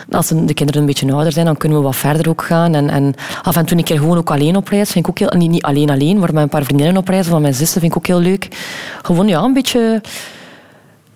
Als 0.09 0.27
de 0.27 0.53
kinderen 0.53 0.81
een 0.81 0.87
beetje 0.87 1.13
ouder 1.13 1.31
zijn, 1.31 1.45
dan 1.45 1.57
kunnen 1.57 1.77
we 1.77 1.83
wat 1.83 1.95
verder 1.95 2.29
ook 2.29 2.43
gaan. 2.43 2.73
En, 2.73 2.89
en 2.89 3.13
af 3.41 3.55
en 3.55 3.65
toe 3.65 3.77
een 3.77 3.83
keer 3.83 3.97
gewoon 3.97 4.17
ook 4.17 4.31
alleen 4.31 4.55
op 4.55 4.67
reis. 4.67 4.91
Vind 4.91 5.05
ik 5.05 5.11
ook 5.11 5.19
heel, 5.19 5.39
niet, 5.39 5.49
niet 5.49 5.63
alleen 5.63 5.89
alleen, 5.89 6.19
maar 6.19 6.33
met 6.33 6.43
een 6.43 6.49
paar 6.49 6.63
vriendinnen 6.63 6.97
op 6.97 7.07
reis. 7.07 7.27
Van 7.27 7.41
mijn 7.41 7.53
zussen 7.53 7.81
vind 7.81 7.91
ik 7.91 7.97
ook 7.97 8.07
heel 8.07 8.19
leuk. 8.19 8.47
Gewoon 9.01 9.27
ja, 9.27 9.41
een 9.41 9.53
beetje 9.53 10.01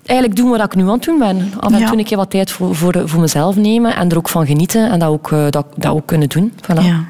eigenlijk 0.05 0.39
doen 0.39 0.49
wat 0.49 0.63
ik 0.63 0.75
nu 0.75 0.83
aan 0.83 0.89
het 0.89 1.03
doen 1.03 1.19
ben. 1.19 1.53
Af 1.59 1.71
en 1.71 1.85
toe 1.85 1.97
een 1.97 2.03
keer 2.03 2.17
wat 2.17 2.29
tijd 2.29 2.51
voor, 2.51 2.75
voor, 2.75 3.01
voor 3.05 3.21
mezelf 3.21 3.55
nemen 3.55 3.95
en 3.95 4.09
er 4.09 4.17
ook 4.17 4.29
van 4.29 4.45
genieten 4.45 4.91
en 4.91 4.99
dat 4.99 5.09
ook, 5.09 5.31
eh, 5.31 5.45
dat, 5.49 5.65
dat 5.75 5.91
ook 5.91 6.05
kunnen 6.05 6.29
doen. 6.29 6.53
Voilà. 6.61 6.81
Ja. 6.81 7.03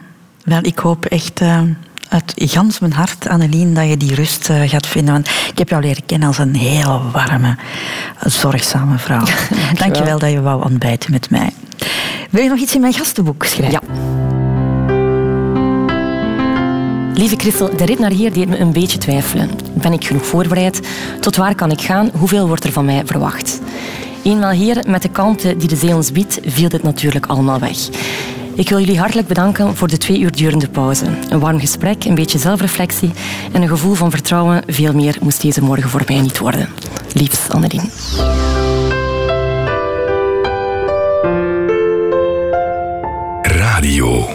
Wel, 0.44 0.60
ik 0.62 0.80
hoop 0.80 1.06
echt 1.06 1.42
uh, 1.42 1.62
uit 2.10 2.34
gans 2.36 2.80
mijn 2.80 2.94
hart, 2.94 3.28
Annelien, 3.28 3.74
dat 3.74 3.90
je 3.90 3.98
die 3.98 4.16
rust 4.16 4.50
uh, 4.50 4.70
gaat 4.70 4.88
vinden. 4.88 5.14
Want 5.14 5.28
ik 5.28 5.58
heb 5.58 5.70
jou 5.70 5.82
leren 5.82 6.06
kennen 6.06 6.28
als 6.28 6.38
een 6.38 6.56
heel 6.56 7.02
warme, 7.12 7.58
zorgzame 8.20 8.98
vrouw. 8.98 9.26
Dank 9.26 9.80
Dankjewel 9.80 10.20
dat 10.20 10.32
je 10.32 10.42
wou 10.42 10.64
ontbijten 10.64 11.12
met 11.12 11.30
mij. 11.30 11.50
Wil 12.30 12.44
je 12.44 12.50
nog 12.50 12.60
iets 12.60 12.76
in 12.76 12.82
mijn 12.82 12.94
gastenboek 12.94 13.44
schrijven? 13.44 13.80
Ja. 13.82 14.14
Lieve 17.14 17.36
Christel, 17.36 17.78
de 17.78 17.86
rit 17.86 18.00
naar 18.00 18.12
hier 18.12 18.34
deed 18.34 18.48
me 18.48 18.58
een 18.58 18.72
beetje 18.72 18.98
twijfelen. 18.98 19.50
Ben 19.74 19.94
ik 19.94 20.06
genoeg 20.06 20.26
voorbereid? 20.26 20.88
Tot 21.20 21.36
waar 21.36 21.56
kan 21.56 21.72
ik 21.72 21.82
gaan? 21.82 22.10
Hoeveel 22.14 22.48
wordt 22.48 22.64
er 22.64 22.72
van 22.72 22.86
mij 22.86 23.02
verwacht? 23.06 23.60
Eenmaal 24.26 24.52
hier, 24.52 24.84
met 24.88 25.02
de 25.02 25.10
kanten 25.10 25.58
die 25.58 25.68
de 25.68 25.76
zee 25.76 25.96
ons 25.96 26.12
biedt, 26.12 26.40
viel 26.46 26.70
dit 26.70 26.84
natuurlijk 26.84 27.26
allemaal 27.26 27.60
weg. 27.60 27.78
Ik 28.56 28.70
wil 28.70 28.80
jullie 28.80 29.00
hartelijk 29.00 29.28
bedanken 29.28 29.76
voor 29.76 29.88
de 29.88 29.98
twee 29.98 30.20
uur 30.20 30.32
durende 30.32 30.70
pauze. 30.70 31.06
Een 31.30 31.40
warm 31.40 31.60
gesprek, 31.60 32.06
een 32.06 32.16
beetje 32.16 32.38
zelfreflectie 32.40 33.12
en 33.52 33.62
een 33.62 33.68
gevoel 33.68 33.94
van 33.94 34.12
vertrouwen. 34.12 34.64
Veel 34.68 34.94
meer 34.94 35.18
moest 35.22 35.42
deze 35.42 35.62
morgen 35.64 35.90
voor 35.90 36.04
mij 36.08 36.22
niet 36.22 36.38
worden. 36.38 36.70
Liefst, 37.14 37.54
Annelien. 37.54 37.90
Radio. 43.42 44.28